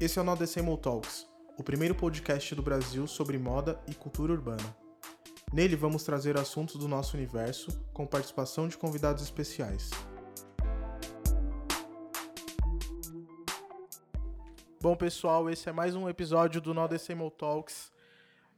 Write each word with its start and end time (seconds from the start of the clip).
Esse 0.00 0.18
é 0.18 0.22
o 0.22 0.24
Nodecemol 0.24 0.76
Talks, 0.76 1.26
o 1.56 1.62
primeiro 1.62 1.94
podcast 1.94 2.54
do 2.54 2.62
Brasil 2.62 3.06
sobre 3.06 3.38
moda 3.38 3.80
e 3.88 3.94
cultura 3.94 4.32
urbana. 4.32 4.76
Nele 5.52 5.76
vamos 5.76 6.02
trazer 6.02 6.36
assuntos 6.36 6.76
do 6.76 6.88
nosso 6.88 7.16
universo 7.16 7.70
com 7.92 8.06
participação 8.06 8.66
de 8.66 8.76
convidados 8.76 9.22
especiais. 9.22 9.90
Bom, 14.80 14.94
pessoal, 14.94 15.48
esse 15.48 15.68
é 15.68 15.72
mais 15.72 15.94
um 15.94 16.08
episódio 16.08 16.60
do 16.60 16.74
Nodecemol 16.74 17.30
Talks. 17.30 17.90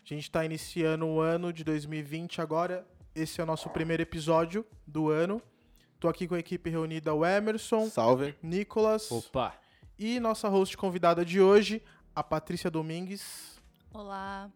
A 0.04 0.08
gente 0.08 0.24
está 0.24 0.44
iniciando 0.44 1.06
o 1.06 1.20
ano 1.20 1.52
de 1.52 1.62
2020 1.62 2.40
agora. 2.40 2.86
Esse 3.14 3.40
é 3.40 3.44
o 3.44 3.46
nosso 3.46 3.68
primeiro 3.68 4.02
episódio 4.02 4.66
do 4.86 5.10
ano. 5.10 5.40
Tô 6.00 6.08
aqui 6.08 6.26
com 6.26 6.34
a 6.34 6.38
equipe 6.38 6.70
reunida, 6.70 7.14
o 7.14 7.24
Emerson, 7.24 7.88
Salve. 7.88 8.34
Nicolas 8.42 9.10
Opa! 9.12 9.65
E 9.98 10.20
nossa 10.20 10.48
host 10.48 10.76
convidada 10.76 11.24
de 11.24 11.40
hoje, 11.40 11.82
a 12.14 12.22
Patrícia 12.22 12.70
Domingues. 12.70 13.60
Olá, 13.92 14.50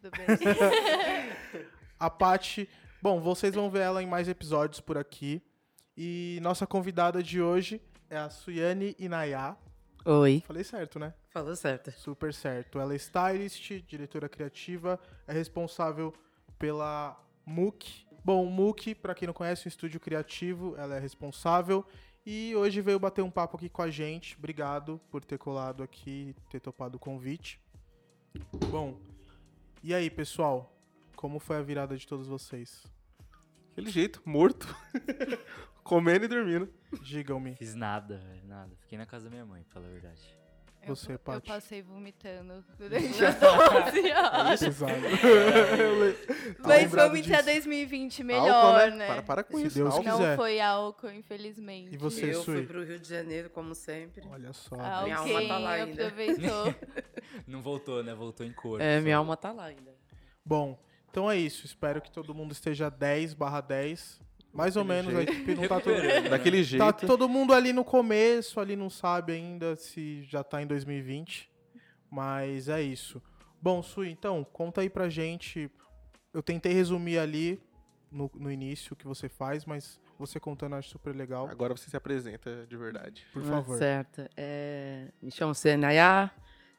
tudo 0.00 0.10
bem? 0.16 0.26
A 1.98 2.08
Pati, 2.08 2.66
bom, 3.02 3.20
vocês 3.20 3.54
vão 3.54 3.68
ver 3.68 3.80
ela 3.80 4.02
em 4.02 4.06
mais 4.06 4.26
episódios 4.26 4.80
por 4.80 4.96
aqui. 4.96 5.42
E 5.94 6.38
nossa 6.40 6.66
convidada 6.66 7.22
de 7.22 7.42
hoje 7.42 7.78
é 8.08 8.16
a 8.16 8.30
Suyane 8.30 8.96
Inayá. 8.98 9.54
Oi. 10.02 10.42
Falei 10.46 10.64
certo, 10.64 10.98
né? 10.98 11.12
Falou 11.28 11.54
certo. 11.54 11.90
Super 11.90 12.32
certo. 12.32 12.80
Ela 12.80 12.94
é 12.94 12.96
stylist, 12.96 13.82
diretora 13.86 14.30
criativa, 14.30 14.98
é 15.26 15.32
responsável 15.34 16.14
pela 16.58 17.22
MOOC. 17.44 18.06
Bom, 18.24 18.46
o 18.46 18.50
MOOC, 18.50 18.94
para 18.94 19.14
quem 19.14 19.26
não 19.26 19.34
conhece, 19.34 19.64
é 19.64 19.66
um 19.66 19.68
estúdio 19.68 20.00
criativo, 20.00 20.74
ela 20.78 20.96
é 20.96 20.98
responsável. 20.98 21.84
E 22.24 22.54
hoje 22.54 22.80
veio 22.80 22.98
bater 22.98 23.22
um 23.22 23.30
papo 23.30 23.56
aqui 23.56 23.68
com 23.68 23.82
a 23.82 23.90
gente. 23.90 24.36
Obrigado 24.36 25.00
por 25.10 25.24
ter 25.24 25.38
colado 25.38 25.82
aqui, 25.82 26.34
ter 26.50 26.60
topado 26.60 26.96
o 26.96 27.00
convite. 27.00 27.60
Bom, 28.70 29.00
e 29.82 29.94
aí, 29.94 30.10
pessoal? 30.10 30.76
Como 31.16 31.38
foi 31.38 31.56
a 31.56 31.62
virada 31.62 31.96
de 31.96 32.06
todos 32.06 32.26
vocês? 32.26 32.84
Aquele 33.72 33.90
jeito, 33.90 34.22
morto. 34.24 34.66
Comendo 35.82 36.26
e 36.26 36.28
dormindo. 36.28 36.72
Digam-me. 37.02 37.56
Fiz 37.56 37.74
nada, 37.74 38.18
velho, 38.18 38.46
nada. 38.46 38.76
Fiquei 38.80 38.98
na 38.98 39.06
casa 39.06 39.24
da 39.24 39.30
minha 39.30 39.46
mãe, 39.46 39.62
pra 39.62 39.74
falar 39.74 39.86
a 39.86 39.90
verdade. 39.90 40.39
Eu- 40.82 40.96
Você, 40.96 41.12
eu, 41.12 41.18
Paty. 41.18 41.46
passei 41.48 41.82
vomitando 41.82 42.64
durante 42.78 43.24
as 43.24 43.36
11 43.42 44.12
horas. 44.12 44.60
Pesado. 44.60 44.92
Mas 46.60 46.82
lembrado 46.82 47.08
vamos 47.08 47.20
entrar 47.26 47.36
disso. 47.42 47.52
2020 47.52 48.22
Álcool, 48.22 48.26
melhor, 48.26 48.90
né? 48.90 48.96
né? 48.96 49.06
Para, 49.06 49.22
para 49.22 49.44
com 49.44 49.58
Se 49.58 49.66
isso. 49.66 49.76
Deus 49.76 49.94
álcool. 49.94 50.08
Não 50.08 50.18
quiser. 50.18 50.36
foi 50.36 50.60
álcool, 50.60 51.10
infelizmente. 51.10 51.94
E 51.94 51.98
você, 51.98 52.34
eu 52.34 52.42
Sui? 52.42 52.56
fui 52.58 52.66
pro 52.66 52.84
Rio 52.84 52.98
de 52.98 53.08
Janeiro, 53.08 53.50
como 53.50 53.74
sempre. 53.74 54.22
Olha 54.30 54.52
só. 54.52 54.74
Ah, 54.78 55.02
Minha 55.04 55.16
Alguém 55.18 55.36
alma 55.36 55.48
tá 55.48 55.58
lá 55.58 55.70
ainda. 55.72 56.06
aproveitou. 56.06 56.74
Não 57.46 57.60
voltou, 57.62 58.02
né? 58.02 58.14
Voltou 58.14 58.46
em 58.46 58.52
cor. 58.52 58.80
É, 58.80 58.96
só. 58.98 59.02
minha 59.04 59.16
alma 59.16 59.36
tá 59.36 59.52
lá 59.52 59.64
ainda. 59.66 59.94
Bom, 60.44 60.78
então 61.10 61.30
é 61.30 61.36
isso. 61.36 61.66
Espero 61.66 62.00
que 62.00 62.10
todo 62.10 62.34
mundo 62.34 62.52
esteja 62.52 62.90
10 62.90 63.34
barra 63.34 63.60
10. 63.60 64.20
Mais 64.52 64.76
ou 64.76 64.84
menos, 64.84 65.14
a 65.14 65.16
jeito. 65.18 65.32
equipe 65.32 65.54
não 65.54 65.68
tá 65.68 65.80
todo... 65.80 65.94
Né? 66.02 66.28
Daquele 66.28 66.62
jeito. 66.64 66.82
Tá 66.84 66.92
todo 66.92 67.28
mundo 67.28 67.52
ali 67.52 67.72
no 67.72 67.84
começo, 67.84 68.58
ali 68.58 68.74
não 68.74 68.90
sabe 68.90 69.32
ainda 69.32 69.76
se 69.76 70.22
já 70.24 70.42
tá 70.42 70.60
em 70.60 70.66
2020. 70.66 71.48
Mas 72.10 72.68
é 72.68 72.82
isso. 72.82 73.22
Bom, 73.62 73.82
Sui, 73.82 74.10
então, 74.10 74.42
conta 74.52 74.80
aí 74.80 74.90
pra 74.90 75.08
gente. 75.08 75.70
Eu 76.34 76.42
tentei 76.42 76.72
resumir 76.72 77.18
ali 77.18 77.62
no, 78.10 78.28
no 78.34 78.50
início 78.50 78.94
o 78.94 78.96
que 78.96 79.06
você 79.06 79.28
faz, 79.28 79.64
mas 79.64 80.00
você 80.18 80.40
contando 80.40 80.72
eu 80.72 80.78
acho 80.78 80.88
super 80.90 81.14
legal. 81.14 81.46
Agora 81.48 81.76
você 81.76 81.88
se 81.88 81.96
apresenta 81.96 82.66
de 82.68 82.76
verdade. 82.76 83.24
Por 83.32 83.42
Ah, 83.42 83.46
favor. 83.46 83.78
Certo. 83.78 84.28
É, 84.36 85.08
me 85.22 85.30
chamo 85.30 85.54
Senayá, 85.54 86.30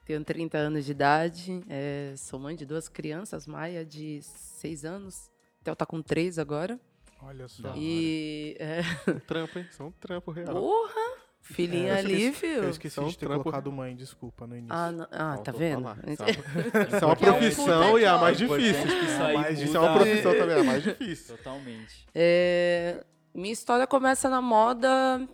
tenho 0.05 0.23
30 0.23 0.57
anos 0.57 0.85
de 0.85 0.91
idade, 0.91 1.63
é, 1.69 2.13
sou 2.17 2.37
mãe 2.39 2.55
de 2.55 2.65
duas 2.65 2.89
crianças, 2.89 3.47
Maia 3.47 3.85
de 3.85 4.19
6 4.21 4.83
anos, 4.83 5.31
Theo 5.63 5.75
tá 5.75 5.85
com 5.85 6.01
3 6.01 6.37
agora. 6.37 6.79
Olha 7.23 7.47
só. 7.47 7.73
E. 7.75 8.55
É, 8.59 8.81
Um 9.11 9.19
trampo, 9.19 9.59
hein? 9.59 9.65
Isso 9.69 9.81
é 9.81 9.85
um 9.85 9.91
trampo 9.91 10.31
real. 10.31 10.53
porra! 10.53 11.21
Filhinha 11.43 11.93
É, 11.93 11.95
eu 11.95 11.97
ali, 11.97 12.25
Eu 12.27 12.33
viu? 12.33 12.69
esqueci 12.69 12.99
Então, 12.99 13.09
de 13.09 13.17
ter 13.17 13.25
trampo- 13.25 13.43
colocado 13.43 13.71
mãe, 13.71 13.95
desculpa, 13.95 14.45
no 14.45 14.55
início. 14.55 14.75
Ah, 14.75 14.91
não- 14.91 15.07
ah, 15.11 15.37
tá 15.39 15.51
vendo? 15.51 15.87
Isso 16.07 16.21
é 16.21 16.25
uma- 16.25 16.35
é 17.01 17.05
uma 17.05 17.11
é 17.11 17.13
um 17.13 17.15
profissão 17.15 17.99
e 17.99 18.03
é 18.03 18.07
a 18.07 18.17
mais 18.19 18.37
difícil. 18.37 18.85
Isso 18.85 19.75
é 19.75 19.79
muda 19.79 19.79
uma 19.81 19.93
profissão 19.95 20.31
também, 20.37 20.55
é 20.55 20.59
a 20.59 20.63
mais 20.63 20.83
difícil. 20.83 21.37
Totalmente. 21.37 22.07
É, 22.13 23.03
minha 23.33 23.51
história 23.51 23.87
começa 23.87 24.29
na 24.29 24.39
moda 24.39 25.27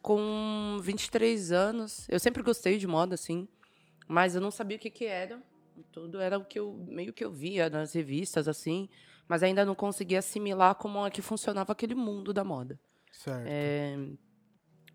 com 0.00 0.78
23 0.82 1.52
anos. 1.52 2.06
Eu 2.08 2.18
sempre 2.18 2.42
gostei 2.42 2.78
de 2.78 2.86
moda, 2.86 3.14
assim, 3.14 3.46
mas 4.08 4.34
eu 4.34 4.40
não 4.40 4.50
sabia 4.50 4.78
o 4.78 4.80
que, 4.80 4.90
que 4.90 5.04
era. 5.04 5.38
Tudo 5.92 6.18
era 6.20 6.38
o 6.38 6.44
que 6.46 6.58
eu 6.58 6.72
meio 6.88 7.12
que 7.12 7.24
eu 7.24 7.30
via 7.30 7.68
nas 7.68 7.92
revistas, 7.92 8.48
assim, 8.48 8.88
mas 9.28 9.42
ainda 9.42 9.64
não 9.64 9.74
conseguia 9.74 10.18
assimilar 10.18 10.74
como 10.74 11.04
é 11.06 11.10
que 11.10 11.22
funcionava 11.22 11.72
aquele 11.72 11.94
mundo 11.94 12.32
da 12.32 12.44
moda. 12.44 12.78
Certo. 13.10 13.44
É, 13.46 13.96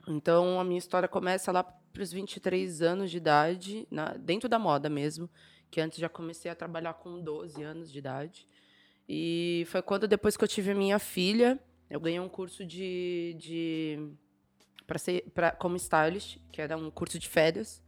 então, 0.08 0.60
a 0.60 0.64
minha 0.64 0.78
história 0.78 1.08
começa 1.08 1.52
lá 1.52 1.64
para 1.64 2.02
os 2.04 2.12
23 2.12 2.82
anos 2.82 3.12
de 3.12 3.18
idade, 3.18 3.88
na- 3.92 4.14
dentro 4.14 4.48
da 4.48 4.58
moda 4.60 4.90
mesmo, 4.90 5.30
que 5.70 5.82
antes 5.82 5.98
já 6.00 6.08
comecei 6.08 6.50
a 6.50 6.56
trabalhar 6.56 6.94
com 6.94 7.22
12 7.22 7.62
anos 7.64 7.92
de 7.92 7.98
idade. 8.00 8.48
E 9.10 9.66
foi 9.70 9.82
quando, 9.82 10.08
depois 10.08 10.38
que 10.38 10.44
eu 10.44 10.48
tive 10.48 10.72
a 10.72 10.76
minha 10.76 11.00
filha, 11.00 11.60
eu 11.90 12.00
ganhei 12.00 12.20
um 12.20 12.30
curso 12.30 12.66
de. 12.66 13.36
de 13.40 14.12
para 14.86 14.98
ser 14.98 15.30
pra, 15.34 15.52
como 15.52 15.76
stylist, 15.76 16.38
que 16.52 16.62
era 16.62 16.78
um 16.78 16.90
curso 16.90 17.20
de 17.20 17.28
férias. 17.28 17.82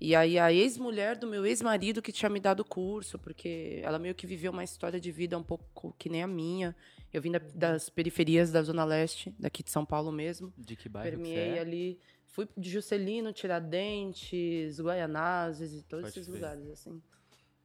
E 0.00 0.14
aí 0.14 0.38
a 0.38 0.52
ex-mulher 0.52 1.16
do 1.16 1.26
meu 1.26 1.44
ex-marido 1.44 2.00
que 2.00 2.12
tinha 2.12 2.28
me 2.28 2.38
dado 2.38 2.60
o 2.60 2.64
curso, 2.64 3.18
porque 3.18 3.80
ela 3.82 3.98
meio 3.98 4.14
que 4.14 4.26
viveu 4.26 4.52
uma 4.52 4.62
história 4.62 5.00
de 5.00 5.10
vida 5.10 5.36
um 5.36 5.42
pouco 5.42 5.94
que 5.98 6.08
nem 6.08 6.22
a 6.22 6.26
minha. 6.26 6.74
Eu 7.12 7.20
vim 7.20 7.32
da- 7.32 7.40
das 7.54 7.88
periferias 7.90 8.52
da 8.52 8.62
Zona 8.62 8.84
Leste, 8.84 9.34
daqui 9.38 9.62
de 9.62 9.70
São 9.70 9.84
Paulo 9.84 10.12
mesmo. 10.12 10.52
De 10.56 10.76
que 10.76 10.88
bairro 10.88 11.10
que 11.10 11.16
Permeei 11.16 11.56
é? 11.56 11.60
ali. 11.60 11.98
Fui 12.26 12.46
de 12.56 12.70
Juscelino, 12.70 13.32
Tiradentes, 13.32 14.78
Guaianazes 14.80 15.72
e 15.74 15.82
todos 15.82 16.04
Pode 16.06 16.18
esses 16.20 16.26
crer. 16.28 16.34
lugares, 16.34 16.68
assim. 16.70 17.02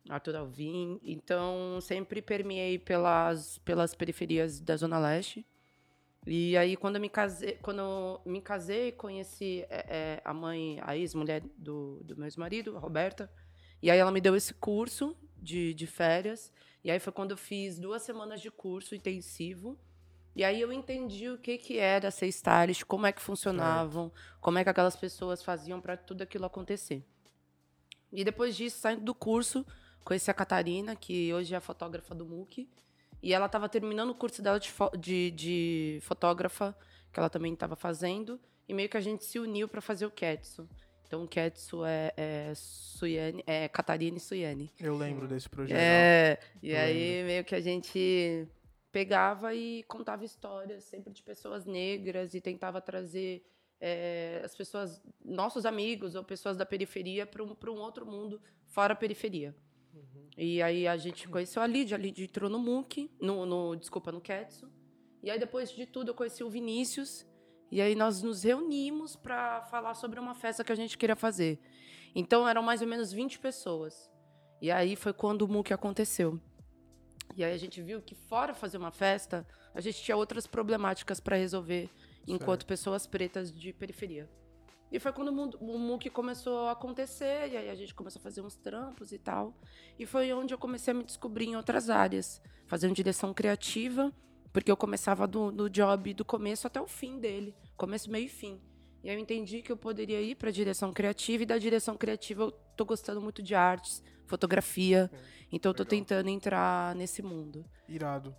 Arthur 0.10 0.36
Alvim. 0.36 1.00
Então, 1.04 1.80
sempre 1.82 2.22
permeei 2.22 2.78
pelas, 2.80 3.58
pelas 3.60 3.94
periferias 3.96 4.60
da 4.60 4.76
Zona 4.76 5.00
Leste. 5.00 5.46
E 6.26 6.56
aí, 6.56 6.78
quando 6.78 6.96
eu 6.96 7.02
me 7.02 7.10
casei, 7.10 7.58
quando 7.62 7.80
eu 7.80 8.22
me 8.26 8.42
casei 8.42 8.92
conheci 8.94 9.66
é, 9.70 9.86
é, 9.90 10.22
a 10.24 10.34
mãe, 10.34 10.80
a 10.82 10.96
ex-mulher 10.96 11.44
do, 11.58 12.02
do 12.04 12.16
meu 12.16 12.26
ex-marido, 12.26 12.78
Roberta. 12.78 13.30
E 13.82 13.92
aí, 13.92 14.00
ela 14.00 14.12
me 14.12 14.22
deu 14.22 14.36
esse 14.36 14.54
curso 14.54 15.18
de, 15.38 15.74
de 15.74 15.86
férias. 15.86 16.52
E 16.84 16.90
aí, 16.90 17.00
foi 17.00 17.12
quando 17.12 17.32
eu 17.32 17.38
fiz 17.38 17.78
duas 17.78 18.02
semanas 18.04 18.42
de 18.42 18.50
curso 18.50 18.96
intensivo. 18.96 19.78
E 20.34 20.44
aí, 20.46 20.62
eu 20.62 20.72
entendi 20.72 21.30
o 21.30 21.38
que, 21.38 21.58
que 21.58 21.78
era 21.78 22.10
ser 22.10 22.28
stylist, 22.28 22.86
como 22.86 23.06
é 23.06 23.12
que 23.12 23.22
funcionavam, 23.22 24.12
como 24.40 24.58
é 24.58 24.64
que 24.64 24.70
aquelas 24.70 24.96
pessoas 24.96 25.44
faziam 25.44 25.82
para 25.82 25.98
tudo 25.98 26.22
aquilo 26.22 26.46
acontecer. 26.46 27.04
E 28.14 28.24
depois 28.24 28.56
disso, 28.56 28.80
saindo 28.80 29.04
do 29.04 29.14
curso, 29.14 29.66
conheci 30.06 30.32
a 30.32 30.34
Catarina, 30.34 30.96
que 30.96 31.34
hoje 31.34 31.54
é 31.54 31.58
a 31.58 31.62
fotógrafa 31.62 32.16
do 32.16 32.26
MOOC. 32.26 32.70
E 33.24 33.34
ela 33.34 33.46
estava 33.46 33.70
terminando 33.70 34.10
o 34.10 34.16
curso 34.16 34.42
dela 34.42 34.60
de, 34.60 34.70
fo- 34.70 34.92
de, 34.98 35.32
de 35.32 36.00
fotógrafa, 36.02 36.78
que 37.12 37.18
ela 37.20 37.30
também 37.30 37.54
estava 37.54 37.76
fazendo. 37.76 38.38
E 38.68 38.74
meio 38.74 38.90
que 38.90 38.98
a 38.98 39.02
gente 39.02 39.24
se 39.24 39.40
uniu 39.40 39.68
para 39.68 39.80
fazer 39.82 40.06
o 40.06 40.12
Ketsu. 40.12 40.68
Então, 41.08 41.24
o 41.24 41.28
Ketsu 41.28 41.86
é, 41.86 42.12
é, 42.18 42.52
Suyane, 42.56 43.44
é 43.48 43.68
Catarina 43.70 44.18
e 44.18 44.20
Suyane. 44.20 44.70
Eu 44.80 44.98
lembro 44.98 45.26
desse 45.28 45.50
projeto. 45.50 45.78
É, 45.78 46.38
e 46.62 46.72
Eu 46.72 46.78
aí 46.80 47.24
meio 47.24 47.46
que 47.46 47.56
a 47.56 47.62
gente 47.62 48.46
pegava 48.92 49.56
e 49.56 49.84
contava 49.84 50.26
histórias 50.26 50.84
sempre 50.84 51.14
de 51.14 51.24
pessoas 51.24 51.66
negras 51.66 52.34
e 52.34 52.42
tentava 52.42 52.82
trazer 52.82 53.44
é, 53.80 54.42
as 54.44 54.56
pessoas, 54.56 55.02
nossos 55.24 55.66
amigos 55.66 56.14
ou 56.16 56.24
pessoas 56.24 56.58
da 56.58 56.66
periferia 56.66 57.26
para 57.26 57.44
um, 57.44 57.56
pra 57.56 57.72
um 57.72 57.80
outro 57.80 58.06
mundo 58.06 58.42
fora 58.68 58.94
a 58.94 58.96
periferia. 58.96 59.56
E 60.38 60.62
aí 60.62 60.88
a 60.88 60.98
gente 60.98 61.28
conheceu 61.28 61.62
a 61.62 61.68
Lídia, 61.68 61.96
a 61.96 62.00
Lídia 62.00 62.24
entrou 62.24 62.50
no 62.50 62.60
MOOC, 62.60 63.12
no, 63.22 63.46
no, 63.46 63.76
desculpa, 63.76 64.12
no 64.12 64.20
Ketsu. 64.20 64.72
E 65.22 65.30
aí 65.30 65.40
depois 65.40 65.72
de 65.72 65.86
tudo 65.86 66.10
eu 66.10 66.16
conheci 66.16 66.44
o 66.44 66.50
Vinícius, 66.50 67.26
e 67.72 67.82
aí 67.82 67.96
nós 67.96 68.22
nos 68.22 68.44
reunimos 68.44 69.16
para 69.16 69.62
falar 69.64 69.94
sobre 69.94 70.20
uma 70.20 70.36
festa 70.36 70.64
que 70.64 70.72
a 70.72 70.76
gente 70.76 70.98
queria 70.98 71.16
fazer. 71.16 71.60
Então 72.16 72.48
eram 72.48 72.62
mais 72.62 72.82
ou 72.82 72.88
menos 72.88 73.12
20 73.12 73.40
pessoas. 73.40 74.12
E 74.62 74.72
aí 74.72 74.96
foi 74.96 75.14
quando 75.14 75.44
o 75.44 75.48
MOOC 75.48 75.74
aconteceu. 75.74 76.40
E 77.36 77.44
aí 77.44 77.54
a 77.54 77.58
gente 77.58 77.82
viu 77.82 78.02
que 78.02 78.14
fora 78.14 78.54
fazer 78.54 78.78
uma 78.78 78.92
festa, 78.92 79.46
a 79.74 79.82
gente 79.82 80.02
tinha 80.02 80.16
outras 80.16 80.46
problemáticas 80.46 81.20
para 81.20 81.36
resolver 81.36 81.90
enquanto 82.28 82.66
pessoas 82.66 83.08
pretas 83.08 83.52
de 83.52 83.74
periferia. 83.74 84.30
E 84.94 85.00
foi 85.00 85.12
quando 85.12 85.30
o 85.60 85.80
MOOC 85.80 86.12
começou 86.12 86.68
a 86.68 86.74
acontecer, 86.74 87.50
e 87.52 87.58
aí 87.58 87.68
a 87.68 87.74
gente 87.74 87.96
começou 87.96 88.20
a 88.20 88.22
fazer 88.22 88.42
uns 88.42 88.56
trampos 88.56 89.12
e 89.12 89.18
tal. 89.18 89.58
E 89.98 90.06
foi 90.06 90.32
onde 90.32 90.54
eu 90.54 90.58
comecei 90.60 90.92
a 90.92 90.94
me 90.94 91.04
descobrir 91.04 91.46
em 91.46 91.56
outras 91.56 91.90
áreas, 91.90 92.40
fazendo 92.68 92.94
direção 92.94 93.34
criativa, 93.34 94.14
porque 94.54 94.70
eu 94.70 94.78
começava 94.78 95.26
do, 95.26 95.52
do 95.52 95.68
job 95.68 96.14
do 96.14 96.24
começo 96.24 96.68
até 96.68 96.80
o 96.80 96.86
fim 96.86 97.18
dele, 97.18 97.56
começo, 97.76 98.12
meio 98.12 98.28
e 98.28 98.30
fim. 98.30 98.62
E 99.04 99.10
aí 99.10 99.16
eu 99.16 99.20
entendi 99.20 99.64
que 99.64 99.72
eu 99.72 99.76
poderia 99.76 100.22
ir 100.22 100.36
para 100.36 100.50
a 100.50 100.54
direção 100.54 100.94
criativa 100.94 101.42
e 101.42 101.48
da 101.48 101.58
direção 101.58 101.98
criativa 101.98 102.44
eu 102.44 102.52
tô 102.52 102.86
gostando 102.86 103.20
muito 103.20 103.42
de 103.42 103.56
artes, 103.56 104.04
fotografia. 104.28 105.10
Então 105.52 105.72
eu 105.72 105.74
tô 105.74 105.82
legal. 105.82 105.98
tentando 105.98 106.30
entrar 106.30 106.94
nesse 106.94 107.24
mundo. 107.24 107.66
Irado. 107.90 108.36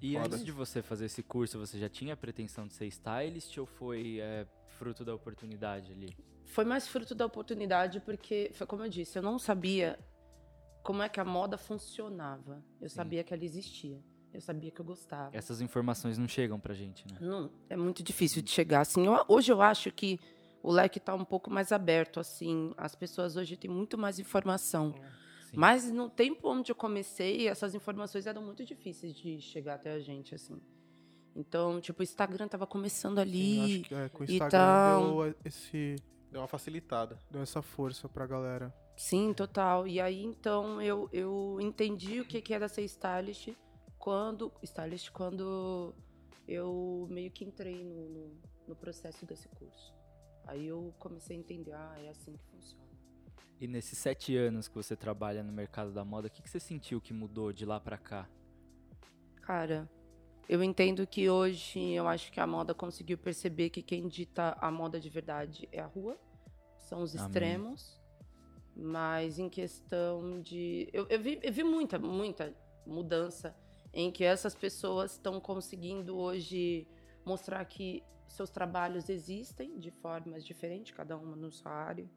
E 0.00 0.12
Foda. 0.12 0.26
antes 0.26 0.44
de 0.44 0.52
você 0.52 0.80
fazer 0.80 1.06
esse 1.06 1.24
curso, 1.24 1.58
você 1.58 1.76
já 1.76 1.88
tinha 1.88 2.14
a 2.14 2.16
pretensão 2.16 2.68
de 2.68 2.74
ser 2.74 2.86
stylist 2.86 3.58
ou 3.58 3.66
foi 3.66 4.20
é, 4.20 4.46
fruto 4.78 5.04
da 5.04 5.14
oportunidade 5.14 5.92
ali? 5.92 6.16
Foi 6.46 6.64
mais 6.64 6.86
fruto 6.88 7.14
da 7.14 7.26
oportunidade 7.26 8.00
porque, 8.00 8.50
foi 8.54 8.66
como 8.66 8.84
eu 8.84 8.88
disse, 8.88 9.18
eu 9.18 9.22
não 9.22 9.38
sabia 9.38 9.98
como 10.82 11.02
é 11.02 11.08
que 11.08 11.20
a 11.20 11.24
moda 11.24 11.58
funcionava. 11.58 12.62
Eu 12.80 12.88
Sim. 12.88 12.94
sabia 12.96 13.22
que 13.24 13.34
ela 13.34 13.44
existia. 13.44 14.00
Eu 14.32 14.40
sabia 14.40 14.70
que 14.70 14.80
eu 14.80 14.84
gostava. 14.84 15.36
Essas 15.36 15.60
informações 15.60 16.16
não 16.18 16.28
chegam 16.28 16.60
pra 16.60 16.74
gente, 16.74 17.04
né? 17.10 17.18
Não, 17.20 17.50
é 17.68 17.76
muito 17.76 18.02
difícil 18.02 18.40
de 18.42 18.50
chegar 18.50 18.80
assim. 18.82 19.06
Eu- 19.06 19.24
hoje 19.26 19.50
eu 19.50 19.60
acho 19.60 19.90
que 19.90 20.18
o 20.62 20.70
leque 20.70 20.98
está 20.98 21.14
um 21.14 21.24
pouco 21.24 21.50
mais 21.50 21.72
aberto 21.72 22.20
assim. 22.20 22.72
As 22.76 22.94
pessoas 22.94 23.36
hoje 23.36 23.56
têm 23.56 23.70
muito 23.70 23.96
mais 23.98 24.18
informação. 24.18 24.94
Sim. 25.50 25.56
Mas 25.56 25.90
no 25.90 26.08
tempo 26.10 26.48
onde 26.50 26.70
eu 26.70 26.76
comecei, 26.76 27.48
essas 27.48 27.74
informações 27.74 28.26
eram 28.26 28.42
muito 28.42 28.64
difíceis 28.64 29.14
de 29.14 29.40
chegar 29.40 29.74
até 29.74 29.92
a 29.92 29.98
gente 29.98 30.34
assim. 30.34 30.60
Então, 31.38 31.80
tipo, 31.80 32.00
o 32.00 32.02
Instagram 32.02 32.46
estava 32.46 32.66
começando 32.66 33.14
Sim, 33.18 33.20
ali. 33.22 33.60
acho 33.76 33.82
que 33.88 33.94
é, 33.94 34.08
com 34.08 34.24
o 34.24 34.26
e 34.26 34.32
Instagram 34.32 34.50
tal. 34.50 35.22
deu 35.22 35.34
esse 35.44 35.94
Deu 36.32 36.40
uma 36.40 36.48
facilitada. 36.48 37.16
deu 37.30 37.40
essa 37.40 37.62
força 37.62 38.08
pra 38.08 38.26
galera. 38.26 38.74
Sim, 38.96 39.32
total. 39.32 39.86
E 39.86 40.00
aí, 40.00 40.24
então, 40.24 40.82
eu, 40.82 41.08
eu 41.12 41.58
entendi 41.60 42.20
o 42.20 42.24
que, 42.24 42.42
que 42.42 42.52
era 42.52 42.68
ser 42.68 42.82
stylist 42.84 43.54
quando, 43.98 44.52
stylist 44.64 45.10
quando 45.12 45.94
eu 46.46 47.06
meio 47.08 47.30
que 47.30 47.44
entrei 47.44 47.84
no, 47.84 48.08
no, 48.08 48.36
no 48.66 48.74
processo 48.76 49.24
desse 49.24 49.48
curso. 49.48 49.94
Aí 50.44 50.66
eu 50.66 50.92
comecei 50.98 51.36
a 51.36 51.38
entender, 51.38 51.72
ah, 51.72 51.94
é 51.98 52.08
assim 52.08 52.32
que 52.32 52.44
funciona. 52.46 52.88
E 53.60 53.68
nesses 53.68 53.96
sete 53.98 54.36
anos 54.36 54.66
que 54.66 54.74
você 54.74 54.96
trabalha 54.96 55.42
no 55.44 55.52
mercado 55.52 55.92
da 55.92 56.04
moda, 56.04 56.26
o 56.26 56.30
que, 56.30 56.42
que 56.42 56.50
você 56.50 56.58
sentiu 56.58 57.00
que 57.00 57.12
mudou 57.14 57.52
de 57.52 57.64
lá 57.64 57.78
pra 57.78 57.96
cá? 57.96 58.28
Cara, 59.42 59.88
eu 60.48 60.62
entendo 60.62 61.06
que 61.06 61.28
hoje 61.28 61.92
eu 61.92 62.08
acho 62.08 62.32
que 62.32 62.40
a 62.40 62.46
moda 62.46 62.74
conseguiu 62.74 63.18
perceber 63.18 63.68
que 63.68 63.82
quem 63.82 64.08
dita 64.08 64.56
a 64.60 64.70
moda 64.70 64.98
de 64.98 65.10
verdade 65.10 65.68
é 65.70 65.80
a 65.80 65.86
rua, 65.86 66.18
são 66.78 67.02
os 67.02 67.14
Amém. 67.14 67.26
extremos. 67.26 68.00
Mas 68.74 69.38
em 69.38 69.48
questão 69.48 70.40
de. 70.40 70.88
Eu, 70.92 71.06
eu 71.10 71.20
vi, 71.20 71.40
eu 71.42 71.52
vi 71.52 71.64
muita, 71.64 71.98
muita 71.98 72.54
mudança 72.86 73.54
em 73.92 74.10
que 74.10 74.22
essas 74.24 74.54
pessoas 74.54 75.12
estão 75.12 75.40
conseguindo 75.40 76.16
hoje 76.16 76.86
mostrar 77.26 77.64
que 77.64 78.02
seus 78.28 78.50
trabalhos 78.50 79.08
existem 79.08 79.78
de 79.78 79.90
formas 79.90 80.44
diferentes, 80.44 80.92
cada 80.92 81.16
uma 81.16 81.34
no 81.34 81.50
sua 81.50 81.72
área. 81.72 82.08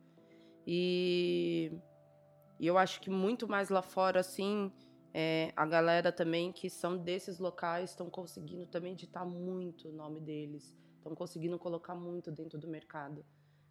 E, 0.66 1.72
e 2.60 2.68
eu 2.68 2.78
acho 2.78 3.02
que 3.02 3.10
muito 3.10 3.48
mais 3.48 3.70
lá 3.70 3.82
fora, 3.82 4.20
assim, 4.20 4.72
é, 5.14 5.52
a 5.56 5.66
galera 5.66 6.12
também 6.12 6.52
que 6.52 6.70
são 6.70 6.98
desses 6.98 7.40
locais 7.40 7.90
estão 7.92 8.10
conseguindo 8.10 8.66
também 8.66 8.96
ditar 8.96 9.26
muito 9.26 9.90
o 9.90 9.92
nome 9.92 10.20
deles, 10.22 10.76
estão 10.98 11.14
conseguindo 11.16 11.58
colocar 11.60 11.96
muito 11.96 12.32
dentro 12.32 12.58
do 12.58 12.68
mercado 12.68 13.26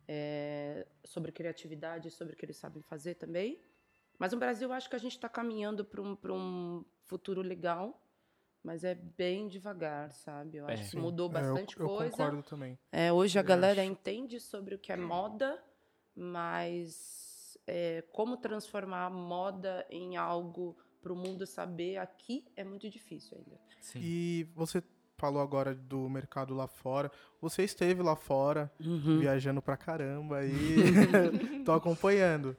é, 0.06 0.86
sobre 1.04 1.32
criatividade, 1.32 2.10
sobre 2.10 2.34
o 2.34 2.36
que 2.36 2.44
eles 2.44 2.56
sabem 2.56 2.82
fazer 2.82 3.14
também. 3.14 3.60
Mas 4.18 4.32
no 4.32 4.38
Brasil 4.38 4.68
eu 4.68 4.72
acho 4.74 4.90
que 4.90 4.96
a 4.96 4.98
gente 4.98 5.12
está 5.12 5.28
caminhando 5.28 5.84
para 5.84 6.02
um, 6.02 6.14
pra 6.16 6.32
um 6.32 6.84
futuro 7.06 7.40
legal, 7.40 8.04
mas 8.62 8.84
é 8.84 8.94
bem 8.94 9.48
devagar, 9.48 10.12
sabe? 10.12 10.58
Eu 10.58 10.66
acho 10.66 10.82
É. 10.82 10.90
que 10.90 10.96
mudou 10.96 11.26
É, 11.26 11.28
eu- 11.28 11.32
bastante 11.32 11.80
eu, 11.80 11.86
coisa. 11.86 12.10
concordo 12.10 12.42
também. 12.42 12.78
É, 12.92 13.10
hoje 13.10 13.38
a 13.38 13.42
Eu 13.42 13.46
galera 13.46 13.80
acho. 13.80 13.90
entende 13.90 14.38
sobre 14.38 14.74
o 14.74 14.78
que 14.78 14.92
é 14.92 14.96
moda, 14.96 15.62
mas 16.14 17.56
é, 17.66 18.02
como 18.12 18.36
transformar 18.36 19.06
a 19.06 19.10
moda 19.10 19.86
em 19.90 20.16
algo 20.16 20.76
para 21.00 21.12
o 21.12 21.16
mundo 21.16 21.46
saber 21.46 21.96
aqui 21.98 22.44
é 22.56 22.64
muito 22.64 22.88
difícil 22.90 23.36
ainda. 23.38 23.58
Sim. 23.80 24.00
E 24.02 24.46
você 24.54 24.82
falou 25.16 25.42
agora 25.42 25.74
do 25.74 26.08
mercado 26.08 26.54
lá 26.54 26.66
fora. 26.66 27.10
Você 27.40 27.62
esteve 27.62 28.02
lá 28.02 28.16
fora, 28.16 28.72
Uhum. 28.80 29.18
viajando 29.18 29.60
pra 29.62 29.76
caramba 29.76 30.44
e 30.44 30.50
tô 31.64 31.72
acompanhando. 31.72 32.56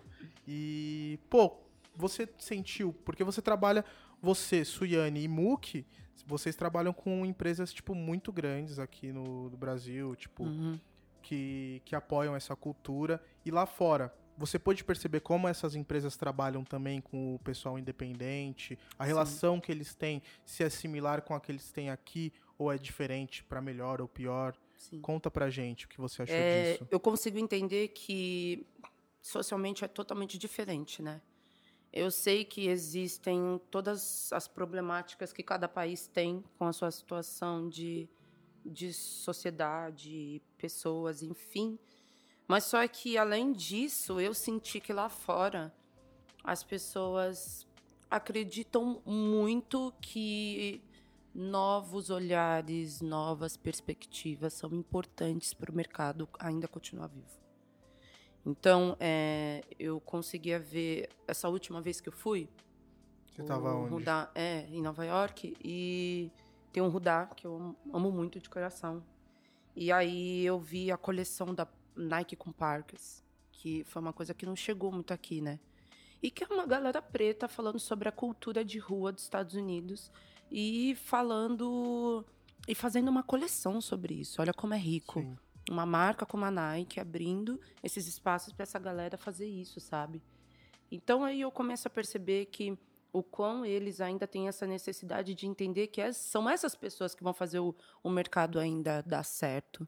E, 0.47 1.19
pô, 1.29 1.57
você 1.95 2.27
sentiu, 2.37 2.93
porque 3.05 3.23
você 3.23 3.41
trabalha, 3.41 3.83
você, 4.21 4.63
Suyane 4.65 5.23
e 5.23 5.27
Muki, 5.27 5.85
vocês 6.25 6.55
trabalham 6.55 6.93
com 6.93 7.25
empresas, 7.25 7.73
tipo, 7.73 7.93
muito 7.95 8.31
grandes 8.31 8.79
aqui 8.79 9.11
no, 9.11 9.49
no 9.49 9.57
Brasil, 9.57 10.15
tipo, 10.15 10.43
Uhum. 10.43 10.79
que, 11.21 11.81
que 11.85 11.95
apoiam 11.95 12.35
essa 12.35 12.55
cultura. 12.55 13.21
E 13.45 13.51
lá 13.51 13.65
fora, 13.65 14.13
você 14.37 14.57
pôde 14.57 14.83
perceber 14.83 15.19
como 15.19 15.47
essas 15.47 15.75
empresas 15.75 16.15
trabalham 16.17 16.63
também 16.63 17.01
com 17.01 17.35
o 17.35 17.39
pessoal 17.39 17.77
independente? 17.77 18.77
A 18.97 19.03
relação 19.05 19.59
que 19.59 19.71
eles 19.71 19.93
têm, 19.93 20.21
se 20.45 20.63
é 20.63 20.69
similar 20.69 21.21
com 21.21 21.33
a 21.35 21.39
que 21.39 21.51
eles 21.51 21.71
têm 21.71 21.89
aqui, 21.89 22.33
ou 22.57 22.71
é 22.71 22.77
diferente 22.77 23.43
pra 23.43 23.61
melhor 23.61 24.01
ou 24.01 24.07
pior? 24.07 24.55
Sim. 24.77 24.99
Conta 25.01 25.29
pra 25.29 25.49
gente 25.49 25.85
o 25.85 25.89
que 25.89 25.99
você 25.99 26.23
achou 26.23 26.35
É, 26.35 26.73
disso. 26.73 26.87
eu 26.89 26.99
consigo 26.99 27.37
entender 27.37 27.89
que 27.89 28.65
socialmente 29.21 29.85
é 29.85 29.87
totalmente 29.87 30.37
diferente, 30.37 31.01
né? 31.01 31.21
Eu 31.93 32.09
sei 32.09 32.45
que 32.45 32.67
existem 32.67 33.59
todas 33.69 34.31
as 34.31 34.47
problemáticas 34.47 35.33
que 35.33 35.43
cada 35.43 35.67
país 35.67 36.07
tem 36.07 36.43
com 36.57 36.65
a 36.65 36.71
sua 36.71 36.89
situação 36.89 37.67
de, 37.67 38.07
de 38.65 38.93
sociedade, 38.93 40.41
pessoas, 40.57 41.21
enfim. 41.21 41.77
Mas 42.51 42.65
só 42.65 42.85
que, 42.85 43.17
além 43.17 43.53
disso, 43.53 44.19
eu 44.19 44.33
senti 44.33 44.81
que 44.81 44.91
lá 44.91 45.07
fora 45.07 45.73
as 46.43 46.65
pessoas 46.65 47.65
acreditam 48.09 49.01
muito 49.05 49.93
que 50.01 50.83
novos 51.33 52.09
olhares, 52.09 52.99
novas 52.99 53.55
perspectivas 53.55 54.51
são 54.51 54.69
importantes 54.73 55.53
para 55.53 55.71
o 55.71 55.73
mercado 55.73 56.27
ainda 56.37 56.67
continuar 56.67 57.07
vivo. 57.07 57.39
Então, 58.45 58.97
é, 58.99 59.63
eu 59.79 60.01
conseguia 60.01 60.59
ver 60.59 61.07
essa 61.25 61.47
última 61.47 61.81
vez 61.81 62.01
que 62.01 62.09
eu 62.09 62.13
fui. 62.13 62.49
Você 63.33 63.43
tava 63.43 63.73
o 63.73 63.83
onde? 63.83 63.93
Rudá, 63.93 64.29
é, 64.35 64.65
em 64.67 64.81
Nova 64.81 65.05
York. 65.05 65.55
E 65.63 66.29
tem 66.73 66.83
um 66.83 66.89
Rudá 66.89 67.27
que 67.27 67.47
eu 67.47 67.55
amo- 67.55 67.77
amo 67.93 68.11
muito 68.11 68.41
de 68.41 68.49
coração. 68.49 69.01
E 69.73 69.89
aí 69.89 70.45
eu 70.45 70.59
vi 70.59 70.91
a 70.91 70.97
coleção 70.97 71.55
da 71.55 71.65
Nike 71.95 72.35
com 72.35 72.51
Parkers, 72.51 73.23
que 73.51 73.83
foi 73.85 74.01
uma 74.01 74.13
coisa 74.13 74.33
que 74.33 74.45
não 74.45 74.55
chegou 74.55 74.91
muito 74.91 75.13
aqui, 75.13 75.41
né? 75.41 75.59
E 76.21 76.29
que 76.29 76.43
é 76.43 76.47
uma 76.47 76.65
galera 76.65 77.01
preta 77.01 77.47
falando 77.47 77.79
sobre 77.79 78.07
a 78.07 78.11
cultura 78.11 78.63
de 78.63 78.77
rua 78.77 79.11
dos 79.11 79.23
Estados 79.23 79.55
Unidos 79.55 80.11
e 80.51 80.95
falando 80.95 82.25
e 82.67 82.75
fazendo 82.75 83.09
uma 83.09 83.23
coleção 83.23 83.81
sobre 83.81 84.13
isso. 84.15 84.41
Olha 84.41 84.53
como 84.53 84.73
é 84.73 84.77
rico 84.77 85.19
Sim. 85.21 85.37
uma 85.69 85.85
marca 85.85 86.25
como 86.25 86.45
a 86.45 86.51
Nike 86.51 86.99
abrindo 86.99 87.59
esses 87.81 88.07
espaços 88.07 88.53
para 88.53 88.63
essa 88.63 88.77
galera 88.77 89.17
fazer 89.17 89.47
isso, 89.47 89.79
sabe? 89.79 90.21
Então 90.91 91.23
aí 91.23 91.41
eu 91.41 91.51
começo 91.51 91.87
a 91.87 91.91
perceber 91.91 92.45
que 92.47 92.77
o 93.13 93.23
quão 93.23 93.65
eles 93.65 93.99
ainda 93.99 94.27
têm 94.27 94.47
essa 94.47 94.65
necessidade 94.67 95.33
de 95.33 95.45
entender 95.47 95.87
que 95.87 96.01
es- 96.01 96.17
são 96.17 96.49
essas 96.49 96.75
pessoas 96.75 97.13
que 97.15 97.23
vão 97.23 97.33
fazer 97.33 97.59
o, 97.59 97.75
o 98.03 98.09
mercado 98.09 98.59
ainda 98.59 99.01
dar 99.01 99.23
certo. 99.23 99.87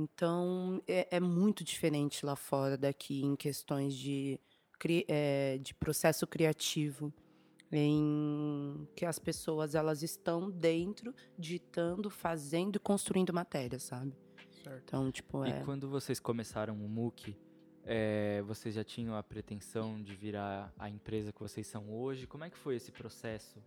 Então 0.00 0.82
é, 0.86 1.16
é 1.16 1.20
muito 1.20 1.62
diferente 1.62 2.24
lá 2.24 2.34
fora 2.34 2.76
daqui 2.76 3.22
em 3.22 3.36
questões 3.36 3.94
de, 3.94 4.40
é, 5.08 5.58
de 5.58 5.74
processo 5.74 6.26
criativo 6.26 7.12
em 7.72 8.88
que 8.96 9.06
as 9.06 9.18
pessoas 9.18 9.74
elas 9.74 10.02
estão 10.02 10.50
dentro 10.50 11.14
ditando, 11.38 12.10
fazendo 12.10 12.76
e 12.76 12.78
construindo 12.80 13.32
matéria, 13.32 13.78
sabe? 13.78 14.12
Certo. 14.62 14.82
Então, 14.84 15.10
tipo, 15.10 15.44
é. 15.44 15.60
E 15.60 15.64
quando 15.64 15.88
vocês 15.88 16.18
começaram 16.18 16.74
o 16.74 16.88
MOOC, 16.88 17.36
é, 17.84 18.42
vocês 18.42 18.74
já 18.74 18.82
tinham 18.82 19.14
a 19.14 19.22
pretensão 19.22 20.02
de 20.02 20.14
virar 20.14 20.72
a 20.78 20.90
empresa 20.90 21.32
que 21.32 21.40
vocês 21.40 21.66
são 21.66 21.90
hoje? 21.92 22.26
Como 22.26 22.44
é 22.44 22.50
que 22.50 22.58
foi 22.58 22.76
esse 22.76 22.90
processo 22.90 23.62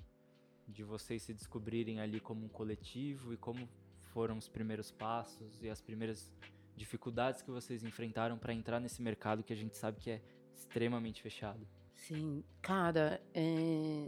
de 0.68 0.84
vocês 0.84 1.22
se 1.24 1.34
descobrirem 1.34 2.00
ali 2.00 2.20
como 2.20 2.46
um 2.46 2.50
coletivo 2.50 3.34
e 3.34 3.38
como 3.38 3.68
foram 4.14 4.38
os 4.38 4.48
primeiros 4.48 4.92
passos 4.92 5.62
e 5.62 5.70
as 5.70 5.82
primeiras 5.82 6.32
dificuldades 6.76 7.42
que 7.42 7.52
vocês 7.52 7.84
enfrentaram 7.84 8.38
para 8.38 8.54
entrar 8.54 8.80
nesse 8.80 9.02
mercado 9.02 9.44
que 9.44 9.54
a 9.54 9.56
gente 9.56 9.76
sabe 9.76 10.00
que 10.00 10.12
é 10.12 10.22
extremamente 10.56 11.22
fechado? 11.22 11.68
Sim, 11.94 12.44
cara, 12.62 13.22
é, 13.34 14.08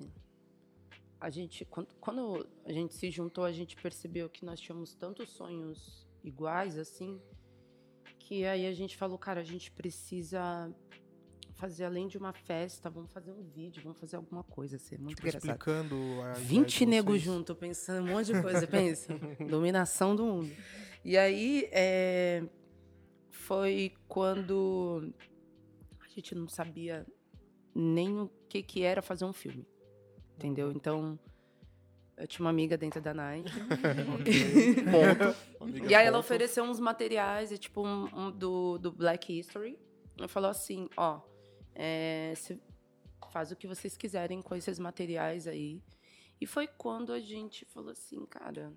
a 1.20 1.30
gente 1.30 1.66
quando, 1.66 1.88
quando 2.00 2.48
a 2.66 2.72
gente 2.72 2.94
se 2.94 3.10
juntou, 3.10 3.44
a 3.44 3.52
gente 3.52 3.76
percebeu 3.76 4.30
que 4.30 4.46
nós 4.46 4.60
tínhamos 4.60 4.94
tantos 4.94 5.30
sonhos 5.30 6.08
iguais 6.24 6.78
assim, 6.78 7.22
que 8.20 8.46
aí 8.46 8.66
a 8.66 8.74
gente 8.74 8.98
falou, 8.98 9.18
cara, 9.18 9.42
a 9.42 9.44
gente 9.44 9.72
precisa 9.72 10.74
fazer 11.56 11.86
além 11.86 12.08
de 12.08 12.18
uma 12.18 12.34
festa, 12.34 12.90
vamos 12.90 13.12
fazer 13.12 13.32
um 13.32 13.44
vídeo, 13.44 13.82
vamos 13.84 14.00
fazer 14.00 14.18
alguma 14.18 14.44
coisa, 14.44 14.78
ser 14.78 15.00
muito 15.00 15.16
Tipo, 15.16 15.28
engraçado. 15.28 15.50
explicando 15.50 15.96
a 15.96 16.32
ideia 16.32 16.34
20 16.34 16.80
de 16.80 16.86
negros 16.86 17.22
juntos, 17.22 17.58
pensando 17.58 18.10
um 18.10 18.14
monte 18.14 18.34
de 18.34 18.42
coisa, 18.42 18.68
pensa. 18.68 19.14
Dominação 19.50 20.16
do 20.16 20.26
mundo. 20.26 20.52
E 21.04 21.18
aí, 21.18 21.68
é, 21.72 22.44
foi 23.32 23.94
quando 24.08 25.14
a 26.02 26.08
gente 26.10 26.36
não 26.36 26.48
sabia 26.48 27.06
nem 27.74 28.20
o 28.20 28.30
que, 28.50 28.62
que 28.62 28.84
era 28.84 29.02
fazer 29.02 29.26
um 29.26 29.34
filme. 29.34 29.66
Entendeu? 30.36 30.72
Então, 30.72 31.18
eu 32.18 32.28
tinha 32.28 32.44
uma 32.44 32.50
amiga 32.50 32.78
dentro 32.78 33.02
da 33.02 33.14
Nike. 33.14 33.52
E 35.90 35.96
aí 35.96 36.06
ela 36.06 36.20
ofereceu 36.20 36.64
uns 36.64 36.80
materiais, 36.80 37.58
tipo, 37.58 37.86
um, 37.86 38.08
um 38.14 38.32
do, 38.32 38.78
do 38.78 38.92
Black 38.92 39.38
History. 39.38 39.80
Ela 40.18 40.28
falou 40.28 40.50
assim, 40.50 40.88
ó, 40.96 41.22
é, 41.76 42.34
faz 43.32 43.52
o 43.52 43.56
que 43.56 43.68
vocês 43.68 43.96
quiserem 43.98 44.42
com 44.42 44.56
esses 44.56 44.80
materiais 44.80 45.48
aí. 45.48 45.84
E 46.40 46.46
foi 46.46 46.68
quando 46.68 47.12
a 47.14 47.20
gente 47.20 47.66
falou 47.66 47.92
assim, 47.92 48.26
cara, 48.26 48.74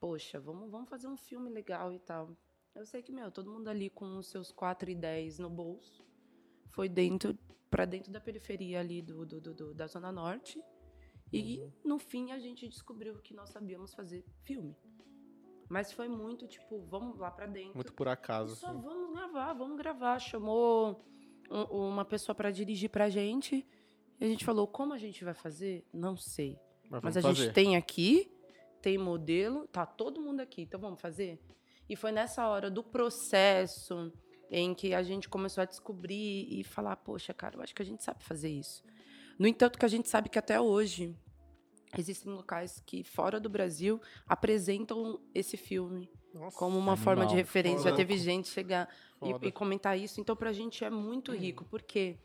poxa, 0.00 0.40
vamos, 0.40 0.70
vamos 0.70 0.88
fazer 0.88 1.06
um 1.08 1.16
filme 1.16 1.50
legal 1.50 1.92
e 1.92 1.98
tal. 1.98 2.36
Eu 2.74 2.86
sei 2.86 3.02
que, 3.02 3.12
meu, 3.12 3.30
todo 3.30 3.50
mundo 3.50 3.68
ali 3.68 3.90
com 3.90 4.16
os 4.18 4.28
seus 4.28 4.50
4 4.50 4.90
e 4.90 4.94
10 4.94 5.38
no 5.38 5.50
bolso, 5.50 6.04
foi 6.70 6.88
dentro 6.88 7.36
para 7.70 7.84
dentro 7.84 8.10
da 8.12 8.20
periferia 8.20 8.80
ali 8.80 9.00
do, 9.02 9.24
do, 9.24 9.40
do- 9.40 9.54
do- 9.54 9.74
da 9.74 9.86
Zona 9.86 10.10
Norte. 10.12 10.62
E, 11.32 11.62
no 11.82 11.98
fim, 11.98 12.30
a 12.32 12.38
gente 12.38 12.68
descobriu 12.68 13.18
que 13.22 13.32
nós 13.32 13.48
sabíamos 13.50 13.94
fazer 13.94 14.22
filme. 14.42 14.76
Mas 15.68 15.90
foi 15.90 16.06
muito, 16.06 16.46
tipo, 16.46 16.80
vamos 16.82 17.18
lá 17.18 17.30
pra 17.30 17.46
dentro. 17.46 17.74
Muito 17.74 17.94
por 17.94 18.08
acaso. 18.08 18.56
Só 18.56 18.68
assim. 18.68 18.80
vamos 18.82 19.14
gravar, 19.14 19.54
vamos 19.54 19.78
gravar. 19.78 20.18
Chamou 20.18 21.02
um- 21.52 21.88
uma 21.88 22.04
pessoa 22.04 22.34
pra 22.34 22.50
dirigir 22.50 22.88
pra 22.90 23.08
gente. 23.08 23.66
E 24.20 24.24
a 24.24 24.28
gente 24.28 24.44
falou, 24.44 24.66
como 24.66 24.92
a 24.92 24.98
gente 24.98 25.24
vai 25.24 25.34
fazer? 25.34 25.84
Não 25.92 26.16
sei. 26.16 26.58
Mas, 26.90 27.02
Mas 27.02 27.16
a 27.16 27.22
fazer. 27.22 27.34
gente 27.44 27.52
tem 27.54 27.76
aqui, 27.76 28.30
tem 28.80 28.96
modelo, 28.98 29.66
tá 29.68 29.84
todo 29.86 30.20
mundo 30.20 30.40
aqui, 30.40 30.62
então 30.62 30.78
vamos 30.80 31.00
fazer? 31.00 31.40
E 31.88 31.96
foi 31.96 32.12
nessa 32.12 32.46
hora 32.48 32.70
do 32.70 32.82
processo 32.82 34.12
em 34.50 34.74
que 34.74 34.92
a 34.94 35.02
gente 35.02 35.28
começou 35.28 35.62
a 35.62 35.64
descobrir 35.64 36.46
e 36.50 36.62
falar, 36.62 36.96
poxa, 36.96 37.32
cara, 37.32 37.56
eu 37.56 37.62
acho 37.62 37.74
que 37.74 37.82
a 37.82 37.84
gente 37.84 38.02
sabe 38.04 38.22
fazer 38.22 38.50
isso. 38.50 38.82
No 39.38 39.46
entanto, 39.46 39.78
que 39.78 39.84
a 39.84 39.88
gente 39.88 40.08
sabe 40.08 40.28
que 40.28 40.38
até 40.38 40.60
hoje 40.60 41.16
existem 41.96 42.32
locais 42.32 42.80
que 42.86 43.02
fora 43.02 43.40
do 43.40 43.48
Brasil 43.48 44.00
apresentam 44.26 45.20
esse 45.34 45.56
filme 45.56 46.10
Nossa, 46.34 46.56
como 46.58 46.78
uma 46.78 46.96
forma 46.96 47.22
de 47.26 47.32
animal, 47.32 47.36
referência. 47.44 47.90
Já 47.90 47.96
teve 47.96 48.16
gente 48.16 48.48
chegar 48.48 48.88
e- 49.22 49.48
e, 49.48 49.52
comentar 49.52 49.98
isso. 49.98 50.20
Então, 50.20 50.34
pra 50.34 50.52
gente 50.52 50.84
é 50.84 50.90
muito 50.90 51.32
rico, 51.32 51.64
porque 51.70 52.18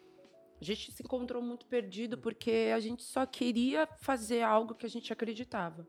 a 0.60 0.64
gente 0.64 0.92
se 0.92 1.04
encontrou 1.04 1.42
muito 1.42 1.66
perdido, 1.66 2.18
porque 2.18 2.72
a 2.74 2.80
gente 2.80 3.04
só 3.04 3.26
queria 3.26 3.86
fazer 4.00 4.42
algo 4.42 4.74
que 4.76 4.86
a 4.86 4.90
gente 4.90 5.12
acreditava. 5.14 5.86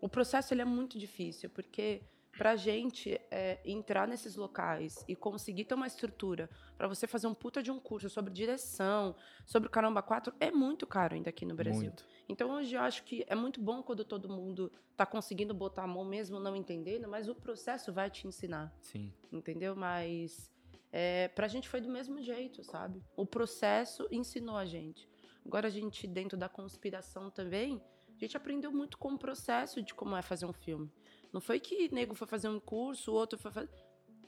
O 0.00 0.08
processo 0.08 0.52
ele 0.54 0.62
é 0.62 0.64
muito 0.64 0.98
difícil, 0.98 1.48
porque 1.50 2.02
pra 2.36 2.56
gente 2.56 3.20
é, 3.30 3.58
entrar 3.64 4.06
nesses 4.06 4.36
locais 4.36 5.04
e 5.08 5.16
conseguir 5.16 5.64
ter 5.64 5.74
uma 5.74 5.86
estrutura 5.86 6.50
para 6.76 6.86
você 6.86 7.06
fazer 7.06 7.26
um 7.26 7.34
puta 7.34 7.62
de 7.62 7.70
um 7.70 7.78
curso 7.80 8.10
sobre 8.10 8.32
direção, 8.32 9.14
sobre 9.44 9.68
o 9.68 9.70
Caramba 9.70 10.02
4, 10.02 10.34
é 10.38 10.50
muito 10.50 10.86
caro 10.86 11.14
ainda 11.14 11.30
aqui 11.30 11.46
no 11.46 11.54
Brasil. 11.54 11.82
Muito. 11.82 12.04
Então 12.28 12.50
hoje 12.50 12.74
eu 12.74 12.80
acho 12.80 13.04
que 13.04 13.24
é 13.26 13.34
muito 13.34 13.60
bom 13.60 13.82
quando 13.82 14.04
todo 14.04 14.28
mundo 14.28 14.70
está 14.90 15.06
conseguindo 15.06 15.54
botar 15.54 15.84
a 15.84 15.86
mão 15.86 16.04
mesmo 16.04 16.38
não 16.38 16.54
entendendo, 16.54 17.08
mas 17.08 17.28
o 17.28 17.34
processo 17.34 17.92
vai 17.92 18.10
te 18.10 18.26
ensinar, 18.26 18.74
Sim. 18.80 19.12
entendeu? 19.32 19.74
Mas 19.74 20.50
é, 20.92 21.28
pra 21.28 21.48
gente 21.48 21.68
foi 21.68 21.80
do 21.80 21.88
mesmo 21.88 22.20
jeito, 22.20 22.62
sabe? 22.64 23.02
O 23.16 23.26
processo 23.26 24.06
ensinou 24.10 24.56
a 24.56 24.64
gente. 24.64 25.08
Agora 25.44 25.68
a 25.68 25.70
gente, 25.70 26.06
dentro 26.06 26.36
da 26.36 26.48
conspiração 26.48 27.30
também, 27.30 27.80
a 28.16 28.18
gente 28.18 28.36
aprendeu 28.36 28.72
muito 28.72 28.98
com 28.98 29.12
o 29.12 29.18
processo 29.18 29.82
de 29.82 29.94
como 29.94 30.16
é 30.16 30.22
fazer 30.22 30.46
um 30.46 30.52
filme. 30.52 30.90
Não 31.32 31.40
foi 31.40 31.60
que 31.60 31.92
nego 31.92 32.14
foi 32.14 32.26
fazer 32.26 32.48
um 32.48 32.58
curso, 32.60 33.12
o 33.12 33.14
outro 33.14 33.38
foi 33.38 33.50
fazer. 33.50 33.70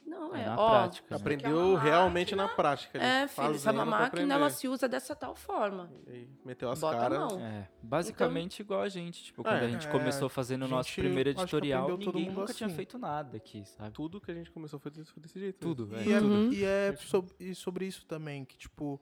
Não, 0.07 0.35
É 0.35 0.41
é, 0.41 0.47
na 0.47 0.59
ó, 0.59 0.71
prática, 0.71 1.07
né? 1.11 1.17
é 1.17 1.21
Aprendeu 1.21 1.59
uma 1.73 1.81
realmente 1.81 2.35
máquina. 2.35 2.43
na 2.49 2.49
prática. 2.57 2.99
É, 2.99 3.29
filho, 3.29 3.51
essa 3.55 3.69
é 3.69 3.73
máquina, 3.75 4.35
ela 4.35 4.49
se 4.49 4.67
usa 4.67 4.89
dessa 4.89 5.15
tal 5.15 5.35
forma. 5.35 5.91
E 6.07 6.27
meteu 6.47 6.71
as 6.71 6.81
caras. 6.81 7.35
É, 7.37 7.69
basicamente 7.83 8.61
igual 8.61 8.81
a 8.81 8.89
gente. 8.89 9.23
Tipo, 9.25 9.43
quando 9.43 9.57
É, 9.63 9.67
a 9.67 9.69
gente 9.69 9.87
é, 9.87 9.91
começou 9.91 10.31
fazendo 10.31 10.65
o 10.65 10.69
nosso 10.69 10.95
primeiro 10.95 11.29
editorial, 11.29 11.91
ninguém 11.99 12.25
mundo 12.31 12.41
nunca 12.41 12.55
tinha 12.55 12.69
assim. 12.69 12.77
feito 12.77 12.99
nada 12.99 13.37
aqui, 13.37 13.63
sabe? 13.67 13.91
Tudo 13.93 14.19
que 14.19 14.31
a 14.31 14.35
gente 14.35 14.51
começou 14.51 14.79
foi 14.81 14.91
desse, 14.91 15.13
foi 15.13 15.23
desse 15.23 15.39
jeito. 15.39 15.59
Tudo, 15.61 15.85
velho. 15.87 16.09
E 16.09 16.13
é, 16.15 16.21
Uhum. 16.21 16.53
e 16.55 16.65
é 16.65 16.97
sob- 16.97 17.33
e 17.39 17.55
sobre 17.55 17.85
isso 17.87 18.07
também, 18.07 18.47
que, 18.47 18.57
tipo, 18.57 18.99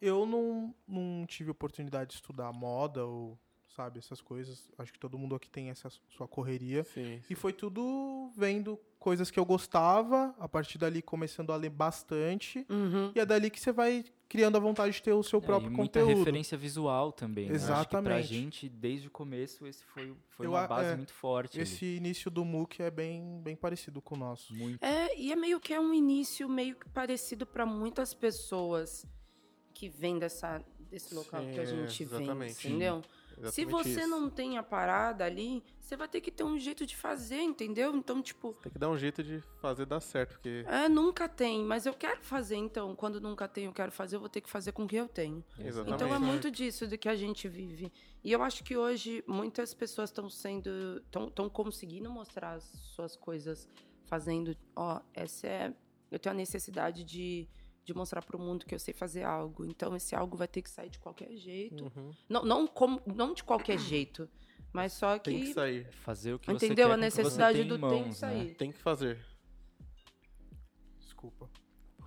eu 0.00 0.26
não, 0.26 0.74
não 0.88 1.24
tive 1.24 1.52
oportunidade 1.52 2.08
de 2.10 2.14
estudar 2.16 2.52
moda 2.52 3.06
ou, 3.06 3.38
sabe, 3.74 3.98
essas 3.98 4.20
coisas. 4.20 4.70
Acho 4.78 4.92
que 4.92 4.98
todo 4.98 5.18
mundo 5.18 5.34
aqui 5.34 5.48
tem 5.50 5.70
essa 5.70 5.88
sua 6.16 6.28
correria. 6.28 6.84
Sim. 6.84 7.20
E 7.28 7.34
foi 7.34 7.52
tudo 7.52 8.30
vendo 8.36 8.78
coisas 8.98 9.30
que 9.30 9.38
eu 9.38 9.44
gostava, 9.44 10.34
a 10.38 10.48
partir 10.48 10.78
dali 10.78 11.02
começando 11.02 11.52
a 11.52 11.56
ler 11.56 11.70
bastante. 11.70 12.64
Uhum. 12.70 13.10
E 13.14 13.18
é 13.20 13.26
dali 13.26 13.50
que 13.50 13.58
você 13.60 13.72
vai 13.72 14.04
criando 14.28 14.56
a 14.56 14.60
vontade 14.60 14.94
de 14.94 15.02
ter 15.02 15.12
o 15.12 15.22
seu 15.22 15.40
É, 15.40 15.42
próprio 15.42 15.70
e 15.70 15.74
muita 15.76 16.00
conteúdo. 16.00 16.18
referência 16.20 16.56
visual 16.56 17.12
também. 17.12 17.50
né? 17.50 17.56
Acho 17.56 17.64
que 17.64 17.66
pra 17.66 17.78
Exatamente. 17.80 18.28
gente, 18.28 18.68
desde 18.68 19.08
o 19.08 19.10
começo, 19.10 19.66
esse 19.66 19.84
foi, 19.86 20.14
foi 20.30 20.46
Eu 20.46 20.52
uma 20.52 20.66
base 20.66 20.90
é, 20.92 20.96
muito 20.96 21.12
forte. 21.12 21.54
ali. 21.58 21.62
Esse 21.64 21.84
início 21.96 22.30
do 22.30 22.44
MOOC 22.44 22.80
é 22.80 22.90
bem, 22.90 23.40
bem 23.42 23.56
parecido 23.56 24.00
com 24.00 24.14
o 24.14 24.18
nosso. 24.18 24.54
Muito. 24.54 24.82
É, 24.82 25.14
e 25.18 25.32
é 25.32 25.36
meio 25.36 25.58
que 25.60 25.74
é 25.74 25.80
um 25.80 25.92
início 25.92 26.48
meio 26.48 26.76
que 26.76 26.88
parecido 26.88 27.44
para 27.44 27.66
muitas 27.66 28.14
pessoas 28.14 29.04
que 29.74 29.88
vêm 29.88 30.18
dessa, 30.18 30.64
desse 30.90 31.12
local 31.14 31.42
Sim, 31.42 31.50
que 31.52 31.60
a 31.60 31.62
é, 31.64 31.66
gente 31.66 32.04
vem, 32.04 32.22
exatamente. 32.22 32.68
entendeu? 32.68 33.02
Se 33.02 33.08
Exatamente 33.38 33.70
você 33.70 34.00
isso. 34.00 34.08
não 34.08 34.30
tem 34.30 34.58
a 34.58 34.62
parada 34.62 35.24
ali, 35.24 35.62
você 35.80 35.96
vai 35.96 36.08
ter 36.08 36.20
que 36.20 36.30
ter 36.30 36.44
um 36.44 36.58
jeito 36.58 36.86
de 36.86 36.96
fazer, 36.96 37.40
entendeu? 37.40 37.94
Então, 37.94 38.22
tipo, 38.22 38.54
Tem 38.62 38.72
que 38.72 38.78
dar 38.78 38.88
um 38.90 38.96
jeito 38.98 39.22
de 39.22 39.40
fazer 39.60 39.86
dar 39.86 40.00
certo, 40.00 40.32
porque. 40.32 40.64
é, 40.66 40.88
nunca 40.88 41.28
tem, 41.28 41.64
mas 41.64 41.86
eu 41.86 41.94
quero 41.94 42.22
fazer, 42.22 42.56
então, 42.56 42.94
quando 42.96 43.20
nunca 43.20 43.46
tem, 43.48 43.64
eu 43.66 43.72
quero 43.72 43.92
fazer, 43.92 44.16
eu 44.16 44.20
vou 44.20 44.28
ter 44.28 44.40
que 44.40 44.50
fazer 44.50 44.72
com 44.72 44.84
o 44.84 44.88
que 44.88 44.96
eu 44.96 45.08
tenho. 45.08 45.44
Exatamente. 45.58 46.02
Então 46.02 46.14
é 46.14 46.18
muito 46.18 46.50
disso 46.50 46.86
do 46.86 46.96
que 46.96 47.08
a 47.08 47.16
gente 47.16 47.48
vive. 47.48 47.92
E 48.24 48.30
eu 48.32 48.42
acho 48.42 48.62
que 48.62 48.76
hoje 48.76 49.22
muitas 49.26 49.74
pessoas 49.74 50.10
estão 50.10 50.28
sendo. 50.28 51.02
estão 51.04 51.48
conseguindo 51.50 52.08
mostrar 52.08 52.52
as 52.52 52.64
suas 52.94 53.16
coisas 53.16 53.68
fazendo. 54.04 54.56
Ó, 54.76 55.00
essa 55.12 55.46
é. 55.46 55.74
Eu 56.10 56.18
tenho 56.18 56.34
a 56.34 56.36
necessidade 56.36 57.02
de, 57.04 57.48
de 57.84 57.94
mostrar 57.94 58.22
para 58.22 58.36
o 58.36 58.40
mundo 58.40 58.64
que 58.64 58.74
eu 58.74 58.78
sei 58.78 58.94
fazer 58.94 59.24
algo. 59.24 59.64
Então 59.64 59.94
esse 59.96 60.14
algo 60.14 60.36
vai 60.36 60.48
ter 60.48 60.62
que 60.62 60.70
sair 60.70 60.88
de 60.88 60.98
qualquer 60.98 61.34
jeito. 61.36 61.84
Uhum. 61.84 62.10
Não, 62.28 62.44
não, 62.44 62.66
como, 62.66 63.00
não 63.06 63.34
de 63.34 63.42
qualquer 63.42 63.78
jeito, 63.78 64.28
mas 64.72 64.92
só 64.92 65.18
que. 65.18 65.30
Tem 65.30 65.40
que 65.40 65.52
sair. 65.52 65.92
Fazer 65.92 66.34
o 66.34 66.38
que 66.38 66.46
você 66.46 66.66
Entendeu? 66.66 66.88
quer 66.88 66.94
A 66.94 66.96
necessidade 66.96 67.58
tem 67.58 67.68
do 67.68 67.76
em 67.76 67.80
tem 67.80 67.88
que 67.88 67.94
mãos, 67.94 68.06
né? 68.06 68.28
sair. 68.28 68.54
Tem 68.54 68.72
que 68.72 68.78
fazer. 68.78 69.24
Desculpa. 70.98 71.50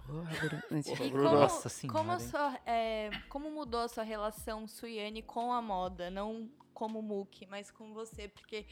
E 0.72 1.10
como, 1.10 1.24
Nossa 1.24 1.68
senhora, 1.68 2.00
como, 2.00 2.20
sua, 2.20 2.60
é, 2.64 3.10
como 3.28 3.50
mudou 3.50 3.80
a 3.80 3.88
sua 3.88 4.04
relação, 4.04 4.68
Suiane, 4.68 5.24
com 5.24 5.52
a 5.52 5.62
moda? 5.62 6.12
Não 6.12 6.48
como 6.76 7.02
Muki, 7.02 7.48
mas 7.48 7.72
com 7.72 7.92
você? 7.92 8.28
Porque 8.28 8.68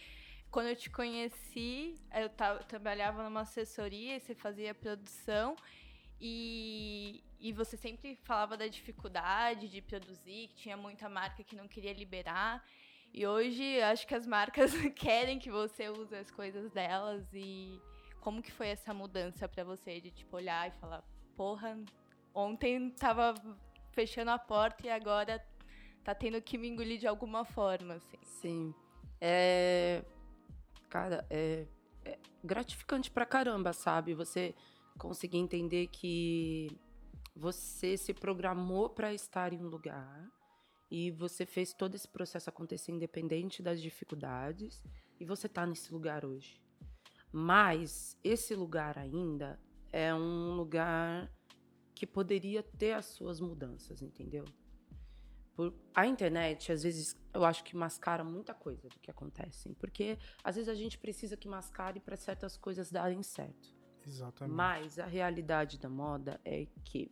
quando 0.51 0.67
eu 0.67 0.75
te 0.75 0.89
conheci, 0.89 1.95
eu, 2.13 2.29
eu 2.29 2.63
trabalhava 2.65 3.23
numa 3.23 3.41
assessoria, 3.41 4.17
e 4.17 4.19
você 4.19 4.35
fazia 4.35 4.75
produção, 4.75 5.55
e, 6.19 7.23
e 7.39 7.51
você 7.51 7.75
sempre 7.75 8.15
falava 8.23 8.55
da 8.55 8.67
dificuldade 8.67 9.67
de 9.67 9.81
produzir, 9.81 10.47
que 10.49 10.55
tinha 10.55 10.77
muita 10.77 11.09
marca 11.09 11.43
que 11.43 11.55
não 11.55 11.67
queria 11.67 11.93
liberar. 11.93 12.63
E 13.13 13.27
hoje 13.27 13.81
acho 13.81 14.07
que 14.07 14.15
as 14.15 14.25
marcas 14.25 14.71
querem 14.95 15.37
que 15.37 15.51
você 15.51 15.89
use 15.89 16.15
as 16.15 16.31
coisas 16.31 16.71
delas 16.71 17.25
e 17.33 17.79
como 18.21 18.41
que 18.41 18.51
foi 18.51 18.69
essa 18.69 18.93
mudança 18.93 19.47
pra 19.47 19.63
você 19.63 19.99
de 19.99 20.09
tipo 20.09 20.35
olhar 20.35 20.67
e 20.67 20.71
falar, 20.79 21.03
porra, 21.35 21.77
ontem 22.33 22.89
tava 22.91 23.33
fechando 23.91 24.31
a 24.31 24.39
porta 24.39 24.87
e 24.87 24.89
agora 24.89 25.45
tá 26.03 26.15
tendo 26.15 26.41
que 26.41 26.57
me 26.57 26.67
engolir 26.67 26.99
de 26.99 27.07
alguma 27.07 27.45
forma, 27.45 27.95
assim. 27.95 28.17
Sim. 28.23 28.75
É. 29.21 30.03
Cara, 30.89 31.25
é, 31.29 31.65
é 32.05 32.17
gratificante 32.43 33.09
pra 33.09 33.25
caramba, 33.25 33.73
sabe? 33.73 34.13
Você 34.13 34.53
conseguir 34.97 35.37
entender 35.37 35.87
que 35.87 36.67
você 37.35 37.97
se 37.97 38.13
programou 38.13 38.89
pra 38.89 39.13
estar 39.13 39.53
em 39.53 39.59
um 39.59 39.67
lugar 39.67 40.31
e 40.89 41.09
você 41.11 41.45
fez 41.45 41.73
todo 41.73 41.95
esse 41.95 42.07
processo 42.07 42.49
acontecer 42.49 42.91
independente 42.91 43.63
das 43.63 43.81
dificuldades 43.81 44.83
e 45.19 45.25
você 45.25 45.49
tá 45.49 45.65
nesse 45.65 45.91
lugar 45.91 46.23
hoje. 46.23 46.61
Mas 47.31 48.15
esse 48.23 48.53
lugar 48.53 48.97
ainda 48.97 49.59
é 49.91 50.13
um 50.13 50.55
lugar 50.55 51.31
que 51.95 52.05
poderia 52.05 52.61
ter 52.61 52.93
as 52.93 53.05
suas 53.05 53.39
mudanças, 53.39 54.01
entendeu? 54.01 54.45
Por, 55.55 55.73
a 55.93 56.05
internet, 56.05 56.71
às 56.71 56.83
vezes, 56.83 57.15
eu 57.33 57.45
acho 57.45 57.63
que 57.63 57.75
mascara 57.75 58.23
muita 58.23 58.53
coisa 58.53 58.89
do 58.89 58.99
que 58.99 59.09
acontece. 59.09 59.73
Porque, 59.75 60.17
às 60.43 60.55
vezes, 60.55 60.69
a 60.69 60.73
gente 60.75 60.97
precisa 60.97 61.37
que 61.37 61.47
mascare 61.47 61.99
para 61.99 62.15
certas 62.15 62.57
coisas 62.57 62.91
darem 62.91 63.21
certo. 63.21 63.73
Exatamente. 64.07 64.55
Mas 64.55 64.99
a 64.99 65.05
realidade 65.05 65.77
da 65.79 65.89
moda 65.89 66.39
é 66.43 66.67
que, 66.83 67.11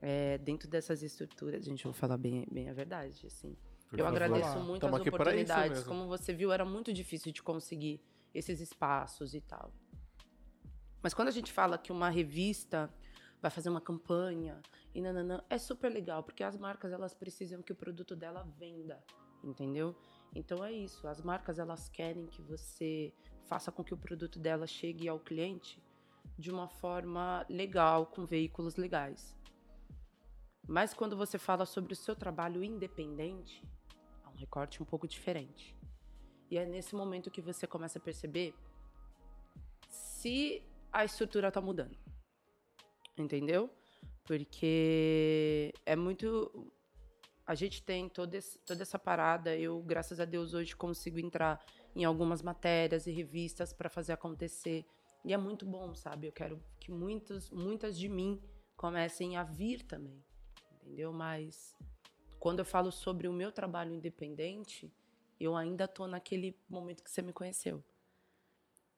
é, 0.00 0.38
dentro 0.38 0.68
dessas 0.68 1.02
estruturas, 1.02 1.64
gente, 1.64 1.84
eu 1.84 1.92
vou 1.92 1.98
falar 1.98 2.16
bem, 2.16 2.46
bem 2.50 2.68
a 2.68 2.72
verdade, 2.72 3.26
assim. 3.26 3.56
Por 3.88 3.98
eu 3.98 4.04
favor. 4.04 4.22
agradeço 4.22 4.58
muito 4.60 4.80
Tamo 4.80 4.96
as 4.96 5.06
oportunidades. 5.06 5.84
Como 5.84 6.06
você 6.06 6.32
viu, 6.32 6.52
era 6.52 6.64
muito 6.64 6.92
difícil 6.92 7.32
de 7.32 7.42
conseguir 7.42 8.00
esses 8.34 8.60
espaços 8.60 9.34
e 9.34 9.40
tal. 9.40 9.72
Mas 11.02 11.14
quando 11.14 11.28
a 11.28 11.32
gente 11.32 11.52
fala 11.52 11.78
que 11.78 11.92
uma 11.92 12.10
revista 12.10 12.92
vai 13.40 13.50
fazer 13.50 13.68
uma 13.68 13.80
campanha 13.80 14.60
e 14.94 15.00
nananã, 15.00 15.42
é 15.48 15.58
super 15.58 15.88
legal, 15.88 16.22
porque 16.22 16.42
as 16.42 16.56
marcas 16.56 16.92
elas 16.92 17.14
precisam 17.14 17.62
que 17.62 17.72
o 17.72 17.76
produto 17.76 18.16
dela 18.16 18.42
venda, 18.58 19.02
entendeu? 19.44 19.94
Então 20.34 20.64
é 20.64 20.72
isso, 20.72 21.06
as 21.06 21.20
marcas 21.22 21.58
elas 21.58 21.88
querem 21.88 22.26
que 22.26 22.42
você 22.42 23.12
faça 23.44 23.70
com 23.70 23.84
que 23.84 23.94
o 23.94 23.96
produto 23.96 24.38
dela 24.38 24.66
chegue 24.66 25.08
ao 25.08 25.20
cliente 25.20 25.80
de 26.38 26.50
uma 26.50 26.68
forma 26.68 27.44
legal, 27.48 28.06
com 28.06 28.26
veículos 28.26 28.76
legais. 28.76 29.36
Mas 30.66 30.92
quando 30.92 31.16
você 31.16 31.38
fala 31.38 31.64
sobre 31.64 31.92
o 31.92 31.96
seu 31.96 32.14
trabalho 32.14 32.62
independente, 32.62 33.62
é 34.24 34.28
um 34.28 34.36
recorte 34.36 34.82
um 34.82 34.86
pouco 34.86 35.06
diferente. 35.06 35.76
E 36.50 36.58
é 36.58 36.66
nesse 36.66 36.94
momento 36.94 37.30
que 37.30 37.40
você 37.40 37.66
começa 37.66 37.98
a 37.98 38.02
perceber 38.02 38.54
se 39.88 40.62
a 40.92 41.04
estrutura 41.04 41.48
está 41.48 41.60
mudando. 41.60 41.96
Entendeu? 43.16 43.70
Porque 44.24 45.72
é 45.84 45.96
muito. 45.96 46.72
A 47.46 47.54
gente 47.54 47.80
tem 47.82 48.08
toda, 48.08 48.36
esse, 48.36 48.58
toda 48.58 48.82
essa 48.82 48.98
parada. 48.98 49.56
Eu, 49.56 49.80
graças 49.82 50.18
a 50.18 50.24
Deus, 50.24 50.52
hoje 50.52 50.74
consigo 50.74 51.18
entrar 51.18 51.64
em 51.94 52.04
algumas 52.04 52.42
matérias 52.42 53.06
e 53.06 53.12
revistas 53.12 53.72
para 53.72 53.88
fazer 53.88 54.12
acontecer. 54.12 54.84
E 55.26 55.32
é 55.32 55.36
muito 55.36 55.66
bom, 55.66 55.92
sabe? 55.92 56.28
Eu 56.28 56.32
quero 56.32 56.62
que 56.78 56.92
muitos, 56.92 57.50
muitas 57.50 57.98
de 57.98 58.08
mim 58.08 58.40
comecem 58.76 59.36
a 59.36 59.42
vir 59.42 59.82
também. 59.82 60.24
Entendeu? 60.74 61.12
Mas 61.12 61.76
quando 62.38 62.60
eu 62.60 62.64
falo 62.64 62.92
sobre 62.92 63.26
o 63.26 63.32
meu 63.32 63.50
trabalho 63.50 63.92
independente, 63.92 64.88
eu 65.40 65.56
ainda 65.56 65.88
tô 65.88 66.06
naquele 66.06 66.56
momento 66.68 67.02
que 67.02 67.10
você 67.10 67.22
me 67.22 67.32
conheceu. 67.32 67.82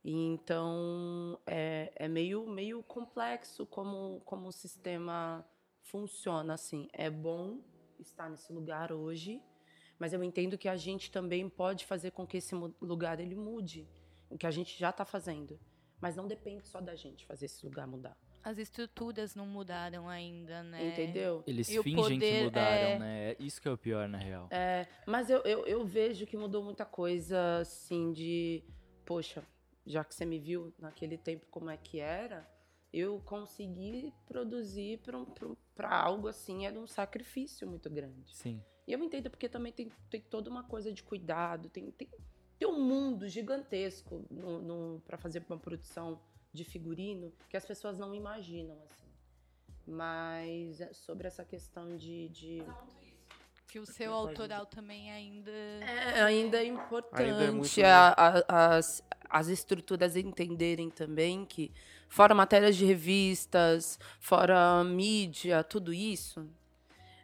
E 0.04 0.12
então 0.12 1.40
é, 1.46 1.90
é 1.96 2.06
meio, 2.06 2.46
meio 2.46 2.82
complexo 2.82 3.64
como, 3.64 4.20
como 4.26 4.48
o 4.48 4.52
sistema 4.52 5.42
funciona 5.80 6.52
assim. 6.52 6.90
É 6.92 7.08
bom 7.08 7.58
estar 7.98 8.28
nesse 8.28 8.52
lugar 8.52 8.92
hoje, 8.92 9.42
mas 9.98 10.12
eu 10.12 10.22
entendo 10.22 10.58
que 10.58 10.68
a 10.68 10.76
gente 10.76 11.10
também 11.10 11.48
pode 11.48 11.86
fazer 11.86 12.10
com 12.10 12.26
que 12.26 12.36
esse 12.36 12.54
lugar 12.82 13.18
ele 13.18 13.34
mude, 13.34 13.88
o 14.28 14.36
que 14.36 14.46
a 14.46 14.50
gente 14.50 14.78
já 14.78 14.90
está 14.90 15.06
fazendo. 15.06 15.58
Mas 16.00 16.16
não 16.16 16.26
depende 16.26 16.66
só 16.68 16.80
da 16.80 16.94
gente 16.94 17.26
fazer 17.26 17.46
esse 17.46 17.64
lugar 17.64 17.86
mudar. 17.86 18.16
As 18.42 18.56
estruturas 18.56 19.34
não 19.34 19.46
mudaram 19.46 20.08
ainda, 20.08 20.62
né? 20.62 20.88
Entendeu? 20.88 21.42
Eles 21.46 21.68
E 21.68 21.82
fingem 21.82 22.18
que 22.18 22.44
mudaram, 22.44 22.88
é- 22.88 22.98
né? 22.98 23.36
Isso 23.38 23.60
que 23.60 23.68
é 23.68 23.70
o 23.70 23.76
pior, 23.76 24.08
na 24.08 24.18
real. 24.18 24.48
É, 24.50 24.86
mas 25.06 25.28
eu, 25.28 25.40
eu, 25.42 25.66
eu 25.66 25.84
vejo 25.84 26.24
que 26.26 26.36
mudou 26.36 26.62
muita 26.62 26.84
coisa, 26.84 27.58
assim, 27.58 28.12
de... 28.12 28.62
Poxa, 29.04 29.44
já 29.84 30.04
que 30.04 30.14
você 30.14 30.24
me 30.24 30.38
viu 30.38 30.72
naquele 30.78 31.18
tempo 31.18 31.46
como 31.50 31.68
é 31.68 31.76
que 31.76 31.98
era, 31.98 32.48
eu 32.92 33.20
consegui 33.24 34.14
produzir 34.26 35.00
para 35.74 35.90
algo, 35.90 36.28
assim, 36.28 36.64
era 36.64 36.78
um 36.78 36.86
sacrifício 36.86 37.66
muito 37.66 37.90
grande. 37.90 38.34
Sim. 38.34 38.62
E 38.86 38.92
eu 38.92 39.02
entendo 39.04 39.28
porque 39.28 39.48
também 39.48 39.72
tem, 39.72 39.90
tem 40.08 40.20
toda 40.20 40.48
uma 40.48 40.62
coisa 40.64 40.92
de 40.92 41.02
cuidado, 41.02 41.68
tem, 41.68 41.90
tem, 41.90 42.08
tem 42.58 42.66
um 42.68 42.80
mundo 42.80 43.28
gigantesco 43.28 44.24
no, 44.30 44.60
no, 44.60 45.00
para 45.06 45.16
fazer 45.16 45.44
uma 45.48 45.58
produção 45.58 46.20
de 46.52 46.64
figurino 46.64 47.32
que 47.48 47.56
as 47.56 47.64
pessoas 47.64 47.98
não 47.98 48.14
imaginam, 48.14 48.76
assim. 48.90 49.06
Mas 49.86 50.80
é 50.80 50.92
sobre 50.92 51.26
essa 51.28 51.44
questão 51.44 51.96
de... 51.96 52.28
de... 52.28 52.62
Que 53.68 53.78
o 53.78 53.84
seu 53.84 54.14
autoral 54.14 54.64
também 54.64 55.10
ainda. 55.10 55.50
É, 55.50 56.22
ainda 56.22 56.56
é 56.56 56.64
importante 56.64 57.22
Ainda 57.22 57.44
é 57.44 57.50
muito, 57.50 57.80
a- 57.84 58.14
a- 58.48 58.76
as, 58.76 59.04
as 59.28 59.48
estruturas 59.48 60.16
entenderem 60.16 60.88
também 60.88 61.44
que, 61.44 61.70
fora 62.08 62.34
matérias 62.34 62.76
de 62.76 62.86
revistas, 62.86 63.98
fora 64.18 64.82
mídia, 64.84 65.62
tudo 65.62 65.92
isso, 65.92 66.48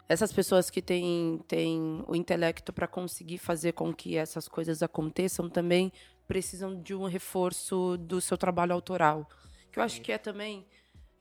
essas 0.08 0.32
pessoas 0.32 0.68
que 0.68 0.82
têm, 0.82 1.42
têm 1.48 2.04
o 2.06 2.14
intelecto 2.14 2.72
para 2.72 2.86
conseguir 2.86 3.38
fazer 3.38 3.72
com 3.72 3.92
que 3.92 4.16
essas 4.16 4.48
coisas 4.48 4.82
aconteçam 4.82 5.48
também 5.48 5.92
precisam 6.26 6.80
de 6.80 6.94
um 6.94 7.04
reforço 7.04 7.96
do 7.98 8.20
seu 8.20 8.36
trabalho 8.36 8.72
autoral. 8.72 9.28
Que 9.70 9.78
eu 9.78 9.82
acho 9.82 10.00
que 10.00 10.12
é 10.12 10.18
também 10.18 10.66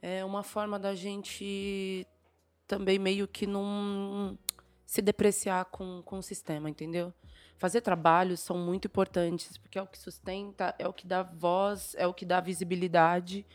é 0.02 0.24
uma 0.24 0.44
forma 0.44 0.78
da 0.78 0.94
gente 0.94 2.06
também 2.68 3.00
meio 3.00 3.28
que 3.28 3.48
não 3.48 4.38
se 4.86 5.02
depreciar 5.02 5.66
com, 5.66 6.02
com 6.04 6.18
o 6.18 6.24
sistema, 6.24 6.70
entendeu? 6.70 7.14
Fazer 7.58 7.82
trabalhos 7.82 8.42
são 8.42 8.58
muito 8.58 8.88
importantes, 8.88 9.58
porque 9.58 9.80
é 9.80 9.82
o 9.82 9.88
que 9.88 9.98
sustenta, 9.98 10.76
é 10.78 10.88
o 10.88 10.94
que 10.94 11.08
dá 11.08 11.24
voz, 11.24 11.96
é 11.98 12.06
o 12.06 12.14
que 12.14 12.26
dá 12.26 12.42
visibilidade. 12.42 13.46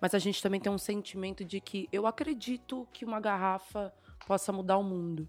Mas 0.00 0.14
a 0.14 0.18
gente 0.18 0.42
também 0.42 0.60
tem 0.60 0.72
um 0.72 0.78
sentimento 0.78 1.44
de 1.44 1.60
que 1.60 1.88
eu 1.92 2.06
acredito 2.06 2.88
que 2.92 3.04
uma 3.04 3.20
garrafa 3.20 3.92
possa 4.26 4.52
mudar 4.52 4.78
o 4.78 4.82
mundo. 4.82 5.28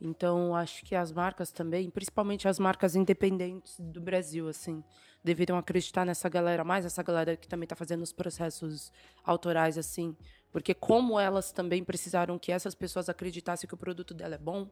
Então, 0.00 0.54
acho 0.56 0.84
que 0.84 0.96
as 0.96 1.12
marcas 1.12 1.52
também, 1.52 1.88
principalmente 1.88 2.48
as 2.48 2.58
marcas 2.58 2.96
independentes 2.96 3.78
do 3.78 4.00
Brasil, 4.00 4.48
assim, 4.48 4.82
deveriam 5.22 5.56
acreditar 5.56 6.04
nessa 6.04 6.28
galera, 6.28 6.64
mais 6.64 6.84
essa 6.84 7.02
galera 7.04 7.36
que 7.36 7.46
também 7.46 7.66
está 7.66 7.76
fazendo 7.76 8.02
os 8.02 8.12
processos 8.12 8.90
autorais, 9.22 9.78
assim. 9.78 10.16
Porque 10.50 10.74
como 10.74 11.20
elas 11.20 11.52
também 11.52 11.84
precisaram 11.84 12.36
que 12.36 12.50
essas 12.50 12.74
pessoas 12.74 13.08
acreditassem 13.08 13.68
que 13.68 13.74
o 13.74 13.76
produto 13.76 14.12
dela 14.12 14.34
é 14.34 14.38
bom, 14.38 14.68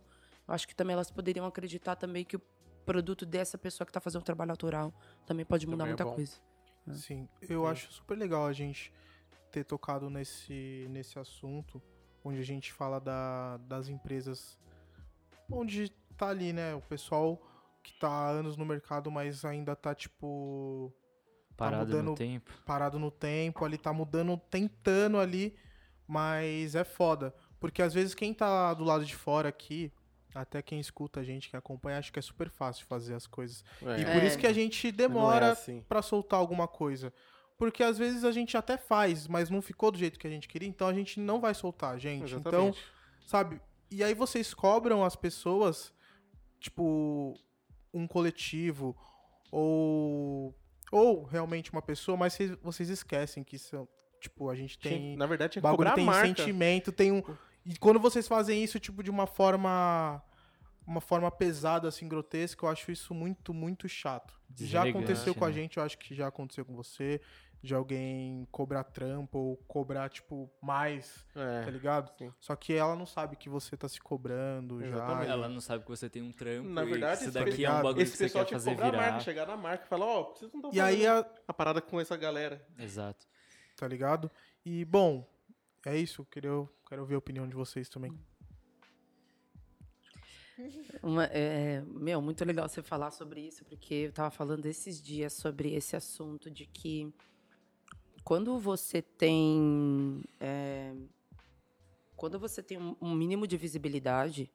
eu 0.48 0.54
acho 0.54 0.66
que 0.66 0.74
também 0.74 0.94
elas 0.94 1.12
poderiam 1.12 1.46
acreditar 1.46 1.94
também 1.94 2.24
que 2.24 2.36
o 2.36 2.42
produto 2.84 3.24
dessa 3.24 3.56
pessoa 3.56 3.86
que 3.86 3.90
está 3.90 4.00
fazendo 4.00 4.22
o 4.22 4.24
trabalho 4.24 4.50
autoral 4.50 4.92
também 5.24 5.44
pode 5.46 5.64
mudar 5.64 5.84
Também 5.84 5.92
é 5.92 5.94
muita 5.94 6.04
bom. 6.04 6.14
coisa. 6.14 6.40
Sim, 6.92 7.28
eu 7.48 7.68
acho 7.68 7.92
super 7.92 8.18
legal 8.18 8.46
a 8.46 8.52
gente 8.52 8.92
ter 9.52 9.64
tocado 9.64 10.10
nesse, 10.10 10.88
nesse 10.90 11.20
assunto, 11.20 11.80
onde 12.24 12.40
a 12.40 12.44
gente 12.44 12.72
fala 12.72 13.00
da, 13.00 13.56
das 13.58 13.88
empresas, 13.88 14.58
onde 15.50 15.90
tá 16.16 16.28
ali, 16.28 16.52
né, 16.52 16.74
o 16.74 16.80
pessoal 16.82 17.40
que 17.82 17.94
tá 17.98 18.08
há 18.08 18.28
anos 18.28 18.56
no 18.56 18.64
mercado, 18.66 19.10
mas 19.10 19.44
ainda 19.44 19.74
tá, 19.74 19.94
tipo, 19.94 20.92
Parado 21.56 21.90
no 21.90 21.96
mudando- 21.98 22.16
tempo. 22.16 22.52
parado 22.66 22.98
no 22.98 23.10
tempo, 23.10 23.64
ali 23.64 23.78
tá 23.78 23.92
mudando, 23.92 24.36
tentando 24.50 25.18
ali, 25.18 25.56
mas 26.06 26.74
é 26.74 26.84
foda. 26.84 27.34
Porque 27.58 27.82
às 27.82 27.92
vezes 27.94 28.14
quem 28.14 28.32
tá 28.34 28.72
do 28.74 28.84
lado 28.84 29.04
de 29.04 29.14
fora 29.14 29.48
aqui, 29.48 29.92
até 30.34 30.62
quem 30.62 30.78
escuta 30.78 31.20
a 31.20 31.24
gente, 31.24 31.48
que 31.50 31.56
acompanha, 31.56 31.98
acha 31.98 32.12
que 32.12 32.18
é 32.18 32.22
super 32.22 32.48
fácil 32.50 32.86
fazer 32.86 33.14
as 33.14 33.26
coisas. 33.26 33.64
E 33.82 34.02
É, 34.02 34.14
por 34.14 34.22
isso 34.22 34.38
que 34.38 34.46
a 34.46 34.52
gente 34.52 34.90
demora 34.92 35.40
não 35.40 35.46
é 35.48 35.50
assim. 35.52 35.84
pra 35.88 36.02
soltar 36.02 36.38
alguma 36.38 36.68
coisa. 36.68 37.12
Porque 37.60 37.82
às 37.82 37.98
vezes 37.98 38.24
a 38.24 38.32
gente 38.32 38.56
até 38.56 38.78
faz, 38.78 39.28
mas 39.28 39.50
não 39.50 39.60
ficou 39.60 39.90
do 39.90 39.98
jeito 39.98 40.18
que 40.18 40.26
a 40.26 40.30
gente 40.30 40.48
queria, 40.48 40.66
então 40.66 40.88
a 40.88 40.94
gente 40.94 41.20
não 41.20 41.38
vai 41.38 41.52
soltar, 41.52 41.98
gente. 42.00 42.34
Então, 42.34 42.68
Exatamente. 42.68 42.84
sabe? 43.26 43.60
E 43.90 44.02
aí 44.02 44.14
vocês 44.14 44.54
cobram 44.54 45.04
as 45.04 45.14
pessoas, 45.14 45.92
tipo, 46.58 47.38
um 47.92 48.06
coletivo 48.06 48.96
ou 49.52 50.54
ou 50.90 51.24
realmente 51.24 51.70
uma 51.70 51.82
pessoa, 51.82 52.16
mas 52.16 52.32
vocês, 52.32 52.50
vocês 52.62 52.88
esquecem 52.88 53.44
que 53.44 53.58
são, 53.58 53.86
tipo, 54.22 54.48
a 54.48 54.54
gente 54.54 54.78
tem 54.78 55.14
na 55.14 55.26
verdade, 55.26 55.52
tinha 55.52 55.60
que 55.60 55.68
bagulho 55.68 55.94
tem 55.94 56.06
marca. 56.06 56.28
sentimento, 56.28 56.90
tem 56.90 57.12
um 57.12 57.22
e 57.66 57.76
quando 57.76 58.00
vocês 58.00 58.26
fazem 58.26 58.64
isso 58.64 58.80
tipo 58.80 59.02
de 59.02 59.10
uma 59.10 59.26
forma 59.26 60.22
uma 60.86 61.02
forma 61.02 61.30
pesada 61.30 61.88
assim 61.88 62.08
grotesca, 62.08 62.64
eu 62.64 62.70
acho 62.70 62.90
isso 62.90 63.12
muito 63.12 63.52
muito 63.52 63.86
chato. 63.86 64.40
Já 64.56 64.82
Deselegante, 64.82 64.96
aconteceu 64.96 65.34
com 65.34 65.44
a 65.44 65.48
né? 65.48 65.54
gente, 65.54 65.76
eu 65.76 65.82
acho 65.82 65.98
que 65.98 66.14
já 66.14 66.26
aconteceu 66.26 66.64
com 66.64 66.74
você, 66.74 67.20
de 67.62 67.74
alguém 67.74 68.46
cobrar 68.50 68.84
trampo 68.84 69.38
ou 69.38 69.56
cobrar 69.68 70.08
tipo 70.08 70.50
mais, 70.62 71.26
É. 71.34 71.62
tá 71.62 71.70
ligado? 71.70 72.10
sim. 72.16 72.32
Só 72.40 72.56
que 72.56 72.72
ela 72.72 72.96
não 72.96 73.04
sabe 73.04 73.36
que 73.36 73.48
você 73.50 73.76
tá 73.76 73.86
se 73.88 74.00
cobrando 74.00 74.82
Exatamente. 74.82 75.26
já. 75.26 75.32
Ela 75.32 75.48
não 75.48 75.60
sabe 75.60 75.84
que 75.84 75.90
você 75.90 76.08
tem 76.08 76.22
um 76.22 76.32
trampo. 76.32 76.68
Na 76.70 76.82
e 76.84 76.90
verdade, 76.90 77.22
isso 77.22 77.32
tá 77.32 77.44
daqui 77.44 77.64
é 77.64 77.70
um 77.70 77.82
bagulho 77.82 78.02
Esse 78.02 78.12
que 78.12 78.18
você 78.18 78.24
pessoal 78.24 78.44
quer 78.44 78.48
tinha 78.48 78.58
que 78.58 78.64
fazer 78.64 78.76
cobrar 78.76 78.88
a 78.88 78.90
virar. 78.92 79.02
marca, 79.12 79.20
chegar 79.24 79.46
na 79.46 79.56
marca 79.56 79.84
e 79.84 79.88
falar, 79.88 80.06
ó, 80.06 80.22
vocês 80.34 80.50
não 80.52 80.60
estão 80.60 80.72
E 80.72 80.80
aí, 80.80 81.06
a, 81.06 81.18
a 81.46 81.52
parada 81.52 81.82
com 81.82 82.00
essa 82.00 82.16
galera. 82.16 82.66
Exato. 82.78 83.26
tá 83.76 83.86
ligado? 83.86 84.30
E 84.64 84.84
bom, 84.84 85.26
é 85.86 85.96
isso, 85.96 86.24
quero 86.30 86.68
quero 86.88 87.04
ver 87.06 87.14
a 87.14 87.18
opinião 87.18 87.46
de 87.48 87.54
vocês 87.54 87.88
também. 87.88 88.18
Uma- 91.02 91.24
é, 91.26 91.82
meu, 91.86 92.20
muito 92.20 92.44
legal 92.44 92.68
você 92.68 92.82
falar 92.82 93.10
sobre 93.10 93.40
isso, 93.40 93.64
porque 93.64 93.94
eu 93.94 94.12
tava 94.12 94.30
falando 94.30 94.66
esses 94.66 95.00
dias 95.00 95.32
sobre 95.32 95.72
esse 95.74 95.96
assunto 95.96 96.50
de 96.50 96.66
que 96.66 97.10
quando 98.30 98.60
você 98.60 99.02
tem 99.02 100.22
é, 100.38 100.94
quando 102.14 102.38
você 102.38 102.62
tem 102.62 102.78
um, 102.78 103.12
mínimo 103.12 103.44
de 103.44 103.56
visibilidade 103.56 104.48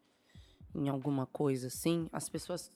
em 0.73 0.87
alguma 0.87 1.25
coisa 1.25 1.67
assim, 1.67 2.07
as 2.13 2.29
pessoas 2.29 2.71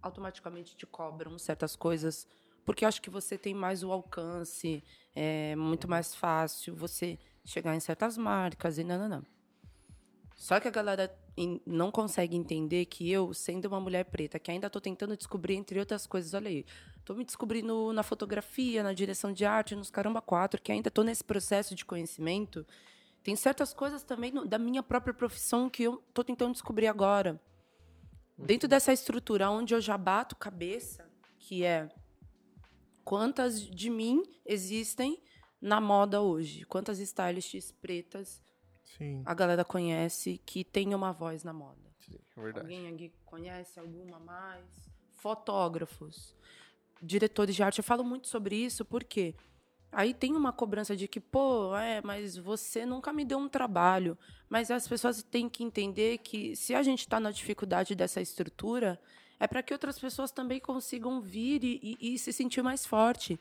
automaticamente 0.00 0.74
te 0.74 0.86
cobram 0.86 1.38
certas 1.38 1.76
coisas 1.76 2.26
porque 2.64 2.86
acho 2.86 3.02
que 3.02 3.10
você 3.10 3.36
tem 3.36 3.52
mais 3.52 3.84
o 3.84 3.92
alcance, 3.92 4.82
é 5.14 5.54
muito 5.54 5.86
mais 5.86 6.14
fácil 6.14 6.74
você 6.74 7.18
chegar 7.44 7.76
em 7.76 7.80
certas 7.80 8.16
marcas 8.16 8.78
e 8.78 8.84
não, 8.84 8.98
não, 9.00 9.08
não. 9.16 9.37
Só 10.38 10.60
que 10.60 10.68
a 10.68 10.70
galera 10.70 11.12
não 11.66 11.90
consegue 11.90 12.36
entender 12.36 12.84
que 12.86 13.10
eu, 13.10 13.34
sendo 13.34 13.66
uma 13.66 13.80
mulher 13.80 14.04
preta, 14.04 14.38
que 14.38 14.52
ainda 14.52 14.70
tô 14.70 14.80
tentando 14.80 15.16
descobrir, 15.16 15.56
entre 15.56 15.80
outras 15.80 16.06
coisas, 16.06 16.32
olha 16.32 16.48
aí, 16.48 16.64
tô 17.04 17.12
me 17.12 17.24
descobrindo 17.24 17.92
na 17.92 18.04
fotografia, 18.04 18.84
na 18.84 18.92
direção 18.92 19.32
de 19.32 19.44
arte, 19.44 19.74
nos 19.74 19.90
caramba 19.90 20.22
quatro, 20.22 20.62
que 20.62 20.70
ainda 20.70 20.92
tô 20.92 21.02
nesse 21.02 21.24
processo 21.24 21.74
de 21.74 21.84
conhecimento, 21.84 22.64
tem 23.20 23.34
certas 23.34 23.74
coisas 23.74 24.04
também 24.04 24.30
no- 24.30 24.46
da 24.46 24.58
minha 24.58 24.80
própria 24.80 25.12
profissão 25.12 25.68
que 25.68 25.82
eu 25.82 26.04
tô 26.14 26.22
tentando 26.22 26.52
descobrir 26.52 26.86
agora. 26.86 27.42
Dentro 28.38 28.68
dessa 28.68 28.92
estrutura 28.92 29.50
onde 29.50 29.74
eu 29.74 29.80
já 29.80 29.98
bato 29.98 30.36
cabeça, 30.36 31.10
que 31.40 31.64
é 31.64 31.88
quantas 33.04 33.60
de 33.60 33.90
mim 33.90 34.22
existem 34.46 35.20
na 35.60 35.80
moda 35.80 36.20
hoje? 36.22 36.64
Quantas 36.64 37.00
stylists 37.00 37.72
pretas 37.72 38.40
Sim. 38.96 39.22
a 39.26 39.34
galera 39.34 39.64
conhece 39.64 40.40
que 40.46 40.64
tem 40.64 40.94
uma 40.94 41.12
voz 41.12 41.44
na 41.44 41.52
moda? 41.52 41.78
Sim, 42.00 42.18
é 42.36 42.40
verdade. 42.40 42.66
Alguém 42.66 42.88
aqui 42.88 43.12
conhece 43.24 43.78
alguma 43.78 44.18
mais? 44.18 44.64
Fotógrafos, 45.14 46.34
diretores 47.02 47.54
de 47.54 47.62
arte. 47.62 47.78
Eu 47.78 47.84
falo 47.84 48.02
muito 48.04 48.28
sobre 48.28 48.56
isso 48.56 48.84
porque 48.84 49.34
aí 49.92 50.14
tem 50.14 50.34
uma 50.34 50.52
cobrança 50.52 50.96
de 50.96 51.06
que, 51.06 51.20
pô, 51.20 51.76
é, 51.76 52.00
mas 52.02 52.36
você 52.36 52.86
nunca 52.86 53.12
me 53.12 53.24
deu 53.24 53.38
um 53.38 53.48
trabalho. 53.48 54.16
Mas 54.48 54.70
as 54.70 54.88
pessoas 54.88 55.22
têm 55.22 55.48
que 55.48 55.62
entender 55.62 56.18
que 56.18 56.56
se 56.56 56.74
a 56.74 56.82
gente 56.82 57.00
está 57.00 57.20
na 57.20 57.30
dificuldade 57.30 57.94
dessa 57.94 58.20
estrutura, 58.20 58.98
é 59.38 59.46
para 59.46 59.62
que 59.62 59.72
outras 59.72 59.98
pessoas 59.98 60.30
também 60.30 60.58
consigam 60.60 61.20
vir 61.20 61.62
e, 61.62 61.96
e- 62.00 62.14
e 62.14 62.18
se 62.18 62.32
sentir 62.32 62.62
mais 62.62 62.86
forte. 62.86 63.38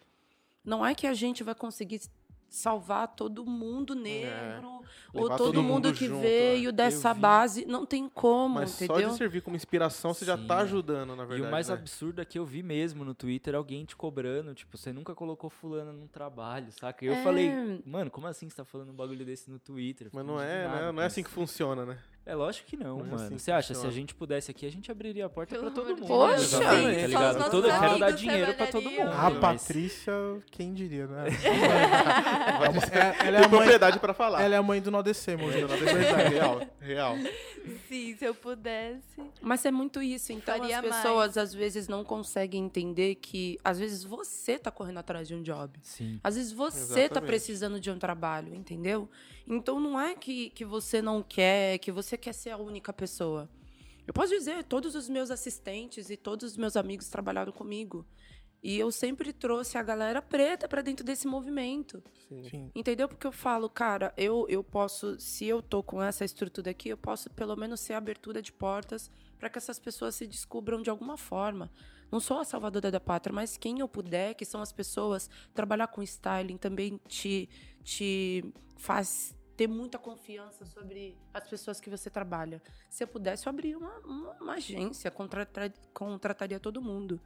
Não 0.64 0.86
é 0.86 0.94
que 0.94 1.08
a 1.08 1.14
gente 1.14 1.44
vai 1.44 1.56
conseguir 1.56 2.02
salvar 2.50 3.08
todo 3.10 3.46
mundo 3.46 3.94
negro 3.94 4.82
ou 5.14 5.24
Levar 5.24 5.38
todo, 5.38 5.48
todo 5.54 5.62
mundo, 5.64 5.88
mundo 5.88 5.94
que 5.94 6.08
junto, 6.08 6.22
veio 6.22 6.70
é. 6.70 6.72
dessa 6.72 7.14
base. 7.14 7.66
Não 7.66 7.86
tem 7.86 8.08
como, 8.10 8.56
Mas 8.56 8.72
só 8.72 8.86
entendeu? 8.86 9.10
de 9.12 9.18
servir 9.18 9.42
como 9.42 9.56
inspiração, 9.56 10.14
você 10.14 10.26
já 10.26 10.38
Sim. 10.38 10.48
tá 10.48 10.60
ajudando, 10.60 11.16
na 11.16 11.24
E 11.24 11.28
verdade. 11.28 11.42
o 11.48 11.52
mais 11.52 11.68
né? 11.70 11.76
absurdo 11.76 12.22
é 12.22 12.26
que 12.26 12.38
eu 12.40 12.46
vi 12.46 12.64
mesmo 12.64 13.04
no 13.04 13.14
Twitter 13.14 13.56
alguém 13.56 13.84
te 13.86 13.96
cobrando, 13.96 14.54
tipo, 14.54 14.78
você 14.78 14.94
nunca 14.94 15.14
colocou 15.14 15.50
fulano 15.50 15.92
num 15.94 16.08
trabalho, 16.08 16.72
saca? 16.72 17.04
E 17.04 17.08
eu 17.08 17.14
É. 17.16 17.24
falei, 17.24 17.52
mano, 17.86 18.10
como 18.12 18.28
assim 18.28 18.50
você 18.50 18.56
tá 18.56 18.66
falando 18.66 18.90
um 18.92 18.96
bagulho 18.96 19.26
desse 19.26 19.50
no 19.50 19.60
Twitter? 19.60 20.10
Mas 20.14 20.22
Fiquei 20.24 20.36
não 20.36 20.42
é, 20.42 20.56
indignado 20.64 20.86
né? 20.86 20.92
Não 20.94 21.02
é 21.04 21.06
assim 21.06 21.24
que 21.24 21.30
funciona, 21.30 21.86
né? 21.86 21.98
É 22.30 22.36
lógico 22.36 22.68
que 22.68 22.76
não, 22.76 23.00
é 23.00 23.04
mano. 23.04 23.16
assim 23.16 23.36
que 23.38 23.42
você 23.42 23.52
acha, 23.54 23.74
se 23.74 23.88
a 23.88 23.90
gente 23.90 24.14
pudesse 24.14 24.52
aqui, 24.52 24.66
a 24.66 24.70
gente 24.70 24.92
abriria 24.92 25.26
a 25.26 25.30
porta 25.30 25.58
pra 25.58 25.72
todo 25.72 25.88
mundo. 25.92 26.02
Né? 26.02 26.08
Poxa, 26.08 26.58
sim, 26.58 26.60
tá 26.62 26.74
ligado? 27.08 27.50
Todo, 27.50 27.68
eu 27.70 27.80
quero 27.80 28.00
dar 28.00 28.12
dinheiro 28.12 28.54
pra 28.54 28.68
todo 28.68 28.92
mundo. 28.92 29.10
A 29.12 29.30
mas- 29.30 29.40
Patrícia, 29.64 30.14
quem 30.52 30.74
diria, 30.74 31.08
né? 31.08 31.28
É- 31.28 31.32
ter- 33.16 33.26
ela, 33.28 33.38
é 33.38 33.46
a 33.46 33.48
mãe, 33.48 33.50
propriedade 33.50 34.00
pra 34.00 34.14
falar. 34.14 34.42
ela 34.42 34.56
é 34.56 34.58
a 34.58 34.62
mãe 34.62 34.82
do 34.82 34.92
NoDC, 34.92 35.38
moleque. 35.38 35.62
Não, 35.62 35.68
não, 35.70 35.78
verdade, 35.78 36.34
real, 36.34 36.62
real. 36.82 37.16
Sim, 37.88 38.16
se 38.18 38.26
eu 38.26 38.36
pudesse. 38.36 39.22
Mas 39.42 39.66
é 39.66 39.72
muito 39.72 40.02
isso. 40.02 40.32
Então 40.32 40.58
Faria 40.58 40.80
as 40.80 40.86
pessoas 40.86 41.38
às 41.38 41.54
vezes 41.54 41.88
não 41.88 42.04
conseguem 42.04 42.66
entender 42.66 43.16
que 43.16 43.58
às 43.64 43.80
vezes 43.80 44.04
você 44.04 44.58
tá 44.58 44.72
correndo 44.72 44.98
atrás 44.98 45.28
de 45.28 45.36
um 45.36 45.42
job. 45.42 45.80
Sim. 45.82 46.20
Às 46.24 46.36
vezes 46.36 46.52
você 46.52 46.96
tá 46.96 47.00
Exatamente. 47.02 47.28
precisando 47.28 47.80
de 47.80 47.92
um 47.92 47.98
trabalho, 47.98 48.54
entendeu? 48.54 49.10
Então 49.48 49.80
não 49.80 50.00
é 50.00 50.16
que, 50.16 50.50
que 50.52 50.66
você 50.66 51.02
não 51.02 51.24
quer, 51.24 51.78
que 51.80 51.92
você 51.92 52.18
quer 52.18 52.34
ser 52.34 52.52
a 52.52 52.58
única 52.58 52.92
pessoa. 52.92 53.50
Eu 54.06 54.14
posso 54.14 54.34
dizer, 54.34 54.64
todos 54.64 54.96
os 54.96 55.10
meus 55.10 55.30
assistentes 55.30 56.10
e 56.10 56.16
todos 56.16 56.52
os 56.52 56.58
meus 56.58 56.78
amigos 56.78 57.10
trabalharam 57.10 57.52
comigo. 57.52 58.06
E 58.62 58.78
eu 58.78 58.92
sempre 58.92 59.32
trouxe 59.32 59.78
a 59.78 59.84
galera 59.84 60.22
preta 60.22 60.68
para 60.68 60.82
dentro 60.82 61.06
desse 61.06 61.28
movimento. 61.28 62.04
Sim. 62.50 62.72
Entendeu? 62.76 63.08
Porque 63.08 63.28
eu 63.28 63.32
falo, 63.32 63.70
cara, 63.70 64.14
eu, 64.18 64.46
eu 64.50 64.64
posso, 64.64 65.20
se 65.20 65.46
eu 65.46 65.62
tô 65.62 65.84
com 65.84 66.02
essa 66.02 66.26
estrutura 66.26 66.72
aqui, 66.72 66.90
eu 66.90 66.98
posso 66.98 67.30
pelo 67.30 67.56
menos 67.56 67.80
ser 67.80 67.94
a 67.94 67.98
abertura 67.98 68.42
de 68.42 68.52
portas 68.52 69.12
para 69.38 69.50
que 69.50 69.58
essas 69.58 69.80
pessoas 69.80 70.16
se 70.16 70.26
descubram 70.26 70.82
de 70.82 70.90
alguma 70.90 71.18
forma. 71.18 71.72
Não 72.12 72.20
sou 72.20 72.40
a 72.40 72.46
salvadora 72.46 72.90
da 72.90 73.00
pátria, 73.00 73.34
mas 73.34 73.58
quem 73.58 73.80
eu 73.80 73.88
puder, 73.88 74.34
que 74.34 74.46
são 74.46 74.62
as 74.62 74.72
pessoas, 74.72 75.30
trabalhar 75.54 75.88
com 75.88 76.02
styling 76.02 76.58
também 76.58 77.00
te, 77.08 77.50
te 77.84 78.44
faz 78.78 79.36
ter 79.58 79.68
muita 79.68 79.98
confiança 79.98 80.66
sobre 80.66 81.18
as 81.34 81.48
pessoas 81.50 81.82
que 81.82 81.90
você 81.90 82.12
trabalha. 82.12 82.62
Se 82.90 83.04
eu 83.04 83.08
pudesse, 83.08 83.48
eu 83.48 83.50
abriria 83.50 83.78
uma, 83.78 83.98
uma, 84.00 84.34
uma 84.40 84.54
agência, 84.54 85.10
contratar, 85.10 85.74
contrataria 85.92 86.60
todo 86.60 86.80
mundo. 86.80 87.20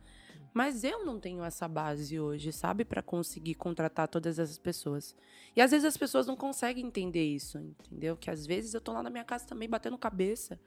Mas 0.54 0.84
eu 0.84 1.06
não 1.06 1.20
tenho 1.20 1.44
essa 1.44 1.68
base 1.68 2.20
hoje, 2.20 2.52
sabe, 2.52 2.84
para 2.84 3.02
conseguir 3.02 3.56
contratar 3.56 4.08
todas 4.08 4.38
essas 4.38 4.58
pessoas. 4.58 5.16
E 5.56 5.62
às 5.62 5.72
vezes 5.72 5.86
as 5.86 5.96
pessoas 5.96 6.28
não 6.28 6.36
conseguem 6.36 6.86
entender 6.86 7.24
isso, 7.24 7.58
entendeu? 7.58 8.18
Que 8.18 8.30
às 8.30 8.46
vezes 8.46 8.74
eu 8.74 8.82
tô 8.82 8.92
lá 8.92 9.02
na 9.02 9.10
minha 9.10 9.24
casa 9.24 9.46
também 9.46 9.70
batendo 9.70 9.98
cabeça 9.98 10.60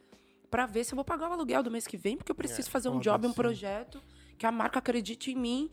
para 0.50 0.66
ver 0.66 0.84
se 0.84 0.92
eu 0.92 0.96
vou 0.96 1.04
pagar 1.04 1.28
o 1.28 1.32
aluguel 1.32 1.62
do 1.62 1.70
mês 1.70 1.86
que 1.86 1.96
vem, 1.96 2.16
porque 2.16 2.30
eu 2.30 2.36
preciso 2.36 2.70
fazer 2.70 2.88
um 2.88 3.00
job, 3.00 3.26
um 3.26 3.30
sim. 3.30 3.34
projeto, 3.34 4.00
que 4.38 4.46
a 4.46 4.52
marca 4.52 4.78
acredite 4.78 5.32
em 5.32 5.36
mim, 5.36 5.70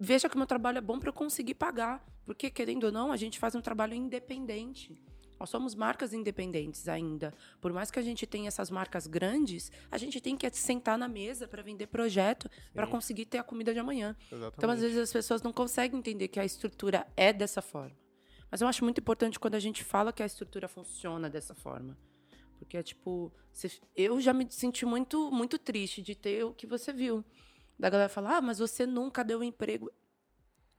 veja 0.00 0.28
que 0.28 0.34
o 0.34 0.38
meu 0.38 0.46
trabalho 0.46 0.78
é 0.78 0.80
bom 0.80 0.98
para 0.98 1.10
eu 1.10 1.12
conseguir 1.12 1.54
pagar. 1.54 2.04
Porque, 2.24 2.50
querendo 2.50 2.84
ou 2.84 2.92
não, 2.92 3.12
a 3.12 3.16
gente 3.16 3.38
faz 3.38 3.54
um 3.54 3.60
trabalho 3.60 3.94
independente. 3.94 4.98
Nós 5.38 5.50
somos 5.50 5.74
marcas 5.74 6.12
independentes 6.12 6.88
ainda. 6.88 7.34
Por 7.60 7.72
mais 7.72 7.90
que 7.90 7.98
a 7.98 8.02
gente 8.02 8.26
tenha 8.26 8.48
essas 8.48 8.70
marcas 8.70 9.06
grandes, 9.06 9.70
a 9.90 9.98
gente 9.98 10.20
tem 10.20 10.36
que 10.36 10.48
sentar 10.50 10.96
na 10.96 11.08
mesa 11.08 11.48
para 11.48 11.62
vender 11.62 11.86
projeto, 11.88 12.50
para 12.72 12.86
conseguir 12.86 13.26
ter 13.26 13.38
a 13.38 13.42
comida 13.42 13.72
de 13.72 13.78
amanhã. 13.78 14.16
Exatamente. 14.30 14.54
Então, 14.56 14.70
às 14.70 14.80
vezes, 14.80 14.98
as 14.98 15.12
pessoas 15.12 15.42
não 15.42 15.52
conseguem 15.52 15.98
entender 15.98 16.28
que 16.28 16.40
a 16.40 16.44
estrutura 16.44 17.06
é 17.16 17.32
dessa 17.32 17.60
forma. 17.60 17.96
Mas 18.50 18.60
eu 18.60 18.68
acho 18.68 18.84
muito 18.84 19.00
importante 19.00 19.40
quando 19.40 19.56
a 19.56 19.60
gente 19.60 19.82
fala 19.82 20.12
que 20.12 20.22
a 20.22 20.26
estrutura 20.26 20.68
funciona 20.68 21.28
dessa 21.28 21.54
forma. 21.54 21.98
Porque 22.58 22.76
é 22.76 22.82
tipo. 22.82 23.32
eu 23.96 24.20
já 24.20 24.32
me 24.32 24.46
senti 24.50 24.86
muito, 24.86 25.30
muito 25.30 25.58
triste 25.58 26.00
de 26.00 26.14
ter 26.14 26.44
o 26.44 26.54
que 26.54 26.66
você 26.66 26.92
viu. 26.92 27.24
Da 27.78 27.90
galera 27.90 28.08
falar, 28.08 28.36
ah, 28.36 28.40
mas 28.40 28.58
você 28.58 28.86
nunca 28.86 29.24
deu 29.24 29.42
emprego. 29.42 29.90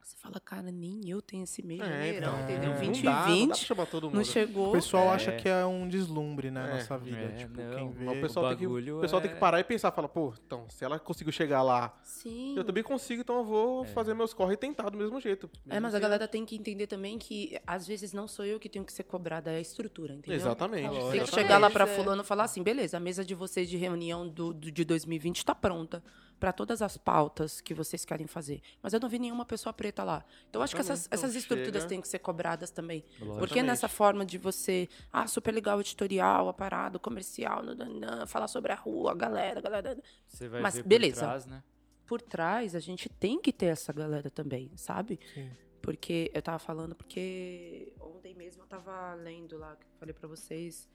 Você 0.05 0.15
fala, 0.17 0.39
cara, 0.39 0.71
nem 0.71 1.01
eu 1.09 1.19
tenho 1.19 1.45
esse 1.45 1.63
meio, 1.65 1.81
É, 1.81 1.89
janeirão, 1.89 2.33
então, 2.35 2.43
entendeu? 2.43 2.69
é. 2.69 2.73
Não 2.75 2.79
20 2.79 3.01
dá, 3.01 3.01
e 3.01 3.03
não 3.05 3.11
dá 3.11 3.23
pra 3.23 3.33
20, 3.33 3.55
chamar 3.65 3.85
todo 3.87 4.03
mundo. 4.03 4.15
não 4.17 4.23
chegou. 4.23 4.69
O 4.69 4.71
pessoal 4.73 5.05
É. 5.07 5.15
acha 5.15 5.31
que 5.31 5.49
é 5.49 5.65
um 5.65 5.87
deslumbre, 5.89 6.51
né, 6.51 6.69
É, 6.69 6.73
nossa 6.75 6.95
vida. 6.99 7.17
é, 7.17 7.27
tipo, 7.31 7.59
não, 7.59 7.71
quem 7.75 7.89
vê... 7.91 8.07
O 8.09 8.21
pessoal, 8.21 8.47
tem 8.49 8.57
que, 8.59 8.67
o 8.67 9.01
pessoal 9.01 9.19
tem 9.19 9.31
é- 9.31 9.33
que 9.33 9.39
parar 9.39 9.59
e 9.59 9.63
pensar, 9.63 9.91
fala, 9.91 10.07
pô, 10.07 10.31
então, 10.45 10.69
se 10.69 10.85
ela 10.85 10.99
conseguiu 10.99 11.33
chegar 11.33 11.63
lá, 11.63 11.91
Sim. 12.03 12.53
eu 12.55 12.63
também 12.63 12.83
consigo, 12.83 13.21
então 13.21 13.37
eu 13.39 13.43
vou 13.45 13.83
É. 13.83 13.87
fazer 13.87 14.13
meus 14.13 14.31
corre 14.31 14.53
e 14.53 14.57
tentar 14.57 14.91
do 14.91 14.97
mesmo 14.99 15.19
jeito. 15.19 15.49
É, 15.65 15.69
Mesmo 15.69 15.81
mas 15.81 15.95
a 15.95 15.99
galera 15.99 16.27
tem 16.27 16.45
que 16.45 16.55
entender 16.55 16.85
também 16.85 17.17
que 17.17 17.59
às 17.65 17.87
vezes 17.87 18.13
não 18.13 18.27
sou 18.27 18.45
eu 18.45 18.59
que 18.59 18.69
tenho 18.69 18.85
que 18.85 18.93
ser 18.93 19.05
cobrada, 19.05 19.51
é 19.51 19.55
a 19.57 19.59
estrutura, 19.59 20.13
entendeu? 20.13 20.35
Exatamente. 20.35 20.93
Tem 21.09 21.23
que 21.23 21.31
chegar 21.33 21.57
lá 21.57 21.67
pra 21.71 21.85
É. 21.85 21.87
fulano 21.87 22.21
e 22.21 22.25
falar 22.25 22.43
assim, 22.43 22.61
beleza, 22.61 22.97
a 22.97 22.99
mesa 22.99 23.25
de 23.25 23.33
vocês 23.33 23.67
de 23.67 23.75
reunião 23.77 24.29
do, 24.29 24.53
do- 24.53 24.71
de 24.71 24.85
2020 24.85 25.37
está 25.37 25.55
pronta 25.55 26.03
para 26.39 26.51
todas 26.51 26.81
as 26.81 26.97
pautas 26.97 27.61
que 27.61 27.73
vocês 27.73 28.03
querem 28.05 28.27
fazer. 28.27 28.61
Mas 28.81 28.93
eu 28.93 28.99
não 28.99 29.07
vi 29.09 29.17
nenhuma 29.19 29.45
pessoa 29.45 29.71
preta 29.73 30.03
lá. 30.03 30.23
Então 30.49 30.61
acho 30.61 30.75
que 30.75 30.81
essas, 30.81 30.99
Exatamente. 31.01 31.07
Então, 31.19 31.29
essas 31.29 31.35
estruturas 31.35 31.73
chega- 31.83 31.87
têm 31.89 32.01
que 32.01 32.07
ser 32.07 32.19
cobradas 32.19 32.69
também. 32.71 33.03
Lógico. 33.19 33.37
Porque 33.39 33.63
nessa 33.63 33.87
forma 33.87 34.25
de 34.25 34.37
você, 34.37 34.87
ah, 35.11 35.27
super 35.27 35.53
legal 35.53 35.77
o 35.77 35.81
editorial, 35.81 36.49
a 36.49 36.53
parada, 36.53 36.97
o 36.97 36.99
comercial, 36.99 37.63
nananã, 37.63 38.25
falar 38.27 38.47
sobre 38.47 38.71
a 38.71 38.75
rua, 38.75 39.11
a 39.11 39.15
galera, 39.15 39.59
a 39.59 39.61
galera. 39.63 39.97
Você 40.27 40.47
vai 40.49 40.61
Mas 40.61 40.75
ver 40.75 40.83
por 40.83 40.89
beleza. 40.89 41.21
trás, 41.21 41.45
né? 41.45 41.63
Por 42.05 42.21
trás, 42.21 42.75
a 42.75 42.79
gente 42.79 43.09
tem 43.09 43.41
que 43.41 43.51
ter 43.51 43.67
essa 43.67 43.91
galera 43.93 44.29
também, 44.29 44.71
sabe? 44.75 45.19
Sim. 45.33 45.49
Porque 45.81 46.29
eu 46.33 46.41
tava 46.41 46.59
falando, 46.59 46.95
porque 46.95 47.93
ontem 47.99 48.33
mesmo 48.35 48.63
eu 48.63 48.67
tava 48.67 49.13
lendo 49.15 49.57
lá, 49.57 49.75
que 49.75 49.85
eu 49.85 49.89
falei 49.99 50.13
pra 50.13 50.27
vocês, 50.27 50.87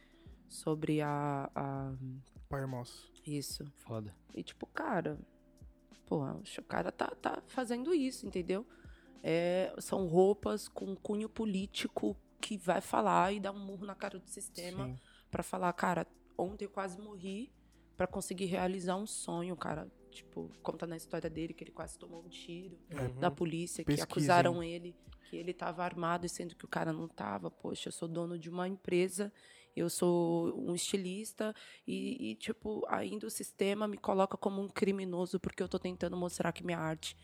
sobre 0.48 1.00
a- 1.00 1.48
a 1.54 1.92
Pai 2.50 2.62
Hermoso. 2.62 3.08
isso. 3.24 3.64
Foda. 3.76 4.12
E 4.34 4.42
tipo, 4.42 4.66
cara, 4.66 5.16
pô, 6.04 6.24
o 6.26 6.62
cara 6.66 6.90
tá, 6.90 7.06
tá 7.22 7.40
fazendo 7.46 7.94
isso, 7.94 8.26
entendeu? 8.26 8.66
É, 9.22 9.72
são 9.78 10.06
roupas 10.06 10.66
com 10.66 10.96
cunho 10.96 11.28
político 11.28 12.16
que 12.40 12.56
vai 12.58 12.80
falar 12.80 13.32
e 13.32 13.38
dar 13.38 13.52
um 13.52 13.64
murro 13.64 13.86
na 13.86 13.94
cara 13.94 14.18
do 14.18 14.28
sistema 14.28 14.98
pra 15.30 15.42
falar, 15.44 15.72
cara, 15.74 16.06
ontem 16.36 16.64
eu 16.64 16.70
quase 16.70 17.00
morri 17.00 17.52
pra 17.96 18.06
conseguir 18.08 18.46
realizar 18.46 18.96
um 18.96 19.06
sonho, 19.06 19.56
cara. 19.56 19.88
Tipo, 20.10 20.50
conta 20.60 20.88
na 20.88 20.96
história 20.96 21.30
dele 21.30 21.54
que 21.54 21.62
ele 21.62 21.70
quase 21.70 21.96
tomou 21.96 22.24
um 22.24 22.28
tiro 22.28 22.76
É, 22.90 23.08
da 23.20 23.30
polícia, 23.30 23.84
que 23.84 23.92
Pesquisem. 23.92 24.02
acusaram 24.02 24.60
ele 24.60 24.96
que 25.28 25.36
ele 25.36 25.52
estava 25.52 25.84
armado, 25.84 26.26
e 26.26 26.28
sendo 26.28 26.56
que 26.56 26.64
o 26.64 26.68
cara 26.68 26.92
não 26.92 27.04
estava. 27.06 27.48
Poxa, 27.48 27.88
eu 27.90 27.92
sou 27.92 28.08
dono 28.08 28.36
de 28.36 28.50
uma 28.50 28.66
empresa, 28.66 29.32
eu 29.76 29.88
sou 29.88 30.54
um 30.58 30.74
estilista, 30.74 31.54
e, 31.86 32.30
e, 32.30 32.34
tipo, 32.36 32.84
ainda 32.88 33.26
o 33.26 33.30
sistema 33.30 33.86
me 33.86 33.96
coloca 33.96 34.36
como 34.36 34.60
um 34.60 34.68
criminoso 34.68 35.38
porque 35.38 35.62
eu 35.62 35.68
tô 35.68 35.78
tentando 35.78 36.16
mostrar 36.16 36.52
que 36.52 36.64
minha 36.64 36.78
arte 36.78 37.16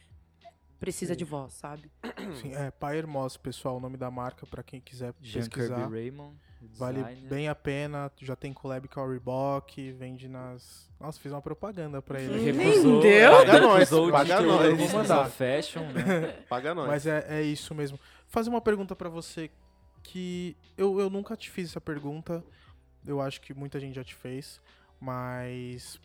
precisa 0.78 1.16
de 1.16 1.24
voz, 1.24 1.54
sabe? 1.54 1.90
Sim, 2.40 2.54
é, 2.54 2.70
Pai 2.70 2.98
Hermoso, 2.98 3.40
pessoal, 3.40 3.76
o 3.76 3.80
nome 3.80 3.96
da 3.96 4.10
marca, 4.10 4.46
pra 4.46 4.62
quem 4.62 4.80
quiser 4.80 5.14
Jean 5.20 5.40
pesquisar. 5.40 5.76
Kirby 5.76 5.94
Raymond, 5.94 6.36
Vale 6.74 7.02
bem 7.28 7.48
a 7.48 7.54
pena, 7.54 8.10
já 8.20 8.34
tem 8.34 8.52
collab 8.52 8.88
com 8.88 9.00
a 9.00 9.08
Reebok, 9.08 9.92
vende 9.92 10.28
nas... 10.28 10.90
Nossa, 10.98 11.20
fiz 11.20 11.30
uma 11.30 11.42
propaganda 11.42 12.00
pra 12.00 12.20
ele. 12.20 12.34
Ele 12.34 12.50
aqui. 12.50 12.58
recusou, 12.58 13.00
deu? 13.00 13.40
ele 13.40 13.46
Paga 13.46 13.60
nós, 13.60 13.90
paga 13.90 14.40
nós. 14.40 14.78
Vou 14.78 14.88
mandar. 14.88 15.30
Fashion, 15.30 15.82
né? 15.92 16.44
Paga 16.48 16.74
nós. 16.74 16.88
Mas 16.88 17.06
é, 17.06 17.26
é 17.28 17.42
isso 17.42 17.74
mesmo. 17.74 17.98
Fazer 18.26 18.48
uma 18.48 18.60
pergunta 18.60 18.96
pra 18.96 19.08
você 19.08 19.50
que 20.06 20.56
eu, 20.76 20.98
eu 21.00 21.10
nunca 21.10 21.36
te 21.36 21.50
fiz 21.50 21.70
essa 21.70 21.80
pergunta 21.80 22.42
eu 23.06 23.20
acho 23.20 23.40
que 23.40 23.54
muita 23.54 23.78
gente 23.78 23.94
já 23.94 24.02
te 24.02 24.14
fez, 24.16 24.60
mas 25.00 26.00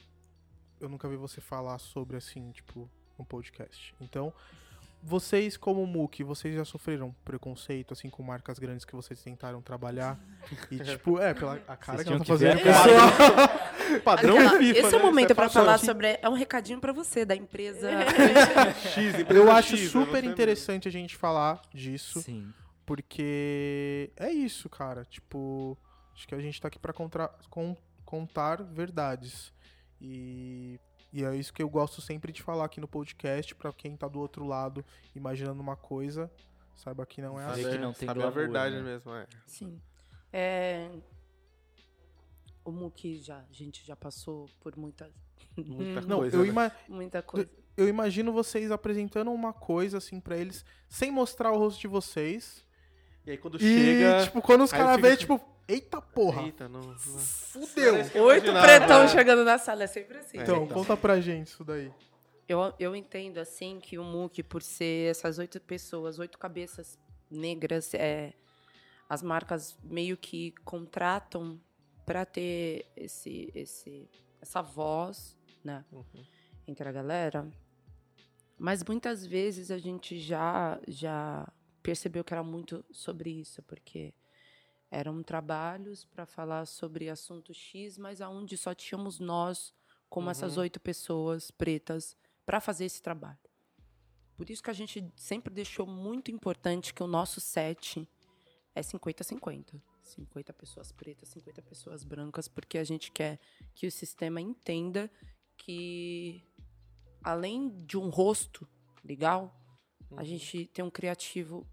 eu 0.80 0.88
nunca 0.88 1.10
vi 1.10 1.16
você 1.16 1.42
falar 1.42 1.80
sobre 1.80 2.16
assim, 2.18 2.52
tipo, 2.52 2.88
um 3.18 3.24
podcast. 3.24 3.96
Então, 4.00 4.32
vocês 5.02 5.58
como 5.58 5.84
MOOC, 5.88 6.24
vocês 6.24 6.54
já 6.54 6.64
sofreram 6.64 7.12
preconceito 7.26 7.92
assim 7.94 8.08
com 8.08 8.22
marcas 8.22 8.60
grandes 8.60 8.86
que 8.86 8.96
vocês 8.96 9.20
tentaram 9.20 9.62
trabalhar? 9.64 10.20
E 10.70 10.78
tipo, 10.84 11.18
é, 11.20 11.34
pela 11.34 11.56
a 11.68 11.76
cara 11.76 11.98
Vocês 11.98 12.04
que 12.04 12.10
ela 12.10 12.20
tá 12.20 12.24
que 12.26 12.32
fazendo, 12.32 12.60
a 12.60 12.62
pessoal. 12.62 14.02
Padrão 14.06 14.36
Aquela- 14.38 14.58
FIFA, 14.60 14.80
esse 14.80 14.94
é 14.94 14.98
o 14.98 15.00
né? 15.00 15.06
momento 15.06 15.28
Você 15.30 15.36
pra 15.36 15.50
fala 15.50 15.66
falar 15.66 15.80
que- 15.80 15.86
sobre. 15.88 16.20
É 16.22 16.30
um 16.30 16.34
recadinho 16.34 16.80
pra 16.80 16.94
você, 16.94 17.26
da 17.26 17.36
empresa. 17.36 17.90
X, 18.94 19.20
empresa 19.20 19.34
Eu 19.34 19.52
acho 19.52 19.76
X, 19.76 19.90
super 19.90 20.24
interessante 20.24 20.88
a 20.88 20.92
gente 20.92 21.16
falar 21.18 21.60
disso, 21.74 22.22
Sim. 22.22 22.54
Porque 22.86 24.12
é 24.18 24.32
isso, 24.32 24.70
cara. 24.70 25.06
Tipo, 25.06 25.78
acho 26.14 26.28
que 26.28 26.36
a 26.36 26.40
gente 26.40 26.60
tá 26.60 26.68
aqui 26.68 26.80
pra 26.80 26.94
contra- 26.94 27.30
con- 27.50 27.78
contar 28.06 28.64
verdades. 28.64 29.54
E, 30.00 30.80
e 31.14 31.24
é 31.24 31.36
isso 31.36 31.54
que 31.54 31.62
eu 31.62 31.70
gosto 31.70 32.02
sempre 32.02 32.32
de 32.32 32.42
falar 32.42 32.66
aqui 32.66 32.80
no 32.82 32.88
podcast, 32.88 33.54
pra 33.56 33.72
quem 33.72 33.96
tá 33.96 34.08
do 34.08 34.20
outro 34.20 34.46
lado 34.46 34.84
imaginando 35.16 35.62
uma 35.62 35.76
coisa, 35.76 36.32
saiba 36.76 37.06
que 37.06 37.22
não 37.22 37.40
é 37.40 37.46
assim. 37.46 37.70
que 37.70 37.78
não 37.78 37.94
tem 37.94 38.08
sabe 38.08 38.20
a 38.20 38.24
glamour, 38.24 38.34
verdade 38.34 38.76
né? 38.78 38.82
mesmo, 38.82 39.14
é. 39.14 39.28
Sim. 39.46 39.80
É, 40.34 40.90
O 42.64 42.72
MOOC 42.72 43.18
já, 43.22 43.38
a 43.40 43.52
gente 43.54 43.86
já 43.86 43.96
passou 43.96 44.50
por 44.60 44.76
muita, 44.78 45.12
Muita 45.58 46.02
Não, 46.02 46.20
coisa. 46.20 46.38
eu, 46.38 46.44
né? 46.44 46.48
ima- 46.50 46.72
muita 46.88 47.22
coisa. 47.22 47.50
eu 47.76 47.88
imagino 47.88 48.32
vocês 48.32 48.72
apresentando 48.72 49.32
uma 49.32 49.52
coisa 49.52 49.98
assim 49.98 50.20
pra 50.20 50.38
eles, 50.38 50.64
sem 50.88 51.12
mostrar 51.12 51.52
o 51.52 51.58
rosto 51.58 51.80
de 51.82 51.88
vocês. 51.88 52.66
E 53.26 53.32
aí 53.32 53.38
quando 53.38 53.58
E, 53.58 53.60
chega. 53.60 54.24
tipo, 54.26 54.42
quando 54.42 54.64
os 54.64 54.72
caras 54.72 55.00
vê, 55.00 55.10
assim, 55.10 55.18
tipo, 55.18 55.40
eita 55.68 56.02
porra, 56.02 56.44
Eita, 56.44 56.68
não. 56.68 56.82
não. 56.82 56.98
fudeu. 56.98 57.96
Eu 58.16 58.24
Oito 58.26 58.52
pretão 58.52 59.04
né? 59.04 59.08
chegando 59.10 59.44
na 59.46 59.58
sala, 59.58 59.84
é 59.84 59.88
sempre 59.88 60.18
assim. 60.18 60.38
É. 60.40 60.42
Então, 60.44 60.64
então. 60.64 60.68
conta 60.78 60.98
pra 60.98 61.20
gente 61.22 61.48
isso 61.48 61.64
daí. 61.64 61.92
Eu, 62.48 62.74
eu 62.80 62.96
entendo, 62.96 63.38
assim, 63.38 63.80
que 63.80 63.98
o 63.98 64.04
MOOC, 64.04 64.44
por 64.44 64.62
ser 64.62 65.10
essas 65.12 65.38
oito 65.38 65.60
pessoas, 65.62 66.20
oito 66.20 66.38
cabeças 66.38 67.00
negras, 67.30 67.94
é, 67.94 68.34
as 69.08 69.22
marcas 69.22 69.78
meio 69.84 70.18
que 70.18 70.52
contratam 70.66 71.62
para 72.06 72.26
ter 72.26 72.86
esse, 72.98 73.50
esse, 73.56 74.10
essa 74.42 74.62
voz, 74.62 75.38
né, 75.64 75.86
Uhum. 75.92 76.04
entre 76.68 76.90
a 76.90 76.92
galera. 76.92 77.48
Mas 78.58 78.84
muitas 78.84 79.26
vezes 79.26 79.72
a 79.72 79.78
gente 79.78 80.20
já, 80.20 80.78
já 80.88 81.48
percebeu 81.82 82.24
que 82.24 82.34
era 82.34 82.44
muito 82.44 82.84
sobre 82.92 83.30
isso, 83.30 83.62
porque 83.64 84.14
eram 84.90 85.24
trabalhos 85.24 86.06
para 86.06 86.26
falar 86.26 86.66
sobre 86.66 87.10
assunto 87.10 87.54
X, 87.54 87.98
mas 87.98 88.22
aonde 88.22 88.58
só 88.58 88.74
tínhamos 88.74 89.20
nós, 89.20 89.74
como 90.10 90.30
essas 90.30 90.58
Uhum. 90.58 90.64
oito 90.64 90.80
pessoas 90.80 91.50
pretas, 91.52 92.18
para 92.46 92.60
fazer 92.60 92.86
esse 92.86 93.02
trabalho. 93.02 93.40
Por 94.36 94.50
isso 94.50 94.62
que 94.62 94.70
a 94.70 94.74
gente 94.74 95.12
sempre 95.16 95.54
deixou 95.54 95.86
muito 95.86 96.32
importante 96.32 96.94
que 96.94 97.04
o 97.04 97.08
nosso 97.08 97.40
set 97.40 98.08
é 98.76 98.82
50-50. 98.82 99.82
50 100.04 100.52
pessoas 100.54 100.92
pretas, 100.92 101.30
50 101.30 101.62
pessoas 101.62 102.04
brancas, 102.04 102.48
porque 102.48 102.78
a 102.78 102.84
gente 102.84 103.12
quer 103.12 103.40
que 103.74 103.88
o 103.88 103.92
sistema 103.92 104.42
entenda 104.42 105.10
que, 105.56 106.44
além 107.24 107.70
de 107.86 107.98
um 107.98 108.10
rosto 108.10 108.68
legal, 109.04 109.56
Uhum. 110.12 110.20
a 110.20 110.24
gente 110.24 110.66
tem 110.68 110.84
um 110.84 110.90
criativo 110.90 111.66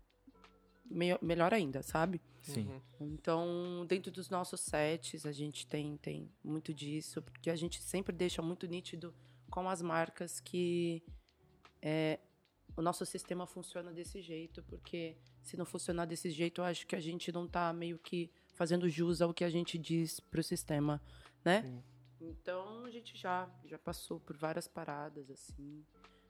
meio- 0.84 1.18
melhor 1.20 1.52
ainda, 1.52 1.82
sabe? 1.82 2.20
Sim. 2.42 2.66
Uhum. 2.66 2.80
Então, 3.12 3.84
dentro 3.86 4.10
dos 4.10 4.30
nossos 4.30 4.60
sets, 4.60 5.26
a 5.26 5.32
gente 5.32 5.66
tem, 5.66 5.96
tem 5.98 6.30
muito 6.42 6.72
disso, 6.72 7.20
porque 7.20 7.50
a 7.50 7.56
gente 7.56 7.82
sempre 7.82 8.14
deixa 8.14 8.40
muito 8.40 8.66
nítido 8.66 9.14
com 9.50 9.68
as 9.68 9.82
marcas 9.82 10.40
que 10.40 11.02
é, 11.82 12.18
o 12.76 12.82
nosso 12.82 13.04
sistema 13.04 13.46
funciona 13.46 13.92
desse 13.92 14.20
jeito, 14.22 14.62
porque 14.64 15.16
se 15.42 15.56
não 15.56 15.64
funcionar 15.66 16.06
desse 16.06 16.30
jeito, 16.30 16.60
eu 16.60 16.64
acho 16.64 16.86
que 16.86 16.96
a 16.96 17.00
gente 17.00 17.30
não 17.32 17.44
está 17.44 17.72
meio 17.72 17.98
que 17.98 18.30
fazendo 18.54 18.88
jus 18.88 19.20
ao 19.20 19.32
que 19.34 19.44
a 19.44 19.50
gente 19.50 19.76
diz 19.78 20.20
para 20.20 20.40
o 20.40 20.44
sistema, 20.44 21.00
né? 21.44 21.62
Sim. 21.62 21.82
Então, 22.20 22.84
a 22.84 22.90
gente 22.90 23.16
já, 23.16 23.48
já 23.64 23.78
passou 23.78 24.18
por 24.18 24.36
várias 24.36 24.66
paradas, 24.66 25.30
assim. 25.30 25.84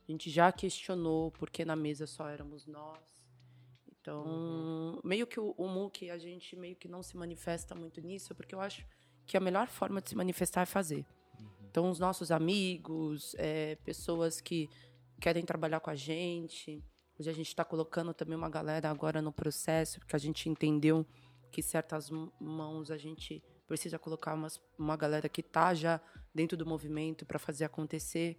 A 0.09 0.13
gente 0.13 0.31
já 0.31 0.51
questionou 0.51 1.31
porque 1.33 1.65
na 1.65 1.77
mesa 1.77 2.07
só 2.07 2.29
éramos 2.29 2.67
nós. 2.67 2.99
Então, 4.01 4.99
meio 5.05 5.27
que 5.27 5.39
o, 5.39 5.55
o 5.59 5.69
MOOC, 5.69 6.09
a 6.09 6.17
gente 6.17 6.57
meio 6.57 6.75
que 6.77 6.89
não 6.89 7.03
se 7.03 7.15
manifesta 7.17 7.75
muito 7.75 8.01
nisso, 8.01 8.35
porque 8.35 8.55
eu 8.55 8.61
acho 8.61 8.87
que 9.27 9.37
a 9.37 9.41
melhor 9.41 9.69
forma 9.69 10.01
de 10.01 10.09
se 10.09 10.17
manifestar 10.17 10.63
é 10.63 10.67
fazer. 10.67 11.05
Então, 11.69 11.91
os 11.91 11.99
nossos 11.99 12.31
amigos, 12.31 13.35
é, 13.39 13.77
pessoas 13.85 14.41
que 14.41 14.71
querem 15.21 15.45
trabalhar 15.45 15.81
com 15.81 15.91
a 15.91 15.95
gente. 15.95 16.83
Hoje 17.19 17.29
a 17.29 17.33
gente 17.35 17.49
está 17.49 17.65
colocando 17.65 18.15
também 18.15 18.37
uma 18.37 18.49
galera 18.49 18.89
agora 18.89 19.21
no 19.21 19.33
processo, 19.33 19.99
porque 19.99 20.17
a 20.17 20.19
gente 20.19 20.49
entendeu 20.49 21.05
que 21.51 21.63
certas 21.63 22.11
mãos 22.41 22.91
a 22.91 22.97
gente 22.97 23.43
precisa 23.67 23.99
colocar 23.99 24.35
umas, 24.35 24.61
uma 24.79 24.97
galera 24.97 25.29
que 25.29 25.41
está 25.43 25.75
já 25.75 26.01
dentro 26.35 26.57
do 26.57 26.65
movimento 26.65 27.27
para 27.27 27.39
fazer 27.39 27.65
acontecer. 27.65 28.39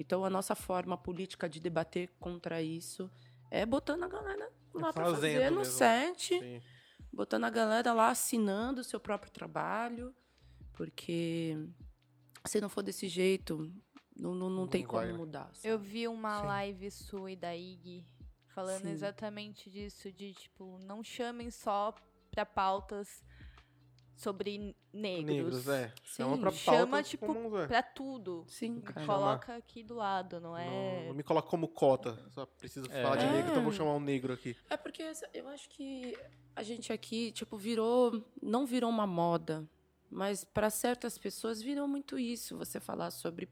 Então, 0.00 0.24
a 0.24 0.30
nossa 0.30 0.54
forma 0.54 0.96
política 0.96 1.46
de 1.46 1.60
debater 1.60 2.08
contra 2.18 2.62
isso 2.62 3.10
é 3.50 3.66
botando 3.66 4.04
a 4.04 4.08
galera 4.08 4.50
lá 4.72 4.92
para 4.94 5.04
fazendo 5.04 5.34
fazer 5.34 5.50
no 5.50 5.58
mesmo. 5.58 5.74
set 5.74 6.38
Sim. 6.38 6.62
botando 7.12 7.44
a 7.44 7.50
galera 7.50 7.92
lá 7.92 8.08
assinando 8.08 8.80
o 8.80 8.84
seu 8.84 8.98
próprio 8.98 9.30
trabalho, 9.30 10.14
porque 10.72 11.54
se 12.46 12.62
não 12.62 12.70
for 12.70 12.82
desse 12.82 13.08
jeito, 13.08 13.70
não, 14.16 14.34
não, 14.34 14.48
não 14.48 14.66
tem 14.66 14.80
Não 14.82 14.88
como 14.88 15.02
vai, 15.02 15.12
né? 15.12 15.18
mudar. 15.18 15.50
Eu 15.62 15.76
sabe? 15.76 15.90
vi 15.90 16.08
uma 16.08 16.40
Sim. 16.40 16.46
live 16.46 16.90
sua 16.90 17.30
e 17.32 17.36
da 17.36 17.54
Ig 17.54 18.02
falando 18.54 18.84
Sim. 18.84 18.90
exatamente 18.92 19.68
disso, 19.68 20.10
de 20.10 20.32
tipo, 20.32 20.78
não 20.78 21.04
chamem 21.04 21.50
só 21.50 21.94
pra 22.30 22.46
pautas 22.46 23.22
sobre 24.20 24.76
negros. 24.92 25.34
Negros, 25.36 25.68
é. 25.68 25.88
Sim. 26.04 26.22
Chama 26.22 26.36
pra 26.38 26.50
Chama, 26.52 26.86
pautas 26.88 27.08
tipo, 27.08 27.26
comuns, 27.26 27.54
é. 27.60 27.66
Pra 27.66 27.82
tudo. 27.82 28.44
Sim, 28.46 28.80
cara. 28.80 29.06
coloca 29.06 29.56
aqui 29.56 29.82
do 29.82 29.94
lado, 29.94 30.38
não 30.40 30.50
Não, 30.50 30.58
é? 30.58 31.06
não 31.08 31.14
me 31.14 31.22
coloca 31.22 31.48
como 31.48 31.66
cota. 31.66 32.18
Só 32.30 32.44
preciso 32.44 32.86
É. 32.92 33.02
falar 33.02 33.16
de 33.16 33.24
negro, 33.26 33.48
então 33.50 33.60
É. 33.62 33.64
vou 33.64 33.72
chamar 33.72 33.94
um 33.94 34.00
negro 34.00 34.32
aqui. 34.34 34.54
É 34.68 34.76
porque 34.76 35.02
essa- 35.02 35.28
eu 35.32 35.48
acho 35.48 35.70
que 35.70 36.14
a 36.54 36.62
gente 36.62 36.92
aqui, 36.92 37.32
tipo, 37.32 37.56
virou. 37.56 38.22
Não 38.42 38.66
virou 38.66 38.90
uma 38.90 39.06
moda, 39.06 39.66
mas 40.10 40.44
para 40.44 40.68
certas 40.68 41.16
pessoas 41.16 41.62
virou 41.62 41.88
muito 41.88 42.18
isso. 42.18 42.58
Você 42.58 42.78
falar 42.78 43.10
sobre 43.10 43.48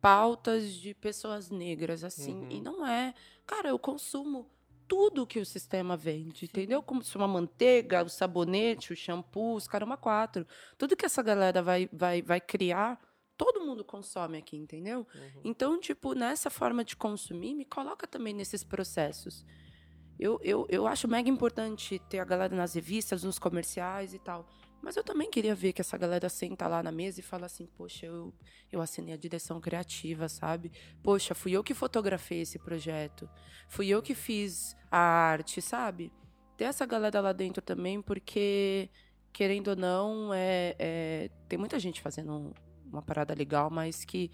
pautas 0.00 0.72
de 0.74 0.94
pessoas 0.94 1.50
negras, 1.50 2.04
assim. 2.04 2.34
Uhum. 2.42 2.50
E 2.50 2.60
não 2.60 2.86
é. 2.86 3.12
Cara, 3.46 3.68
eu 3.70 3.78
consumo 3.78 4.48
tudo 4.90 5.24
que 5.24 5.38
o 5.38 5.46
sistema 5.46 5.96
vende, 5.96 6.46
entendeu? 6.46 6.82
Como 6.82 7.00
se 7.00 7.16
uma 7.16 7.28
manteiga, 7.28 8.02
o 8.02 8.08
sabonete, 8.08 8.92
o 8.92 8.96
shampoo, 8.96 9.54
os 9.54 9.68
caramba 9.68 9.96
quatro. 9.96 10.44
Tudo 10.76 10.96
que 10.96 11.06
essa 11.06 11.22
galera 11.22 11.62
vai, 11.62 11.88
vai, 11.92 12.20
vai 12.20 12.40
criar, 12.40 13.00
todo 13.36 13.64
mundo 13.64 13.84
consome 13.84 14.38
aqui, 14.38 14.56
entendeu? 14.56 15.06
Uhum. 15.14 15.40
Então, 15.44 15.78
tipo, 15.78 16.12
nessa 16.12 16.50
forma 16.50 16.84
de 16.84 16.96
consumir, 16.96 17.54
me 17.54 17.64
coloca 17.64 18.04
também 18.04 18.34
nesses 18.34 18.64
processos. 18.64 19.46
Eu, 20.18 20.40
eu, 20.42 20.66
eu 20.68 20.88
acho 20.88 21.06
mega 21.06 21.30
importante 21.30 22.00
ter 22.10 22.18
a 22.18 22.24
galera 22.24 22.56
nas 22.56 22.74
revistas, 22.74 23.22
nos 23.22 23.38
comerciais 23.38 24.12
e 24.12 24.18
tal. 24.18 24.44
Mas 24.82 24.96
eu 24.96 25.04
também 25.04 25.30
queria 25.30 25.54
ver 25.54 25.72
que 25.72 25.80
essa 25.80 25.96
galera 25.98 26.28
senta 26.28 26.66
lá 26.66 26.82
na 26.82 26.90
mesa 26.90 27.20
e 27.20 27.22
fala 27.22 27.46
assim, 27.46 27.66
poxa, 27.66 28.06
eu, 28.06 28.32
eu 28.72 28.80
assinei 28.80 29.12
a 29.14 29.16
direção 29.16 29.60
criativa, 29.60 30.28
sabe? 30.28 30.72
Poxa, 31.02 31.34
fui 31.34 31.52
eu 31.52 31.62
que 31.62 31.74
fotografei 31.74 32.40
esse 32.40 32.58
projeto. 32.58 33.28
Fui 33.68 33.88
eu 33.88 34.00
que 34.02 34.14
fiz 34.14 34.74
a 34.90 34.98
arte, 34.98 35.60
sabe? 35.60 36.12
Ter 36.56 36.64
essa 36.64 36.86
galera 36.86 37.20
lá 37.20 37.32
dentro 37.32 37.62
também, 37.62 38.00
porque, 38.00 38.88
querendo 39.32 39.68
ou 39.68 39.76
não, 39.76 40.32
é, 40.32 40.74
é, 40.78 41.30
tem 41.48 41.58
muita 41.58 41.78
gente 41.78 42.00
fazendo 42.00 42.32
um- 42.32 42.52
uma 42.90 43.02
parada 43.02 43.34
legal, 43.34 43.70
mas 43.70 44.04
que 44.04 44.30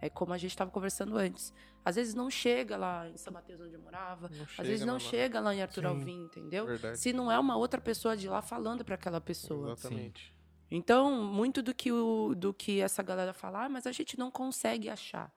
é 0.00 0.08
como 0.08 0.32
a 0.32 0.38
gente 0.38 0.50
estava 0.52 0.70
conversando 0.70 1.16
antes. 1.16 1.52
Às 1.84 1.96
vezes 1.96 2.14
não 2.14 2.28
chega 2.30 2.76
lá 2.76 3.08
em 3.08 3.16
São 3.16 3.32
Mateus, 3.32 3.60
onde 3.60 3.74
eu 3.74 3.80
morava. 3.80 4.28
Não 4.28 4.42
Às 4.58 4.66
vezes 4.66 4.80
não 4.80 4.94
mano? 4.94 5.00
chega 5.00 5.40
lá 5.40 5.54
em 5.54 5.62
Arthur 5.62 5.82
Sim. 5.82 5.86
Alvim, 5.86 6.24
entendeu? 6.24 6.66
Verdade. 6.66 6.98
Se 6.98 7.12
não 7.12 7.30
é 7.32 7.38
uma 7.38 7.56
outra 7.56 7.80
pessoa 7.80 8.16
de 8.16 8.28
lá 8.28 8.42
falando 8.42 8.84
para 8.84 8.94
aquela 8.96 9.20
pessoa. 9.20 9.72
Exatamente. 9.72 10.34
Então, 10.70 11.22
muito 11.24 11.62
do 11.62 11.74
que, 11.74 11.90
o, 11.90 12.34
do 12.34 12.52
que 12.52 12.80
essa 12.80 13.02
galera 13.02 13.32
fala, 13.32 13.64
"Ah, 13.64 13.68
mas 13.70 13.86
a 13.86 13.92
gente 13.92 14.18
não 14.18 14.30
consegue 14.30 14.90
achar. 14.90 15.32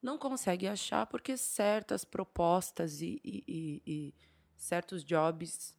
Não 0.00 0.16
consegue 0.18 0.68
achar 0.68 1.06
porque 1.06 1.36
certas 1.36 2.04
propostas 2.04 3.00
e, 3.02 3.20
e- 3.24 3.44
e- 3.48 3.82
e 3.86 4.14
certos 4.56 5.02
jobs 5.04 5.74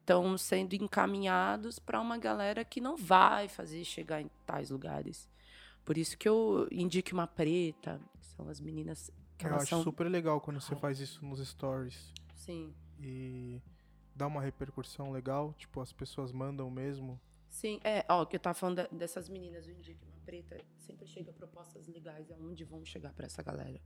estão 0.00 0.38
sendo 0.38 0.74
encaminhados 0.74 1.78
para 1.78 2.00
uma 2.00 2.16
galera 2.16 2.64
que 2.64 2.80
não 2.80 2.96
vai 2.96 3.48
fazer 3.48 3.84
chegar 3.84 4.20
em 4.20 4.30
tais 4.46 4.70
lugares. 4.70 5.28
Por 5.84 5.98
isso 5.98 6.16
que 6.16 6.28
eu 6.28 6.68
indico 6.70 7.12
uma 7.12 7.26
preta, 7.26 8.00
que 8.20 8.26
são 8.26 8.48
as 8.48 8.60
meninas 8.60 9.10
Eu 9.46 9.54
acho 9.56 9.66
são. 9.66 9.82
super 9.82 10.08
legal 10.08 10.40
quando 10.40 10.60
você 10.60 10.74
faz 10.76 10.98
isso 11.00 11.24
nos 11.24 11.46
stories 11.46 12.12
Sim. 12.34 12.74
e 13.00 13.60
dá 14.14 14.26
uma 14.26 14.40
repercussão 14.40 15.10
legal, 15.12 15.52
tipo, 15.54 15.80
as 15.80 15.92
pessoas 15.92 16.32
mandam 16.32 16.70
mesmo. 16.70 17.20
Sim, 17.48 17.80
é, 17.84 18.04
ó, 18.08 18.24
que 18.24 18.36
eu 18.36 18.40
tava 18.40 18.54
falando 18.54 18.86
dessas 18.92 19.28
meninas 19.28 19.64
do 19.66 19.72
Indique, 19.72 20.04
uma 20.04 20.18
preta, 20.24 20.58
sempre 20.78 21.06
chega 21.06 21.32
propostas 21.32 21.86
legais 21.86 22.30
aonde 22.30 22.64
vão 22.64 22.84
chegar 22.84 23.12
pra 23.12 23.26
essa 23.26 23.42
galera. 23.42 23.80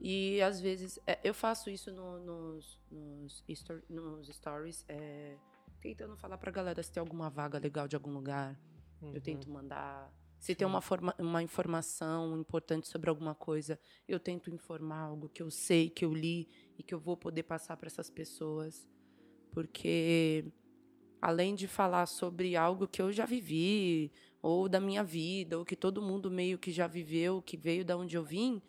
E 0.00 0.42
às 0.42 0.60
vezes, 0.60 0.98
é, 1.06 1.18
eu 1.22 1.32
faço 1.32 1.70
isso 1.70 1.92
no- 1.92 2.18
nos, 2.18 2.80
nos, 2.90 3.44
nos 3.88 4.28
stories, 4.28 4.84
é, 4.88 5.36
tentando 5.80 6.16
falar 6.16 6.36
pra 6.38 6.50
galera 6.50 6.82
se 6.82 6.90
tem 6.90 7.00
alguma 7.00 7.30
vaga 7.30 7.58
legal 7.58 7.86
de 7.86 7.94
algum 7.94 8.10
lugar. 8.12 8.58
Uhum. 9.00 9.14
Eu 9.14 9.20
tento 9.20 9.48
mandar. 9.48 10.12
Se 10.42 10.56
tem 10.56 10.66
uma, 10.66 10.80
forma, 10.80 11.14
uma 11.20 11.40
informação 11.40 12.36
importante 12.36 12.88
sobre 12.88 13.08
alguma 13.08 13.32
coisa, 13.32 13.78
eu 14.08 14.18
tento 14.18 14.50
informar 14.50 14.98
algo 14.98 15.28
que 15.28 15.40
eu 15.40 15.52
sei, 15.52 15.88
que 15.88 16.04
eu 16.04 16.12
li 16.12 16.48
e 16.76 16.82
que 16.82 16.92
eu 16.92 16.98
vou 16.98 17.16
poder 17.16 17.44
passar 17.44 17.76
para 17.76 17.86
essas 17.86 18.10
pessoas. 18.10 18.84
Porque 19.52 20.44
além 21.20 21.54
de 21.54 21.68
falar 21.68 22.06
sobre 22.06 22.56
algo 22.56 22.88
que 22.88 23.00
eu 23.00 23.12
já 23.12 23.24
vivi, 23.24 24.10
ou 24.42 24.68
da 24.68 24.80
minha 24.80 25.04
vida, 25.04 25.56
ou 25.56 25.64
que 25.64 25.76
todo 25.76 26.02
mundo 26.02 26.28
meio 26.28 26.58
que 26.58 26.72
já 26.72 26.88
viveu, 26.88 27.40
que 27.40 27.56
veio 27.56 27.84
da 27.84 27.96
onde 27.96 28.16
eu 28.16 28.24
vim, 28.24 28.60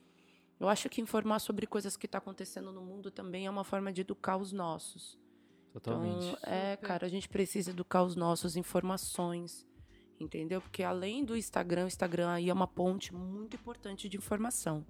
eu 0.59 0.69
acho 0.69 0.87
que 0.89 1.01
informar 1.01 1.39
sobre 1.39 1.65
coisas 1.65 1.97
que 1.97 2.05
está 2.05 2.19
acontecendo 2.19 2.71
no 2.71 2.83
mundo 2.83 3.09
também 3.09 3.47
é 3.47 3.49
uma 3.49 3.63
forma 3.63 3.91
de 3.91 4.01
educar 4.01 4.37
os 4.37 4.51
nossos. 4.51 5.17
Totalmente. 5.71 6.27
Então, 6.27 6.53
é, 6.53 6.77
cara, 6.77 7.07
a 7.07 7.09
gente 7.09 7.27
precisa 7.27 7.71
educar 7.71 8.03
os 8.03 8.15
nossos 8.15 8.55
informações, 8.55 9.65
entendeu? 10.19 10.61
Porque 10.61 10.83
além 10.83 11.23
do 11.23 11.35
Instagram, 11.35 11.85
o 11.85 11.87
Instagram 11.87 12.29
aí 12.29 12.49
é 12.49 12.53
uma 12.53 12.67
ponte 12.67 13.13
muito 13.13 13.55
importante 13.55 14.07
de 14.07 14.17
informação. 14.17 14.85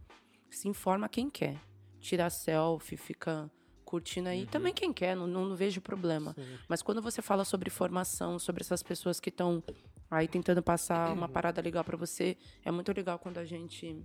Se 0.49 0.67
informa 0.67 1.09
quem 1.09 1.29
quer. 1.29 1.59
Tira 1.99 2.29
selfie, 2.29 2.97
fica 2.97 3.49
curtindo 3.85 4.29
aí. 4.29 4.45
Também 4.45 4.73
quem 4.73 4.91
quer, 4.91 5.15
não, 5.15 5.27
não, 5.27 5.45
não 5.45 5.55
vejo 5.55 5.79
problema. 5.81 6.33
Sim. 6.33 6.57
Mas 6.67 6.81
quando 6.81 7.01
você 7.01 7.21
fala 7.21 7.45
sobre 7.45 7.69
formação, 7.69 8.39
sobre 8.39 8.61
essas 8.61 8.83
pessoas 8.83 9.19
que 9.19 9.29
estão 9.29 9.63
aí 10.09 10.27
tentando 10.27 10.61
passar 10.61 11.11
uma 11.13 11.29
parada 11.29 11.61
legal 11.61 11.83
pra 11.83 11.97
você, 11.97 12.37
é 12.63 12.71
muito 12.71 12.91
legal 12.91 13.19
quando 13.19 13.37
a 13.37 13.45
gente 13.45 14.03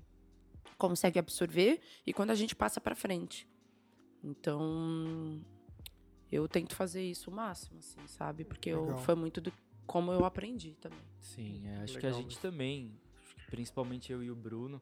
consegue 0.76 1.18
absorver 1.18 1.81
e 2.07 2.12
quando 2.12 2.31
a 2.31 2.35
gente 2.35 2.54
passa 2.54 2.81
pra 2.81 2.94
frente. 2.94 3.48
Então, 4.22 5.40
eu 6.31 6.46
tento 6.48 6.74
fazer 6.74 7.02
isso 7.02 7.31
o 7.31 7.35
máximo, 7.35 7.78
assim, 7.78 8.07
sabe? 8.07 8.44
Porque 8.44 8.70
eu, 8.70 8.98
foi 8.98 9.14
muito 9.14 9.40
do 9.40 9.52
como 9.88 10.12
eu 10.12 10.24
aprendi 10.24 10.77
também. 10.81 11.01
Sim, 11.18 11.66
é, 11.66 11.79
acho 11.79 11.98
que 11.98 12.07
a 12.07 12.11
Legal 12.11 12.22
gente 12.22 12.38
também, 12.38 12.92
principalmente 13.51 14.12
eu 14.12 14.22
e 14.22 14.31
o 14.31 14.37
Bruno, 14.37 14.81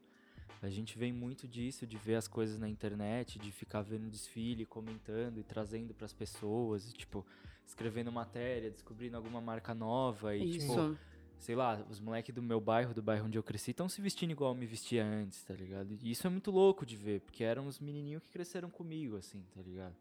a 0.61 0.69
gente 0.69 0.99
vem 0.99 1.13
muito 1.13 1.47
disso, 1.47 1.87
de 1.87 1.97
ver 1.97 2.17
as 2.17 2.27
coisas 2.27 2.59
na 2.59 2.69
internet, 2.69 3.39
de 3.39 3.53
ficar 3.53 3.83
vendo 3.83 4.11
desfile, 4.11 4.67
comentando 4.67 5.39
e 5.39 5.45
trazendo 5.45 5.95
pras 5.95 6.13
pessoas, 6.13 6.91
e, 6.91 6.93
tipo, 6.93 7.25
escrevendo 7.65 8.11
matéria, 8.11 8.69
descobrindo 8.69 9.17
alguma 9.17 9.41
marca 9.41 9.75
nova 9.75 10.35
e, 10.35 10.59
tipo, 10.59 10.73
Isso. 10.73 10.99
sei 11.39 11.55
lá, 11.55 11.87
os 11.89 12.01
moleques 12.01 12.35
do 12.35 12.43
meu 12.43 12.61
bairro, 12.61 12.93
do 12.93 13.03
bairro 13.03 13.27
onde 13.27 13.39
eu 13.39 13.45
cresci, 13.45 13.71
estão 13.71 13.89
se 13.89 14.01
vestindo 14.01 14.33
igual 14.33 14.53
eu 14.53 14.59
me 14.59 14.67
vestia 14.67 15.05
antes, 15.05 15.45
tá 15.45 15.55
ligado? 15.55 15.93
E 16.03 16.11
isso 16.11 16.27
é 16.27 16.31
muito 16.31 16.51
louco 16.51 16.85
de 16.85 16.97
ver, 16.97 17.21
porque 17.21 17.45
eram 17.45 17.69
os 17.69 17.79
menininhos 17.79 18.25
que 18.25 18.29
cresceram 18.31 18.71
comigo, 18.71 19.17
assim, 19.17 19.45
tá 19.55 19.63
ligado? 19.63 19.95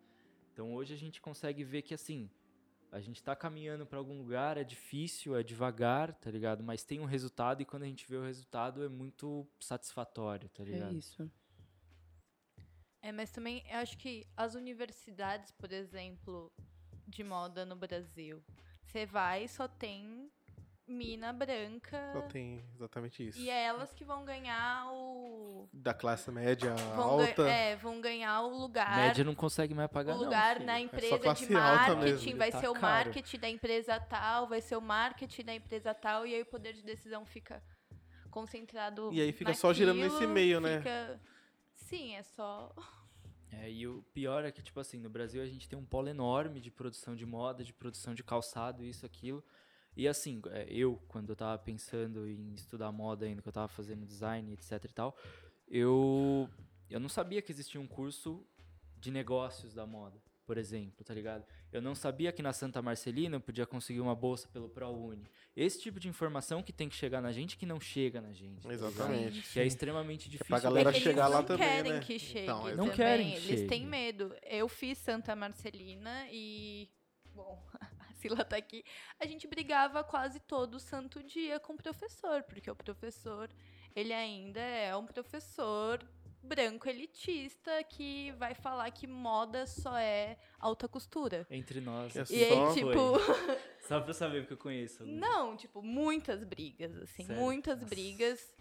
Então 0.52 0.74
hoje 0.74 0.96
a 0.96 0.98
gente 0.98 1.22
consegue 1.22 1.64
ver 1.64 1.84
que, 1.84 1.94
assim, 1.94 2.28
a 2.96 3.02
gente 3.02 3.22
tá 3.22 3.36
caminhando 3.36 3.86
pra 3.86 4.00
algum 4.00 4.18
lugar, 4.18 4.58
é 4.58 4.64
difícil, 4.64 5.36
é 5.36 5.44
devagar, 5.44 6.14
tá 6.14 6.32
ligado? 6.32 6.64
Mas 6.64 6.82
tem 6.86 7.02
um 7.02 7.06
resultado 7.06 7.62
e 7.62 7.66
quando 7.66 7.84
a 7.84 7.88
gente 7.88 8.08
vê 8.08 8.16
o 8.16 8.24
resultado 8.24 8.84
é 8.86 8.88
muito 8.88 9.46
satisfatório, 9.60 10.48
tá 10.48 10.64
É 10.64 10.66
ligado? 10.66 10.94
isso. 10.94 11.30
É, 13.02 13.12
mas 13.12 13.32
também 13.32 13.64
eu 13.70 13.80
acho 13.80 13.98
que 13.98 14.26
as 14.36 14.56
universidades, 14.56 15.52
por 15.52 15.72
exemplo, 15.74 16.50
de 17.06 17.22
moda 17.22 17.66
no 17.66 17.76
Brasil, 17.76 18.42
você 18.86 19.06
vai 19.06 19.44
e 19.44 19.50
só 19.50 19.68
tem 19.68 20.32
mina 20.88 21.34
branca. 21.34 22.12
Só 22.14 22.22
tem 22.22 22.64
exatamente 22.76 23.28
isso. 23.28 23.40
E 23.40 23.50
é 23.50 23.64
elas 23.66 23.94
que 23.94 24.04
vão 24.06 24.24
ganhar 24.26 24.88
o. 24.92 25.68
Da 25.74 25.94
classe 25.94 26.30
média 26.32 26.76
Vão, 26.96 27.20
alta. 27.22 27.48
é, 27.50 27.76
vão 27.76 28.00
ganhar 28.02 28.42
o 28.44 28.50
lugar. 28.58 28.96
Média 28.96 29.24
não 29.24 29.34
consegue 29.36 29.74
mais 29.74 29.90
pagar, 29.90 30.14
o 30.14 30.18
não, 30.18 30.24
lugar 30.26 30.56
filho. 30.56 30.66
na 30.66 30.74
só 30.74 30.80
empresa 30.80 31.20
classe 31.20 31.48
de 31.48 31.54
marketing, 31.54 32.36
vai 32.38 32.52
Tá 32.52 32.60
ser 32.60 32.68
o 32.68 32.74
caro. 32.74 32.84
marketing 33.06 33.40
da 33.40 33.50
empresa 33.50 34.00
tal, 34.00 34.48
vai 34.48 34.62
ser 34.62 34.76
o 34.76 34.82
marketing 34.82 35.44
da 35.44 35.54
empresa 35.56 35.94
tal, 35.94 36.26
e 36.28 36.36
aí 36.36 36.42
o 36.42 36.46
poder 36.46 36.74
de 36.74 36.84
decisão 36.84 37.26
fica 37.26 37.62
concentrado. 38.30 39.10
E 39.14 39.22
aí 39.22 39.32
fica 39.32 39.54
só 39.54 39.74
girando 39.74 39.98
nesse 40.00 40.14
naquilo, 40.16 40.34
meio, 40.34 40.60
né? 40.62 40.78
fica- 40.80 41.20
Sim, 41.74 42.16
é 42.16 42.24
só. 42.24 42.74
É, 43.52 43.70
e 43.72 43.88
o 43.88 44.02
pior 44.14 44.44
é 44.44 44.52
que, 44.52 44.62
tipo 44.62 44.80
assim, 44.80 45.00
no 45.00 45.10
Brasil 45.10 45.42
a 45.42 45.46
gente 45.46 45.68
tem 45.70 45.78
um 45.78 45.86
polo 45.86 46.10
enorme 46.10 46.60
de 46.60 46.70
produção 46.70 47.16
de 47.16 47.26
moda, 47.26 47.64
de 47.64 47.74
produção 47.74 48.14
de 48.14 48.24
calçado, 48.24 48.84
isso, 48.84 49.06
aquilo. 49.06 49.44
E 49.96 50.08
assim, 50.08 50.42
é, 50.52 50.66
eu, 50.70 51.02
quando 51.08 51.30
eu 51.30 51.36
tava 51.36 51.58
pensando 51.58 52.28
em 52.28 52.54
estudar 52.54 52.92
moda 52.92 53.26
ainda, 53.26 53.42
que 53.42 53.48
eu 53.48 53.54
tava 53.54 53.68
fazendo 53.68 54.06
design, 54.06 54.52
etc 54.54 54.84
e 54.84 54.88
tal, 54.90 55.18
eu, 55.68 56.50
eu 56.90 57.00
não 57.00 57.10
sabia 57.10 57.42
que 57.42 57.52
existia 57.52 57.80
um 57.80 57.88
curso 57.88 58.46
de 58.98 59.12
negócios 59.12 59.74
da 59.74 59.86
moda, 59.86 60.22
por 60.46 60.58
exemplo, 60.58 61.04
tá 61.04 61.14
ligado? 61.14 61.46
Eu 61.72 61.82
não 61.82 61.96
sabia 61.96 62.32
que 62.32 62.42
na 62.42 62.54
Santa 62.54 62.82
Marcelina 62.82 63.36
eu 63.38 63.42
podia 63.42 63.66
conseguir 63.66 64.00
uma 64.00 64.16
bolsa 64.16 64.48
pelo 64.50 64.70
ProUni. 64.70 65.24
Esse 65.56 65.80
tipo 65.82 66.00
de 66.00 66.08
informação 66.08 66.62
que 66.62 66.74
tem 66.74 66.90
que 66.90 66.96
chegar 66.96 67.22
na 67.22 67.32
gente 67.32 67.58
que 67.58 67.66
não 67.66 67.80
chega 67.80 68.20
na 68.22 68.34
gente. 68.34 68.62
tá? 68.68 68.74
Exatamente. 68.74 69.42
Que 69.54 69.60
é 69.60 69.66
extremamente 69.66 70.30
difícil. 70.30 70.48
pra 70.48 70.60
galera 70.60 70.90
é 70.90 70.94
chegar 70.94 71.24
eles 71.24 71.34
lá 71.34 71.40
não 71.40 71.46
também, 71.46 71.68
querem 71.68 71.94
né? 71.94 72.00
que 72.02 72.20
chegue 72.20 72.44
Então, 72.44 72.60
também. 72.60 72.76
Não 72.76 72.90
querem 72.90 73.32
que 73.32 73.38
Eles 73.48 73.60
têm 73.70 73.80
chegue. 73.80 73.86
medo. 73.86 74.36
Eu 74.44 74.68
fiz 74.68 74.98
Santa 74.98 75.36
Marcelina 75.36 76.28
e. 76.32 76.90
Bom, 77.34 77.62
a 78.26 78.30
Sila 78.30 78.46
tá 78.46 78.58
aqui. 78.58 78.84
A 79.20 79.26
gente 79.26 79.48
brigava 79.48 80.04
quase 80.04 80.40
todo 80.40 80.80
santo 80.80 81.22
dia 81.24 81.60
com 81.60 81.74
o 81.74 81.78
professor, 81.78 82.44
porque 82.44 82.70
o 82.70 82.76
professor, 82.76 83.50
ele 83.96 84.14
ainda 84.14 84.60
é 84.60 84.96
um 84.96 85.06
professor 85.06 86.04
branco 86.42 86.88
elitista 86.88 87.84
que 87.84 88.32
vai 88.34 88.54
falar 88.54 88.92
que 88.92 89.08
moda 89.08 89.66
só 89.66 89.98
é 89.98 90.38
alta 90.60 90.88
costura. 90.88 91.46
Entre 91.50 91.82
nós. 91.82 92.16
É 92.16 92.24
E 92.30 92.44
aí, 92.44 92.50
Só 92.50 92.66
foi. 92.68 92.76
tipo. 92.76 93.20
Só 93.88 94.00
pra 94.02 94.14
saber 94.14 94.42
porque 94.42 94.54
eu 94.54 94.58
conheço. 94.58 95.04
alguns. 95.04 95.20
Não, 95.20 95.56
tipo, 95.56 95.82
muitas 95.82 96.44
brigas, 96.44 96.96
assim, 96.98 97.26
Sério? 97.26 97.42
muitas 97.42 97.80
Nossa. 97.80 97.90
brigas. 97.90 98.54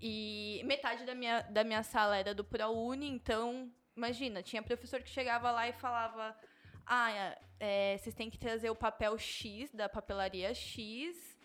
E 0.00 0.62
metade 0.64 1.04
da 1.04 1.14
minha, 1.14 1.40
da 1.42 1.64
minha 1.64 1.82
sala 1.82 2.16
era 2.16 2.32
do 2.32 2.44
ProUni, 2.44 3.08
então, 3.08 3.72
imagina, 3.96 4.42
tinha 4.44 4.62
professor 4.62 5.02
que 5.02 5.10
chegava 5.10 5.50
lá 5.50 5.68
e 5.68 5.72
falava: 5.72 6.38
Ah, 6.88 7.36
é, 7.60 7.98
vocês 7.98 8.14
têm 8.14 8.30
que 8.30 8.38
trazer 8.38 8.70
o 8.70 8.74
papel 8.74 9.18
X 9.18 9.70
da 9.72 9.88
papelaria 9.88 10.54
X. 10.54 11.36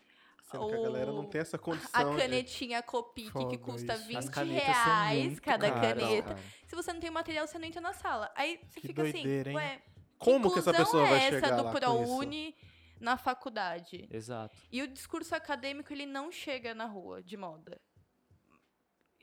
Sendo 0.50 0.68
que 0.68 0.76
a 0.76 0.82
galera 0.82 1.12
não 1.12 1.24
ou 1.24 1.26
tem 1.30 1.42
essa 1.42 1.58
A 1.58 1.60
condição. 1.60 2.12
de- 2.16 2.22
canetinha 2.22 2.82
Copic 2.84 3.32
que 3.50 3.58
custa 3.58 3.96
isso. 3.96 4.06
20 4.08 4.18
As 4.18 4.30
canetas 4.30 4.76
são 4.76 4.84
reais 4.86 5.40
cada 5.40 5.72
caneta. 5.72 6.28
cara. 6.36 6.40
Se 6.68 6.76
você 6.76 6.94
não 6.94 7.00
tem 7.00 7.10
material, 7.10 7.48
você 7.48 7.58
não 7.58 7.68
entra 7.68 7.82
na 7.82 7.94
sala. 7.94 8.32
Aí 8.36 8.60
você 8.70 8.80
Que 8.82 8.88
fica 8.88 9.02
doideira, 9.04 9.50
hein? 9.52 9.58
assim, 9.58 9.66
ué, 9.68 9.82
Como 10.20 10.54
que 10.54 10.60
essa 10.60 10.72
pessoa 10.74 11.04
é 11.06 11.10
vai 11.10 11.20
essa 11.20 11.30
chegar 11.42 11.56
do 11.58 11.64
lá 11.64 11.72
com 11.72 11.78
isso? 11.78 11.80
ProUni 11.80 12.56
na 13.00 13.18
faculdade? 13.18 14.08
Exato. 14.12 14.56
E 14.72 14.82
o 14.84 14.88
discurso 14.88 15.36
acadêmico, 15.36 15.92
ele 15.92 16.06
não 16.06 16.32
chega 16.32 16.74
na 16.76 16.86
rua 16.86 17.22
de 17.24 17.36
moda. 17.36 17.82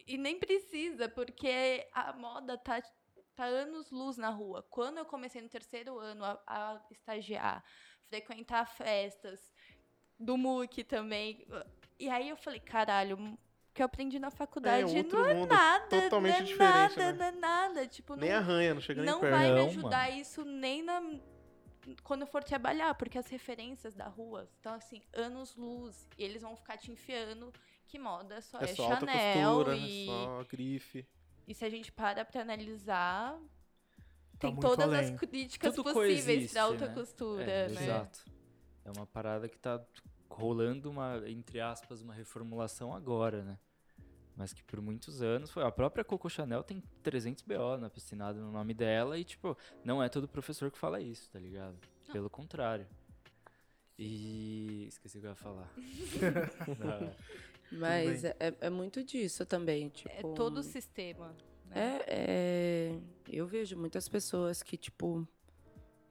E 0.07 0.19
nem 0.19 0.39
precisa, 0.39 1.09
porque 1.09 1.87
a 1.93 2.13
moda 2.15 2.59
tá, 2.59 2.83
tá 3.41 3.47
anos-luz 3.47 4.17
na 4.17 4.29
rua. 4.29 4.63
Quando 4.69 4.99
eu 4.99 5.05
comecei 5.05 5.41
no 5.41 5.49
terceiro 5.49 5.99
ano 5.99 6.25
a, 6.25 6.41
a 6.47 6.81
estagiar, 6.91 7.65
frequentar 8.09 8.67
festas, 8.67 9.51
do 10.19 10.37
MOOC 10.37 10.85
também. 10.85 11.47
E 11.99 12.09
aí 12.09 12.29
eu 12.29 12.37
falei, 12.37 12.61
caralho, 12.61 13.17
o 13.17 13.39
que 13.73 13.81
eu 13.81 13.87
aprendi 13.87 14.19
na 14.19 14.31
faculdade 14.31 14.97
outro 14.97 15.19
não 15.19 15.27
é 15.27 15.35
mundo, 15.35 15.49
nada, 15.49 16.03
totalmente 16.03 16.35
não 16.35 16.41
é 16.41 16.43
diferente, 16.43 16.99
nada, 16.99 17.13
né? 17.13 17.19
não 17.19 17.27
é 17.27 17.33
nada. 17.33 17.87
Tipo, 17.87 18.17
Nem 18.17 18.31
não, 18.31 18.37
arranha, 18.37 18.75
não 18.75 18.81
chega 18.81 19.03
nem 19.03 19.11
não 19.11 19.21
perto. 19.21 19.33
vai 19.33 19.53
me 19.53 19.61
ajudar 19.61 20.11
isso 20.11 20.45
nem 20.45 20.83
na 20.83 21.01
quando 22.05 22.21
eu 22.21 22.27
for 22.27 22.45
trabalhar, 22.45 22.95
porque 22.95 23.17
as 23.17 23.27
referências 23.29 23.95
da 23.95 24.07
rua 24.07 24.49
estão 24.55 24.75
assim, 24.75 25.01
anos 25.15 25.57
luz, 25.57 26.07
e 26.19 26.23
eles 26.23 26.43
vão 26.43 26.55
ficar 26.55 26.77
te 26.77 26.93
enfiando 26.93 27.51
que 27.87 27.99
moda 27.99 28.41
só 28.43 28.61
é, 28.61 28.65
É 28.65 28.67
só 28.75 28.85
alta 28.85 29.07
Chanel 29.07 29.55
costura, 29.55 29.77
e, 29.77 30.03
é 30.03 30.07
só 30.07 30.45
grife. 30.45 31.09
E 31.51 31.55
se 31.55 31.65
a 31.65 31.69
gente 31.71 31.91
para 31.91 32.25
pra 32.25 32.43
analisar, 32.43 33.37
Tá 34.39 34.49
tem 34.49 34.57
todas 34.57 34.87
além. 34.89 35.01
as 35.15 35.21
críticas 35.21 35.75
Tudo 35.75 35.93
possíveis 35.93 36.25
coexiste, 36.25 36.53
pra 36.55 36.63
alta 36.63 36.87
né? 36.89 36.95
costura, 36.95 37.43
É, 37.43 37.69
né? 37.69 37.83
Exato. 37.83 38.25
É 38.85 38.91
uma 38.91 39.07
parada 39.07 39.49
que 39.49 39.59
tá 39.59 39.85
rolando 40.31 40.89
uma, 40.91 41.21
entre 41.29 41.61
aspas, 41.61 42.01
uma 42.01 42.15
reformulação 42.15 42.95
agora, 42.95 43.43
né? 43.43 43.59
Mas 44.37 44.53
que 44.55 44.63
por 44.63 44.81
muitos 44.81 45.21
anos 45.21 45.51
foi. 45.51 45.63
A 45.65 45.71
própria 45.71 46.03
Coco 46.05 46.31
Chanel 46.31 46.63
tem 46.63 46.81
300 47.03 47.43
BO 47.43 47.77
na 47.79 47.91
piscinada 47.91 48.41
no 48.41 48.51
nome 48.51 48.73
dela 48.73 49.19
e, 49.19 49.25
tipo, 49.25 49.59
não 49.85 50.03
é 50.03 50.09
todo 50.09 50.27
professor 50.27 50.71
que 50.71 50.79
fala 50.79 51.01
isso, 51.01 51.29
tá 51.31 51.39
ligado? 51.39 51.77
Pelo 52.11 52.31
contrário. 52.31 52.87
E. 53.99 54.87
Esqueci 54.89 55.19
o 55.19 55.21
que 55.21 55.27
eu 55.27 55.31
ia 55.31 55.37
falar. 55.37 55.69
Mas 57.73 58.25
é, 58.25 58.37
é- 58.41 58.55
é 58.63 58.71
muito 58.71 59.03
disso 59.05 59.45
também. 59.47 59.89
Tipo, 59.89 60.11
É 60.11 60.35
todo 60.35 60.59
o 60.59 60.63
sistema. 60.63 61.29
né? 61.67 62.01
É, 62.05 62.05
é, 62.09 62.99
eu 63.29 63.47
vejo 63.47 63.77
muitas 63.79 64.09
pessoas 64.09 64.63
que, 64.63 64.77
tipo, 64.77 65.27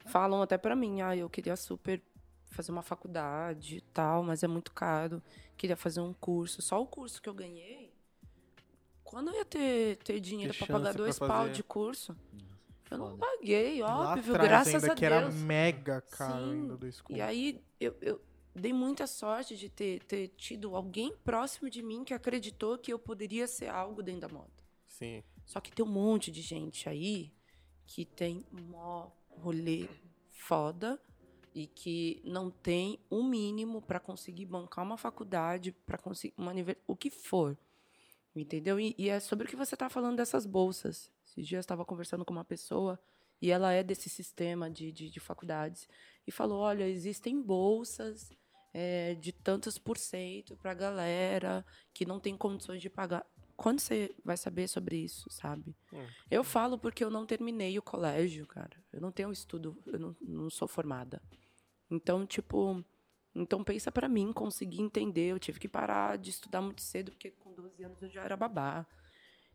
falam 0.06 0.42
até 0.42 0.58
pra 0.58 0.76
mim, 0.76 1.02
ah, 1.02 1.16
eu 1.16 1.30
queria 1.30 1.56
super 1.58 2.02
fazer 2.46 2.72
uma 2.72 2.82
faculdade 2.82 3.78
e 3.78 3.82
tal, 3.82 4.24
mas 4.24 4.42
é 4.42 4.48
muito 4.48 4.72
caro. 4.74 5.22
Queria 5.58 5.76
fazer 5.76 6.00
um 6.00 6.14
curso. 6.14 6.62
Só 6.62 6.82
o 6.82 6.88
curso 6.88 7.22
que 7.22 7.28
eu 7.30 7.34
ganhei. 7.34 7.94
Quando 9.04 9.30
eu 9.32 9.36
ia 9.36 9.46
ter, 9.46 9.98
ter 9.98 10.20
dinheiro 10.20 10.54
Ter 10.54 10.60
pra 10.60 10.68
pagar 10.68 10.86
chance 10.86 10.96
pra 10.96 11.04
dois 11.04 11.20
pau 11.20 11.50
de 11.50 11.64
curso? 11.64 12.16
Eu 12.92 12.98
não 12.98 13.10
Foda. 13.12 13.18
paguei, 13.20 13.82
Lá 13.82 14.14
óbvio, 14.14 14.34
atrás 14.34 14.50
graças 14.50 14.76
ainda 14.84 14.94
a 14.94 14.96
que 14.96 15.06
era 15.06 15.22
Deus. 15.22 15.36
mega 15.36 16.02
caro 16.02 16.44
Sim. 16.46 16.52
ainda 16.54 16.78
do. 16.78 16.90
E 17.10 17.22
aí 17.22 17.62
eu, 17.80 17.96
eu 18.02 18.22
dei 18.56 18.74
muita 18.74 19.08
sorte 19.08 19.56
de 19.56 19.70
ter, 19.70 20.04
ter 20.04 20.30
tido 20.30 20.76
alguém 20.76 21.16
próximo 21.24 21.70
de 21.70 21.82
mim 21.82 22.04
que 22.04 22.14
acreditou 22.14 22.78
que 22.78 22.92
eu 22.92 23.00
poderia 23.00 23.48
ser 23.48 23.70
algo 23.70 24.02
dentro 24.02 24.22
da 24.22 24.30
moda. 24.30 24.52
Sim. 24.88 25.24
Só 25.46 25.60
que 25.60 25.72
tem 25.72 25.86
um 25.86 25.90
monte 25.90 26.32
de 26.32 26.42
gente 26.42 26.88
aí 26.88 27.32
que 27.86 28.06
tem 28.06 28.46
mó 28.52 29.10
rolê 29.30 29.88
foda 30.30 31.02
e 31.54 31.66
que 31.68 32.22
não 32.24 32.52
tem 32.52 33.00
o 33.10 33.24
mínimo 33.24 33.82
para 33.82 34.00
conseguir 34.00 34.46
bancar 34.46 34.86
uma 34.86 34.98
faculdade, 34.98 35.72
para 35.72 35.98
conseguir 35.98 36.34
uma 36.38 36.54
o 36.86 36.96
que 36.96 37.10
for. 37.10 37.58
Entendeu? 38.36 38.80
E, 38.80 38.94
e 38.98 39.10
é 39.10 39.20
sobre 39.20 39.48
o 39.48 39.50
que 39.50 39.56
você 39.56 39.76
tá 39.76 39.90
falando 39.90 40.18
dessas 40.18 40.46
bolsas. 40.46 41.12
Esses 41.26 41.48
dias 41.48 41.60
eu 41.60 41.62
estava 41.62 41.84
conversando 41.84 42.24
com 42.24 42.32
uma 42.32 42.46
pessoa 42.46 43.00
e 43.42 43.52
ela 43.52 43.72
é 43.72 43.84
desse 43.84 44.10
sistema 44.10 44.70
de, 44.70 44.92
de, 44.92 45.10
de 45.10 45.20
faculdades 45.20 45.88
e 46.30 46.32
falou: 46.32 46.60
olha, 46.60 46.88
existem 46.88 47.42
bolsas 47.42 48.32
é, 48.72 49.16
de 49.16 49.32
tantos 49.32 49.80
por 49.80 49.98
cento 49.98 50.56
para 50.56 50.76
galera 50.76 51.66
que 51.92 52.06
não 52.06 52.20
tem 52.20 52.38
condições 52.38 52.82
de 52.82 52.90
pagar. 52.90 53.26
Quando 53.58 53.80
você 53.80 54.16
vai 54.24 54.38
saber 54.38 54.68
sobre 54.70 54.96
isso, 54.96 55.28
sabe? 55.30 55.76
Hum. 55.92 56.06
Eu 56.32 56.44
falo 56.44 56.78
porque 56.78 57.04
eu 57.04 57.10
não 57.10 57.26
terminei 57.26 57.78
o 57.78 57.82
colégio, 57.82 58.46
cara. 58.46 58.82
Eu 58.94 59.02
não 59.02 59.12
tenho 59.12 59.32
estudo, 59.32 59.76
eu 59.86 60.00
não, 60.00 60.16
não 60.22 60.50
sou 60.50 60.68
formada. 60.68 61.22
Então, 61.92 62.26
tipo, 62.26 62.86
então 63.36 63.64
pensa 63.64 63.92
pra 63.92 64.08
mim 64.08 64.32
conseguir 64.32 64.82
entender. 64.82 65.32
Eu 65.32 65.40
tive 65.40 65.60
que 65.60 65.68
parar 65.68 66.18
de 66.18 66.30
estudar 66.30 66.62
muito 66.62 66.82
cedo, 66.82 67.12
porque 67.12 67.32
com 67.32 67.54
12 67.54 67.84
anos 67.84 68.02
eu 68.02 68.10
já 68.10 68.24
era 68.24 68.38
babá. 68.38 68.86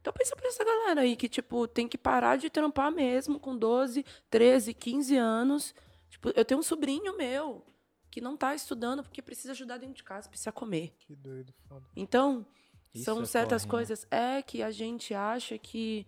Então 0.00 0.12
pensa 0.12 0.36
pra 0.36 0.48
essa 0.48 0.62
galera 0.62 1.00
aí 1.00 1.16
que, 1.16 1.28
tipo, 1.28 1.66
tem 1.66 1.88
que 1.88 1.96
parar 1.96 2.36
de 2.36 2.50
trampar 2.50 2.92
mesmo 2.92 3.40
com 3.40 3.56
12, 3.56 4.04
13, 4.28 4.74
15 4.74 5.16
anos. 5.16 5.74
Tipo, 6.14 6.30
eu 6.34 6.44
tenho 6.44 6.60
um 6.60 6.62
sobrinho 6.62 7.16
meu 7.16 7.64
que 8.08 8.20
não 8.20 8.36
tá 8.36 8.54
estudando 8.54 9.02
porque 9.02 9.20
precisa 9.20 9.50
ajudar 9.50 9.78
dentro 9.78 9.96
de 9.96 10.04
casa, 10.04 10.28
precisa 10.28 10.52
comer. 10.52 10.94
Que 11.00 11.16
doido, 11.16 11.52
foda. 11.68 11.84
Então, 11.96 12.46
Isso 12.94 13.04
são 13.04 13.22
é 13.22 13.24
certas 13.24 13.64
corre, 13.64 13.66
né? 13.66 13.70
coisas. 13.88 14.06
É 14.10 14.40
que 14.42 14.62
a 14.62 14.70
gente 14.70 15.12
acha 15.12 15.58
que 15.58 16.06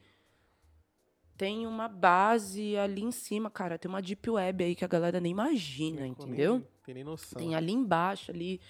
tem 1.36 1.66
uma 1.66 1.88
base 1.88 2.76
ali 2.76 3.02
em 3.02 3.10
cima, 3.10 3.50
cara. 3.50 3.76
Tem 3.78 3.88
uma 3.88 4.00
deep 4.00 4.30
web 4.30 4.62
aí 4.64 4.74
que 4.76 4.84
a 4.84 4.88
galera 4.88 5.20
nem 5.20 5.32
imagina, 5.32 6.02
Nem- 6.02 6.12
entendeu? 6.12 6.54
nem- 6.58 6.68
Tem 6.84 6.94
nem 6.94 7.04
noção. 7.04 7.36
Tem 7.38 7.54
ali 7.56 7.72
embaixo, 7.72 8.30
ali, 8.30 8.60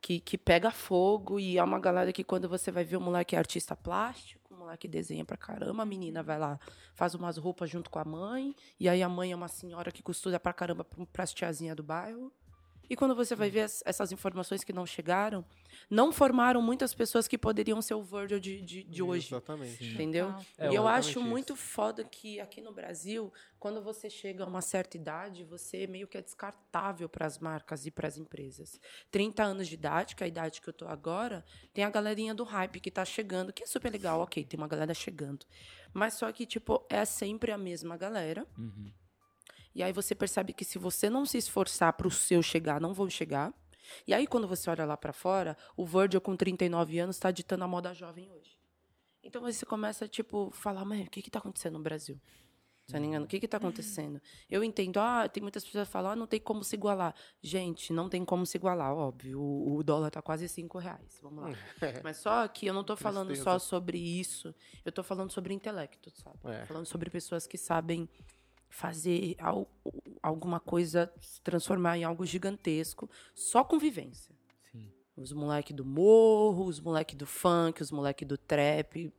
que, 0.00 0.20
que 0.20 0.38
pega 0.38 0.70
fogo. 0.70 1.40
E 1.40 1.58
é 1.58 1.64
uma 1.64 1.80
galera 1.80 2.12
que 2.12 2.22
quando 2.22 2.48
você 2.48 2.70
vai 2.70 2.84
ver 2.84 2.96
o 2.96 3.00
moleque 3.00 3.34
é 3.34 3.38
artista 3.38 3.74
plástico, 3.74 4.43
o 4.64 4.66
moleque 4.66 4.88
desenha 4.88 5.24
pra 5.24 5.36
caramba, 5.36 5.82
a 5.82 5.86
menina 5.86 6.22
vai 6.22 6.38
lá, 6.38 6.58
faz 6.94 7.14
umas 7.14 7.36
roupas 7.36 7.68
junto 7.70 7.90
com 7.90 7.98
a 7.98 8.04
mãe. 8.04 8.54
E 8.80 8.88
aí 8.88 9.02
a 9.02 9.08
mãe 9.08 9.30
é 9.30 9.36
uma 9.36 9.46
senhora 9.48 9.92
que 9.92 10.02
costura 10.02 10.40
pra 10.40 10.52
caramba 10.52 10.82
pra- 10.84 11.04
pras 11.12 11.32
tiazinhas 11.34 11.76
do 11.76 11.82
bairro. 11.82 12.32
E 12.88 12.96
quando 12.96 13.14
você 13.14 13.34
vai 13.34 13.50
ver 13.50 13.62
as- 13.62 13.82
essas 13.86 14.12
informações 14.12 14.62
que 14.62 14.72
não 14.72 14.84
chegaram, 14.86 15.44
não 15.90 16.12
formaram 16.12 16.60
muitas 16.60 16.94
pessoas 16.94 17.26
que 17.26 17.38
poderiam 17.38 17.80
ser 17.82 17.94
o 17.94 18.02
Virgil 18.02 18.38
de, 18.38 18.60
de, 18.62 18.84
de 18.84 19.02
hoje. 19.02 19.26
Exatamente. 19.28 19.84
Entendeu? 19.84 20.34
É, 20.58 20.70
e 20.70 20.74
eu 20.74 20.86
acho 20.86 21.10
isso. 21.10 21.22
muito 21.22 21.56
foda 21.56 22.04
que 22.04 22.40
aqui 22.40 22.60
no 22.60 22.72
Brasil, 22.72 23.32
quando 23.58 23.82
você 23.82 24.08
chega 24.10 24.44
a 24.44 24.46
uma 24.46 24.60
certa 24.60 24.96
idade, 24.96 25.44
você 25.44 25.86
meio 25.86 26.06
que 26.06 26.16
é 26.18 26.22
descartável 26.22 27.08
para 27.08 27.26
as 27.26 27.38
marcas 27.38 27.86
e 27.86 27.90
para 27.90 28.06
as 28.08 28.16
empresas. 28.18 28.80
30 29.10 29.42
anos 29.42 29.68
de 29.68 29.74
idade, 29.74 30.14
que 30.14 30.22
é 30.22 30.26
a 30.26 30.28
idade 30.28 30.60
que 30.60 30.68
eu 30.68 30.72
tô 30.72 30.86
agora, 30.86 31.44
tem 31.72 31.84
a 31.84 31.90
galerinha 31.90 32.34
do 32.34 32.44
hype 32.44 32.80
que 32.80 32.90
tá 32.90 33.04
chegando, 33.04 33.52
que 33.52 33.62
é 33.62 33.66
super 33.66 33.90
legal, 33.90 34.20
ok, 34.20 34.44
tem 34.44 34.58
uma 34.58 34.68
galera 34.68 34.92
chegando. 34.94 35.46
Mas 35.92 36.14
só 36.14 36.30
que, 36.32 36.44
tipo, 36.44 36.84
é 36.90 37.04
sempre 37.04 37.52
a 37.52 37.58
mesma 37.58 37.96
galera. 37.96 38.46
Uhum. 38.58 38.92
E 39.74 39.82
aí 39.82 39.92
você 39.92 40.14
percebe 40.14 40.52
que 40.52 40.64
se 40.64 40.78
você 40.78 41.10
não 41.10 41.26
se 41.26 41.38
esforçar 41.38 41.92
para 41.94 42.06
o 42.06 42.10
seu 42.10 42.42
chegar, 42.42 42.80
não 42.80 42.94
vão 42.94 43.10
chegar. 43.10 43.52
E 44.06 44.14
aí 44.14 44.26
quando 44.26 44.46
você 44.46 44.70
olha 44.70 44.84
lá 44.84 44.96
para 44.96 45.12
fora, 45.12 45.56
o 45.76 45.84
Virgil 45.84 46.20
com 46.20 46.36
39 46.36 46.98
anos 46.98 47.16
está 47.16 47.30
ditando 47.30 47.64
a 47.64 47.68
moda 47.68 47.92
jovem 47.92 48.30
hoje. 48.30 48.56
Então 49.22 49.42
você 49.42 49.64
começa 49.64 50.06
tipo 50.06 50.50
falar, 50.50 50.84
mas 50.84 51.06
o 51.06 51.10
que 51.10 51.22
que 51.22 51.30
tá 51.30 51.38
acontecendo 51.38 51.74
no 51.74 51.82
Brasil? 51.82 52.20
Tá 52.86 52.98
ligado? 52.98 53.24
O 53.24 53.26
que 53.26 53.40
que 53.40 53.48
tá 53.48 53.56
acontecendo? 53.56 54.20
Eu 54.50 54.62
entendo, 54.62 54.98
ah, 54.98 55.26
tem 55.26 55.42
muitas 55.42 55.64
pessoas 55.64 55.88
que 55.88 55.92
falam, 55.92 56.12
ah, 56.12 56.16
não 56.16 56.26
tem 56.26 56.38
como 56.38 56.62
se 56.62 56.76
igualar. 56.76 57.14
Gente, 57.42 57.94
não 57.94 58.10
tem 58.10 58.24
como 58.26 58.44
se 58.44 58.58
igualar, 58.58 58.92
óbvio. 58.92 59.40
O, 59.40 59.76
o 59.76 59.82
dólar 59.82 60.10
tá 60.10 60.20
quase 60.20 60.46
5 60.46 60.78
reais. 60.78 61.18
Vamos 61.22 61.44
lá. 61.44 61.50
Mas 62.04 62.18
só 62.18 62.46
que 62.46 62.66
eu 62.66 62.74
não 62.74 62.84
tô 62.84 62.94
falando 62.94 63.28
Tristeza. 63.28 63.52
só 63.52 63.58
sobre 63.58 63.96
isso. 63.96 64.54
Eu 64.84 64.92
tô 64.92 65.02
falando 65.02 65.30
sobre 65.30 65.54
intelecto, 65.54 66.10
sabe? 66.10 66.38
É. 66.44 66.66
Falando 66.66 66.84
sobre 66.84 67.08
pessoas 67.08 67.46
que 67.46 67.56
sabem 67.56 68.06
fazer 68.74 69.36
al- 69.38 69.68
alguma 70.20 70.58
coisa 70.58 71.08
se 71.20 71.40
transformar 71.42 71.96
em 71.96 72.02
algo 72.02 72.26
gigantesco 72.26 73.08
só 73.32 73.62
com 73.62 73.78
vivência. 73.78 74.34
Sim. 74.72 74.90
Os 75.16 75.32
moleque 75.32 75.72
do 75.72 75.84
morro, 75.84 76.64
os 76.66 76.80
moleque 76.80 77.14
do 77.14 77.24
funk, 77.24 77.80
os 77.80 77.92
moleque 77.92 78.24
do 78.24 78.36
trap. 78.36 79.12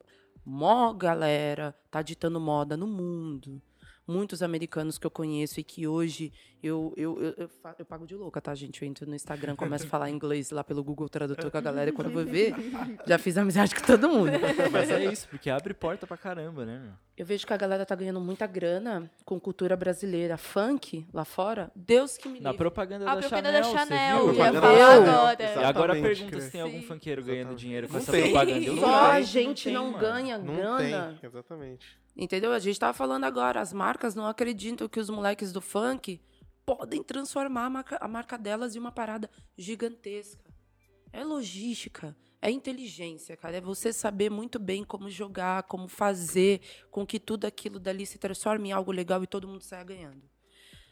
Mó 0.45 0.91
galera 0.93 1.73
tá 1.89 2.01
ditando 2.01 2.37
moda 2.39 2.75
no 2.75 2.85
mundo. 2.85 3.61
Muitos 4.07 4.43
americanos 4.43 4.97
que 4.99 5.05
eu 5.07 5.11
conheço 5.11 5.59
e 5.59 5.63
que 5.63 5.87
hoje 5.87 6.31
eu, 6.61 6.93
eu, 6.95 7.19
eu, 7.21 7.33
eu, 7.37 7.49
eu 7.79 7.85
pago 7.85 8.05
de 8.05 8.15
louca, 8.15 8.39
tá, 8.39 8.53
gente? 8.53 8.81
Eu 8.83 8.87
entro 8.87 9.07
no 9.09 9.15
Instagram, 9.15 9.55
começo 9.55 9.85
a 9.85 9.89
falar 9.89 10.09
inglês 10.11 10.51
lá 10.51 10.63
pelo 10.63 10.83
Google 10.83 11.09
Tradutor 11.09 11.49
com 11.49 11.57
a 11.57 11.61
galera 11.61 11.89
e 11.89 11.93
quando 11.93 12.07
eu 12.09 12.13
vou 12.13 12.25
ver, 12.25 12.53
já 13.07 13.17
fiz 13.17 13.35
amizade 13.37 13.73
com 13.73 13.81
todo 13.85 14.07
mundo. 14.09 14.31
Mas 14.71 14.89
é 14.91 15.05
isso, 15.05 15.27
porque 15.29 15.49
abre 15.49 15.73
porta 15.73 16.05
pra 16.05 16.17
caramba, 16.17 16.65
né, 16.65 16.79
meu? 16.79 16.91
Eu 17.17 17.25
vejo 17.25 17.47
que 17.47 17.53
a 17.53 17.57
galera 17.57 17.85
tá 17.85 17.95
ganhando 17.95 18.19
muita 18.19 18.45
grana 18.45 19.09
com 19.23 19.39
cultura 19.39 19.75
brasileira. 19.77 20.37
Funk 20.37 21.05
lá 21.13 21.23
fora, 21.23 21.71
Deus 21.75 22.17
que 22.17 22.27
me 22.27 22.39
Na 22.41 22.51
livre. 22.51 22.57
propaganda 22.57 23.09
A 23.09 23.15
da 23.15 23.21
propaganda 23.21 23.63
Chanel, 23.63 23.73
da 23.73 23.79
você 23.79 23.87
Chanel, 23.95 24.17
viu? 24.17 24.27
eu 24.27 24.33
ia 24.33 24.51
Propaganda 24.51 24.61
falar 24.61 24.77
Chanel. 24.77 25.11
agora. 25.13 25.43
E 25.43 25.63
agora 25.63 25.93
pergunta 25.93 26.41
se 26.41 26.51
tem 26.51 26.61
algum 26.61 26.81
funkeiro 26.83 27.23
ganhando 27.23 27.39
Exatamente. 27.53 27.59
dinheiro 27.61 27.87
com 27.87 27.93
Não 27.93 27.99
essa 28.01 28.11
tem. 28.11 28.23
propaganda. 28.23 28.65
Eu 28.65 28.75
Só 28.77 28.87
não 28.87 28.95
a 29.05 29.21
gente 29.21 29.63
tem, 29.63 29.73
não 29.73 29.85
mano. 29.91 29.97
ganha 29.99 30.37
Não 30.37 30.55
grana. 30.55 31.17
tem, 31.21 31.29
exatamente. 31.29 31.97
Entendeu? 32.15 32.53
A 32.53 32.59
gente 32.59 32.79
tava 32.79 32.93
falando 32.93 33.25
agora, 33.25 33.59
as 33.59 33.73
marcas 33.73 34.15
não 34.15 34.25
acreditam 34.25 34.87
que 34.87 34.99
os 34.99 35.09
moleques 35.09 35.51
do 35.51 35.59
funk 35.59 36.21
podem 36.65 37.03
transformar 37.03 37.65
a 37.65 37.69
marca, 37.69 37.97
a 37.99 38.07
marca 38.07 38.37
delas 38.37 38.75
em 38.75 38.79
uma 38.79 38.91
parada 38.91 39.29
gigantesca. 39.57 40.43
É 41.11 41.23
logística, 41.23 42.15
é 42.41 42.49
inteligência, 42.49 43.35
cara. 43.35 43.57
É 43.57 43.61
você 43.61 43.91
saber 43.91 44.29
muito 44.29 44.59
bem 44.59 44.83
como 44.83 45.09
jogar, 45.09 45.63
como 45.63 45.87
fazer 45.87 46.61
com 46.89 47.05
que 47.05 47.19
tudo 47.19 47.45
aquilo 47.45 47.79
dali 47.79 48.05
se 48.05 48.17
transforme 48.17 48.69
em 48.69 48.71
algo 48.71 48.91
legal 48.91 49.21
e 49.23 49.27
todo 49.27 49.47
mundo 49.47 49.63
saia 49.63 49.83
ganhando. 49.83 50.23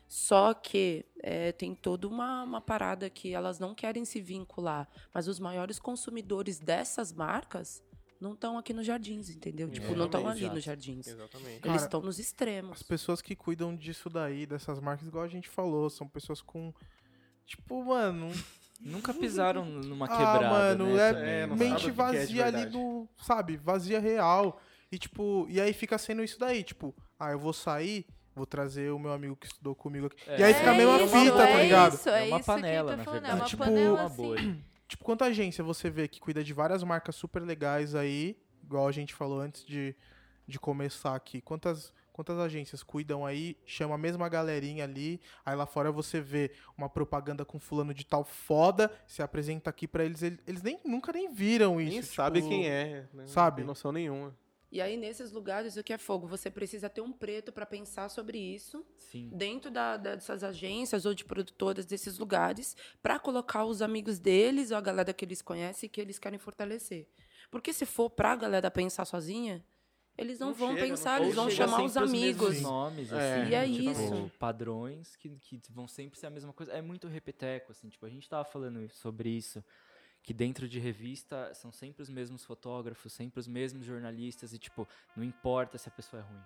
Só 0.08 0.54
que 0.54 1.06
é, 1.22 1.52
tem 1.52 1.74
toda 1.74 2.08
uma, 2.08 2.44
uma 2.44 2.62
parada 2.62 3.10
que 3.10 3.34
elas 3.34 3.60
não 3.60 3.74
querem 3.74 4.06
se 4.06 4.22
vincular. 4.22 4.88
Mas 5.14 5.28
os 5.28 5.40
maiores 5.40 5.80
consumidores 5.80 6.60
dessas 6.60 7.12
marcas 7.12 7.82
não 8.24 8.34
estão 8.34 8.58
aqui 8.58 8.74
nos 8.74 8.86
jardins, 8.86 9.30
entendeu? 9.30 9.70
Tipo, 9.70 9.94
não 9.96 10.06
estão 10.06 10.26
ali 10.28 10.40
exato. 10.40 10.56
nos 10.56 10.64
jardins. 10.64 11.08
Exatamente. 11.08 11.68
Eles 11.68 11.82
estão 11.82 12.02
nos 12.02 12.18
extremos. 12.18 12.72
As 12.78 12.84
pessoas 12.84 13.22
que 13.22 13.36
cuidam 13.36 13.76
disso 13.76 14.10
daí, 14.10 14.46
dessas 14.46 14.80
marcas, 14.80 15.06
igual 15.08 15.26
a 15.26 15.28
gente 15.28 15.50
falou, 15.50 15.90
são 15.90 16.08
pessoas 16.08 16.42
com. 16.42 16.74
Tipo, 17.46 17.84
mano. 17.84 18.32
Nunca 18.80 19.14
pisaram 19.14 19.64
numa 19.64 20.06
ah, 20.08 20.10
quebrada, 20.10 20.50
mano, 20.50 20.86
né, 20.94 21.02
é, 21.02 21.42
é, 21.44 21.48
não 21.48 21.56
mano. 21.56 21.70
mente 21.70 21.88
é 21.88 21.92
vazia 21.92 22.46
ali 22.46 22.58
verdade. 22.58 22.72
do. 22.72 23.08
Sabe? 23.22 23.58
Vazia 23.58 24.00
real. 24.00 24.60
E, 24.92 24.98
tipo, 24.98 25.46
e 25.50 25.60
aí 25.62 25.74
fica 25.74 25.98
sendo 25.98 26.24
isso 26.24 26.38
daí, 26.40 26.64
tipo, 26.64 26.94
ah, 27.18 27.32
eu 27.32 27.40
vou 27.40 27.54
sair, 27.54 28.06
vou 28.36 28.46
trazer 28.46 28.92
o 28.92 29.00
meu 29.00 29.12
amigo 29.14 29.36
que 29.38 29.48
estudou 29.48 29.74
comigo 29.74 30.08
aqui. 30.08 30.18
É. 30.28 30.40
E 30.40 30.44
aí 30.44 30.54
fica 30.54 30.72
a 30.72 30.74
mesma 30.74 30.96
É 31.02 31.08
fita, 31.08 31.18
isso, 31.24 31.38
tá 31.38 31.50
é 31.50 31.64
ligado? 31.64 31.94
Isso, 31.96 32.10
É 32.10 32.24
é 32.26 32.28
uma 32.28 32.38
isso 32.38 32.46
panela, 32.46 32.94
que 32.94 33.00
eu 33.00 33.04
tô 33.06 33.12
falando. 33.12 33.26
É 33.26 33.34
uma 33.34 33.46
Tipo, 33.46 33.64
panela 33.64 33.94
Uma 33.94 34.06
assim. 34.06 34.64
Tipo, 34.94 35.06
quanta 35.06 35.26
agência 35.26 35.64
você 35.64 35.90
vê 35.90 36.08
que 36.08 36.20
cuida 36.20 36.44
de 36.44 36.54
várias 36.54 36.84
marcas 36.84 37.16
super 37.16 37.42
legais 37.42 37.96
aí, 37.96 38.38
igual 38.64 38.88
a 38.88 38.92
gente 38.92 39.12
falou 39.12 39.40
antes 39.40 39.66
de, 39.66 39.96
de 40.48 40.60
começar 40.60 41.16
aqui. 41.16 41.42
Quantas, 41.42 41.92
quantas 42.12 42.38
agências 42.38 42.84
cuidam 42.84 43.26
aí, 43.26 43.58
chama 43.66 43.96
a 43.96 43.98
mesma 43.98 44.30
galerinha 44.30 44.84
ali, 44.84 45.20
aí 45.44 45.56
lá 45.56 45.66
fora 45.66 45.92
você 45.92 46.22
vê 46.22 46.52
uma 46.78 46.88
propaganda 46.88 47.44
com 47.44 47.58
fulano 47.58 47.92
de 47.92 48.06
tal 48.06 48.24
foda, 48.24 48.92
se 49.08 49.24
apresenta 49.24 49.68
aqui 49.68 49.88
pra 49.88 50.06
eles, 50.06 50.22
eles, 50.22 50.40
eles 50.46 50.62
nem, 50.62 50.80
nunca 50.86 51.12
nem 51.12 51.34
viram 51.34 51.82
isso. 51.82 51.90
Nem 51.90 52.02
tipo, 52.02 52.14
sabe 52.14 52.42
quem 52.44 52.68
é. 52.68 53.08
Né? 53.12 53.26
sabe? 53.26 53.50
Não 53.50 53.56
tem 53.56 53.66
noção 53.66 53.92
nenhuma. 53.92 54.38
E 54.74 54.82
aí, 54.82 54.98
nesses 54.98 55.32
lugares, 55.32 55.78
o 55.78 55.84
que 55.84 55.94
é 55.94 56.00
fogo? 56.00 56.26
Você 56.26 56.50
precisa 56.50 56.90
ter 56.90 57.00
um 57.00 57.12
preto 57.14 57.52
para 57.52 57.64
pensar 57.64 58.10
sobre 58.10 58.40
isso 58.40 58.84
Sim. 58.98 59.30
dentro 59.32 59.70
da- 59.70 59.98
da- 59.98 60.16
dessas 60.16 60.44
agências 60.44 61.06
ou 61.06 61.14
de 61.14 61.24
produtoras 61.24 61.86
desses 61.86 62.18
lugares 62.18 62.76
para 63.00 63.20
colocar 63.20 63.66
os 63.66 63.84
amigos 63.84 64.18
deles 64.18 64.72
ou 64.72 64.78
a 64.78 64.82
galera 64.82 65.14
que 65.14 65.24
eles 65.24 65.44
conhecem 65.44 65.86
e 65.86 65.90
que 65.92 66.02
eles 66.02 66.18
querem 66.18 66.40
fortalecer. 66.40 67.08
Porque 67.52 67.72
se 67.72 67.86
for 67.86 68.10
para 68.10 68.32
a 68.32 68.36
galera 68.36 68.72
pensar 68.72 69.06
sozinha, 69.06 69.64
eles 70.18 70.40
não, 70.40 70.48
Não 70.48 70.54
vão 70.56 70.70
chega, 70.70 70.82
não 70.82 70.88
pensar, 70.90 71.14
chega. 71.18 71.24
eles 71.26 71.36
vão 71.36 71.50
chamar 71.52 71.84
os 71.84 71.96
amigos. 71.96 72.50
mesmos 72.50 72.64
nomes, 72.64 73.14
É, 73.14 73.16
assim, 73.42 73.52
E 73.52 73.54
é 73.54 73.66
tipo, 73.68 73.92
isso. 73.92 74.32
padrões 74.40 75.16
que, 75.16 75.30
que 75.38 75.62
vão 75.70 75.88
sempre 75.88 76.18
ser 76.20 76.26
a 76.26 76.30
mesma 76.32 76.52
coisa. 76.52 76.72
É 76.72 76.82
muito 76.82 77.08
repeteco, 77.08 77.72
assim, 77.72 77.90
tipo, 77.90 78.08
a 78.08 78.10
gente 78.10 78.28
tava 78.28 78.44
falando 78.44 78.90
sobre 78.90 79.30
isso, 79.30 79.64
que 80.24 80.34
dentro 80.34 80.68
de 80.70 80.80
revista 80.80 81.54
são 81.54 81.72
sempre 81.72 82.02
os 82.02 82.10
mesmos 82.10 82.44
fotógrafos, 82.46 83.12
sempre 83.12 83.40
os 83.42 83.48
mesmos 83.48 83.86
jornalistas, 83.86 84.54
e 84.54 84.58
tipo, 84.58 84.88
não 85.16 85.24
importa 85.24 85.78
se 85.78 85.90
a 85.90 85.92
pessoa 85.92 86.22
é 86.22 86.26
ruim, 86.26 86.42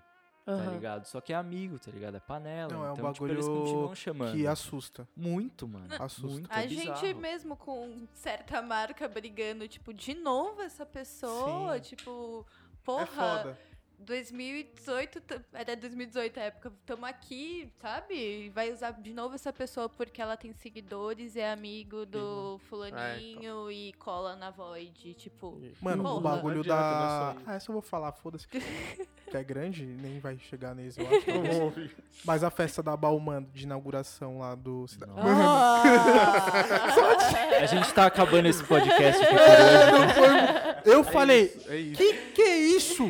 tá 0.45 0.51
Aham. 0.51 0.71
ligado? 0.73 1.05
Só 1.05 1.21
que 1.21 1.31
é 1.31 1.35
amigo, 1.35 1.77
tá 1.77 1.91
ligado? 1.91 2.17
É 2.17 2.19
panela. 2.19 2.73
Não, 2.73 2.83
é 2.83 2.89
um 2.89 2.93
então, 2.93 3.13
tipo, 3.13 3.27
eles 3.27 3.45
bagulho 3.45 3.61
continuam 3.63 3.95
chamando. 3.95 4.31
Que 4.33 4.47
assusta. 4.47 5.07
Muito, 5.15 5.67
mano. 5.67 5.87
Assusta. 5.99 6.27
Muito, 6.27 6.47
A 6.51 6.63
é 6.63 6.67
gente 6.67 7.13
mesmo 7.13 7.55
com 7.55 8.07
certa 8.15 8.61
marca 8.63 9.07
brigando, 9.07 9.67
tipo, 9.67 9.93
de 9.93 10.15
novo 10.15 10.61
essa 10.61 10.85
pessoa, 10.85 11.75
Sim. 11.75 11.95
tipo, 11.95 12.45
É 12.49 12.77
porra, 12.83 13.05
foda. 13.05 13.59
2018, 13.99 15.21
t- 15.21 15.41
era 15.53 15.75
2018 15.75 16.39
a 16.39 16.43
época, 16.43 16.71
tamo 16.85 17.05
aqui, 17.05 17.69
sabe? 17.81 18.49
Vai 18.53 18.71
usar 18.71 18.91
de 18.91 19.11
novo 19.13 19.35
essa 19.35 19.51
pessoa 19.51 19.89
porque 19.89 20.21
ela 20.21 20.37
tem 20.37 20.53
seguidores, 20.53 21.35
é 21.35 21.51
amigo 21.51 22.05
do 22.05 22.59
fulaninho 22.69 23.71
e 23.71 23.93
cola 23.93 24.35
na 24.35 24.51
Void, 24.51 25.13
tipo... 25.15 25.59
Mano, 25.81 26.03
Porra. 26.03 26.15
o 26.15 26.21
bagulho 26.21 26.61
é 26.61 26.63
da. 26.63 27.35
isso. 27.37 27.43
Ah, 27.49 27.55
essa 27.55 27.69
eu 27.71 27.73
vou 27.73 27.81
falar, 27.81 28.11
foda-se. 28.11 28.47
que 28.47 29.35
é 29.35 29.43
grande, 29.43 29.83
nem 29.85 30.19
vai 30.19 30.37
chegar 30.37 30.73
nesse, 30.75 30.99
eu 31.01 31.07
acho. 31.07 31.91
Mas 32.23 32.43
a 32.43 32.49
festa 32.49 32.81
da 32.83 32.95
Bauman 32.95 33.43
de 33.53 33.63
inauguração 33.63 34.39
lá 34.39 34.55
do. 34.55 34.85
Ah! 35.17 35.83
A 37.61 37.65
gente 37.65 37.91
tá 37.93 38.05
acabando 38.05 38.47
esse 38.47 38.63
podcast 38.63 39.21
aqui 39.23 39.33
por 39.33 39.41
hoje. 39.41 40.77
Eu 40.85 41.03
falei, 41.03 41.51
É 41.67 41.75
isso. 41.77 41.97
que 41.97 42.13
que 42.33 42.41
é 42.41 42.57
isso? 42.57 43.03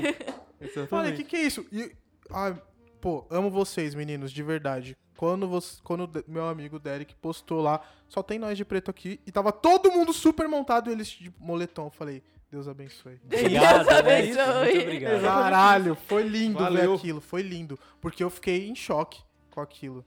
Exatamente. 0.60 0.90
Falei, 0.90 1.14
que 1.14 1.24
que 1.24 1.36
é 1.36 1.42
isso? 1.44 1.66
E, 1.72 1.92
ah, 2.32 2.56
pô, 3.02 3.26
amo 3.30 3.50
vocês, 3.50 3.94
meninos, 3.96 4.32
de 4.32 4.42
verdade. 4.44 4.98
Quando, 5.18 5.48
você, 5.48 5.80
quando 5.84 6.06
o 6.06 6.32
meu 6.32 6.48
amigo 6.48 6.78
Derek 6.80 7.16
postou 7.16 7.62
lá, 7.62 7.82
só 8.08 8.22
tem 8.22 8.38
nós 8.38 8.56
de 8.58 8.64
preto 8.64 8.92
aqui, 8.92 9.20
e 9.26 9.32
tava 9.32 9.52
todo 9.52 9.92
mundo 9.92 10.14
super 10.14 10.48
montado, 10.48 10.90
e 10.90 10.94
eles 10.94 11.08
de 11.08 11.34
moletom. 11.40 11.86
Eu 11.88 11.92
falei, 11.92 12.24
Deus 12.52 12.68
abençoe. 12.68 13.20
Obrigado, 13.26 13.86
né? 13.88 13.94
abençoe. 13.98 14.64
Muito 14.74 14.82
obrigado. 14.84 15.22
Caralho, 15.24 15.96
foi 15.96 16.24
lindo 16.24 16.58
ver 16.60 16.64
Valeu. 16.66 16.94
aquilo, 16.94 17.20
foi 17.22 17.42
lindo. 17.42 17.80
Porque 18.00 18.24
eu 18.24 18.30
fiquei 18.30 18.68
em 18.70 18.76
choque 18.76 19.22
com 19.52 19.60
aquilo. 19.60 20.06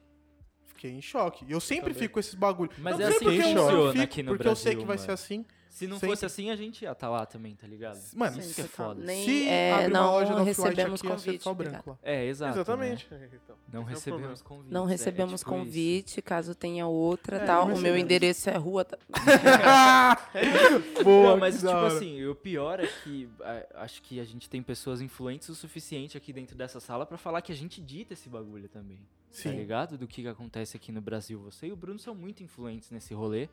Fiquei 0.66 0.92
em 0.92 1.02
choque. 1.02 1.44
E 1.48 1.52
eu 1.52 1.60
sempre 1.60 1.90
também. 1.90 1.98
fico 2.02 2.14
com 2.14 2.20
esses 2.20 2.34
bagulho. 2.34 2.70
Mas 2.78 2.96
Não 2.98 3.04
é 3.06 3.08
assim 3.08 3.18
que 3.18 3.24
eu- 3.24 3.32
eu 3.32 3.42
funciona 3.42 3.92
fico, 3.92 4.04
aqui 4.04 4.22
no 4.22 4.32
Porque 4.32 4.48
eu 4.48 4.56
sei 4.56 4.64
Brasil, 4.72 4.80
que 4.80 4.86
vai 4.86 4.96
mano. 4.96 5.06
ser 5.06 5.12
assim. 5.12 5.44
Se 5.70 5.86
não 5.86 5.96
Sempre. 5.98 6.08
fosse 6.10 6.26
assim, 6.26 6.50
a 6.50 6.56
gente 6.56 6.82
ia 6.82 6.90
estar 6.90 7.08
lá 7.08 7.24
também, 7.24 7.54
tá 7.54 7.64
ligado? 7.64 7.96
Mano, 8.16 8.40
Isso 8.40 8.54
que 8.56 8.60
é 8.60 8.64
foda. 8.64 9.00
Nem, 9.04 9.24
se 9.24 9.48
é, 9.48 9.72
abrir 9.72 9.86
uma 9.92 10.00
não 10.00 10.10
loja 10.10 10.34
da 10.34 10.42
recebemos 10.42 11.00
aqui, 11.00 11.06
ia 11.08 11.18
ser 11.18 11.24
convite. 11.26 11.42
só 11.44 11.54
branco 11.54 11.90
lá. 11.90 11.98
É, 12.02 12.26
exato. 12.26 12.56
Exatamente. 12.58 13.06
né? 13.08 13.28
É, 13.32 13.36
então, 13.36 13.56
Não 13.72 13.80
é 13.80 13.84
o 13.84 13.86
recebemos 13.86 14.42
convite. 14.42 14.72
Não 14.72 14.82
é- 14.82 14.86
é 14.86 14.90
recebemos 14.90 15.40
tipo 15.40 15.50
isso. 15.52 15.64
convite, 15.64 16.22
caso 16.22 16.54
tenha 16.56 16.86
outra, 16.88 17.36
É, 17.36 17.44
tá? 17.46 17.64
não 17.64 17.74
O 17.76 17.78
meu 17.78 17.96
endereço 17.96 18.50
é 18.50 18.56
rua. 18.56 18.84
tá- 18.84 18.98
Boa, 21.04 21.30
Não, 21.30 21.36
mas 21.38 21.56
tipo 21.60 21.68
assim, 21.70 22.24
o 22.26 22.34
pior 22.34 22.80
é 22.80 22.86
que 23.04 23.28
acho 23.74 24.02
que 24.02 24.18
a 24.20 24.24
gente 24.24 24.50
tem 24.50 24.62
pessoas 24.62 25.00
influentes 25.00 25.48
o 25.48 25.54
suficiente 25.54 26.16
aqui 26.16 26.32
dentro 26.32 26.56
dessa 26.56 26.80
sala 26.80 27.06
pra 27.06 27.16
falar 27.16 27.42
que 27.42 27.52
a 27.52 27.56
gente 27.56 27.80
dita 27.80 28.12
esse 28.14 28.28
bagulho 28.28 28.68
também. 28.68 28.98
Tá 28.98 29.04
Sim. 29.30 29.50
ligado? 29.52 29.96
Do 29.96 30.08
que, 30.08 30.22
que 30.22 30.28
acontece 30.28 30.76
aqui 30.76 30.90
no 30.90 31.00
Brasil. 31.00 31.38
Você 31.40 31.68
e 31.68 31.72
o 31.72 31.76
Bruno 31.76 31.98
são 32.00 32.14
muito 32.14 32.42
influentes 32.42 32.90
nesse 32.90 33.14
rolê. 33.14 33.48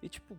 E 0.00 0.08
tipo, 0.08 0.38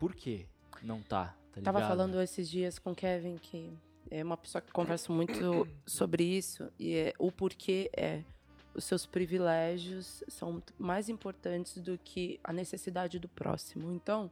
por 0.00 0.14
que 0.14 0.46
não 0.82 1.00
tá? 1.02 1.36
Tá 1.52 1.60
Tava 1.60 1.80
falando 1.82 2.20
esses 2.20 2.48
dias 2.48 2.78
com 2.78 2.92
o 2.92 2.94
Kevin 2.94 3.36
que 3.36 3.72
é 4.10 4.24
uma 4.24 4.36
pessoa 4.36 4.62
que 4.62 4.72
conversa 4.72 5.12
muito 5.12 5.68
sobre 5.86 6.24
isso 6.24 6.72
e 6.78 6.94
é, 6.94 7.14
o 7.18 7.30
porquê 7.30 7.90
é 7.94 8.24
os 8.74 8.84
seus 8.84 9.04
privilégios 9.04 10.24
são 10.28 10.62
mais 10.78 11.08
importantes 11.08 11.76
do 11.78 11.98
que 11.98 12.40
a 12.42 12.52
necessidade 12.52 13.18
do 13.18 13.28
próximo. 13.28 13.92
Então, 13.92 14.30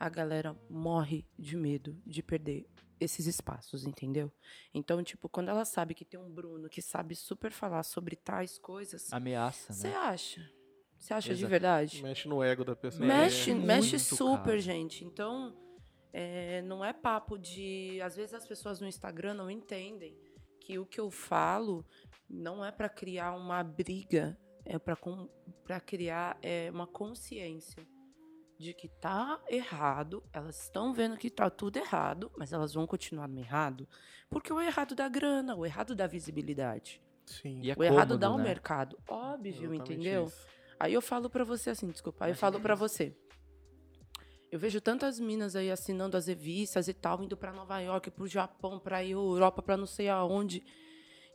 a 0.00 0.08
galera 0.08 0.56
morre 0.68 1.24
de 1.38 1.56
medo 1.56 1.96
de 2.04 2.22
perder 2.22 2.66
esses 2.98 3.26
espaços, 3.26 3.84
entendeu? 3.84 4.32
Então, 4.72 5.02
tipo, 5.02 5.28
quando 5.28 5.50
ela 5.50 5.64
sabe 5.64 5.94
que 5.94 6.04
tem 6.04 6.18
um 6.18 6.30
Bruno 6.30 6.68
que 6.68 6.80
sabe 6.80 7.14
super 7.14 7.52
falar 7.52 7.82
sobre 7.82 8.16
tais 8.16 8.58
coisas, 8.58 9.12
Ameaça, 9.12 9.72
você 9.72 9.88
né? 9.88 9.96
acha? 9.96 10.55
Você 10.98 11.14
acha 11.14 11.28
de 11.34 11.40
Exato. 11.40 11.50
verdade? 11.50 12.02
Mexe 12.02 12.28
no 12.28 12.42
ego 12.42 12.64
da 12.64 12.74
pessoa. 12.74 13.06
Mexe, 13.06 13.50
É 13.50 13.54
mexe 13.54 13.98
super, 13.98 14.44
cara. 14.44 14.58
gente. 14.58 15.04
Então, 15.04 15.54
é, 16.12 16.62
não 16.62 16.84
é 16.84 16.92
papo 16.92 17.38
de. 17.38 18.00
Às 18.02 18.16
vezes 18.16 18.34
as 18.34 18.46
pessoas 18.46 18.80
no 18.80 18.86
Instagram 18.86 19.34
não 19.34 19.50
entendem 19.50 20.16
que 20.60 20.78
o 20.78 20.86
que 20.86 20.98
eu 20.98 21.10
falo 21.10 21.84
não 22.28 22.64
é 22.64 22.72
para 22.72 22.88
criar 22.88 23.36
uma 23.36 23.62
briga, 23.62 24.36
é 24.64 24.78
para 24.78 25.80
criar 25.80 26.38
é, 26.42 26.70
uma 26.72 26.86
consciência 26.86 27.86
de 28.58 28.72
que 28.74 28.88
tá 28.88 29.40
errado. 29.48 30.24
Elas 30.32 30.62
estão 30.62 30.92
vendo 30.92 31.16
que 31.16 31.30
tá 31.30 31.48
tudo 31.50 31.76
errado, 31.76 32.32
mas 32.36 32.52
elas 32.52 32.74
vão 32.74 32.86
continuar 32.86 33.28
no 33.28 33.38
errado, 33.38 33.86
porque 34.28 34.52
o 34.52 34.60
errado 34.60 34.94
dá 34.94 35.08
grana, 35.08 35.54
o 35.54 35.64
errado 35.64 35.94
dá 35.94 36.06
visibilidade, 36.06 37.00
Sim. 37.26 37.60
E 37.62 37.70
é 37.70 37.74
o 37.76 37.82
errado 37.84 38.08
cômodo, 38.08 38.18
dá 38.18 38.32
um 38.32 38.38
né? 38.38 38.44
mercado. 38.44 38.98
Óbvio, 39.08 39.50
Exatamente 39.52 39.92
entendeu? 39.92 40.24
isso. 40.24 40.46
Aí 40.78 40.92
eu 40.94 41.00
falo 41.02 41.30
pra 41.30 41.44
você 41.44 41.70
assim, 41.70 41.88
desculpa. 41.88 42.24
Aí 42.24 42.32
eu 42.32 42.36
falo 42.36 42.60
pra 42.60 42.74
você. 42.74 43.16
Eu 44.50 44.58
vejo 44.58 44.80
tantas 44.80 45.18
minas 45.18 45.56
aí 45.56 45.70
assinando 45.70 46.16
as 46.16 46.26
revistas 46.26 46.86
e 46.88 46.94
tal, 46.94 47.22
indo 47.22 47.36
pra 47.36 47.52
Nova 47.52 47.78
York, 47.80 48.10
pro 48.10 48.26
Japão, 48.26 48.78
pra 48.78 49.04
Europa, 49.04 49.60
pra 49.62 49.76
não 49.76 49.86
sei 49.86 50.08
aonde. 50.08 50.62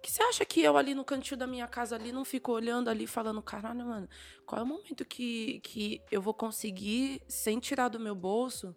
Que 0.02 0.10
você 0.10 0.24
acha 0.24 0.46
que 0.46 0.62
eu 0.62 0.78
ali 0.78 0.96
no 0.96 1.04
cantinho 1.06 1.38
da 1.38 1.46
minha 1.46 1.68
casa 1.68 1.96
ali 1.96 2.12
não 2.12 2.26
fico 2.26 2.52
olhando 2.52 2.89
ali 2.89 3.06
falando, 3.06 3.42
caralho, 3.42 3.86
mano, 3.86 4.10
qual 4.48 4.60
é 4.62 4.64
o 4.64 4.68
momento 4.68 5.06
que, 5.06 5.60
que 5.60 6.02
eu 6.10 6.22
vou 6.22 6.34
conseguir, 6.34 7.22
sem 7.28 7.60
tirar 7.60 7.89
do 7.89 8.00
meu 8.00 8.16
bolso, 8.16 8.76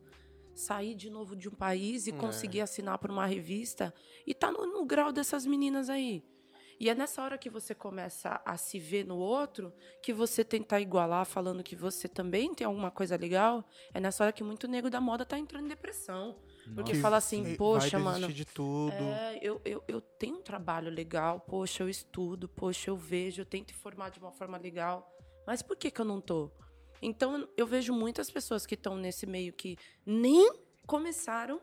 sair 0.54 0.94
de 0.94 1.08
novo 1.08 1.34
de 1.34 1.48
um 1.48 1.52
país 1.54 2.06
e 2.06 2.10
É. 2.10 2.12
conseguir 2.12 2.60
assinar 2.60 2.98
por 2.98 3.10
uma 3.10 3.24
revista 3.24 3.94
e 4.26 4.34
tá 4.34 4.52
no, 4.52 4.66
no 4.66 4.84
grau 4.84 5.12
dessas 5.12 5.46
meninas 5.46 5.88
aí? 5.88 6.22
E 6.78 6.88
é 6.88 6.94
nessa 6.94 7.22
hora 7.22 7.38
que 7.38 7.48
você 7.48 7.74
começa 7.74 8.40
a 8.44 8.56
se 8.56 8.78
ver 8.78 9.06
no 9.06 9.16
outro 9.16 9.72
que 10.02 10.12
você 10.12 10.44
tentar 10.44 10.80
igualar 10.80 11.24
falando 11.24 11.62
que 11.62 11.76
você 11.76 12.08
também 12.08 12.54
tem 12.54 12.66
alguma 12.66 12.90
coisa 12.90 13.16
legal. 13.16 13.64
É 13.92 14.00
nessa 14.00 14.24
hora 14.24 14.32
que 14.32 14.42
muito 14.42 14.66
nego 14.66 14.90
da 14.90 15.00
moda 15.00 15.24
tá 15.24 15.38
entrando 15.38 15.64
em 15.64 15.68
depressão. 15.68 16.36
Porque 16.74 16.92
Nossa, 16.92 17.02
fala 17.02 17.16
assim, 17.18 17.56
poxa, 17.56 17.98
mano. 17.98 18.32
de 18.32 18.44
tudo. 18.44 18.92
É, 18.92 19.38
eu, 19.42 19.60
eu, 19.64 19.84
eu 19.86 20.00
tenho 20.00 20.38
um 20.38 20.42
trabalho 20.42 20.90
legal, 20.90 21.40
poxa, 21.40 21.82
eu 21.82 21.88
estudo, 21.88 22.48
poxa, 22.48 22.90
eu 22.90 22.96
vejo, 22.96 23.42
eu 23.42 23.46
tento 23.46 23.74
formar 23.74 24.10
de 24.10 24.18
uma 24.18 24.32
forma 24.32 24.56
legal. 24.56 25.10
Mas 25.46 25.62
por 25.62 25.76
que, 25.76 25.90
que 25.90 26.00
eu 26.00 26.04
não 26.04 26.20
tô? 26.20 26.50
Então, 27.02 27.46
eu 27.56 27.66
vejo 27.66 27.92
muitas 27.92 28.30
pessoas 28.30 28.64
que 28.64 28.74
estão 28.74 28.96
nesse 28.96 29.26
meio 29.26 29.52
que 29.52 29.76
nem 30.06 30.50
começaram 30.86 31.60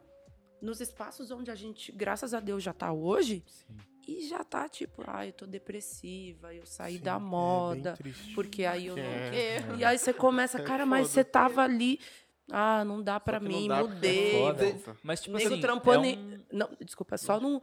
nos 0.62 0.80
espaços 0.80 1.32
onde 1.32 1.50
a 1.50 1.56
gente, 1.56 1.92
graças 1.92 2.34
a 2.34 2.40
Deus, 2.40 2.62
já 2.62 2.74
tá 2.74 2.94
hoje. 2.94 3.44
Sim. 3.48 3.91
E 4.08 4.28
já 4.28 4.44
tá 4.44 4.68
tipo, 4.68 5.04
ah, 5.08 5.26
eu 5.26 5.34
tô 5.34 5.46
depressiva, 5.46 6.54
eu 6.54 6.66
saí 6.66 6.98
Sim, 6.98 7.04
da 7.04 7.16
é 7.16 7.20
moda, 7.20 7.94
triste. 7.98 8.34
porque 8.34 8.66
aí 8.66 8.88
eu 8.88 8.96
não. 8.96 9.04
É. 9.04 9.76
E 9.78 9.84
aí 9.86 9.98
você 9.98 10.12
começa, 10.14 10.60
É 10.60 10.64
cara, 10.64 10.86
mas 10.86 11.08
você 11.10 11.24
tava 11.24 11.62
ali. 11.62 12.00
Ah, 12.52 12.84
não 12.84 13.02
dá 13.02 13.20
não 13.40 13.48
mim, 13.48 13.68
dá 13.68 13.78
é 13.80 13.84
mudei. 13.84 14.32
foda. 14.32 14.66
vou- 14.74 14.98
Mas 15.04 15.22
tipo 15.22 15.38
Nego 15.38 15.54
assim, 15.54 15.62
trampou 15.62 15.94
é 15.94 15.98
ne- 16.00 16.18
um- 16.18 16.40
Não, 16.52 16.70
desculpa, 16.82 17.18
só 17.18 17.40
não, 17.40 17.62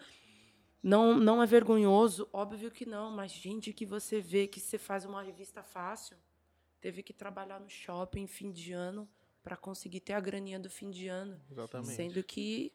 não. 0.83 1.19
Não 1.19 1.43
é 1.43 1.47
vergonhoso? 1.47 2.29
Óbvio 2.33 2.71
que 2.71 2.87
não, 2.87 3.11
mas 3.11 3.33
gente 3.33 3.73
que 3.73 3.85
você 3.85 4.21
vê 4.21 4.47
que 4.47 4.61
você 4.61 4.79
faz 4.79 5.05
uma 5.05 5.23
revista 5.23 5.63
fácil, 5.63 6.17
teve 6.81 7.03
que 7.03 7.13
trabalhar 7.13 7.61
no 7.61 7.69
shopping 7.69 8.27
fim 8.27 8.51
de 8.51 8.73
ano 8.73 9.07
pra 9.43 9.57
conseguir 9.57 10.01
ter 10.01 10.13
a 10.15 10.21
graninha 10.21 10.59
do 10.59 10.71
fim 10.71 10.89
de 10.91 11.09
ano. 11.09 11.39
Exatamente. 11.51 11.93
Sendo 11.95 12.23
que 12.23 12.73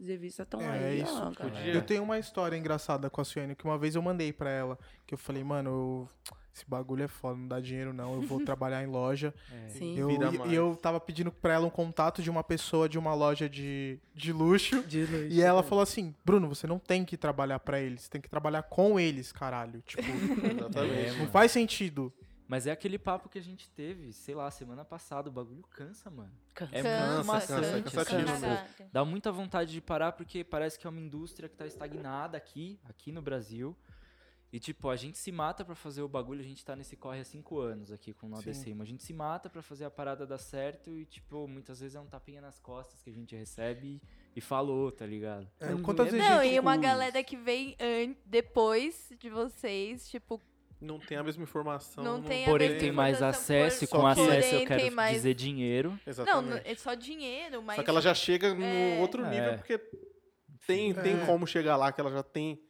as 0.00 0.06
revistas 0.06 0.44
estão 0.46 0.60
É, 0.60 0.68
aí, 0.88 1.02
isso 1.02 1.22
ó. 1.22 1.46
Eu 1.64 1.82
tenho 1.82 2.02
uma 2.02 2.18
história 2.18 2.56
engraçada 2.56 3.08
com 3.08 3.20
a 3.20 3.24
Suene, 3.24 3.54
que 3.54 3.64
uma 3.64 3.78
vez 3.78 3.94
eu 3.94 4.02
mandei 4.02 4.32
pra 4.32 4.50
ela, 4.50 4.78
que 5.06 5.14
eu 5.14 5.18
falei, 5.18 5.42
mano, 5.42 5.70
eu- 5.70 6.08
esse 6.54 6.64
bagulho 6.66 7.02
é 7.02 7.08
foda, 7.08 7.36
não 7.38 7.46
dá 7.48 7.60
dinheiro 7.60 7.92
não, 7.92 8.14
eu 8.14 8.22
vou 8.22 8.40
trabalhar 8.44 8.82
em 8.82 8.86
loja. 8.86 9.34
é, 9.52 9.68
Sim. 9.68 9.96
Eu, 9.98 10.10
e- 10.10 10.48
e 10.50 10.54
eu 10.54 10.74
tava 10.80 10.98
pedindo 11.00 11.30
pra 11.30 11.54
ela 11.54 11.66
um 11.66 11.70
contato 11.70 12.22
de 12.22 12.30
uma 12.30 12.42
pessoa 12.44 12.88
de 12.88 12.98
uma 12.98 13.14
loja 13.14 13.48
de, 13.48 13.98
de 14.14 14.32
luxo. 14.32 14.82
De 14.84 15.00
luxo, 15.04 15.28
E 15.30 15.42
ela 15.42 15.62
né? 15.62 15.68
falou 15.68 15.82
assim, 15.82 16.14
Bruno, 16.24 16.48
você 16.48 16.66
não 16.66 16.78
tem 16.78 17.04
que 17.04 17.16
trabalhar 17.16 17.58
pra 17.60 17.80
eles, 17.80 18.02
você 18.02 18.10
tem 18.10 18.20
que 18.20 18.28
trabalhar 18.28 18.62
com 18.64 18.98
eles, 18.98 19.32
caralho. 19.32 19.82
Tipo, 19.86 20.02
Exatamente. 20.60 20.94
É, 21.08 21.12
não 21.18 21.26
faz 21.28 21.52
sentido. 21.52 22.12
Mas 22.48 22.66
é 22.66 22.70
aquele 22.70 22.98
papo 22.98 23.28
que 23.28 23.38
a 23.38 23.42
gente 23.42 23.68
teve, 23.70 24.12
sei 24.12 24.34
lá, 24.34 24.48
semana 24.50 24.84
passada. 24.84 25.28
O 25.28 25.32
bagulho 25.32 25.62
cansa, 25.64 26.08
mano. 26.10 26.32
Cansa. 26.54 26.76
É 26.76 26.82
Cansa, 26.82 27.24
maçante. 27.24 27.82
cansa, 27.82 28.04
tipo, 28.04 28.04
Caralho. 28.04 28.90
Dá 28.92 29.04
muita 29.04 29.32
vontade 29.32 29.72
de 29.72 29.80
parar 29.80 30.12
porque 30.12 30.44
parece 30.44 30.78
que 30.78 30.86
é 30.86 30.90
uma 30.90 31.00
indústria 31.00 31.48
que 31.48 31.56
tá 31.56 31.66
estagnada 31.66 32.36
aqui, 32.36 32.78
aqui 32.84 33.10
no 33.10 33.20
Brasil. 33.20 33.76
E, 34.52 34.60
tipo, 34.60 34.88
a 34.88 34.94
gente 34.94 35.18
se 35.18 35.32
mata 35.32 35.64
pra 35.64 35.74
fazer 35.74 36.02
o 36.02 36.08
bagulho, 36.08 36.40
a 36.40 36.44
gente 36.44 36.64
tá 36.64 36.76
nesse 36.76 36.96
corre 36.96 37.18
há 37.18 37.24
cinco 37.24 37.58
anos 37.58 37.90
aqui 37.90 38.14
com 38.14 38.30
o. 38.30 38.36
ADC, 38.38 38.74
mas 38.74 38.86
a 38.86 38.90
gente 38.90 39.02
se 39.02 39.12
mata 39.12 39.50
pra 39.50 39.60
fazer 39.60 39.84
a 39.84 39.90
parada 39.90 40.24
dar 40.24 40.38
certo 40.38 40.96
e, 40.96 41.04
tipo, 41.04 41.48
muitas 41.48 41.80
vezes 41.80 41.96
é 41.96 42.00
um 42.00 42.06
tapinha 42.06 42.40
nas 42.40 42.60
costas 42.60 43.02
que 43.02 43.10
a 43.10 43.12
gente 43.12 43.34
recebe 43.34 44.00
e, 44.36 44.40
falou, 44.40 44.92
tá 44.92 45.04
ligado? 45.04 45.50
É, 45.58 45.70
Não 45.70 45.82
quantas 45.82 46.06
é 46.06 46.10
vezes 46.12 46.28
Não, 46.28 46.44
e 46.44 46.58
uma 46.60 46.76
Ui. 46.76 46.78
galera 46.78 47.22
que 47.24 47.36
vem 47.36 47.76
depois 48.24 49.10
de 49.18 49.28
vocês, 49.28 50.08
tipo, 50.08 50.40
Não 50.80 50.98
tem 50.98 51.16
a 51.16 51.22
mesma 51.22 51.42
informação. 51.42 52.04
Não 52.04 52.20
tem 52.22 52.44
a 52.44 52.48
Porém, 52.48 52.76
tem 52.76 52.92
mais 52.92 53.22
acesso 53.22 53.84
e 53.84 53.86
com 53.86 54.06
acesso 54.06 54.54
eu 54.56 54.66
quero 54.66 54.94
mais- 54.94 55.14
dizer 55.16 55.34
dinheiro. 55.34 55.90
Não, 55.90 56.00
Exatamente. 56.06 56.50
não, 56.50 56.60
é 56.70 56.74
só 56.74 56.94
dinheiro, 56.94 57.62
mas. 57.62 57.76
Só 57.76 57.82
que 57.82 57.90
ela 57.90 58.02
já 58.02 58.12
chega 58.14 58.54
no 58.54 58.62
É. 58.62 58.98
outro 59.00 59.24
nível, 59.26 59.52
É. 59.52 59.56
porque 59.56 59.78
tem, 60.66 60.92
tem 60.92 61.22
É. 61.22 61.26
como 61.26 61.46
chegar 61.46 61.76
lá, 61.76 61.90
que 61.92 62.00
ela 62.00 62.10
já 62.10 62.22
tem 62.22 62.60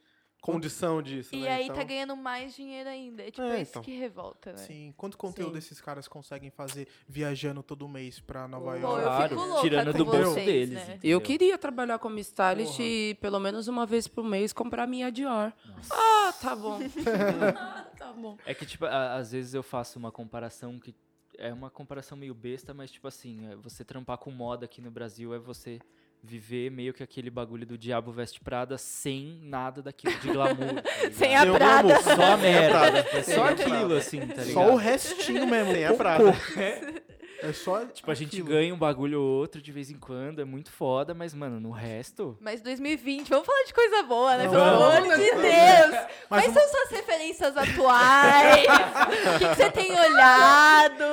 condição 0.40 1.02
disso, 1.02 1.34
E 1.34 1.40
né? 1.40 1.48
aí 1.48 1.64
então, 1.64 1.74
tá 1.74 1.82
ganhando 1.82 2.14
mais 2.14 2.54
dinheiro 2.54 2.88
ainda. 2.88 3.24
É 3.24 3.30
tipo 3.32 3.42
É, 3.42 3.62
isso 3.62 3.70
então. 3.72 3.82
que 3.82 3.96
revolta, 3.98 4.52
né? 4.52 4.58
Sim, 4.58 4.94
quanto 4.96 5.18
conteúdo 5.18 5.52
Sim. 5.54 5.58
esses 5.58 5.80
caras 5.80 6.06
conseguem 6.06 6.50
fazer 6.50 6.86
viajando 7.08 7.64
todo 7.64 7.88
mês 7.88 8.20
pra 8.20 8.46
Nova 8.46 8.70
Pô, 8.72 8.76
York? 8.76 8.98
eu 8.98 9.02
claro, 9.08 9.28
fico 9.30 9.40
louca 9.48 9.60
tirando 9.62 9.90
com 9.92 9.98
do 9.98 10.04
bolso 10.04 10.30
vocês, 10.34 10.46
deles. 10.70 10.74
né? 10.88 11.00
Eu 11.02 11.20
queria 11.20 11.58
trabalhar 11.58 11.98
como 11.98 12.16
stylist 12.20 12.76
Porra. 12.76 12.84
e 12.88 13.14
pelo 13.20 13.40
menos 13.40 13.66
uma 13.66 13.84
vez 13.84 14.06
por 14.06 14.22
mês 14.22 14.52
comprar 14.52 14.86
minha 14.86 15.10
Dior. 15.10 15.52
Nossa. 15.64 15.92
Ah, 15.92 16.32
tá 16.40 16.54
bom. 16.54 16.78
tá 18.06 18.12
bom. 18.12 18.36
É 18.46 18.54
que, 18.54 18.64
tipo, 18.66 18.84
a- 18.86 19.14
às 19.16 19.32
vezes 19.32 19.54
eu 19.54 19.62
faço 19.62 19.98
uma 19.98 20.10
comparação 20.12 20.78
que 20.78 20.94
é 21.38 21.52
uma 21.52 21.68
comparação 21.70 22.16
meio 22.16 22.34
besta, 22.34 22.72
mas, 22.72 22.90
tipo 22.90 23.06
assim, 23.06 23.46
é 23.50 23.56
você 23.56 23.84
trampar 23.84 24.16
com 24.18 24.30
moda 24.30 24.64
aqui 24.64 24.80
no 24.80 24.90
Brasil 24.90 25.34
é 25.34 25.38
você 25.38 25.78
viver 26.22 26.70
meio 26.70 26.92
que 26.94 27.02
aquele 27.02 27.28
bagulho 27.30 27.66
do 27.66 27.76
Diabo 27.78 28.10
Veste 28.10 28.40
Prada 28.40 28.76
sem 28.78 29.38
nada 29.42 29.82
daquilo 29.82 30.18
de 30.18 30.28
glamour. 30.28 30.82
tá 30.82 31.12
Sem 31.12 31.36
a 31.36 31.44
Prada. 31.52 31.88
glamour. 31.88 32.02
Só 32.02 32.32
a 32.32 32.36
merda. 32.38 32.78
Prada. 32.78 32.98
É 33.18 33.22
só 33.22 33.44
aquilo, 33.44 33.94
assim, 33.96 34.20
tá 34.26 34.42
ligado? 34.42 34.52
Só 34.52 34.72
o 34.72 34.76
restinho 34.76 35.46
mesmo. 35.46 35.72
Sem 35.72 35.84
a. 35.84 35.94
Prada. 35.94 36.30
É 36.56 37.02
só. 37.52 37.84
Tipo, 37.86 38.10
a 38.10 38.14
gente 38.14 38.28
aquilo. 38.28 38.48
ganha 38.48 38.74
um 38.74 38.78
bagulho 38.78 39.20
ou 39.20 39.28
outro 39.40 39.60
de 39.60 39.70
vez 39.72 39.90
em 39.90 39.98
quando, 39.98 40.40
é 40.40 40.44
muito 40.44 40.70
foda, 40.70 41.12
mas, 41.14 41.34
mano, 41.34 41.60
no 41.60 41.70
resto. 41.70 42.36
Mas 42.40 42.60
2020, 42.62 43.28
vamos 43.28 43.46
falar 43.46 43.62
de 43.64 43.74
coisa 43.74 44.02
boa, 44.04 44.36
né? 44.36 44.44
Não, 44.44 44.50
Pelo 44.52 44.62
amor 44.64 45.02
de 45.02 45.30
Deus! 45.30 46.06
Mas 46.28 46.44
Quais 46.44 46.48
uma- 46.48 46.60
são 46.60 46.68
suas 46.68 46.90
referências 46.90 47.56
atuais? 47.56 48.66
O 49.36 49.38
que, 49.38 49.48
que 49.48 49.54
você 49.54 49.70
tem 49.70 49.92
olhado? 49.98 51.04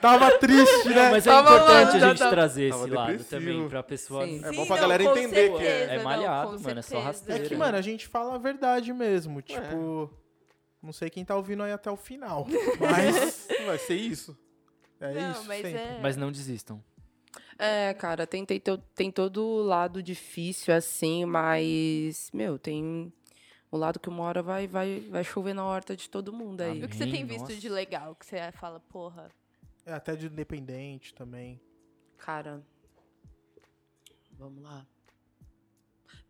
Tava 0.00 0.38
triste, 0.38 0.88
né? 0.88 1.10
Mas 1.10 1.26
é 1.26 1.30
Tava 1.30 1.54
importante 1.54 1.98
lá, 2.00 2.06
a 2.06 2.08
gente 2.10 2.18
tá- 2.18 2.30
trazer 2.30 2.70
Tava 2.70 2.84
esse 2.84 2.94
lado 2.94 3.06
depressivo. 3.12 3.40
também, 3.40 3.68
pra 3.68 3.82
pessoa. 3.82 4.24
Sim. 4.26 4.40
É 4.44 4.48
Sim, 4.50 4.56
bom 4.56 4.66
pra 4.66 4.74
não, 4.76 4.82
galera 4.82 5.04
com 5.04 5.10
entender 5.10 5.50
que 5.50 5.56
é- 5.56 5.60
certeza, 5.78 5.92
é 5.92 5.96
não, 5.98 6.04
malhado, 6.04 6.56
com 6.56 6.62
mano, 6.62 6.78
é 6.78 6.82
só 6.82 6.88
certeza. 6.88 7.00
rasteira. 7.06 7.44
É 7.44 7.48
que, 7.48 7.56
mano, 7.56 7.78
a 7.78 7.80
gente 7.82 8.06
fala 8.08 8.34
a 8.34 8.38
verdade 8.38 8.92
mesmo. 8.92 9.40
Tipo, 9.42 10.10
não 10.82 10.92
sei 10.92 11.10
quem 11.10 11.24
tá 11.24 11.36
ouvindo 11.36 11.62
aí 11.62 11.72
até 11.72 11.90
o 11.90 11.96
final. 11.96 12.46
Mas 12.80 13.48
Vai 13.66 13.78
ser 13.78 13.94
isso. 13.94 14.36
É 15.00 15.12
não, 15.14 15.32
isso. 15.32 15.44
mas 15.46 15.62
sempre. 15.62 15.80
é. 15.80 16.00
Mas 16.00 16.16
não 16.16 16.30
desistam. 16.32 16.82
É, 17.58 17.94
cara, 17.94 18.26
tem, 18.26 18.44
tem, 18.44 18.60
tem 18.94 19.10
todo 19.10 19.44
o 19.44 19.62
lado 19.62 20.02
difícil, 20.02 20.74
assim, 20.74 21.24
mas, 21.24 22.30
meu, 22.32 22.58
tem 22.58 23.12
o 23.70 23.76
lado 23.76 24.00
que 24.00 24.08
uma 24.08 24.24
hora 24.24 24.42
vai, 24.42 24.66
vai, 24.66 25.00
vai 25.00 25.24
chover 25.24 25.54
na 25.54 25.64
horta 25.64 25.96
de 25.96 26.08
todo 26.08 26.32
mundo 26.32 26.60
aí. 26.60 26.80
E 26.80 26.84
o 26.84 26.88
que 26.88 26.96
você 26.96 27.04
tem 27.04 27.22
Amém, 27.22 27.26
visto 27.26 27.48
nossa. 27.48 27.56
de 27.56 27.68
legal? 27.68 28.14
Que 28.14 28.26
você 28.26 28.52
fala, 28.52 28.80
porra. 28.80 29.30
É 29.86 29.92
até 29.92 30.16
de 30.16 30.26
independente 30.26 31.14
também. 31.14 31.60
Cara, 32.18 32.62
vamos 34.32 34.62
lá. 34.62 34.86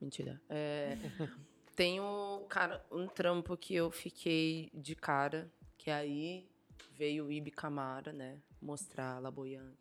Mentira. 0.01 0.41
É, 0.49 0.97
tenho, 1.77 2.45
cara, 2.49 2.85
um 2.91 3.07
trampo 3.07 3.57
que 3.57 3.75
eu 3.75 3.91
fiquei 3.91 4.71
de 4.75 4.95
cara, 4.95 5.51
que 5.79 5.91
aí 5.91 6.47
veio 6.97 7.27
o 7.27 7.33
Ibi 7.33 7.51
Camara, 7.51 8.12
né, 8.12 8.39
mostrar 8.65 9.17
a 9.17 9.19
Laboyang, 9.19 9.77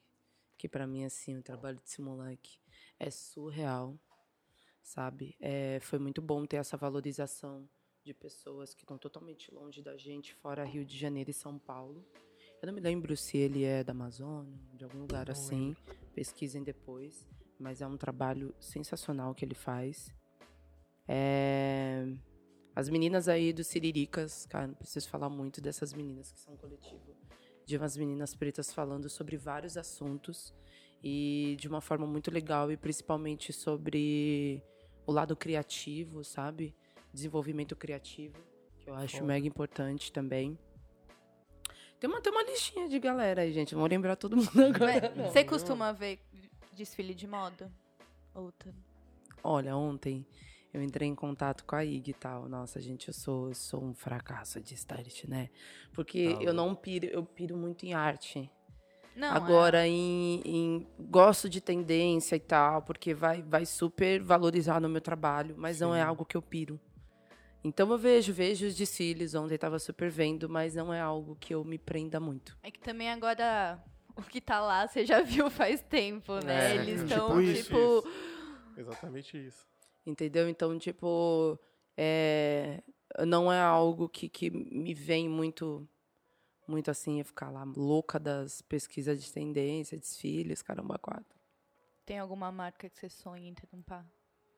que 0.57 0.67
pra 0.67 0.85
mim, 0.85 1.05
assim, 1.05 1.37
o 1.37 1.41
trabalho 1.41 1.79
desse 1.79 2.01
moleque 2.01 2.59
é 2.99 3.09
surreal, 3.09 3.97
sabe? 4.81 5.35
É, 5.39 5.79
foi 5.81 5.97
muito 5.97 6.21
bom 6.21 6.45
ter 6.45 6.57
essa 6.57 6.77
valorização 6.77 7.67
de 8.03 8.13
pessoas 8.13 8.73
que 8.73 8.83
estão 8.83 8.97
totalmente 8.97 9.53
longe 9.53 9.81
da 9.81 9.95
gente, 9.97 10.33
fora 10.35 10.65
Rio 10.65 10.85
de 10.85 10.97
Janeiro 10.97 11.31
e 11.31 11.33
São 11.33 11.57
Paulo. 11.57 12.05
Eu 12.61 12.67
não 12.67 12.73
me 12.73 12.81
lembro 12.81 13.15
se 13.15 13.37
ele 13.37 13.63
é 13.63 13.83
da 13.83 13.91
Amazônia, 13.91 14.57
de 14.73 14.83
algum 14.83 14.99
lugar 14.99 15.25
Não 15.27 15.31
assim. 15.31 15.75
Pesquisem 16.13 16.63
depois. 16.63 17.25
Mas 17.59 17.81
é 17.81 17.87
um 17.87 17.97
trabalho 17.97 18.53
sensacional 18.59 19.33
que 19.33 19.45
ele 19.45 19.55
faz. 19.55 20.13
É, 21.07 22.05
As 22.75 22.89
meninas 22.89 23.27
aí 23.27 23.53
do 23.53 23.63
Siriricas, 23.63 24.45
cara, 24.47 24.67
não 24.67 24.75
preciso 24.75 25.09
falar 25.09 25.29
muito 25.29 25.61
dessas 25.61 25.93
meninas 25.93 26.31
que 26.31 26.39
são 26.39 26.53
um 26.53 26.57
coletivo. 26.57 27.15
De 27.65 27.77
umas 27.77 27.95
meninas 27.95 28.35
pretas 28.35 28.73
falando 28.73 29.09
sobre 29.09 29.37
vários 29.37 29.77
assuntos 29.77 30.53
e 31.03 31.55
de 31.59 31.67
uma 31.67 31.81
forma 31.81 32.05
muito 32.05 32.31
legal 32.31 32.71
e 32.71 32.77
principalmente 32.77 33.51
sobre 33.51 34.61
o 35.05 35.11
lado 35.11 35.35
criativo, 35.35 36.23
sabe? 36.23 36.75
Desenvolvimento 37.13 37.75
criativo, 37.75 38.35
que 38.79 38.89
eu 38.89 38.95
acho 38.95 39.17
Foda. 39.17 39.27
mega 39.27 39.47
importante 39.47 40.11
também. 40.11 40.57
Tem 41.99 42.09
uma, 42.09 42.21
tem 42.21 42.31
uma 42.33 42.43
listinha 42.43 42.89
de 42.89 42.99
galera 42.99 43.43
aí, 43.43 43.53
gente. 43.53 43.75
Vou 43.75 43.87
lembrar 43.87 44.15
todo 44.15 44.35
mundo 44.35 44.61
agora. 44.61 45.13
Você 45.29 45.43
costuma 45.43 45.91
ver 45.91 46.19
desfile 46.73 47.13
de 47.13 47.27
moda? 47.27 47.71
Outra. 48.33 48.73
Olha, 49.43 49.75
ontem 49.75 50.25
eu 50.73 50.81
entrei 50.81 51.07
em 51.07 51.15
contato 51.15 51.63
com 51.65 51.75
a 51.75 51.85
IG 51.85 52.11
e 52.11 52.13
tal. 52.13 52.49
Nossa, 52.49 52.81
gente, 52.81 53.07
eu 53.09 53.13
sou, 53.13 53.49
eu 53.49 53.53
sou 53.55 53.83
um 53.83 53.93
fracasso 53.93 54.59
de 54.59 54.73
stylist, 54.73 55.25
né? 55.25 55.49
Porque 55.93 56.33
Tá 56.33 56.43
eu 56.43 56.53
não 56.53 56.73
piro, 56.73 57.05
eu 57.05 57.23
piro 57.23 57.55
muito 57.55 57.85
em 57.85 57.93
arte. 57.93 58.49
Não, 59.15 59.29
Agora, 59.35 59.87
em, 59.87 60.41
em- 60.43 60.87
Gosto 60.99 61.47
de 61.47 61.61
tendência 61.61 62.35
e 62.35 62.39
tal, 62.39 62.81
porque 62.81 63.13
vai, 63.13 63.43
vai 63.43 63.65
super 63.65 64.19
valorizar 64.23 64.81
no 64.81 64.89
meu 64.89 65.01
trabalho, 65.01 65.53
mas 65.57 65.79
não 65.79 65.93
é 65.93 66.01
Sim. 66.01 66.07
algo 66.07 66.25
que 66.25 66.35
eu 66.35 66.41
piro. 66.41 66.79
Então 67.63 67.89
eu 67.91 67.97
vejo, 67.97 68.33
vejo 68.33 68.65
os 68.65 68.75
desfiles, 68.75 69.35
ontem 69.35 69.57
tava 69.57 69.77
super 69.79 70.09
vendo, 70.09 70.49
mas 70.49 70.73
não 70.75 70.91
é 70.93 70.99
algo 70.99 71.37
que 71.39 71.53
eu 71.53 71.63
me 71.63 71.77
prenda 71.77 72.19
muito. 72.19 72.57
É 72.63 72.71
que 72.71 72.79
também 72.79 73.09
agora 73.09 73.81
o 74.15 74.21
que 74.23 74.41
tá 74.41 74.59
lá 74.59 74.87
você 74.87 75.05
já 75.05 75.21
viu 75.23 75.49
faz 75.49 75.81
tempo, 75.81 76.33
né? 76.43 76.71
É, 76.71 76.75
Eles 76.75 77.01
tipo 77.01 77.13
estão, 77.13 77.41
isso, 77.41 77.63
tipo. 77.63 77.77
isso. 77.77 78.07
Exatamente 78.75 79.37
isso. 79.37 79.72
Entendeu? 80.05 80.49
Então, 80.49 80.77
tipo, 80.77 81.57
é, 81.95 82.81
não 83.25 83.51
é 83.51 83.59
algo 83.61 84.09
que, 84.09 84.27
que 84.27 84.49
me 84.49 84.93
vem 84.93 85.29
muito, 85.29 85.87
muito 86.67 86.91
assim, 86.91 87.19
eu 87.19 87.25
ficar 87.25 87.49
lá 87.49 87.63
louca 87.63 88.19
das 88.19 88.61
pesquisas 88.61 89.23
de 89.23 89.31
tendência, 89.31 89.97
desfiles, 89.97 90.61
caramba, 90.61 90.97
quatro. 90.99 91.39
Tem 92.05 92.19
alguma 92.19 92.51
marca 92.51 92.89
que 92.89 92.99
você 92.99 93.07
sonha 93.09 93.47
em 93.49 93.53
trampar? 93.53 94.05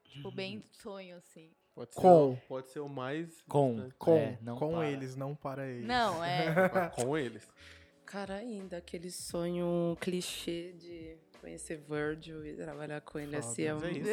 Tipo, 0.04 0.32
bem 0.32 0.62
sonho, 0.72 1.18
assim. 1.18 1.52
Pode 1.76 1.93
ser, 1.93 2.02
Com. 2.02 2.32
o- 2.34 2.38
Pode 2.48 2.70
ser 2.72 2.80
o 2.80 2.88
mais. 2.89 3.41
Com. 3.43 3.74
distante. 3.76 3.96
Com, 4.00 4.16
É, 4.16 4.39
não 4.41 4.58
com 4.58 4.72
para. 4.72 4.89
eles, 4.89 5.16
não 5.16 5.36
para 5.36 5.68
eles. 5.68 5.86
Não, 5.86 6.24
é. 6.24 6.46
Com 6.96 7.18
eles. 7.18 7.48
Cara, 8.06 8.36
ainda 8.36 8.78
aquele 8.78 9.12
sonho 9.12 9.98
clichê 10.00 10.72
de 10.74 11.18
conhecer 11.46 11.80
Virgil 11.88 12.43
e 12.46 12.54
trabalhar 12.56 13.00
com 13.02 13.20
ele 13.20 13.39
Foda, 13.39 13.48
assim. 13.48 13.62
É 13.62 13.66
é 13.68 13.76
um- 13.76 13.88
isso. 13.88 14.10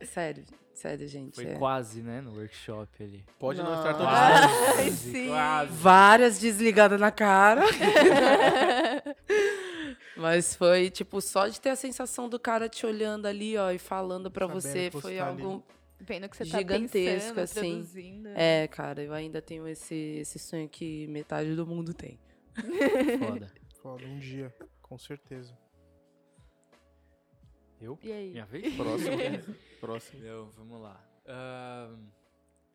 Sério, 0.10 0.44
sério, 0.72 1.06
gente. 1.06 1.34
Foi 1.34 1.44
é. 1.46 1.54
quase, 1.56 2.00
né, 2.00 2.22
no 2.22 2.32
workshop 2.34 3.02
ali. 3.02 3.22
Pode 3.38 3.60
não, 3.62 3.74
estar 3.74 3.92
tão 3.94 4.06
distante. 4.06 4.78
Ai, 4.78 4.90
sim. 4.90 5.28
Várias 5.72 6.40
desligadas 6.40 6.98
na 6.98 7.10
cara. 7.10 7.62
Mas 10.16 10.54
foi, 10.54 10.90
tipo, 10.90 11.20
só 11.20 11.46
de 11.46 11.60
ter 11.60 11.70
a 11.70 11.76
sensação 11.76 12.28
do 12.28 12.40
cara 12.40 12.68
te 12.68 12.84
olhando 12.86 13.26
ali, 13.26 13.56
ó, 13.56 13.70
e 13.70 13.78
falando 13.78 14.30
pra 14.30 14.46
Sabendo 14.46 14.60
você, 14.60 14.90
foi 14.90 15.16
tá 15.16 15.28
ali. 15.28 15.42
algo 15.42 15.62
Vendo 16.00 16.28
que 16.28 16.36
você 16.36 16.44
tá 16.46 16.58
Gigantesco, 16.58 17.34
pensando, 17.34 17.40
assim. 17.40 17.72
produzindo. 17.76 18.28
É, 18.34 18.66
cara, 18.68 19.02
eu 19.02 19.12
ainda 19.12 19.42
tenho 19.42 19.66
esse, 19.68 19.94
esse 20.20 20.38
sonho 20.38 20.68
que 20.68 21.06
metade 21.08 21.54
do 21.54 21.66
mundo 21.66 21.92
tem. 21.92 22.18
Foda. 23.18 23.52
Foda, 23.82 24.04
um 24.06 24.18
dia, 24.18 24.52
com 24.80 24.96
certeza. 24.98 25.56
Eu? 27.80 27.98
E 28.02 28.12
aí? 28.12 28.30
Minha 28.32 28.46
vez? 28.46 28.74
Próximo. 28.76 29.16
Próximo. 29.80 30.20
Então, 30.24 30.50
vamos 30.56 30.80
lá. 30.80 31.00
Ahn, 31.26 32.06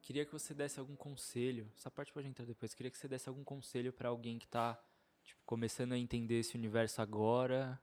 queria 0.02 0.26
que 0.26 0.32
você 0.32 0.54
desse 0.54 0.80
algum 0.80 0.96
conselho. 0.96 1.70
Essa 1.78 1.92
parte 1.92 2.12
pode 2.14 2.28
entrar 2.28 2.46
depois. 2.46 2.74
Queria 2.74 2.90
que 2.92 2.98
você 2.98 3.08
desse 3.08 3.28
algum 3.28 3.44
conselho 3.44 3.92
pra 3.92 4.10
alguém 4.10 4.40
que 4.40 4.48
tá 4.48 4.82
tipo, 5.24 5.42
começando 5.46 5.92
a 5.94 5.98
entender 5.98 6.40
esse 6.40 6.56
universo 6.56 7.02
agora. 7.02 7.80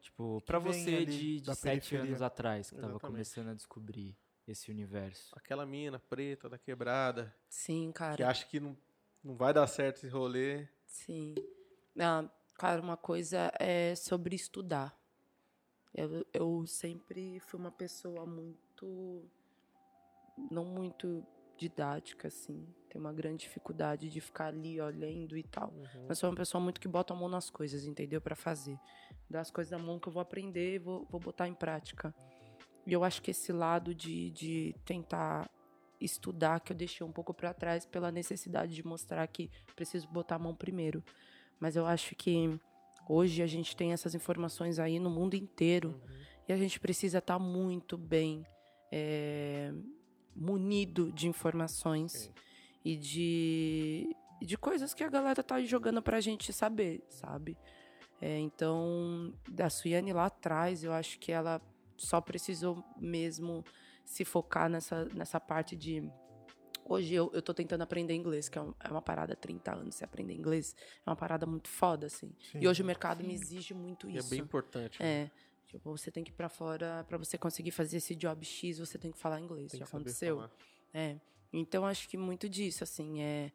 Tipo, 0.00 0.40
pra 0.46 0.58
vem 0.58 0.72
você 0.72 1.04
de, 1.04 1.40
de 1.40 1.54
sete 1.54 1.62
periferia. 1.90 2.04
anos 2.06 2.22
atrás, 2.22 2.70
que 2.70 2.76
tava 2.76 2.92
Exatamente. 2.92 3.12
começando 3.12 3.48
a 3.48 3.54
descobrir 3.54 4.16
esse 4.48 4.70
universo. 4.70 5.30
Aquela 5.36 5.66
mina 5.66 5.98
preta 5.98 6.48
da 6.48 6.56
quebrada, 6.56 7.34
Sim, 7.48 7.88
que 7.88 7.98
cara. 7.98 8.28
acha 8.28 8.46
que 8.46 8.58
não, 8.58 8.74
não 9.22 9.36
vai 9.36 9.52
dar 9.52 9.66
certo 9.66 9.96
esse 9.96 10.08
rolê. 10.08 10.66
Sim. 10.86 11.34
Ah, 11.98 12.24
cara, 12.54 12.80
uma 12.80 12.96
coisa 12.96 13.52
é 13.60 13.94
sobre 13.94 14.34
estudar. 14.34 14.98
Eu, 15.94 16.26
eu 16.32 16.66
sempre 16.66 17.40
fui 17.40 17.58
uma 17.58 17.70
pessoa 17.70 18.26
muito. 18.26 19.24
Não 20.50 20.64
muito 20.64 21.24
didática, 21.56 22.28
assim. 22.28 22.66
Tenho 22.88 23.04
uma 23.04 23.12
grande 23.12 23.44
dificuldade 23.44 24.08
de 24.08 24.20
ficar 24.20 24.46
ali, 24.46 24.80
ó, 24.80 24.88
lendo 24.88 25.36
e 25.36 25.42
tal. 25.42 25.68
Uhum. 25.70 26.06
Mas 26.08 26.18
sou 26.18 26.30
uma 26.30 26.36
pessoa 26.36 26.62
muito 26.62 26.80
que 26.80 26.88
bota 26.88 27.12
a 27.12 27.16
mão 27.16 27.28
nas 27.28 27.50
coisas, 27.50 27.86
entendeu? 27.86 28.20
Pra 28.20 28.34
fazer. 28.34 28.78
Dá 29.28 29.40
as 29.40 29.50
coisas 29.50 29.70
na 29.70 29.78
mão 29.78 29.98
que 29.98 30.08
eu 30.08 30.12
vou 30.12 30.22
aprender, 30.22 30.78
vou, 30.78 31.06
vou 31.10 31.20
botar 31.20 31.46
em 31.46 31.54
prática. 31.54 32.14
E 32.86 32.92
eu 32.92 33.04
acho 33.04 33.20
que 33.20 33.30
esse 33.30 33.52
lado 33.52 33.94
de, 33.94 34.30
de 34.30 34.74
tentar 34.84 35.50
estudar, 36.00 36.60
que 36.60 36.72
eu 36.72 36.76
deixei 36.76 37.06
um 37.06 37.12
pouco 37.12 37.34
pra 37.34 37.52
trás 37.52 37.84
pela 37.84 38.10
necessidade 38.10 38.74
de 38.74 38.84
mostrar 38.84 39.26
que 39.26 39.50
preciso 39.76 40.08
botar 40.08 40.36
a 40.36 40.38
mão 40.38 40.54
primeiro. 40.54 41.04
Mas 41.58 41.76
eu 41.76 41.84
acho 41.84 42.16
que 42.16 42.58
hoje 43.10 43.42
a 43.42 43.46
gente 43.46 43.76
tem 43.76 43.92
essas 43.92 44.14
informações 44.14 44.78
aí 44.78 44.98
no 44.98 45.10
mundo 45.10 45.34
inteiro. 45.34 45.90
Uhum. 45.90 46.20
E 46.48 46.52
a 46.52 46.56
gente 46.56 46.78
precisa 46.78 47.18
estar 47.18 47.38
muito 47.38 47.96
bem 47.96 48.44
é, 48.90 49.72
munido 50.34 51.12
de 51.12 51.28
informações 51.28 52.30
e 52.84 52.96
de, 52.96 54.16
de 54.40 54.56
coisas 54.56 54.94
que 54.94 55.04
a 55.04 55.08
galera 55.08 55.42
tá 55.42 55.60
jogando 55.62 56.02
pra 56.02 56.20
gente 56.20 56.52
saber, 56.52 57.04
sabe? 57.08 57.56
É, 58.20 58.38
então, 58.38 59.32
da 59.48 59.70
Suiane 59.70 60.12
lá 60.12 60.26
atrás, 60.26 60.84
eu 60.84 60.92
acho 60.92 61.18
que 61.18 61.32
ela 61.32 61.60
só 61.96 62.20
precisou 62.20 62.84
mesmo 62.98 63.64
se 64.04 64.24
focar 64.24 64.68
nessa, 64.68 65.04
nessa 65.14 65.40
parte 65.40 65.76
de. 65.76 66.02
Hoje 66.90 67.14
eu, 67.14 67.30
eu 67.32 67.40
tô 67.40 67.54
tentando 67.54 67.82
aprender 67.82 68.14
inglês, 68.14 68.48
que 68.48 68.58
é, 68.58 68.62
um- 68.62 68.74
é 68.80 68.88
uma 68.90 69.00
parada, 69.00 69.36
30 69.36 69.72
anos 69.72 69.94
você 69.94 70.04
aprender 70.04 70.34
inglês, 70.34 70.74
é 71.06 71.08
uma 71.08 71.14
parada 71.14 71.46
muito 71.46 71.68
foda, 71.68 72.06
assim. 72.08 72.32
E 72.52 72.66
hoje 72.66 72.82
o 72.82 72.84
mercado 72.84 73.22
me 73.22 73.32
exige 73.32 73.72
muito 73.72 74.10
E 74.10 74.16
é 74.16 74.18
isso. 74.18 74.28
bem 74.30 74.40
importante. 74.40 75.00
né? 75.00 75.08
É. 75.08 75.30
Tipo, 75.68 75.96
você 75.96 76.10
tem 76.10 76.24
que 76.24 76.32
ir 76.32 76.34
pra 76.34 76.48
fora, 76.48 77.04
pra 77.08 77.16
você 77.16 77.38
conseguir 77.38 77.70
fazer 77.70 77.98
esse 77.98 78.16
job 78.16 78.44
X, 78.44 78.78
você 78.80 78.98
tem 78.98 79.12
que 79.12 79.18
falar 79.18 79.40
inglês. 79.40 79.70
Tem 79.70 79.78
Já 79.78 79.84
que 79.84 79.90
saber 79.92 80.02
aconteceu? 80.02 80.36
falar. 80.38 80.50
É. 80.92 81.16
Então 81.52 81.86
acho 81.86 82.08
que 82.08 82.16
muito 82.16 82.48
disso, 82.48 82.82
assim, 82.82 83.20
é 83.22 83.52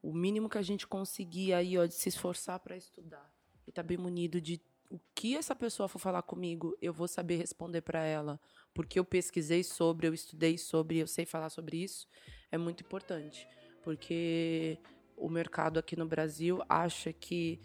o 0.00 0.10
mínimo 0.14 0.48
que 0.48 0.56
a 0.56 0.62
gente 0.62 0.86
conseguir 0.86 1.52
aí, 1.52 1.76
ó, 1.76 1.84
de 1.84 1.92
se 1.92 2.08
esforçar 2.08 2.58
pra 2.58 2.74
estudar 2.74 3.30
e 3.66 3.70
tá 3.70 3.82
bem 3.82 3.98
munido 3.98 4.40
de 4.40 4.58
o 4.90 4.98
que 5.14 5.36
essa 5.36 5.54
pessoa 5.54 5.88
for 5.88 5.98
falar 5.98 6.22
comigo, 6.22 6.76
eu 6.80 6.92
vou 6.92 7.06
saber 7.08 7.36
responder 7.36 7.82
pra 7.82 8.02
ela, 8.02 8.40
porque 8.72 8.98
eu 8.98 9.04
pesquisei 9.04 9.62
sobre, 9.62 10.06
eu 10.06 10.14
estudei 10.14 10.56
sobre, 10.56 10.98
eu 10.98 11.06
sei 11.06 11.26
falar 11.26 11.50
sobre 11.50 11.76
isso, 11.76 12.08
é 12.50 12.56
muito 12.56 12.82
importante, 12.82 13.46
porque 13.82 14.78
o 15.16 15.28
mercado 15.28 15.78
aqui 15.78 15.96
no 15.96 16.06
Brasil 16.06 16.62
acha 16.68 17.12
que 17.12 17.60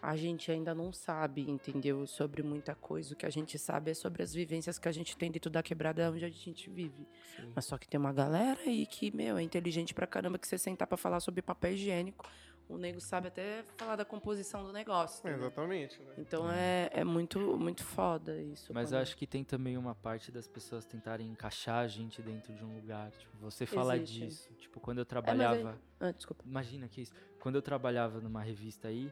a 0.00 0.16
gente 0.16 0.50
ainda 0.50 0.74
não 0.74 0.92
sabe, 0.92 1.42
entendeu? 1.48 2.06
Sobre 2.06 2.42
muita 2.42 2.74
coisa. 2.74 3.14
O 3.14 3.16
que 3.16 3.26
a 3.26 3.30
gente 3.30 3.58
sabe 3.58 3.90
é 3.90 3.94
sobre 3.94 4.22
as 4.22 4.32
vivências 4.32 4.78
que 4.78 4.88
a 4.88 4.92
gente 4.92 5.16
tem 5.16 5.30
dentro 5.30 5.50
da 5.50 5.62
quebrada 5.62 6.10
onde 6.10 6.24
a 6.24 6.28
gente 6.28 6.70
vive. 6.70 7.06
Sim. 7.36 7.52
Mas 7.54 7.64
só 7.64 7.76
que 7.76 7.88
tem 7.88 7.98
uma 7.98 8.12
galera 8.12 8.60
aí 8.60 8.86
que, 8.86 9.14
meu, 9.14 9.36
é 9.36 9.42
inteligente 9.42 9.92
pra 9.92 10.06
caramba 10.06 10.38
que 10.38 10.46
você 10.46 10.56
sentar 10.56 10.86
pra 10.86 10.96
falar 10.96 11.20
sobre 11.20 11.42
papel 11.42 11.72
higiênico, 11.72 12.24
o 12.68 12.76
nego 12.76 13.00
sabe 13.00 13.28
até 13.28 13.62
falar 13.76 13.96
da 13.96 14.04
composição 14.04 14.62
do 14.64 14.72
negócio. 14.72 15.26
É, 15.26 15.30
entendeu? 15.30 15.46
exatamente. 15.48 16.00
Né? 16.02 16.12
Então 16.18 16.50
é, 16.50 16.90
é 16.92 17.04
muito, 17.04 17.38
muito 17.56 17.82
foda 17.84 18.36
isso. 18.40 18.72
Mas 18.74 18.88
quando- 18.88 18.94
eu 18.96 19.02
acho 19.02 19.16
que 19.16 19.26
tem 19.26 19.42
também 19.42 19.76
uma 19.78 19.94
parte 19.94 20.30
das 20.30 20.46
pessoas 20.46 20.84
tentarem 20.84 21.26
encaixar 21.30 21.78
a 21.84 21.88
gente 21.88 22.20
dentro 22.22 22.52
de 22.52 22.64
um 22.64 22.74
lugar. 22.76 23.10
Tipo, 23.12 23.36
você 23.38 23.64
falar 23.66 23.96
Existe. 23.96 24.20
disso. 24.26 24.48
Tipo, 24.58 24.80
quando 24.80 24.98
eu 24.98 25.02
aí- 25.02 25.06
trabalhava. 25.06 25.78
Ah, 25.98 26.10
desculpa. 26.12 26.44
Imagina 26.46 26.86
que 26.88 27.00
isso. 27.00 27.12
Quando 27.40 27.54
eu 27.56 27.62
trabalhava 27.62 28.20
numa 28.20 28.42
revista 28.42 28.88
aí, 28.88 29.10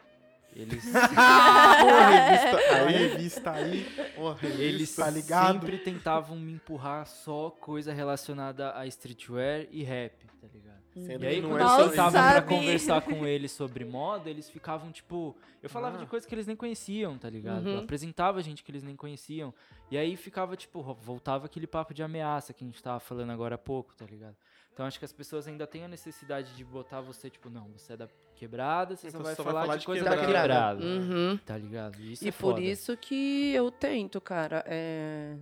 eles. 0.55 0.85
Porra, 0.93 2.11
revista 2.11 2.57
A 2.57 2.77
aí. 2.87 2.93
revista 3.09 3.51
aí. 3.53 3.85
Porra, 4.15 4.39
Eles 4.47 4.59
revista. 4.59 5.05
Tá 5.05 5.11
ligado? 5.11 5.53
sempre 5.61 5.79
tentavam 5.79 6.37
me 6.37 6.53
empurrar 6.53 7.07
só 7.07 7.51
coisa 7.51 7.93
relacionada 7.93 8.77
a 8.77 8.87
streetwear 8.87 9.67
e 9.71 9.83
rap, 9.83 10.27
tá 10.41 10.47
ligado? 10.53 10.76
Sendo 10.99 11.25
E 11.25 11.27
aí, 11.27 11.43
quando 11.43 11.59
é 11.59 11.63
eu 11.63 11.89
sentava 11.91 12.11
pra 12.11 12.43
conversar 12.43 13.03
com 13.03 13.27
eles 13.27 13.53
sobre 13.53 13.85
moda, 13.85 14.31
eles 14.31 14.49
ficavam, 14.49 14.91
tipo. 14.91 15.37
Eu 15.63 15.69
falava 15.69 15.97
Ah. 15.97 16.01
de 16.01 16.07
coisas 16.07 16.27
que 16.27 16.35
eles 16.35 16.47
nem 16.47 16.57
conheciam, 16.57 17.19
tá 17.19 17.29
ligado? 17.29 17.67
Uhum. 17.67 17.73
Eu 17.75 17.79
apresentava 17.81 18.43
gente 18.43 18.65
que 18.65 18.71
eles 18.71 18.83
nem 18.83 18.97
conheciam. 18.97 19.53
E 19.91 19.99
aí 19.99 20.17
ficava, 20.17 20.57
tipo, 20.57 20.81
voltava 21.03 21.47
aquele 21.47 21.67
papo 21.67 21.93
de 21.93 22.03
ameaça 22.03 22.53
que 22.55 22.65
a 22.65 22.67
gente 22.67 22.83
tava 22.83 22.99
falando 23.01 23.31
agora 23.31 23.57
há 23.57 23.59
pouco, 23.59 23.95
tá 23.95 24.07
ligado? 24.07 24.37
Então 24.73 24.85
acho 24.87 24.99
que 24.99 25.05
as 25.05 25.13
pessoas 25.13 25.47
ainda 25.49 25.67
têm 25.67 25.85
a 25.85 25.89
necessidade 25.89 26.55
de 26.55 26.65
botar 26.65 27.01
você, 27.01 27.31
tipo, 27.31 27.49
não, 27.49 27.69
você 27.69 27.95
é 27.95 27.97
da 27.97 28.09
quebrada, 28.35 28.95
você 28.95 29.09
Então 29.09 29.21
só 29.21 29.25
vai 29.25 29.33
você 29.35 29.37
só 29.37 29.43
vai 29.45 29.53
falar, 29.53 29.63
falar 29.65 29.75
de, 29.77 29.81
de 29.81 29.87
coisa 29.87 30.03
quebrada. 30.05 30.21
da 30.23 30.27
quebrada. 30.27 30.85
Uhum. 30.85 31.37
Tá 31.39 31.57
ligado? 31.59 32.01
Isso 32.03 32.25
E 32.25 32.29
é 32.29 32.33
por 32.33 32.39
foda. 32.39 32.61
isso 32.61 32.97
que 32.97 33.53
eu 33.55 33.71
tento, 33.71 34.21
cara. 34.21 34.63
é, 34.67 35.37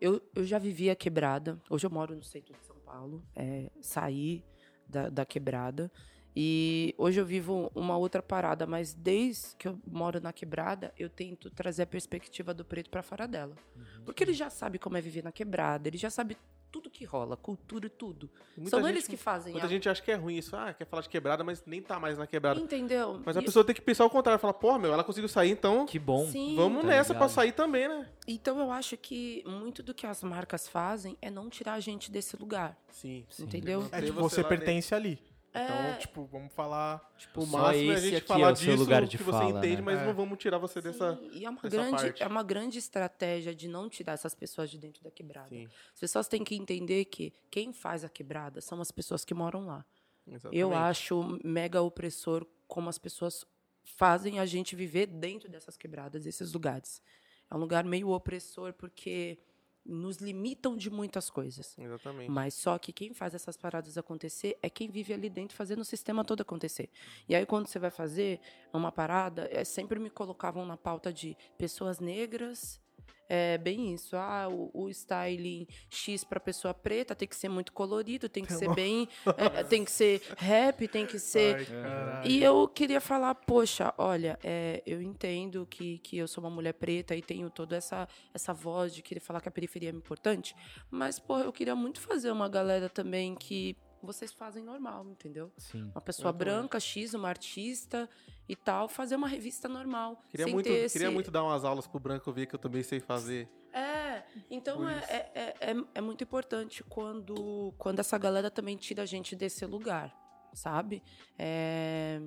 Eu, 0.00 0.20
eu 0.34 0.44
já 0.44 0.58
vivi 0.58 0.88
a 0.90 0.96
quebrada. 0.96 1.60
Hoje 1.68 1.86
eu 1.86 1.90
moro 1.90 2.14
no 2.14 2.22
centro 2.22 2.52
de 2.54 2.64
São 2.66 2.73
Paulo. 2.94 3.24
É, 3.34 3.70
saí 3.80 4.44
da, 4.88 5.08
da 5.08 5.26
quebrada. 5.26 5.90
E 6.36 6.94
hoje 6.96 7.20
eu 7.20 7.26
vivo 7.26 7.70
uma 7.74 7.96
outra 7.96 8.22
parada, 8.22 8.66
mas 8.66 8.92
desde 8.94 9.54
que 9.56 9.68
eu 9.68 9.78
moro 9.86 10.20
na 10.20 10.32
quebrada, 10.32 10.92
eu 10.96 11.08
tento 11.08 11.50
trazer 11.50 11.82
a 11.82 11.86
perspectiva 11.86 12.54
do 12.54 12.64
preto 12.64 12.90
pra 12.90 13.02
fora 13.02 13.26
dela. 13.26 13.54
Uhum. 13.76 14.04
Porque 14.04 14.22
ele 14.22 14.32
já 14.32 14.50
sabe 14.50 14.78
como 14.78 14.96
é 14.96 15.00
viver 15.00 15.22
na 15.22 15.32
quebrada, 15.32 15.88
ele 15.88 15.98
já 15.98 16.10
sabe 16.10 16.36
tudo 16.74 16.90
que 16.90 17.04
rola, 17.04 17.36
cultura 17.36 17.86
e 17.86 17.88
tudo. 17.88 18.28
Muita 18.56 18.70
São 18.70 18.80
gente- 18.80 18.88
eles 18.90 19.06
que 19.06 19.16
fazem 19.16 19.52
Muita 19.52 19.68
a... 19.68 19.70
gente 19.70 19.88
acha 19.88 20.02
que 20.02 20.10
é 20.10 20.16
ruim 20.16 20.36
isso. 20.36 20.56
Ah, 20.56 20.74
quer 20.74 20.84
falar 20.84 21.02
de 21.02 21.08
quebrada, 21.08 21.44
mas 21.44 21.62
nem 21.64 21.80
tá 21.80 22.00
mais 22.00 22.18
na 22.18 22.26
quebrada. 22.26 22.58
Entendeu? 22.58 23.22
Mas 23.24 23.36
a 23.36 23.40
E- 23.40 23.44
pessoa 23.44 23.64
tem 23.64 23.72
que 23.72 23.80
pensar 23.80 24.04
o 24.04 24.10
contrário. 24.10 24.40
Falar, 24.40 24.54
pô, 24.54 24.76
meu, 24.76 24.92
ela 24.92 25.04
conseguiu 25.04 25.28
sair, 25.28 25.50
então 25.50 25.86
Que 25.86 26.00
bom. 26.00 26.26
Sim. 26.26 26.56
vamos 26.56 26.80
tá 26.82 26.88
nessa 26.88 27.14
pra 27.14 27.26
ligado? 27.26 27.34
sair 27.36 27.52
também, 27.52 27.86
né? 27.86 28.08
Então 28.26 28.58
eu 28.58 28.72
acho 28.72 28.96
que 28.96 29.44
muito 29.46 29.84
do 29.84 29.94
que 29.94 30.04
as 30.04 30.20
marcas 30.24 30.66
fazem 30.66 31.16
é 31.22 31.30
não 31.30 31.48
tirar 31.48 31.74
a 31.74 31.80
gente 31.80 32.10
desse 32.10 32.36
lugar. 32.36 32.76
Sim. 32.90 33.24
Entendeu? 33.38 33.86
É 33.92 34.02
tipo, 34.02 34.14
você 34.20 34.42
você 34.42 34.44
pertence 34.44 34.92
ali. 34.92 35.20
Então, 35.56 35.98
tipo, 36.00 36.24
vamos 36.24 36.52
falar. 36.52 37.08
O 37.36 37.46
Só 37.46 37.58
máximo 37.58 37.92
é 37.92 37.94
a 37.94 38.00
gente 38.00 38.16
aqui 38.16 38.26
falar 38.26 38.48
é 38.48 38.52
o 38.52 38.56
seu 38.56 38.66
disso 38.72 38.78
lugar 38.78 39.06
de 39.06 39.16
que 39.18 39.22
você 39.22 39.30
fala, 39.38 39.50
entende, 39.58 39.76
né? 39.76 39.82
mas 39.82 40.00
É. 40.00 40.06
não 40.06 40.12
vamos 40.14 40.36
tirar 40.38 40.58
você 40.58 40.80
dessa... 40.82 41.16
Sim, 41.16 41.30
e 41.32 41.44
é 41.44 41.50
uma, 41.50 41.60
dessa 41.62 41.76
grande, 41.76 42.02
parte. 42.02 42.22
é 42.22 42.26
uma 42.26 42.42
grande 42.42 42.78
estratégia 42.78 43.54
de 43.54 43.68
não 43.68 43.88
tirar 43.88 44.14
essas 44.14 44.34
pessoas 44.34 44.68
de 44.68 44.78
dentro 44.78 45.02
da 45.04 45.10
quebrada. 45.12 45.48
Sim, 45.50 45.68
As 45.94 46.00
pessoas 46.00 46.26
têm 46.26 46.42
que 46.42 46.56
entender 46.56 47.04
que 47.04 47.32
quem 47.50 47.72
faz 47.72 48.04
a 48.04 48.08
quebrada 48.08 48.60
são 48.60 48.80
as 48.80 48.90
pessoas 48.90 49.24
que 49.24 49.32
moram 49.32 49.64
lá. 49.66 49.84
exatamente. 50.26 50.58
Eu 50.58 50.74
acho 50.74 51.38
mega 51.44 51.80
opressor 51.80 52.44
como 52.66 52.88
as 52.88 52.98
pessoas 52.98 53.46
fazem 53.84 54.40
a 54.40 54.46
gente 54.46 54.74
viver 54.74 55.06
dentro 55.06 55.48
dessas 55.48 55.76
quebradas, 55.76 56.24
desses 56.24 56.52
lugares. 56.52 57.00
É 57.48 57.54
um 57.54 57.58
lugar 57.58 57.84
meio 57.84 58.08
opressor 58.10 58.72
porque 58.72 59.38
nos 59.84 60.18
limitam 60.18 60.76
de 60.76 60.90
muitas 60.90 61.28
coisas. 61.28 61.76
Exatamente. 61.78 62.30
Mas 62.30 62.54
só 62.54 62.78
que 62.78 62.92
quem 62.92 63.12
faz 63.12 63.34
essas 63.34 63.56
paradas 63.56 63.98
acontecer 63.98 64.56
é 64.62 64.70
quem 64.70 64.88
vive 64.88 65.12
ali 65.12 65.28
dentro 65.28 65.56
fazendo 65.56 65.80
o 65.80 65.84
sistema 65.84 66.24
todo 66.24 66.40
acontecer. 66.40 66.88
E 67.28 67.34
aí 67.34 67.44
quando 67.44 67.66
você 67.66 67.78
vai 67.78 67.90
fazer 67.90 68.40
uma 68.72 68.90
parada, 68.90 69.48
é, 69.50 69.64
sempre 69.64 69.98
me 69.98 70.10
colocavam 70.10 70.64
na 70.64 70.76
pauta 70.76 71.12
de 71.12 71.36
pessoas 71.58 72.00
negras. 72.00 72.80
É 73.28 73.56
bem 73.58 73.94
isso. 73.94 74.16
Ah, 74.16 74.48
o, 74.48 74.70
o 74.74 74.88
styling 74.90 75.66
X 75.88 76.24
para 76.24 76.38
pessoa 76.38 76.74
preta 76.74 77.14
tem 77.14 77.26
que 77.26 77.36
ser 77.36 77.48
muito 77.48 77.72
colorido, 77.72 78.28
tem 78.28 78.44
que 78.44 78.52
ser 78.52 78.72
bem, 78.74 79.08
é, 79.36 79.64
tem 79.64 79.84
que 79.84 79.90
ser 79.90 80.22
rap, 80.36 80.86
tem 80.88 81.06
que 81.06 81.18
ser 81.18 81.66
Ai, 81.72 82.28
e 82.28 82.42
eu 82.42 82.68
queria 82.68 83.00
falar, 83.00 83.34
poxa, 83.34 83.94
olha, 83.96 84.38
é, 84.42 84.82
eu 84.86 85.00
entendo 85.00 85.66
que, 85.66 85.98
que 85.98 86.18
eu 86.18 86.28
sou 86.28 86.44
uma 86.44 86.50
mulher 86.50 86.74
preta 86.74 87.14
e 87.16 87.22
tenho 87.22 87.48
toda 87.48 87.76
essa, 87.76 88.08
essa 88.32 88.52
voz 88.52 88.94
de 88.94 89.02
querer 89.02 89.20
falar 89.20 89.40
que 89.40 89.48
a 89.48 89.52
periferia 89.52 89.90
é 89.90 89.92
importante, 89.92 90.54
mas, 90.90 91.18
pô, 91.18 91.38
eu 91.38 91.52
queria 91.52 91.74
muito 91.74 92.00
fazer 92.00 92.30
uma 92.30 92.48
galera 92.48 92.88
também 92.88 93.34
que 93.34 93.76
vocês 94.04 94.32
fazem 94.32 94.62
normal, 94.62 95.06
entendeu? 95.08 95.50
Sim. 95.56 95.90
Uma 95.94 96.00
pessoa 96.00 96.32
branca, 96.32 96.78
X, 96.80 97.14
uma 97.14 97.28
artista 97.28 98.08
e 98.48 98.54
tal, 98.54 98.88
fazer 98.88 99.16
uma 99.16 99.28
revista 99.28 99.68
normal. 99.68 100.22
Queria, 100.30 100.44
sem 100.46 100.54
muito, 100.54 100.66
ter 100.66 100.90
queria 100.90 101.06
esse- 101.06 101.14
muito 101.14 101.30
dar 101.30 101.42
umas 101.44 101.64
aulas 101.64 101.86
pro 101.86 101.98
Branco 101.98 102.30
ver 102.32 102.46
que 102.46 102.54
eu 102.54 102.58
também 102.58 102.82
sei 102.82 103.00
fazer. 103.00 103.48
É, 103.72 104.22
então 104.50 104.88
é, 104.88 104.98
é, 105.08 105.30
é, 105.34 105.70
é- 105.72 105.84
é 105.96 106.00
muito 106.00 106.22
importante 106.22 106.84
quando, 106.84 107.74
quando 107.78 107.98
essa 107.98 108.16
galera 108.16 108.50
também 108.50 108.76
tira 108.76 109.02
a 109.02 109.06
gente 109.06 109.34
desse 109.34 109.66
lugar, 109.66 110.14
sabe? 110.52 111.02
É, 111.38 112.20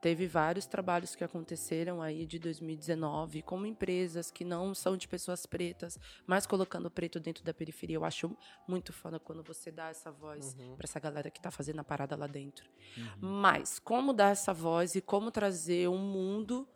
teve 0.00 0.26
vários 0.26 0.66
trabalhos 0.66 1.14
que 1.14 1.22
aconteceram 1.22 2.00
aí 2.00 2.24
de 2.26 2.38
2019, 2.38 3.42
como 3.42 3.66
empresas 3.66 4.30
que 4.30 4.44
não 4.44 4.74
são 4.74 4.96
de 4.96 5.06
pessoas 5.06 5.46
pretas, 5.46 5.98
mas 6.26 6.46
colocando 6.46 6.90
preto 6.90 7.20
dentro 7.20 7.44
da 7.44 7.52
periferia. 7.52 7.96
Eu 7.96 8.04
acho 8.04 8.36
muito 8.66 8.92
foda 8.92 9.18
quando 9.20 9.42
você 9.42 9.70
dá 9.70 9.88
essa 9.88 10.10
voz 10.10 10.54
Uhum. 10.54 10.76
pra 10.76 10.84
essa 10.84 10.98
galera 10.98 11.30
que 11.30 11.40
tá 11.40 11.50
fazendo 11.50 11.80
a 11.80 11.84
parada 11.84 12.16
lá 12.16 12.26
dentro. 12.26 12.68
Uhum. 12.96 13.30
Mas 13.40 13.78
como 13.78 14.12
dar 14.12 14.30
essa 14.30 14.52
voz 14.54 14.94
e 14.94 15.00
como 15.00 15.30
trazer 15.30 15.88
um 15.88 15.98
mundo 15.98 16.68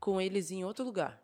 com 0.00 0.20
eles 0.20 0.50
em 0.50 0.64
outro 0.64 0.84
lugar 0.84 1.22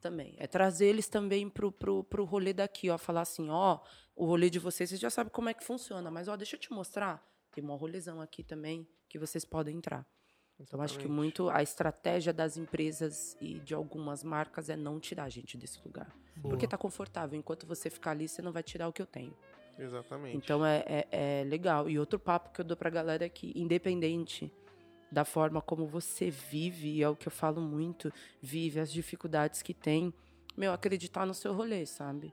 também. 0.00 0.34
É 0.38 0.46
trazer 0.46 0.86
eles 0.86 1.08
também 1.08 1.48
pro, 1.48 1.70
pro, 1.72 2.04
pro 2.04 2.24
rolê 2.24 2.52
daqui, 2.52 2.90
ó. 2.90 2.98
Falar 2.98 3.22
assim, 3.22 3.48
ó, 3.48 3.80
o 4.14 4.24
rolê 4.26 4.50
de 4.50 4.58
vocês, 4.58 4.90
vocês 4.90 5.00
já 5.00 5.10
sabem 5.10 5.32
como 5.32 5.48
é 5.48 5.54
que 5.54 5.64
funciona, 5.64 6.10
mas 6.10 6.28
ó, 6.28 6.36
deixa 6.36 6.56
eu 6.56 6.60
te 6.60 6.72
mostrar. 6.72 7.24
Tem 7.52 7.62
um 7.64 7.74
rolezão 7.76 8.20
aqui 8.20 8.42
também 8.42 8.86
que 9.08 9.18
vocês 9.18 9.44
podem 9.44 9.76
entrar. 9.76 10.06
Então, 10.62 10.80
acho 10.80 10.94
que 10.94 11.04
Exatamente. 11.04 11.16
muito 11.16 11.50
a 11.50 11.62
estratégia 11.62 12.32
das 12.32 12.56
empresas 12.56 13.36
e 13.40 13.58
de 13.58 13.74
algumas 13.74 14.22
marcas 14.22 14.70
é 14.70 14.76
não 14.76 15.00
tirar 15.00 15.24
a 15.24 15.28
gente 15.28 15.56
desse 15.56 15.80
lugar. 15.84 16.14
Boa. 16.36 16.50
Porque 16.50 16.68
tá 16.68 16.78
confortável. 16.78 17.38
Enquanto 17.38 17.66
você 17.66 17.90
ficar 17.90 18.12
ali, 18.12 18.28
você 18.28 18.40
não 18.40 18.52
vai 18.52 18.62
tirar 18.62 18.88
o 18.88 18.92
que 18.92 19.02
eu 19.02 19.06
tenho. 19.06 19.36
Exatamente. 19.78 20.36
Então 20.36 20.64
é, 20.64 20.84
é, 20.86 21.40
é 21.40 21.44
legal. 21.44 21.88
E 21.90 21.98
outro 21.98 22.18
papo 22.18 22.52
que 22.52 22.60
eu 22.60 22.64
dou 22.64 22.76
pra 22.76 22.90
galera 22.90 23.24
é 23.24 23.28
que, 23.28 23.52
independente 23.56 24.52
da 25.10 25.24
forma 25.24 25.60
como 25.60 25.86
você 25.86 26.30
vive, 26.30 26.88
e 26.88 27.02
é 27.02 27.08
o 27.08 27.16
que 27.16 27.28
eu 27.28 27.32
falo 27.32 27.60
muito, 27.60 28.12
vive 28.40 28.80
as 28.80 28.90
dificuldades 28.90 29.62
que 29.62 29.74
tem, 29.74 30.12
meu, 30.56 30.72
acreditar 30.72 31.26
no 31.26 31.34
seu 31.34 31.52
rolê, 31.52 31.84
sabe? 31.84 32.32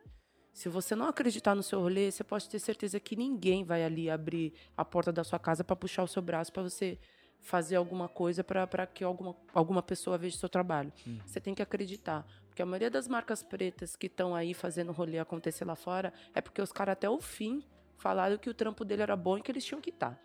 Se 0.54 0.70
você 0.70 0.96
não 0.96 1.08
acreditar 1.08 1.56
no 1.56 1.64
seu 1.64 1.80
rolê, 1.80 2.12
você 2.12 2.24
pode 2.24 2.48
ter 2.50 2.60
certeza 2.60 3.00
que 3.00 3.16
ninguém 3.16 3.64
vai 3.64 3.84
ali 3.84 4.10
abrir 4.10 4.54
a 4.78 4.86
porta 4.86 5.12
da 5.12 5.24
sua 5.24 5.40
casa 5.40 5.64
para 5.64 5.76
puxar 5.76 6.04
o 6.04 6.08
seu 6.08 6.22
braço 6.22 6.52
para 6.52 6.64
você 6.64 6.98
fazer 7.42 7.76
alguma 7.76 8.08
coisa 8.08 8.44
para 8.44 8.86
que 8.88 9.04
alguma, 9.04 9.36
alguma 9.54 9.82
pessoa 9.82 10.18
veja 10.18 10.36
o 10.36 10.40
seu 10.40 10.50
trabalho. 10.50 10.92
Uhum. 11.06 11.20
Você 11.26 11.40
tem 11.40 11.56
que 11.56 11.62
acreditar. 11.62 12.26
Porque 12.48 12.62
a 12.62 12.66
maioria 12.66 12.90
das 12.90 13.08
marcas 13.08 13.42
pretas 13.42 13.96
que 13.96 14.08
estão 14.08 14.36
aí 14.36 14.54
fazendo 14.54 14.92
rolê 14.92 15.20
acontecer 15.20 15.66
lá 15.66 15.76
fora 15.76 16.14
é 16.34 16.42
porque 16.42 16.62
os 16.62 16.72
caras 16.72 16.94
até 16.94 17.10
o 17.10 17.20
fim 17.20 17.64
falaram 17.98 18.38
que 18.38 18.50
o 18.50 18.54
trampo 18.54 18.84
dele 18.84 19.02
era 19.02 19.16
bom 19.16 19.38
e 19.38 19.42
que 19.42 19.52
eles 19.52 19.66
tinham 19.66 19.82
que 19.82 19.90
estar. 19.90 20.20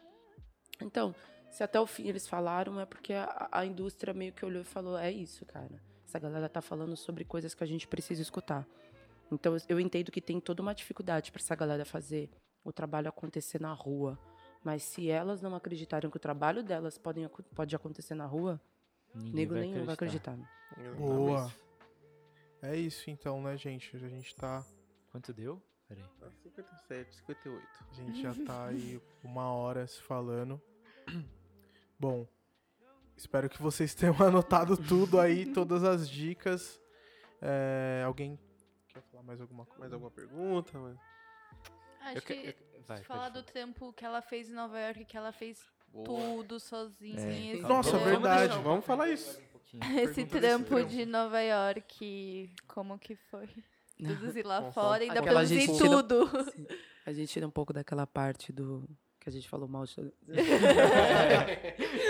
Então, 0.80 1.14
se 1.50 1.62
até 1.62 1.78
o 1.78 1.86
fim 1.86 2.08
eles 2.08 2.26
falaram, 2.26 2.80
é 2.80 2.84
porque 2.86 3.12
a, 3.12 3.48
a 3.52 3.64
indústria 3.64 4.12
meio 4.12 4.32
que 4.32 4.44
olhou 4.44 4.62
e 4.62 4.64
falou: 4.64 4.98
é 4.98 5.10
isso, 5.10 5.44
cara. 5.46 5.80
Essa 6.06 6.18
galera 6.18 6.48
tá 6.48 6.60
falando 6.60 6.96
sobre 6.96 7.24
coisas 7.24 7.54
que 7.54 7.62
a 7.64 7.66
gente 7.66 7.86
precisa 7.86 8.22
escutar. 8.22 8.66
Então, 9.30 9.56
eu 9.68 9.80
entendo 9.80 10.10
que 10.10 10.20
tem 10.20 10.40
toda 10.40 10.62
uma 10.62 10.74
dificuldade 10.74 11.32
para 11.32 11.40
essa 11.40 11.54
galera 11.54 11.84
fazer 11.84 12.30
o 12.64 12.72
trabalho 12.72 13.08
acontecer 13.08 13.60
na 13.60 13.72
rua. 13.72 14.18
Mas 14.64 14.82
se 14.82 15.10
elas 15.10 15.42
não 15.42 15.54
acreditarem 15.54 16.10
que 16.10 16.16
o 16.16 16.20
trabalho 16.20 16.62
delas 16.64 16.96
podem, 16.96 17.26
acon- 17.26 17.42
pode 17.54 17.76
acontecer 17.76 18.14
na 18.14 18.24
rua, 18.26 18.58
Ninguém 19.14 19.32
nego 19.34 19.52
vai 19.54 19.60
nenhum 19.62 19.84
vai 19.84 19.94
acreditar. 19.94 20.32
Exatamente. 20.32 20.96
Boa. 20.98 21.52
É 22.62 22.74
isso 22.76 23.10
então, 23.10 23.42
né, 23.42 23.56
gente? 23.58 23.94
A 23.94 24.08
gente 24.08 24.34
tá. 24.34 24.64
Quanto 25.12 25.32
deu? 25.34 25.62
Peraí. 25.86 26.02
Tá 26.18 26.30
57, 26.42 27.16
58. 27.16 27.66
A 27.90 27.94
gente 27.94 28.22
já 28.22 28.34
tá 28.46 28.66
aí 28.68 28.98
uma 29.22 29.52
hora 29.52 29.86
se 29.86 30.00
falando. 30.00 30.58
Bom, 32.00 32.26
espero 33.16 33.48
que 33.50 33.60
vocês 33.62 33.94
tenham 33.94 34.16
anotado 34.22 34.76
tudo 34.78 35.20
aí, 35.20 35.44
todas 35.52 35.84
as 35.84 36.08
dicas. 36.08 36.80
É, 37.42 38.02
alguém 38.06 38.38
quer 38.88 39.02
falar 39.02 39.22
mais 39.22 39.40
alguma 39.42 39.66
coisa? 39.66 39.80
Mais 39.80 39.92
alguma 39.92 40.10
pergunta? 40.10 40.78
Mas- 40.78 40.96
Acho 42.00 42.18
Eu 42.18 42.22
que- 42.22 42.52
que 42.52 42.73
Vai, 42.87 43.03
falar 43.03 43.30
do 43.30 43.43
tempo 43.43 43.93
que 43.93 44.05
ela 44.05 44.22
fez 44.22 44.49
em 44.51 44.55
Nova 44.55 44.78
York, 44.78 45.05
que 45.05 45.16
ela 45.16 45.32
fez 45.32 45.59
Boa. 45.93 46.05
tudo 46.05 46.61
sozinha. 46.61 47.18
É. 47.20 47.53
esse 47.55 47.62
Nossa, 47.62 47.91
trampo- 47.91 48.05
verdade. 48.05 48.59
Vamos 48.62 48.85
falar 48.85 49.09
isso. 49.09 49.43
Um. 49.74 49.78
Esse 49.99 50.24
trampo 50.24 50.68
trampo. 50.76 50.89
de 50.89 51.05
Nova 51.05 51.41
York, 51.41 52.49
como 52.68 52.97
que 52.97 53.16
foi? 53.16 53.49
Produzir 54.01 54.47
lá 54.47 54.61
Bom, 54.61 54.70
fora, 54.72 55.03
ainda 55.03 55.18
Aquela 55.18 55.41
produzir 55.41 55.62
gente 55.66 55.76
tira- 55.76 55.89
tudo. 56.05 56.30
A 57.05 57.12
gente 57.12 57.32
tira 57.32 57.45
um 57.47 57.51
pouco 57.51 57.72
daquela 57.72 58.07
parte 58.07 58.53
do 58.53 58.89
que 59.18 59.28
a 59.28 59.32
gente 59.32 59.49
falou 59.49 59.66
mal. 59.66 59.85
de- 59.85 60.12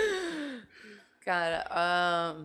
Cara, 1.21 2.35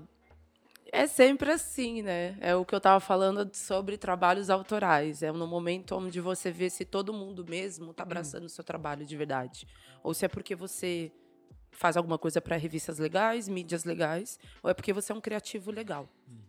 é 0.93 1.07
sempre 1.07 1.51
assim, 1.53 2.03
né? 2.03 2.37
É 2.41 2.55
o 2.55 2.65
que 2.65 2.75
eu 2.75 2.81
tava 2.81 3.01
falando 3.01 3.49
sobre 3.55 3.97
trabalhos 3.97 4.51
autorais. 4.51 5.23
É 5.23 5.31
no 5.31 5.47
momento 5.47 5.95
onde 5.97 6.21
você 6.21 6.51
vê 6.51 6.69
se 6.69 6.85
todo 6.85 7.13
mundo 7.13 7.45
mesmo 7.45 7.95
tá 7.95 8.03
abraçando 8.03 8.45
o 8.45 8.49
seu 8.49 8.65
trabalho 8.65 9.07
de 9.07 9.17
verdade. 9.17 9.67
Ou 10.03 10.13
se 10.13 10.25
é 10.25 10.29
porque 10.29 10.55
você 10.55 11.13
faz 11.71 11.97
alguma 11.97 12.19
coisa 12.19 12.41
para 12.41 12.57
revistas 12.57 12.99
legais, 12.99 13.49
mídias 13.49 13.85
legais, 13.85 14.39
ou 14.63 14.71
é 14.71 14.75
porque 14.75 14.93
você 14.93 15.13
é 15.13 15.15
um 15.15 15.21
criativo 15.21 15.71
legal, 15.71 16.09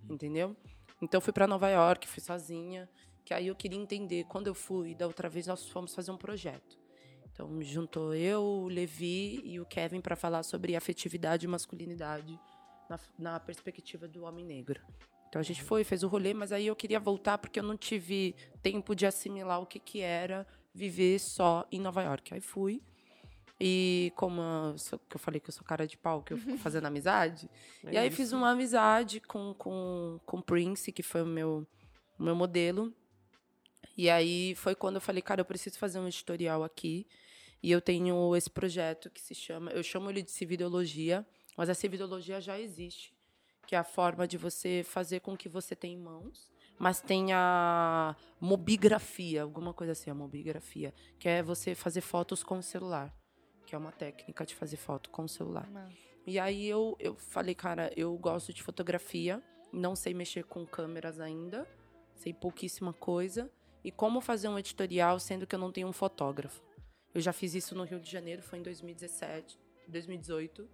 entendeu? 0.10 0.56
Então 1.02 1.20
eu 1.20 1.22
fui 1.22 1.32
para 1.32 1.48
Nova 1.48 1.70
York, 1.70 2.08
fui 2.08 2.22
sozinha, 2.22 2.90
que 3.24 3.34
aí 3.34 3.48
eu 3.48 3.56
queria 3.56 3.80
entender. 3.80 4.26
Quando 4.26 4.48
eu 4.48 4.56
fui, 4.56 4.96
da 4.96 5.06
outra 5.06 5.30
vez 5.30 5.48
nós 5.48 5.70
fomos 5.70 5.94
fazer 5.94 6.12
um 6.12 6.18
projeto. 6.18 6.80
Então 7.32 7.62
juntou 7.62 8.14
eu, 8.14 8.42
o 8.42 8.68
Levi 8.68 9.42
e 9.46 9.60
o 9.60 9.66
Kevin 9.66 10.02
para 10.02 10.16
falar 10.16 10.44
sobre 10.44 10.76
afetividade 10.76 11.46
e 11.46 11.50
masculinidade 11.50 12.40
na, 12.92 13.00
na 13.34 13.40
perspectiva 13.40 14.08
do 14.08 14.24
homem 14.24 14.44
negro. 14.46 14.82
Então 15.30 15.40
a 15.40 15.44
gente 15.44 15.64
foi, 15.64 15.84
fez 15.86 16.04
o 16.04 16.08
rolê, 16.10 16.34
mas 16.34 16.52
aí 16.52 16.68
eu 16.68 16.76
queria 16.76 17.00
voltar 17.00 17.38
porque 17.38 17.60
eu 17.60 17.64
não 17.64 17.78
tive 17.78 18.36
tempo 18.62 18.94
de 18.94 19.06
assimilar 19.06 19.62
o 19.62 19.66
que, 19.66 19.80
que 19.80 20.02
era 20.02 20.46
viver 20.74 21.20
só 21.20 21.66
em 21.72 21.80
Nova 21.80 22.02
York. 22.04 22.34
Aí 22.34 22.42
fui. 22.42 22.82
E 23.64 24.12
como 24.16 24.42
eu, 24.42 24.78
sou- 24.78 25.00
que 25.00 25.16
eu 25.16 25.20
falei 25.20 25.40
que 25.40 25.50
eu 25.50 25.54
sou 25.54 25.64
cara 25.64 25.86
de 25.88 25.96
pau, 25.98 26.22
que 26.22 26.34
eu 26.34 26.38
fico 26.38 26.58
fazendo 26.58 26.86
amizade, 26.88 27.50
e 27.84 27.98
aí 27.98 28.10
fiz 28.12 28.32
uma 28.34 28.50
amizade 28.52 29.20
com, 29.22 29.54
com, 29.54 30.20
com 30.26 30.38
o 30.38 30.42
Prince, 30.44 30.92
que 30.92 31.04
foi 31.04 31.22
o 31.22 31.28
meu, 31.28 31.66
o 32.20 32.24
meu 32.24 32.36
modelo. 32.36 32.94
E 33.96 34.10
aí 34.10 34.56
foi 34.56 34.74
quando 34.76 34.96
eu 34.96 35.02
falei, 35.02 35.22
cara, 35.22 35.42
eu 35.42 35.46
preciso 35.46 35.78
fazer 35.78 36.00
um 36.00 36.08
editorial 36.08 36.64
aqui. 36.64 37.06
E 37.64 37.72
eu 37.72 37.80
tenho 37.80 38.36
esse 38.36 38.50
projeto 38.50 39.10
que 39.12 39.22
se 39.22 39.36
chama, 39.36 39.70
eu 39.72 39.84
chamo 39.84 40.10
ele 40.10 40.24
de 40.24 40.32
civilologia, 40.32 41.24
mas 41.58 41.70
a 41.70 41.74
civilologia 41.74 42.40
já 42.42 42.60
existe, 42.60 43.14
que 43.68 43.76
é 43.76 43.78
a 43.78 43.84
forma 43.84 44.28
de 44.28 44.38
você 44.38 44.84
fazer 44.84 45.20
com 45.20 45.38
que 45.38 45.50
você 45.50 45.76
tenha 45.76 45.96
em 45.96 46.02
mãos, 46.02 46.52
mas 46.80 47.00
tenha 47.00 48.16
mobigrafia, 48.40 49.44
alguma 49.44 49.74
coisa 49.74 49.92
assim, 49.92 50.10
a 50.10 50.16
mobigrafia, 50.16 50.94
que 51.20 51.30
é 51.30 51.44
você 51.44 51.76
fazer 51.76 52.02
fotos 52.02 52.44
com 52.44 52.58
o 52.58 52.64
celular, 52.64 53.16
que 53.66 53.76
é 53.76 53.78
uma 53.78 53.92
técnica 53.92 54.46
de 54.46 54.56
fazer 54.56 54.78
foto 54.78 55.10
com 55.10 55.24
o 55.24 55.30
celular. 55.30 55.70
E 56.26 56.40
aí 56.40 56.68
eu, 56.68 56.96
eu 57.00 57.16
falei, 57.16 57.56
cara, 57.56 57.92
eu 57.96 58.16
gosto 58.18 58.54
de 58.54 58.62
fotografia, 58.62 59.42
não 59.72 59.96
sei 59.96 60.14
mexer 60.14 60.44
com 60.44 60.66
câmeras 60.66 61.20
ainda, 61.20 61.68
sei 62.16 62.34
pouquíssima 62.34 62.94
coisa. 62.94 63.52
E 63.84 63.92
como 63.92 64.22
fazer 64.22 64.48
um 64.48 64.60
editorial 64.60 65.20
sendo 65.20 65.48
que 65.48 65.56
eu 65.56 65.60
não 65.60 65.72
tenho 65.72 65.88
um 65.88 65.94
fotógrafo? 65.94 66.64
Eu 67.14 67.22
já 67.22 67.34
fiz 67.34 67.56
isso 67.56 67.76
no 67.76 67.84
Rio 67.84 68.00
de 68.00 68.10
Janeiro, 68.10 68.42
foi 68.42 68.60
em 68.60 68.64
2017, 68.64 69.60
2018, 69.88 70.70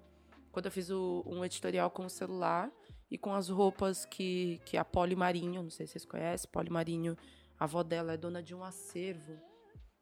quando 0.57 0.65
eu 0.65 0.71
fiz 0.71 0.89
o- 0.89 1.21
um 1.27 1.45
editorial 1.45 1.87
com 1.91 2.07
o 2.07 2.09
celular 2.09 2.71
e 3.11 3.15
com 3.17 3.31
as 3.31 3.47
roupas 3.47 4.05
que, 4.07 4.59
que 4.65 4.75
a 4.75 4.83
Poli 4.83 5.15
Marinho, 5.15 5.61
não 5.61 5.69
sei 5.69 5.85
se 5.85 5.91
vocês 5.93 6.05
conhecem, 6.05 6.49
Poli 6.51 6.71
Marinho, 6.71 7.15
a 7.59 7.65
avó 7.65 7.83
dela 7.83 8.13
é 8.13 8.17
dona 8.17 8.41
de 8.41 8.55
um 8.55 8.63
acervo. 8.63 9.37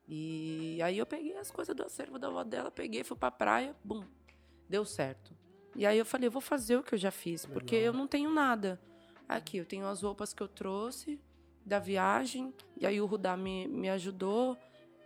E 0.07 0.79
aí 0.81 0.97
eu 0.97 1.05
peguei 1.05 1.35
as 1.35 1.51
coisas 1.51 1.75
do 1.75 1.83
acervo 1.83 2.17
da 2.17 2.27
avó 2.27 2.41
dela, 2.45 2.71
peguei, 2.71 3.03
fui 3.03 3.17
pra 3.17 3.29
praia, 3.29 3.75
bum, 3.83 4.05
deu 4.69 4.85
certo. 4.85 5.35
E 5.75 5.85
aí 5.85 5.97
eu 5.97 6.05
falei, 6.05 6.27
eu 6.27 6.31
vou 6.31 6.41
fazer 6.41 6.77
o 6.77 6.83
que 6.83 6.93
eu 6.95 6.99
já 6.99 7.11
fiz, 7.11 7.45
porque 7.45 7.75
eu 7.75 7.91
não 7.91 8.07
tenho 8.07 8.29
nada. 8.31 8.79
Aqui, 9.27 9.57
eu 9.57 9.65
tenho 9.65 9.85
as 9.87 10.03
roupas 10.03 10.33
que 10.33 10.41
eu 10.41 10.47
trouxe 10.47 11.19
da 11.65 11.79
viagem, 11.79 12.53
e 12.77 12.85
aí 12.87 13.01
o 13.01 13.05
Rudá 13.05 13.35
me, 13.35 13.67
me 13.67 13.89
ajudou 13.89 14.57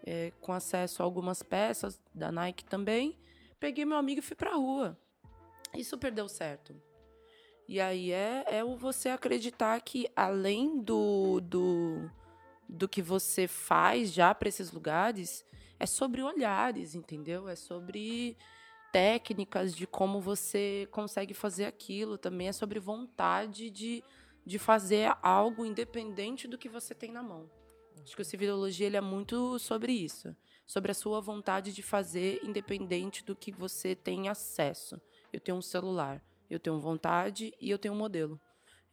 é, 0.06 0.32
com 0.42 0.54
acesso 0.54 1.02
a 1.02 1.06
algumas 1.06 1.42
peças 1.42 2.00
da 2.14 2.32
Nike 2.32 2.64
também. 2.66 3.18
Peguei 3.60 3.84
meu 3.84 3.98
amigo 3.98 4.20
e 4.20 4.22
fui 4.22 4.36
pra 4.36 4.54
rua. 4.54 4.96
E 5.74 5.84
super 5.84 6.12
deu 6.12 6.28
certo. 6.28 6.76
E 7.68 7.80
aí 7.80 8.12
é, 8.12 8.46
é 8.48 8.64
você 8.64 9.10
acreditar 9.10 9.80
que 9.82 10.10
além 10.16 10.82
do, 10.82 11.40
do, 11.42 12.10
do 12.68 12.90
que 12.90 13.02
você 13.02 13.48
faz 13.48 14.12
já 14.12 14.34
para 14.34 14.50
esses 14.50 14.72
lugares, 14.72 15.46
é 15.80 15.86
sobre 15.86 16.22
olhares, 16.22 16.96
entendeu? 16.96 17.48
É 17.48 17.56
sobre 17.56 18.36
técnicas 18.92 19.76
de 19.76 19.86
como 19.86 20.20
você 20.20 20.88
consegue 20.92 21.34
fazer 21.34 21.66
aquilo. 21.66 22.18
Também 22.18 22.48
é 22.48 22.52
sobre 22.52 22.80
vontade 22.80 23.70
de, 23.70 24.04
de 24.46 24.58
fazer 24.58 25.16
algo 25.22 25.66
independente 25.66 26.48
do 26.48 26.58
que 26.58 26.68
você 26.68 26.96
tem 26.96 27.12
na 27.12 27.22
mão. 27.22 27.50
Acho 28.04 28.16
que 28.16 28.22
o 28.22 28.26
civilologia 28.26 28.88
ele 28.88 28.98
é 28.98 29.02
muito 29.02 29.60
sobre 29.60 29.92
isso, 29.92 30.36
sobre 30.66 30.92
a 30.92 30.96
sua 30.96 31.22
vontade 31.22 31.72
de 31.72 31.84
fazer 31.84 32.40
independente 32.44 33.24
do 33.24 33.36
que 33.36 33.52
você 33.52 33.94
tem 33.94 34.30
acesso. 34.30 35.00
Eu 35.32 35.40
tenho 35.40 35.58
um 35.58 35.62
celular, 35.62 36.24
eu 36.50 36.60
tenho 36.60 36.80
vontade 36.80 37.54
e 37.60 37.70
eu 37.70 37.78
tenho 37.78 37.94
um 37.94 37.98
modelo. 37.98 38.40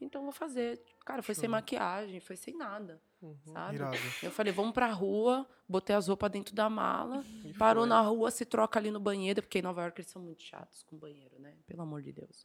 Então 0.01 0.23
vou 0.23 0.33
fazer. 0.33 0.81
Cara, 1.05 1.23
foi 1.23 1.35
sem 1.35 1.49
maquiagem, 1.49 2.21
foi 2.21 2.37
sem 2.37 2.57
nada, 2.57 3.01
sabe? 3.45 3.77
Irado. 3.77 3.97
Eu 4.23 4.31
falei, 4.31 4.53
vamos 4.53 4.73
pra 4.73 4.89
rua, 4.93 5.49
botei 5.69 5.97
as 5.97 6.09
roupas 6.09 6.31
dentro 6.31 6.55
da 6.55 6.69
mala, 6.69 7.25
parou 7.59 7.87
na 7.87 8.01
rua, 8.01 8.31
se 8.31 8.45
troca 8.45 8.79
ali 8.79 8.91
no 8.91 9.01
banheiro, 9.01 9.41
porque 9.41 9.61
em 9.61 9.63
Nova 9.63 9.83
York 9.83 10.01
eles 10.01 10.11
são 10.11 10.21
muito 10.21 10.43
chatos 10.43 10.83
com 10.83 10.97
banheiro, 10.97 11.39
né? 11.39 11.55
Pelo 11.67 11.83
amor 11.83 12.03
de 12.03 12.13
Deus. 12.13 12.45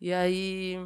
E 0.00 0.12
aí 0.12 0.76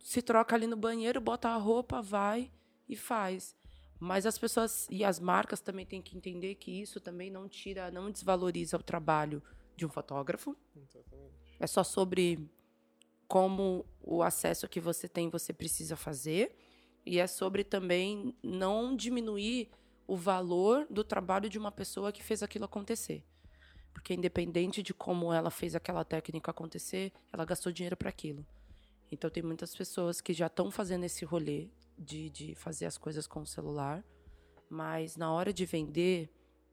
se 0.00 0.20
troca 0.20 0.56
ali 0.56 0.66
no 0.66 0.76
banheiro, 0.76 1.20
bota 1.20 1.50
a 1.50 1.56
roupa, 1.56 2.02
vai 2.02 2.50
e 2.88 2.96
faz. 2.96 3.54
Mas 4.00 4.24
as 4.24 4.38
pessoas 4.38 4.88
e 4.90 5.04
as 5.04 5.20
marcas 5.20 5.60
também 5.60 5.84
têm 5.84 6.00
que 6.02 6.16
entender 6.16 6.54
que 6.54 6.80
isso 6.80 7.00
também 7.00 7.30
não 7.30 7.46
tira, 7.48 7.90
não 7.90 8.10
desvaloriza 8.10 8.78
o 8.78 8.82
trabalho 8.82 9.42
de 9.76 9.84
um 9.86 9.90
fotógrafo. 9.90 10.56
É 11.60 11.66
só 11.66 11.84
sobre 11.84 12.50
como 13.28 13.86
o 14.02 14.22
acesso 14.22 14.66
que 14.68 14.80
você 14.80 15.06
tem 15.08 15.28
você 15.28 15.52
precisa 15.52 15.94
fazer. 15.94 16.56
E 17.06 17.20
é 17.20 17.26
sobre 17.26 17.62
também 17.62 18.34
não 18.42 18.96
diminuir 18.96 19.70
o 20.06 20.16
valor 20.16 20.86
do 20.90 21.04
trabalho 21.04 21.48
de 21.48 21.58
uma 21.58 21.70
pessoa 21.70 22.10
que 22.10 22.22
fez 22.22 22.42
aquilo 22.42 22.64
acontecer. 22.64 23.24
Porque 23.92 24.14
independente 24.14 24.82
de 24.82 24.92
como 24.92 25.32
ela 25.32 25.50
fez 25.50 25.76
aquela 25.76 26.04
técnica 26.04 26.50
acontecer, 26.50 27.12
ela 27.32 27.44
gastou 27.44 27.70
dinheiro 27.70 27.96
para 27.96 28.08
aquilo. 28.08 28.44
Então 29.12 29.30
tem 29.30 29.42
muitas 29.42 29.74
pessoas 29.74 30.20
que 30.20 30.32
já 30.32 30.46
estão 30.46 30.70
fazendo 30.70 31.04
esse 31.04 31.24
rolê 31.24 31.68
de, 31.98 32.30
de 32.30 32.54
fazer 32.54 32.86
as 32.86 32.96
coisas 32.96 33.26
com 33.26 33.42
o 33.42 33.46
celular, 33.46 34.04
mas 34.68 35.16
na 35.16 35.32
hora 35.32 35.52
de 35.52 35.64
vender, 35.66 36.30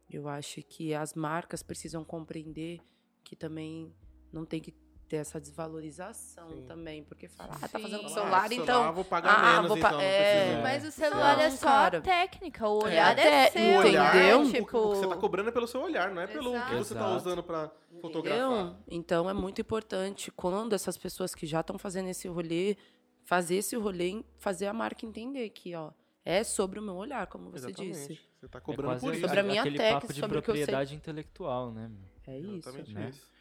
Eu 0.10 0.30
acho 0.30 0.64
que 0.64 0.94
as 0.94 1.14
marcas 1.14 1.62
precisam 1.62 2.02
compreender 2.06 2.80
que 3.26 3.36
também 3.36 3.94
não 4.38 4.46
tem 4.46 4.60
que 4.62 4.74
ter 5.10 5.16
essa 5.18 5.40
desvalorização 5.40 6.50
Sim. 6.50 6.66
também, 6.68 7.02
porque 7.04 7.30
fala, 7.30 7.58
ah, 7.62 7.68
tá 7.68 7.80
fazendo 7.80 8.00
com 8.02 8.08
o 8.08 8.10
Ah, 8.10 8.14
celular, 8.14 8.52
então. 8.52 8.94
vou 8.94 9.06
pagar 9.06 9.36
ah, 9.40 9.54
menos, 9.54 9.68
vou 9.70 9.78
pa- 9.80 9.88
então, 9.88 10.02
é. 10.02 10.62
Mas 10.62 10.84
o 10.84 10.92
celular 10.92 11.40
é 11.40 11.50
Não, 11.50 11.56
só 11.58 11.66
cara. 11.66 11.98
a 12.00 12.02
técnica, 12.02 12.68
o 12.68 12.82
É 12.82 12.84
olhar 12.86 13.18
é, 13.18 13.46
até- 13.46 13.52
seu. 13.52 13.62
O 13.62 13.78
olhar, 13.78 14.16
Entendeu? 14.16 14.40
o- 14.40 14.42
o, 14.44 14.52
Tipo, 14.52 14.66
que 14.66 14.74
você 14.98 15.08
tá 15.08 15.16
cobrando 15.16 15.48
é 15.50 15.52
pelo 15.54 15.66
seu 15.68 15.82
olhar, 15.82 16.12
não 16.14 16.22
é 16.22 16.28
pelo 16.28 16.52
que 16.52 16.76
você 16.76 16.94
tá 16.94 17.00
Exato. 17.02 17.16
usando 17.16 17.42
pra 17.42 17.72
Entendeu? 17.90 18.02
fotografar. 18.02 18.76
Então 18.90 19.30
é 19.30 19.34
muito 19.34 19.62
importante 19.62 20.30
quando 20.32 20.74
essas 20.74 20.98
pessoas 20.98 21.34
que 21.34 21.46
já 21.46 21.62
estão 21.62 21.78
fazendo 21.78 22.10
esse 22.10 22.28
rolê, 22.28 22.76
fazer 23.24 23.56
esse 23.56 23.78
rolê, 23.78 24.24
fazer 24.38 24.68
a 24.68 24.74
marca 24.74 25.06
entender 25.06 25.50
que, 25.52 25.74
ó, 25.74 25.92
é 26.26 26.44
sobre 26.44 26.80
o 26.80 26.84
meu 26.84 26.96
olhar, 26.96 27.26
como 27.28 27.50
você 27.50 27.68
Exatamente. 27.68 27.94
disse. 27.94 28.20
Você 28.42 28.48
tá 28.50 28.58
É 28.58 28.62
cobrando 28.62 28.90
quase 28.92 29.06
por 29.06 29.14
isso. 29.14 29.22
Sobre 29.22 29.40
a 29.40 29.44
minha 29.44 29.64
de 29.64 29.78
sobre 30.20 30.38
o 30.38 30.42
que 30.42 30.52
eu 30.52 30.56
sei. 30.56 30.66
propriedade 30.66 30.96
intelectual, 30.96 31.72
né? 31.72 31.90
É 32.28 32.38
isso. 32.38 32.68
Exatamente 32.70 32.94
né? 32.94 33.10
isso. 33.10 33.37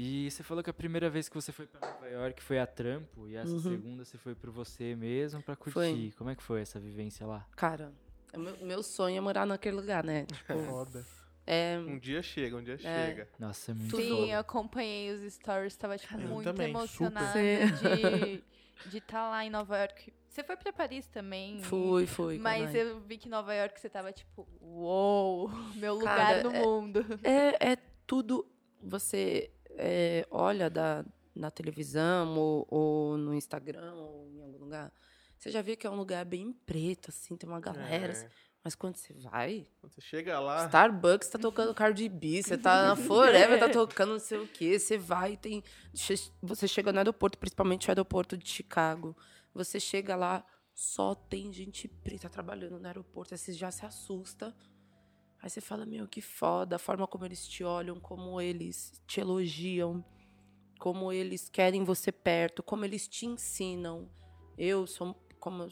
E 0.00 0.30
você 0.30 0.44
falou 0.44 0.62
que 0.62 0.70
a 0.70 0.72
primeira 0.72 1.10
vez 1.10 1.28
que 1.28 1.34
você 1.34 1.50
foi 1.50 1.66
pra 1.66 1.80
Nova 1.90 2.06
York 2.08 2.40
foi 2.40 2.60
a 2.60 2.66
trampo 2.66 3.26
e 3.26 3.34
essa 3.34 3.50
Uhum. 3.50 3.58
segunda 3.60 4.04
você 4.04 4.16
foi 4.16 4.32
por 4.32 4.48
você 4.50 4.94
mesmo 4.94 5.42
pra 5.42 5.56
curtir. 5.56 5.72
Foi. 5.72 6.12
Como 6.16 6.30
é 6.30 6.36
que 6.36 6.42
foi 6.42 6.60
essa 6.60 6.78
vivência 6.78 7.26
lá? 7.26 7.44
Cara, 7.56 7.92
o 8.32 8.38
meu, 8.38 8.56
meu 8.64 8.82
sonho 8.82 9.16
é 9.16 9.20
morar 9.20 9.44
naquele 9.44 9.74
lugar, 9.74 10.04
né? 10.04 10.24
Tipo, 10.46 10.56
Foda. 10.60 11.04
é, 11.44 11.78
Um 11.78 11.98
dia 11.98 12.22
chega, 12.22 12.56
um 12.56 12.62
dia 12.62 12.78
chega. 12.78 13.28
Nossa, 13.40 13.72
é 13.72 13.74
muito. 13.74 13.96
Sim, 13.96 14.08
foda. 14.08 14.32
eu 14.32 14.38
acompanhei 14.38 15.10
os 15.12 15.32
stories, 15.34 15.76
tava 15.76 15.98
tipo, 15.98 16.14
Eu 16.14 16.28
muito 16.28 16.44
também, 16.44 16.70
emocionada 16.70 17.32
super. 17.32 17.72
de 18.38 18.44
de 18.86 18.98
estar 18.98 19.28
lá 19.28 19.44
em 19.44 19.50
Nova 19.50 19.76
York. 19.76 20.12
Você 20.28 20.44
foi 20.44 20.56
pra 20.56 20.72
Paris 20.72 21.08
também? 21.08 21.60
fui, 21.64 22.06
fui. 22.06 22.38
Mas 22.38 22.72
eu 22.72 23.00
vi 23.00 23.18
que 23.18 23.26
em 23.26 23.30
Nova 23.32 23.52
York 23.52 23.80
você 23.80 23.88
tava 23.88 24.12
tipo, 24.12 24.46
uou, 24.60 25.50
meu 25.74 25.94
lugar 25.94 26.16
Cara, 26.16 26.42
no 26.44 26.54
é- 26.54 26.62
mundo. 26.62 27.04
É, 27.24 27.72
é 27.72 27.76
tudo. 28.06 28.46
Você 28.80 29.50
é, 29.78 30.26
olha 30.30 30.68
da, 30.68 31.04
na 31.34 31.50
televisão 31.50 32.36
ou, 32.36 32.66
ou 32.68 33.16
no 33.16 33.34
Instagram 33.34 33.94
ou 33.94 34.30
em 34.32 34.40
algum 34.40 34.58
lugar. 34.58 34.92
Você 35.38 35.50
já 35.50 35.62
vê 35.62 35.76
que 35.76 35.86
é 35.86 35.90
um 35.90 35.96
lugar 35.96 36.24
bem 36.24 36.52
preto, 36.52 37.10
assim, 37.10 37.36
tem 37.36 37.48
uma 37.48 37.60
galera. 37.60 38.12
assim. 38.12 38.26
É. 38.26 38.30
Mas 38.62 38.74
quando 38.74 38.96
você 38.96 39.14
vai, 39.14 39.66
Quando 39.80 39.94
você 39.94 40.00
chega 40.00 40.38
lá, 40.40 40.66
Starbucks 40.66 41.28
tá 41.28 41.38
tocando 41.38 41.72
Cardi 41.72 42.08
B, 42.08 42.42
você 42.42 42.58
tá 42.58 42.82
na 42.88 42.96
Forever, 42.96 43.58
tá 43.58 43.68
tocando 43.68 44.12
não 44.12 44.18
sei 44.18 44.38
o 44.38 44.48
quê. 44.48 44.78
Você 44.78 44.98
vai 44.98 45.32
e 45.32 45.36
tem. 45.36 45.62
Você 46.42 46.66
chega 46.68 46.92
no 46.92 46.98
aeroporto, 46.98 47.38
principalmente 47.38 47.88
o 47.88 47.90
aeroporto 47.90 48.36
de 48.36 48.48
Chicago. 48.48 49.16
Você 49.54 49.78
chega 49.78 50.16
lá, 50.16 50.44
só 50.74 51.14
tem 51.14 51.52
gente 51.52 51.88
preta 51.88 52.28
trabalhando 52.28 52.78
no 52.78 52.86
aeroporto. 52.86 53.32
Aí 53.32 53.38
você 53.38 53.52
já 53.52 53.70
se 53.70 53.86
assusta. 53.86 54.54
Aí 55.40 55.48
você 55.48 55.60
fala, 55.60 55.86
meu, 55.86 56.08
que 56.08 56.20
foda, 56.20 56.76
a 56.76 56.78
forma 56.78 57.06
como 57.06 57.24
eles 57.24 57.46
te 57.46 57.62
olham, 57.62 58.00
como 58.00 58.40
eles 58.40 59.00
te 59.06 59.20
elogiam, 59.20 60.04
como 60.78 61.12
eles 61.12 61.48
querem 61.48 61.84
você 61.84 62.10
perto, 62.10 62.62
como 62.62 62.84
eles 62.84 63.06
te 63.06 63.26
ensinam. 63.26 64.08
Eu 64.56 64.86
sou, 64.86 65.14
como 65.38 65.68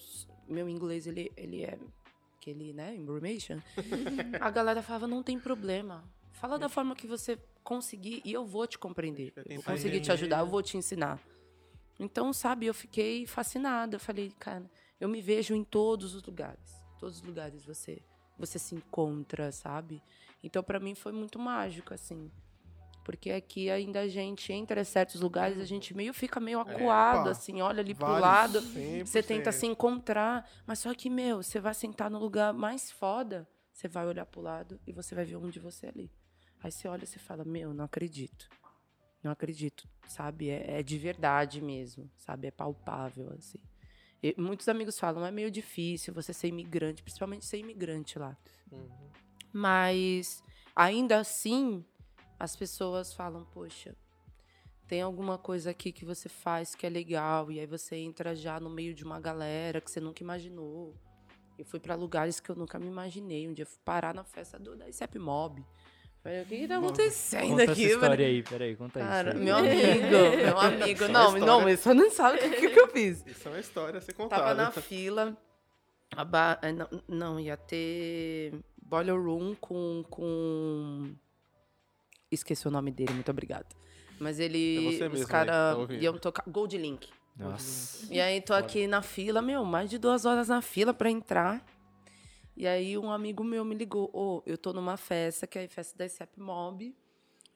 meu 0.49 0.69
inglês, 0.69 1.07
ele, 1.07 1.33
ele 1.37 1.64
é 1.64 1.79
aquele, 2.37 2.73
né, 2.73 2.95
information. 2.95 3.59
a 4.41 4.51
galera 4.51 4.83
falava, 4.83 5.09
não 5.09 5.23
tem 5.23 5.39
problema. 5.39 6.05
Fala 6.31 6.59
da 6.59 6.69
forma 6.69 6.95
que 6.95 7.07
você 7.07 7.39
conseguir 7.64 8.23
e 8.25 8.33
eu 8.33 8.47
vou 8.47 8.67
te 8.67 8.79
compreender. 8.79 9.33
Eu 9.37 9.57
vou 9.57 9.64
conseguir 9.64 10.01
te 10.01 10.12
ajudar, 10.12 10.41
eu 10.41 10.47
vou 10.47 10.62
te 10.62 10.77
ensinar. 10.77 11.21
Então, 11.99 12.33
sabe, 12.33 12.67
eu 12.67 12.75
fiquei 12.75 13.27
fascinada. 13.27 13.97
Eu 13.97 14.01
falei, 14.01 14.31
cara, 14.39 14.71
eu 15.01 15.09
me 15.09 15.21
vejo 15.21 15.55
em 15.55 15.64
todos 15.64 16.14
os 16.14 16.23
lugares. 16.23 16.85
Todos 17.01 17.17
os 17.17 17.23
lugares 17.23 17.64
você 17.64 18.01
você 18.39 18.59
se 18.59 18.74
encontra, 18.74 19.51
sabe? 19.53 20.03
Então, 20.43 20.62
pra 20.62 20.78
mim 20.78 20.95
foi 20.95 21.12
muito 21.12 21.39
mágico 21.39 21.95
assim. 21.95 22.30
Porque 23.05 23.30
aqui 23.30 23.70
ainda 23.70 24.01
a 24.01 24.09
gente 24.09 24.53
entra 24.53 24.80
em 24.80 24.84
certos 24.84 25.20
lugares, 25.20 25.61
a 25.61 25.64
gente 25.64 25.95
meio 25.95 26.12
fica 26.12 26.41
meio 26.41 26.59
acuado, 26.59 27.26
pá. 27.26 27.30
assim, 27.30 27.62
olha 27.62 27.80
ali 27.80 27.95
pro 27.95 28.11
lado. 28.11 28.61
100%. 28.61 29.07
Você 29.07 29.22
tenta 29.22 29.53
se 29.53 29.64
encontrar, 29.64 30.51
mas 30.66 30.80
só 30.80 30.93
que, 30.93 31.09
meu, 31.09 31.41
você 31.41 31.61
vai 31.61 31.72
sentar 31.72 32.11
no 32.11 32.18
lugar 32.18 32.53
mais 32.53 32.91
foda, 32.91 33.49
você 33.72 33.87
vai 33.87 34.07
olhar 34.07 34.26
pro 34.26 34.41
lado 34.41 34.80
e 34.84 34.93
você 34.93 35.14
vai 35.14 35.24
ver 35.24 35.37
um 35.37 35.49
de 35.49 35.61
você 35.61 35.87
ali. 35.87 36.11
Aí 36.61 36.72
você 36.72 36.89
olha 36.89 37.05
e 37.05 37.07
você 37.07 37.20
fala, 37.20 37.45
meu, 37.45 37.72
não 37.72 37.84
acredito. 37.84 38.49
Não 39.22 39.30
acredito, 39.30 39.89
sabe? 40.09 40.49
É, 40.51 40.80
é 40.80 40.82
de 40.82 40.99
verdade 40.99 41.61
mesmo, 41.61 42.11
sabe? 42.16 42.49
É 42.49 42.51
palpável, 42.51 43.32
assim. 43.39 43.61
E 44.23 44.35
muitos 44.39 44.69
amigos 44.69 44.99
falam, 44.99 45.25
é 45.25 45.31
meio 45.31 45.51
difícil 45.51 46.12
você 46.12 46.33
ser 46.33 46.49
imigrante, 46.49 47.03
principalmente 47.03 47.45
ser 47.45 47.59
imigrante 47.59 48.19
lá. 48.19 48.37
Uhum. 48.71 48.89
Mas, 49.53 50.43
ainda 50.75 51.19
assim, 51.19 51.85
as 52.39 52.57
pessoas 52.57 53.12
falam, 53.14 53.45
poxa, 53.45 53.95
tem 54.87 55.03
alguma 55.03 55.37
coisa 55.37 55.71
aqui 55.71 55.93
que 55.93 56.05
você 56.05 56.29
faz 56.29 56.75
que 56.75 56.87
é 56.87 56.89
legal, 56.89 57.51
e 57.51 57.59
aí 57.59 57.67
você 57.67 57.97
entra 57.97 58.35
já 58.35 58.61
no 58.61 58.71
meio 58.71 58.95
de 58.95 59.05
uma 59.05 59.19
galera 59.21 59.81
que 59.81 59.91
você 59.91 60.01
nunca 60.01 60.23
imaginou. 60.23 60.95
Eu 61.59 61.64
fui 61.64 61.81
para 61.81 61.95
lugares 61.95 62.39
que 62.39 62.51
eu 62.51 62.55
nunca 62.55 62.79
me 62.79 62.87
imaginei. 62.87 63.49
Um 63.49 63.53
dia 63.53 63.62
eu 63.62 63.67
fui 63.67 63.81
parar 63.85 64.14
na 64.14 64.25
festa 64.25 64.59
do, 64.59 64.77
da 64.77 64.89
ICEP 64.89 65.19
Mob. 65.19 65.64
Falei, 66.27 66.43
o 66.43 66.47
que, 66.47 66.57
que 66.59 66.66
tá 66.68 66.77
acontecendo 66.79 67.49
Conta 67.51 67.62
essa 67.62 67.72
aqui? 67.72 67.85
história 67.85 68.27
aí, 68.27 68.43
peraí, 68.43 68.74
conta 68.77 68.99
Cara, 69.01 69.29
isso. 69.31 69.39
aí. 69.39 69.45
meu 69.45 69.57
amigo, 69.57 70.37
meu 70.45 70.59
amigo. 70.59 71.05
É 71.05 71.09
Não, 71.09 71.24
história. 71.27 71.47
não, 71.47 71.61
mas 71.61 71.81
você 71.81 71.95
não 71.95 72.11
sabe 72.11 72.39
o 72.39 72.41
que, 72.41 72.51
que, 72.57 72.68
que 72.70 72.81
eu 72.81 72.89
fiz. 72.89 73.24
Isso 73.27 73.47
é 73.47 73.51
uma 73.53 73.61
história 73.61 73.99
a 73.99 74.01
ser 74.01 74.12
contada. 74.12 74.43
Tava 74.43 74.55
na 74.55 74.70
fila. 74.72 75.37
a 76.16 76.24
ba- 76.24 76.59
eh, 76.62 76.72
não, 76.72 76.89
não, 77.09 77.39
ia 77.41 77.57
ter 77.57 78.55
Boiler 78.83 79.14
Room 79.14 79.55
com, 79.61 80.05
com. 80.11 81.14
Esqueci 82.31 82.66
o 82.66 82.70
nome 82.72 82.91
dele, 82.91 83.12
muito 83.12 83.31
obrigada. 83.31 83.66
Mas 84.18 84.41
ele. 84.41 84.79
É 84.79 84.81
você 84.93 84.99
mesmo 85.09 85.14
os 85.14 85.24
que 85.27 85.31
caras 85.31 85.55
tá 85.89 85.95
iam 85.95 86.18
tocar. 86.18 86.43
Gold 86.49 86.77
Link. 86.77 87.09
Nossa. 87.37 88.12
E 88.12 88.20
aí 88.20 88.41
tô 88.41 88.53
aqui 88.55 88.87
na 88.87 89.03
fila, 89.03 89.41
meu, 89.43 89.64
mais 89.64 89.91
de 89.91 89.99
duas 89.99 90.24
horas 90.24 90.49
na 90.49 90.61
fila 90.62 90.93
pra 90.95 91.09
entrar. 91.11 91.64
E 92.57 92.67
aí 92.67 92.97
um 92.97 93.11
amigo 93.11 93.45
meu 93.45 93.65
me 93.65 93.75
ligou, 93.75 94.11
ô, 94.15 94.43
eu 94.47 94.57
tô 94.57 94.73
numa 94.73 94.97
festa, 94.97 95.47
que 95.47 95.59
é 95.59 95.65
a 95.65 95.69
festa 95.69 95.97
da 95.99 96.07
ICEP 96.07 96.41
Mob. 96.41 96.95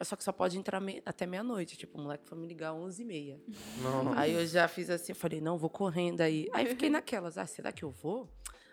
Só 0.03 0.17
que 0.17 0.25
só 0.25 0.33
pode 0.33 0.59
entrar 0.59 0.81
me- 0.81 1.03
até 1.05 1.27
meia-noite. 1.27 1.77
Tipo, 1.77 1.99
o 1.99 2.03
moleque 2.03 2.27
foi 2.27 2.37
me 2.39 2.47
ligar 2.47 2.71
às 2.73 2.77
11h30. 2.79 3.39
Não. 3.83 4.13
Aí 4.15 4.33
eu 4.33 4.47
já 4.47 4.67
fiz 4.67 4.89
assim, 4.89 5.13
eu 5.13 5.17
falei, 5.17 5.41
não, 5.43 5.59
vou 5.59 5.69
correndo 5.69 6.21
aí. 6.23 6.49
Aí 6.53 6.67
fiquei 6.67 6.89
naquelas, 6.89 7.37
ah, 7.37 7.47
será 7.47 7.71
que 7.71 7.83
eu 7.85 7.91
vou? 7.91 8.29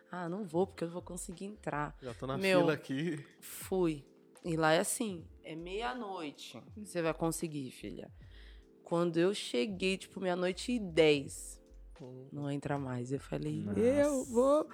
Ah, 0.10 0.30
não 0.30 0.46
vou, 0.46 0.66
porque 0.66 0.84
eu 0.86 0.88
não 0.88 0.94
vou 0.94 1.02
conseguir 1.02 1.46
entrar. 1.46 1.94
Já 2.02 2.14
tô 2.14 2.26
na 2.28 2.38
Meu. 2.38 2.62
fila 2.62 2.74
aqui. 2.74 3.26
Fui. 3.42 4.06
E 4.44 4.56
lá 4.56 4.72
é 4.72 4.80
assim, 4.80 5.26
é 5.44 5.54
meia-noite. 5.54 6.62
Você 6.78 7.02
vai 7.02 7.14
conseguir, 7.14 7.72
filha. 7.72 8.10
Quando 8.84 9.18
eu 9.18 9.34
cheguei, 9.34 9.98
tipo, 9.98 10.22
meia-noite 10.22 10.72
e 10.72 10.80
dez, 10.80 11.62
não 12.32 12.50
entra 12.50 12.78
mais. 12.80 13.12
Eu 13.12 13.20
falei, 13.20 13.66
eu 13.76 14.14
Nossa. 14.20 14.32
vou. 14.32 14.70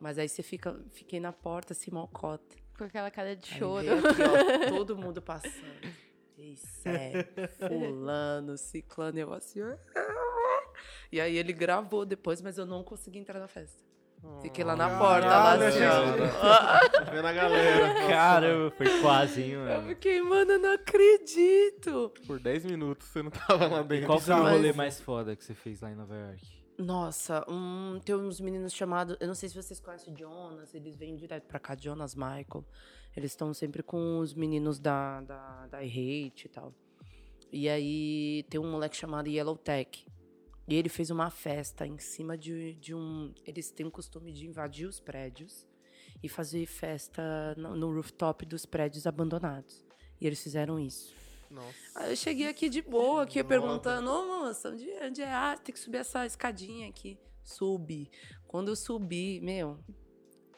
Mas 0.00 0.18
aí 0.18 0.28
você 0.28 0.42
fica, 0.42 0.78
fiquei 0.92 1.18
na 1.20 1.32
porta, 1.32 1.72
assim, 1.72 1.90
mocota. 1.90 2.56
Com 2.76 2.84
aquela 2.84 3.10
cara 3.10 3.34
de 3.34 3.46
choro. 3.46 3.86
aqui, 3.90 4.22
ó, 4.22 4.68
todo 4.68 4.96
mundo 4.96 5.22
passando. 5.22 5.54
Isso 6.36 6.86
é 6.86 7.24
fulano, 7.66 8.58
ciclano, 8.58 9.18
eu 9.18 9.32
assim. 9.32 9.62
"Ah". 9.62 9.78
E 11.10 11.18
aí 11.20 11.36
ele 11.38 11.52
gravou 11.54 12.04
depois, 12.04 12.42
mas 12.42 12.58
eu 12.58 12.66
não 12.66 12.84
consegui 12.84 13.18
entrar 13.18 13.38
na 13.40 13.48
festa. 13.48 13.82
Fiquei 14.42 14.64
lá 14.64 14.74
na 14.76 14.98
porta, 14.98 15.26
lá 15.26 15.52
assim. 15.54 15.78
Vendo 17.12 17.26
a 17.26 17.32
galera. 17.32 17.94
Caramba, 18.08 18.70
foi 18.72 19.00
quase, 19.00 19.42
hein, 19.42 19.50
Eu 19.52 19.60
mano. 19.60 19.88
fiquei, 19.88 20.20
mano, 20.20 20.52
eu 20.52 20.58
não 20.58 20.72
acredito. 20.74 22.12
Por 22.26 22.40
10 22.40 22.64
minutos 22.66 23.06
você 23.08 23.22
não 23.22 23.30
tava 23.30 23.66
lá 23.68 23.80
E 23.80 23.84
dentro. 23.84 24.06
qual 24.06 24.20
foi 24.20 24.34
o 24.34 24.42
rolê 24.42 24.72
mais 24.72 25.00
foda 25.00 25.34
que 25.36 25.44
você 25.44 25.54
fez 25.54 25.80
lá 25.80 25.90
em 25.90 25.94
Nova 25.94 26.14
York? 26.16 26.40
Nossa, 26.78 27.42
um, 27.50 27.98
tem 28.04 28.14
uns 28.14 28.38
meninos 28.38 28.74
chamados. 28.74 29.16
Eu 29.18 29.26
não 29.26 29.34
sei 29.34 29.48
se 29.48 29.54
vocês 29.54 29.80
conhecem 29.80 30.12
o 30.12 30.16
Jonas, 30.16 30.74
eles 30.74 30.94
vêm 30.94 31.16
direto 31.16 31.46
pra 31.46 31.58
cá, 31.58 31.74
Jonas 31.74 32.14
Michael. 32.14 32.64
Eles 33.16 33.32
estão 33.32 33.54
sempre 33.54 33.82
com 33.82 34.18
os 34.18 34.34
meninos 34.34 34.78
da, 34.78 35.22
da, 35.22 35.66
da 35.68 35.78
Hate 35.78 36.44
e 36.44 36.48
tal. 36.48 36.74
E 37.50 37.68
aí 37.68 38.44
tem 38.50 38.60
um 38.60 38.70
moleque 38.70 38.94
chamado 38.94 39.28
Yellow 39.28 39.56
Tech. 39.56 40.06
E 40.68 40.74
ele 40.74 40.90
fez 40.90 41.10
uma 41.10 41.30
festa 41.30 41.86
em 41.86 41.98
cima 41.98 42.36
de, 42.36 42.74
de 42.74 42.94
um. 42.94 43.32
Eles 43.46 43.70
têm 43.70 43.86
o 43.86 43.90
costume 43.90 44.30
de 44.32 44.46
invadir 44.46 44.86
os 44.86 45.00
prédios 45.00 45.66
e 46.22 46.28
fazer 46.28 46.66
festa 46.66 47.54
no, 47.56 47.74
no 47.74 47.94
rooftop 47.94 48.44
dos 48.44 48.66
prédios 48.66 49.06
abandonados. 49.06 49.82
E 50.20 50.26
eles 50.26 50.42
fizeram 50.42 50.78
isso. 50.78 51.14
Nossa. 51.50 51.74
Aí 51.94 52.12
eu 52.12 52.16
cheguei 52.16 52.48
aqui 52.48 52.68
de 52.68 52.82
boa, 52.82 53.22
aqui 53.22 53.42
perguntando, 53.42 54.10
ô 54.10 54.26
moça, 54.26 54.70
onde, 54.70 54.88
onde 55.02 55.22
é? 55.22 55.32
Ah, 55.32 55.56
tem 55.62 55.72
que 55.72 55.80
subir 55.80 55.98
essa 55.98 56.26
escadinha 56.26 56.88
aqui. 56.88 57.18
Subi. 57.44 58.10
Quando 58.46 58.68
eu 58.68 58.76
subi, 58.76 59.40
meu, 59.40 59.78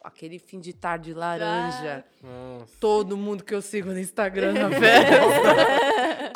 aquele 0.03 0.39
fim 0.39 0.59
de 0.61 0.73
tarde 0.73 1.13
laranja. 1.13 2.05
Nossa. 2.23 2.77
Todo 2.81 3.17
mundo 3.17 3.45
que 3.45 3.55
eu 3.55 3.63
sigo 3.63 3.91
no 3.91 3.99
Instagram 3.99 4.55
na 4.55 4.71
festa. 4.79 6.33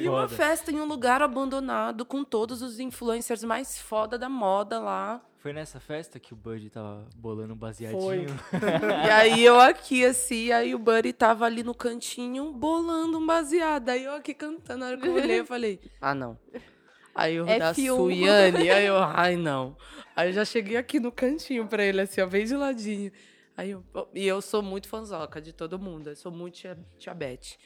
E 0.00 0.08
uma 0.08 0.28
festa 0.28 0.70
em 0.70 0.80
um 0.80 0.84
lugar 0.86 1.22
abandonado 1.22 2.04
com 2.06 2.24
todos 2.24 2.62
os 2.62 2.78
influencers 2.80 3.44
mais 3.44 3.78
foda 3.78 4.18
da 4.18 4.28
moda 4.28 4.78
lá. 4.78 5.20
Foi 5.40 5.54
nessa 5.54 5.80
festa 5.80 6.20
que 6.20 6.34
o 6.34 6.36
Bud 6.36 6.68
tava 6.68 7.08
bolando 7.16 7.54
um 7.54 7.56
Foi. 7.56 7.68
baseadinho? 7.68 8.38
e 9.06 9.10
aí 9.10 9.42
eu 9.42 9.58
aqui, 9.58 10.04
assim, 10.04 10.52
aí 10.52 10.74
o 10.74 10.78
Buddy 10.78 11.14
tava 11.14 11.46
ali 11.46 11.62
no 11.62 11.74
cantinho 11.74 12.52
bolando 12.52 13.16
um 13.16 13.26
baseado. 13.26 13.88
Aí 13.88 14.04
eu 14.04 14.14
aqui 14.14 14.34
cantando, 14.34 14.80
na 14.80 14.88
hora 14.88 14.98
que 14.98 15.08
eu 15.08 15.14
olhei, 15.14 15.40
eu 15.40 15.46
falei, 15.46 15.80
ah, 15.98 16.14
não. 16.14 16.38
Aí 17.14 17.36
eu 17.36 17.46
da 17.46 17.72
F1. 17.72 17.96
Suiane, 17.96 18.70
aí 18.70 18.84
eu, 18.84 18.98
ai, 18.98 19.34
não. 19.34 19.74
Aí 20.14 20.28
eu 20.28 20.32
já 20.34 20.44
cheguei 20.44 20.76
aqui 20.76 21.00
no 21.00 21.10
cantinho 21.10 21.66
pra 21.66 21.82
ele, 21.82 22.02
assim, 22.02 22.20
ó, 22.20 22.26
bem 22.26 22.44
de 22.44 22.54
ladinho. 22.54 23.10
Aí 23.60 23.72
eu, 23.72 23.84
e 24.14 24.26
eu 24.26 24.40
sou 24.40 24.62
muito 24.62 24.88
fanzoca 24.88 25.38
de 25.38 25.52
todo 25.52 25.78
mundo, 25.78 26.08
eu 26.08 26.16
sou 26.16 26.32
muito 26.32 26.54
tia, 26.54 26.78
tia 26.96 27.12
Beth. 27.12 27.58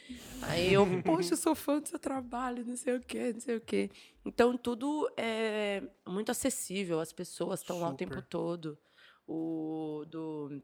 Aí 0.42 0.74
eu, 0.74 0.84
poxa, 1.06 1.34
eu 1.34 1.36
sou 1.36 1.54
fã 1.54 1.78
do 1.78 1.88
seu 1.88 2.00
trabalho, 2.00 2.64
não 2.66 2.76
sei 2.76 2.96
o 2.96 3.00
quê, 3.00 3.32
não 3.32 3.40
sei 3.40 3.56
o 3.58 3.60
quê. 3.60 3.88
Então 4.24 4.58
tudo 4.58 5.08
é 5.16 5.84
muito 6.04 6.32
acessível, 6.32 6.98
as 6.98 7.12
pessoas 7.12 7.60
estão 7.60 7.78
lá 7.78 7.90
o 7.90 7.94
tempo 7.94 8.20
todo. 8.22 8.76
O, 9.24 10.04
do, 10.08 10.60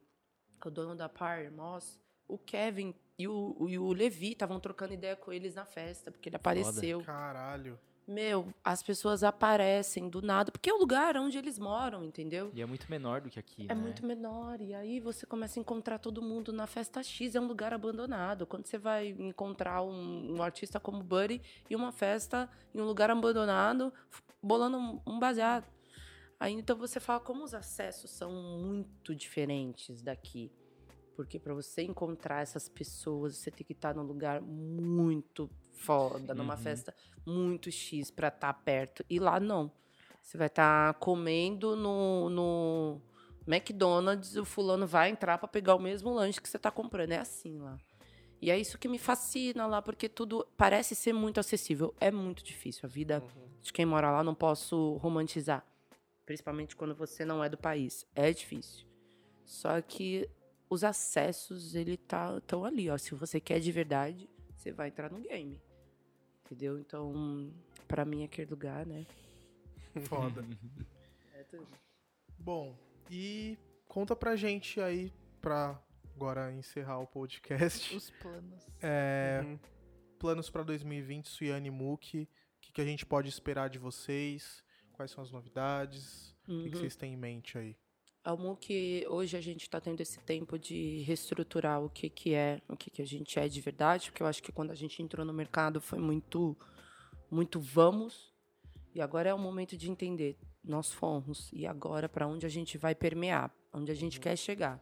o 0.64 0.70
dono 0.70 0.96
da 0.96 1.08
Par, 1.08 1.48
Moss, 1.52 1.96
o 2.26 2.36
Kevin 2.36 2.92
e 3.16 3.28
o, 3.28 3.54
o, 3.56 3.68
e 3.68 3.78
o 3.78 3.92
Levi 3.92 4.32
estavam 4.32 4.58
trocando 4.58 4.94
ideia 4.94 5.14
com 5.14 5.32
eles 5.32 5.54
na 5.54 5.64
festa, 5.64 6.10
porque 6.10 6.28
ele 6.28 6.36
apareceu. 6.36 7.02
Caralho. 7.02 7.78
Meu, 8.10 8.52
as 8.64 8.82
pessoas 8.82 9.22
aparecem 9.22 10.08
do 10.08 10.20
nada, 10.20 10.50
porque 10.50 10.68
é 10.68 10.74
o 10.74 10.78
lugar 10.78 11.16
onde 11.16 11.38
eles 11.38 11.60
moram, 11.60 12.04
entendeu? 12.04 12.50
E 12.52 12.60
é 12.60 12.66
muito 12.66 12.90
menor 12.90 13.20
do 13.20 13.30
que 13.30 13.38
aqui, 13.38 13.66
É 13.68 13.74
né? 13.74 13.80
muito 13.80 14.04
menor. 14.04 14.60
E 14.60 14.74
aí 14.74 14.98
você 14.98 15.24
começa 15.24 15.60
a 15.60 15.62
encontrar 15.62 15.96
todo 16.00 16.20
mundo 16.20 16.52
na 16.52 16.66
festa 16.66 17.04
X. 17.04 17.36
É 17.36 17.40
um 17.40 17.46
lugar 17.46 17.72
abandonado. 17.72 18.48
Quando 18.48 18.66
você 18.66 18.78
vai 18.78 19.10
encontrar 19.10 19.82
um, 19.82 20.34
um 20.34 20.42
artista 20.42 20.80
como 20.80 21.04
Buddy 21.04 21.40
e 21.70 21.76
uma 21.76 21.92
festa 21.92 22.50
em 22.74 22.80
um 22.80 22.84
lugar 22.84 23.12
abandonado, 23.12 23.92
bolando 24.42 24.76
um, 24.76 25.00
um 25.06 25.18
baseado. 25.20 25.70
Aí 26.40 26.52
então 26.52 26.76
você 26.76 26.98
fala 26.98 27.20
como 27.20 27.44
os 27.44 27.54
acessos 27.54 28.10
são 28.10 28.32
muito 28.32 29.14
diferentes 29.14 30.02
daqui. 30.02 30.50
Porque 31.14 31.38
para 31.38 31.54
você 31.54 31.82
encontrar 31.82 32.42
essas 32.42 32.68
pessoas, 32.68 33.36
você 33.36 33.52
tem 33.52 33.64
que 33.64 33.72
estar 33.72 33.94
num 33.94 34.02
lugar 34.02 34.40
muito 34.40 35.48
foda, 35.80 36.34
numa 36.34 36.54
Uhum. 36.54 36.60
festa 36.60 36.94
muito 37.26 37.70
X 37.70 38.10
pra 38.10 38.28
estar 38.28 38.52
perto. 38.54 39.04
E 39.08 39.18
lá 39.18 39.40
não. 39.40 39.70
Você 40.22 40.36
vai 40.36 40.46
estar 40.48 40.94
comendo 40.94 41.74
no, 41.74 42.28
no 42.30 43.00
McDonald's, 43.46 44.36
o 44.36 44.44
fulano 44.44 44.86
vai 44.86 45.10
entrar 45.10 45.38
pra 45.38 45.48
pegar 45.48 45.74
o 45.74 45.78
mesmo 45.78 46.10
lanche 46.12 46.40
que 46.40 46.48
você 46.48 46.58
tá 46.58 46.70
comprando. 46.70 47.12
É 47.12 47.18
assim 47.18 47.58
lá. 47.58 47.78
E 48.42 48.50
é 48.50 48.58
isso 48.58 48.78
que 48.78 48.88
me 48.88 48.98
fascina 48.98 49.66
lá, 49.66 49.82
porque 49.82 50.08
tudo 50.08 50.46
parece 50.56 50.94
ser 50.94 51.12
muito 51.12 51.40
acessível. 51.40 51.94
É 52.00 52.10
muito 52.10 52.42
difícil. 52.42 52.82
A 52.84 52.88
vida 52.88 53.22
de 53.60 53.72
quem 53.72 53.84
mora 53.84 54.10
lá 54.10 54.22
não 54.24 54.34
posso 54.34 54.94
romantizar. 54.96 55.64
Principalmente 56.24 56.76
quando 56.76 56.94
você 56.94 57.24
não 57.24 57.42
é 57.42 57.48
do 57.48 57.58
país. 57.58 58.06
É 58.14 58.32
difícil. 58.32 58.86
Só 59.44 59.80
que 59.82 60.28
os 60.70 60.84
acessos, 60.84 61.74
ele 61.74 61.96
tá 61.96 62.40
tão 62.46 62.64
ali, 62.64 62.88
ó. 62.88 62.96
Se 62.96 63.14
você 63.14 63.40
quer 63.40 63.58
de 63.60 63.72
verdade, 63.72 64.28
você 64.56 64.70
vai 64.72 64.88
entrar 64.88 65.10
no 65.10 65.18
game. 65.20 65.60
Entendeu? 66.50 66.78
Então, 66.80 67.52
pra 67.86 68.04
mim, 68.04 68.24
aquele 68.24 68.50
lugar, 68.50 68.84
né? 68.84 69.06
Foda. 70.08 70.44
É 71.34 71.44
tudo. 71.44 71.66
Bom, 72.38 72.76
e 73.10 73.56
conta 73.86 74.16
pra 74.16 74.34
gente 74.34 74.80
aí, 74.80 75.12
pra 75.40 75.80
agora 76.16 76.52
encerrar 76.52 76.98
o 76.98 77.06
podcast. 77.06 77.94
Os 77.94 78.10
planos. 78.10 78.66
É, 78.82 79.40
Uhum. 79.44 79.58
planos 80.18 80.50
pra 80.50 80.62
2020, 80.62 81.28
Suiane 81.28 81.68
e 81.68 81.70
Muki. 81.70 82.22
O 82.22 82.28
que, 82.60 82.72
que 82.72 82.80
a 82.80 82.84
gente 82.84 83.06
pode 83.06 83.28
esperar 83.28 83.68
de 83.70 83.78
vocês? 83.78 84.62
Quais 84.92 85.10
são 85.12 85.22
as 85.22 85.30
novidades? 85.30 86.30
O 86.48 86.62
que, 86.62 86.68
que 86.70 86.74
Uhum. 86.74 86.80
vocês 86.80 86.96
têm 86.96 87.12
em 87.14 87.16
mente 87.16 87.56
aí? 87.56 87.76
O 88.22 88.54
que 88.54 89.06
hoje 89.08 89.34
a 89.34 89.40
gente 89.40 89.62
está 89.62 89.80
tendo 89.80 90.00
esse 90.02 90.20
tempo 90.20 90.58
de 90.58 91.02
reestruturar 91.06 91.82
o 91.82 91.88
que, 91.88 92.10
que 92.10 92.34
é, 92.34 92.60
o 92.68 92.76
que, 92.76 92.90
que 92.90 93.00
a 93.00 93.06
gente 93.06 93.38
é 93.38 93.48
de 93.48 93.60
verdade, 93.62 94.10
porque 94.10 94.22
eu 94.22 94.26
acho 94.26 94.42
que 94.42 94.52
quando 94.52 94.70
a 94.70 94.74
gente 94.74 95.02
entrou 95.02 95.24
no 95.24 95.32
mercado 95.32 95.80
foi 95.80 95.98
muito, 95.98 96.54
muito 97.30 97.58
vamos, 97.58 98.30
e 98.94 99.00
agora 99.00 99.30
é 99.30 99.34
o 99.34 99.38
momento 99.38 99.74
de 99.74 99.90
entender, 99.90 100.38
nós 100.62 100.92
fomos, 100.92 101.48
e 101.50 101.66
agora 101.66 102.10
para 102.10 102.26
onde 102.26 102.44
a 102.44 102.48
gente 102.48 102.76
vai 102.76 102.94
permear, 102.94 103.50
onde 103.72 103.90
a 103.90 103.94
gente 103.94 104.20
quer 104.20 104.36
chegar. 104.36 104.78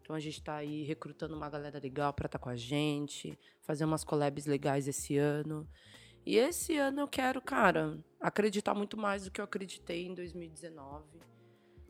Então 0.00 0.16
a 0.16 0.20
gente 0.20 0.38
está 0.38 0.56
aí 0.56 0.82
recrutando 0.84 1.36
uma 1.36 1.50
galera 1.50 1.78
legal 1.78 2.14
para 2.14 2.24
estar 2.24 2.38
com 2.38 2.48
a 2.48 2.56
gente, 2.56 3.38
fazer 3.60 3.84
umas 3.84 4.02
collabs 4.02 4.46
legais 4.46 4.88
esse 4.88 5.18
ano. 5.18 5.68
E 6.24 6.36
esse 6.36 6.78
ano 6.78 7.00
eu 7.00 7.08
quero, 7.08 7.42
cara, 7.42 8.02
acreditar 8.18 8.72
muito 8.72 8.96
mais 8.96 9.24
do 9.24 9.30
que 9.30 9.42
eu 9.42 9.44
acreditei 9.44 10.06
em 10.06 10.14
2019 10.14 11.28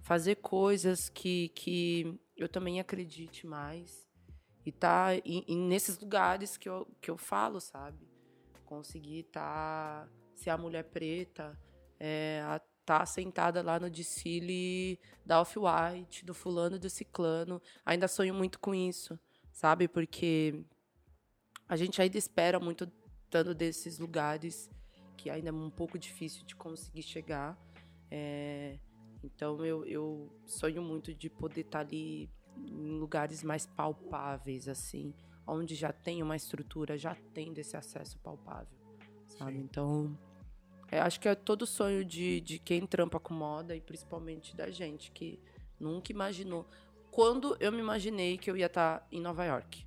fazer 0.08 0.36
coisas 0.36 1.10
que, 1.10 1.50
que 1.50 2.18
eu 2.34 2.48
também 2.48 2.80
acredite 2.80 3.46
mais 3.46 4.08
e 4.64 4.72
tá 4.72 5.10
em- 5.22 5.68
nesses 5.68 5.98
lugares 5.98 6.56
que 6.56 6.66
eu, 6.66 6.88
que 6.98 7.10
eu 7.10 7.18
falo, 7.18 7.60
sabe? 7.60 8.08
Conseguir 8.64 9.24
tá 9.24 10.08
ser 10.34 10.48
a 10.48 10.56
mulher 10.56 10.84
preta, 10.84 11.54
é, 12.00 12.42
a 12.46 12.58
tá 12.86 13.04
sentada 13.04 13.60
lá 13.60 13.78
no 13.78 13.90
desfile 13.90 14.98
da 15.26 15.42
Off-White, 15.42 16.24
do 16.24 16.32
fulano 16.32 16.76
e 16.76 16.78
do 16.78 16.88
ciclano. 16.88 17.60
Ainda 17.84 18.08
sonho 18.08 18.32
muito 18.32 18.58
com 18.58 18.74
isso, 18.74 19.20
sabe? 19.52 19.86
Porque 19.86 20.64
a 21.68 21.76
gente 21.76 22.00
ainda 22.00 22.16
espera 22.16 22.58
muito 22.58 22.90
tanto 23.28 23.52
desses 23.52 23.98
lugares 23.98 24.70
que 25.18 25.28
ainda 25.28 25.50
é 25.50 25.52
um 25.52 25.68
pouco 25.68 25.98
difícil 25.98 26.46
de 26.46 26.56
conseguir 26.56 27.02
chegar. 27.02 27.58
É, 28.10 28.78
então 29.22 29.64
eu, 29.64 29.84
eu 29.84 30.30
sonho 30.46 30.82
muito 30.82 31.12
de 31.12 31.28
poder 31.28 31.62
estar 31.62 31.80
ali 31.80 32.30
em 32.56 32.98
lugares 32.98 33.42
mais 33.42 33.66
palpáveis, 33.66 34.68
assim, 34.68 35.14
onde 35.46 35.74
já 35.74 35.92
tem 35.92 36.22
uma 36.22 36.36
estrutura, 36.36 36.98
já 36.98 37.14
tem 37.32 37.52
desse 37.52 37.76
acesso 37.76 38.18
palpável, 38.18 38.78
sabe? 39.26 39.52
Sim. 39.52 39.60
Então, 39.60 40.18
eu 40.90 41.02
acho 41.02 41.20
que 41.20 41.28
é 41.28 41.34
todo 41.34 41.66
sonho 41.66 42.04
de, 42.04 42.40
de 42.40 42.58
quem 42.58 42.86
trampa 42.86 43.20
com 43.20 43.34
moda 43.34 43.76
e 43.76 43.80
principalmente 43.80 44.56
da 44.56 44.70
gente 44.70 45.10
que 45.12 45.38
nunca 45.78 46.12
imaginou. 46.12 46.66
Quando 47.10 47.56
eu 47.60 47.72
me 47.72 47.78
imaginei 47.78 48.38
que 48.38 48.50
eu 48.50 48.56
ia 48.56 48.66
estar 48.66 49.06
em 49.10 49.20
Nova 49.20 49.44
York, 49.44 49.86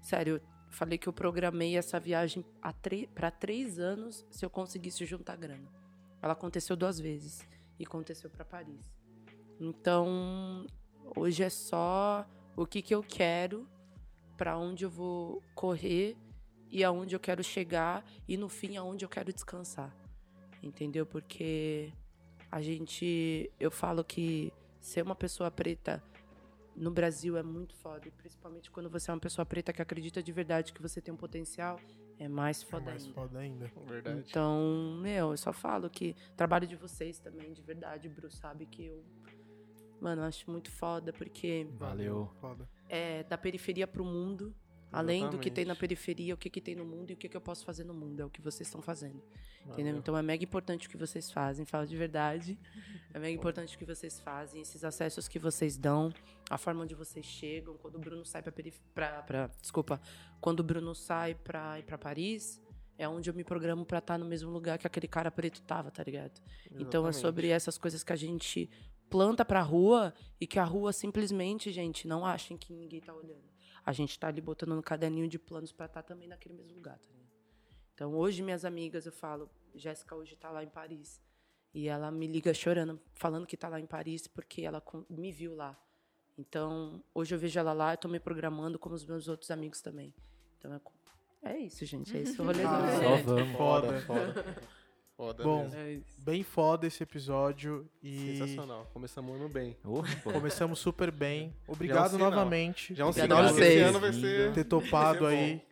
sério, 0.00 0.36
eu 0.36 0.72
falei 0.72 0.98
que 0.98 1.08
eu 1.08 1.12
programei 1.12 1.76
essa 1.76 2.00
viagem 2.00 2.44
para 3.14 3.30
três 3.30 3.78
anos 3.78 4.26
se 4.30 4.44
eu 4.44 4.50
conseguisse 4.50 5.04
juntar 5.04 5.36
grana. 5.36 5.70
Ela 6.20 6.32
aconteceu 6.32 6.76
duas 6.76 6.98
vezes 6.98 7.46
e 7.82 7.84
aconteceu 7.84 8.30
para 8.30 8.44
Paris. 8.44 8.80
Então, 9.60 10.64
hoje 11.16 11.42
é 11.42 11.50
só 11.50 12.24
o 12.56 12.64
que, 12.64 12.80
que 12.80 12.94
eu 12.94 13.02
quero, 13.02 13.68
para 14.36 14.56
onde 14.56 14.84
eu 14.84 14.90
vou 14.90 15.42
correr 15.54 16.16
e 16.70 16.84
aonde 16.84 17.14
eu 17.14 17.20
quero 17.20 17.42
chegar 17.42 18.04
e 18.26 18.36
no 18.36 18.48
fim 18.48 18.76
aonde 18.76 19.04
eu 19.04 19.08
quero 19.08 19.32
descansar. 19.32 19.94
Entendeu? 20.62 21.04
Porque 21.04 21.92
a 22.50 22.62
gente, 22.62 23.50
eu 23.58 23.70
falo 23.70 24.04
que 24.04 24.52
ser 24.80 25.02
uma 25.02 25.16
pessoa 25.16 25.50
preta 25.50 26.02
no 26.76 26.90
Brasil 26.90 27.36
é 27.36 27.42
muito 27.42 27.74
foda, 27.74 28.10
principalmente 28.16 28.70
quando 28.70 28.88
você 28.88 29.10
é 29.10 29.14
uma 29.14 29.20
pessoa 29.20 29.44
preta 29.44 29.72
que 29.72 29.82
acredita 29.82 30.22
de 30.22 30.30
verdade 30.30 30.72
que 30.72 30.80
você 30.80 31.00
tem 31.00 31.12
um 31.12 31.16
potencial, 31.16 31.80
é 32.18 32.28
mais 32.28 32.62
É 32.62 32.66
foda 32.66 32.84
mais 32.86 33.02
ainda. 33.04 33.14
foda 33.14 33.38
ainda. 33.38 33.72
Verdade. 33.86 34.24
Então, 34.28 34.98
meu, 35.00 35.30
eu 35.32 35.36
só 35.36 35.52
falo 35.52 35.88
que 35.90 36.14
trabalho 36.36 36.66
de 36.66 36.76
vocês 36.76 37.18
também, 37.18 37.52
de 37.52 37.62
verdade, 37.62 38.08
Bruce, 38.08 38.36
sabe 38.36 38.66
que 38.66 38.86
eu. 38.86 39.04
Mano, 40.00 40.22
eu 40.22 40.26
acho 40.26 40.50
muito 40.50 40.70
foda, 40.70 41.12
porque 41.12 41.66
Valeu. 41.78 42.28
É 42.88 43.22
da 43.24 43.38
periferia 43.38 43.86
pro 43.86 44.04
mundo. 44.04 44.54
Além 44.92 45.28
do 45.30 45.38
que 45.38 45.50
tem 45.50 45.64
na 45.64 45.72
Exatamente. 45.72 45.80
periferia, 45.80 46.34
o 46.34 46.36
que, 46.36 46.50
que 46.50 46.60
tem 46.60 46.74
no 46.74 46.84
mundo 46.84 47.10
e 47.10 47.14
o 47.14 47.16
que, 47.16 47.28
que 47.28 47.36
eu 47.36 47.40
posso 47.40 47.64
fazer 47.64 47.82
no 47.84 47.94
mundo. 47.94 48.20
É 48.20 48.24
o 48.24 48.30
que 48.30 48.40
vocês 48.42 48.66
estão 48.68 48.82
fazendo. 48.82 49.22
Entendeu? 49.62 49.84
Valeu. 49.86 49.96
Então 49.98 50.16
é 50.18 50.22
mega 50.22 50.44
importante 50.44 50.86
o 50.86 50.90
que 50.90 50.96
vocês 50.96 51.30
fazem, 51.30 51.64
falo 51.64 51.86
de 51.86 51.96
verdade. 51.96 52.58
É 53.14 53.18
mega 53.18 53.32
importante 53.38 53.74
o 53.74 53.78
que 53.78 53.84
vocês 53.84 54.20
fazem, 54.20 54.60
esses 54.60 54.84
acessos 54.84 55.28
que 55.28 55.38
vocês 55.38 55.76
dão, 55.78 56.12
a 56.50 56.58
forma 56.58 56.82
onde 56.82 56.94
vocês 56.94 57.24
chegam. 57.24 57.76
Quando 57.78 57.96
o 57.96 57.98
Bruno 57.98 58.24
sai 58.24 58.42
pra, 58.42 58.52
perif- 58.52 58.80
pra, 58.94 59.22
pra 59.22 59.46
desculpa, 59.60 60.00
quando 60.40 60.60
o 60.60 60.64
Bruno 60.64 60.94
sai 60.94 61.34
pra 61.34 61.78
ir 61.78 61.84
pra 61.84 61.96
Paris, 61.96 62.60
é 62.98 63.08
onde 63.08 63.30
eu 63.30 63.34
me 63.34 63.42
programo 63.44 63.86
pra 63.86 63.98
estar 63.98 64.18
no 64.18 64.26
mesmo 64.26 64.50
lugar 64.50 64.78
que 64.78 64.86
aquele 64.86 65.08
cara 65.08 65.30
preto 65.30 65.62
tava, 65.62 65.90
tá 65.90 66.02
ligado? 66.04 66.40
Então 66.66 67.06
é 67.06 67.08
Exatamente. 67.10 67.16
sobre 67.16 67.48
essas 67.48 67.78
coisas 67.78 68.04
que 68.04 68.12
a 68.12 68.16
gente 68.16 68.68
planta 69.08 69.44
pra 69.44 69.60
rua 69.60 70.12
e 70.40 70.46
que 70.46 70.58
a 70.58 70.64
rua 70.64 70.92
simplesmente, 70.92 71.70
gente, 71.70 72.06
não 72.08 72.24
achem 72.24 72.56
que 72.56 72.72
ninguém 72.72 73.00
tá 73.00 73.12
olhando. 73.14 73.51
A 73.84 73.92
gente 73.92 74.18
tá 74.18 74.28
ali 74.28 74.40
botando 74.40 74.74
no 74.74 74.82
caderninho 74.82 75.28
de 75.28 75.38
planos 75.38 75.72
pra 75.72 75.86
estar 75.86 76.02
também 76.02 76.28
naquele 76.28 76.54
mesmo 76.54 76.74
lugar, 76.74 76.98
tá? 76.98 77.08
Então 77.94 78.14
hoje 78.14 78.42
minhas 78.42 78.64
amigas, 78.64 79.06
eu 79.06 79.12
falo, 79.12 79.50
Jéssica 79.74 80.14
hoje 80.14 80.36
tá 80.36 80.50
lá 80.50 80.62
em 80.62 80.68
Paris. 80.68 81.20
E 81.74 81.88
ela 81.88 82.10
me 82.10 82.26
liga 82.26 82.52
chorando, 82.52 83.00
falando 83.14 83.46
que 83.46 83.56
tá 83.56 83.68
lá 83.68 83.80
em 83.80 83.86
Paris 83.86 84.26
porque 84.26 84.62
ela 84.62 84.80
com- 84.80 85.04
me 85.08 85.32
viu 85.32 85.54
lá. 85.54 85.76
Então, 86.38 87.02
hoje 87.14 87.34
eu 87.34 87.38
vejo 87.38 87.58
ela 87.58 87.72
lá, 87.72 87.92
eu 87.94 87.96
tô 87.98 88.08
me 88.08 88.18
programando 88.20 88.78
como 88.78 88.94
os 88.94 89.04
meus 89.04 89.28
outros 89.28 89.50
amigos 89.50 89.80
também. 89.80 90.14
Então 90.58 90.72
é, 90.74 90.80
é 91.52 91.58
isso, 91.58 91.84
gente. 91.84 92.16
É 92.16 92.20
isso 92.22 92.42
o 92.42 92.46
rolê 92.46 92.62
Ah, 92.62 93.00
Só 93.02 93.16
vamos. 93.22 93.56
Foda. 93.56 94.00
Foda, 94.02 94.72
foda. 95.16 95.42
Bom, 95.44 95.62
mesmo. 95.64 95.78
É 95.78 95.92
isso. 95.92 96.06
Bem 96.22 96.42
foda 96.42 96.86
esse 96.86 97.02
episódio 97.02 97.88
e 98.02 98.38
Sensacional. 98.38 98.86
Começamos 98.92 99.34
ano 99.36 99.48
bem. 99.48 99.76
Oh, 99.84 100.02
começamos 100.32 100.78
super 100.78 101.10
bem. 101.10 101.54
Obrigado 101.66 102.12
sinal. 102.12 102.30
novamente 102.30 102.94
Já 102.94 103.04
é 103.04 103.06
um 103.06 103.12
sinal 103.12 103.46
de 103.46 103.54
que 103.54 103.60
esse 103.62 103.78
ano 103.78 104.00
vai 104.00 104.12
ser. 104.12 104.52
ter 104.52 104.54
vai 104.54 104.64
topado 104.64 105.18
ser 105.20 105.26
aí, 105.26 105.62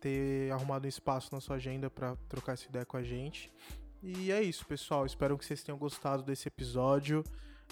ter 0.00 0.50
arrumado 0.52 0.84
um 0.84 0.88
espaço 0.88 1.34
na 1.34 1.40
sua 1.40 1.56
agenda 1.56 1.88
pra 1.90 2.16
trocar 2.28 2.52
essa 2.52 2.66
ideia 2.68 2.84
com 2.84 2.96
a 2.96 3.02
gente. 3.02 3.50
E 4.02 4.30
é 4.30 4.42
isso, 4.42 4.66
pessoal. 4.66 5.06
Espero 5.06 5.36
que 5.38 5.44
vocês 5.46 5.62
tenham 5.62 5.78
gostado 5.78 6.22
desse 6.22 6.46
episódio. 6.48 7.24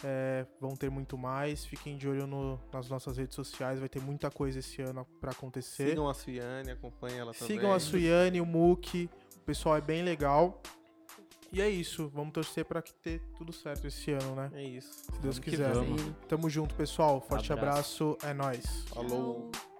É, 0.02 0.46
vão 0.58 0.74
ter 0.74 0.90
muito 0.90 1.18
mais. 1.18 1.66
Fiquem 1.66 1.98
de 1.98 2.08
olho 2.08 2.26
no- 2.26 2.58
nas 2.72 2.88
nossas 2.88 3.18
redes 3.18 3.34
sociais. 3.36 3.78
Vai 3.78 3.88
ter 3.90 4.00
muita 4.00 4.30
coisa 4.30 4.58
esse 4.58 4.80
ano 4.80 5.06
pra 5.20 5.32
acontecer. 5.32 5.90
Sigam 5.90 6.08
a 6.08 6.14
Suiane, 6.14 6.70
acompanhem 6.70 7.18
ela 7.18 7.34
também. 7.34 7.48
Sigam 7.48 7.72
a 7.74 7.78
Suiane, 7.78 8.40
o 8.40 8.46
Muki. 8.46 9.10
O 9.36 9.40
pessoal 9.40 9.76
é 9.76 9.82
bem 9.82 10.02
legal. 10.02 10.62
E 11.52 11.60
é 11.60 11.68
isso. 11.68 12.08
Vamos 12.08 12.32
torcer 12.32 12.64
pra 12.64 12.80
que 12.80 12.94
ter 12.94 13.20
tudo 13.36 13.52
certo 13.52 13.86
esse 13.86 14.10
ano, 14.12 14.34
né? 14.34 14.50
É 14.54 14.62
isso. 14.62 14.88
Se 15.04 15.20
Deus 15.20 15.38
Vamos 15.38 15.38
quiser. 15.40 15.74
Tamo 16.28 16.48
junto, 16.48 16.74
pessoal. 16.74 17.20
Forte 17.20 17.52
Abraço. 17.52 18.16
abraço. 18.16 18.26
É 18.26 18.32
nóis. 18.32 18.84
Falou. 18.88 19.50
Tchau. 19.52 19.71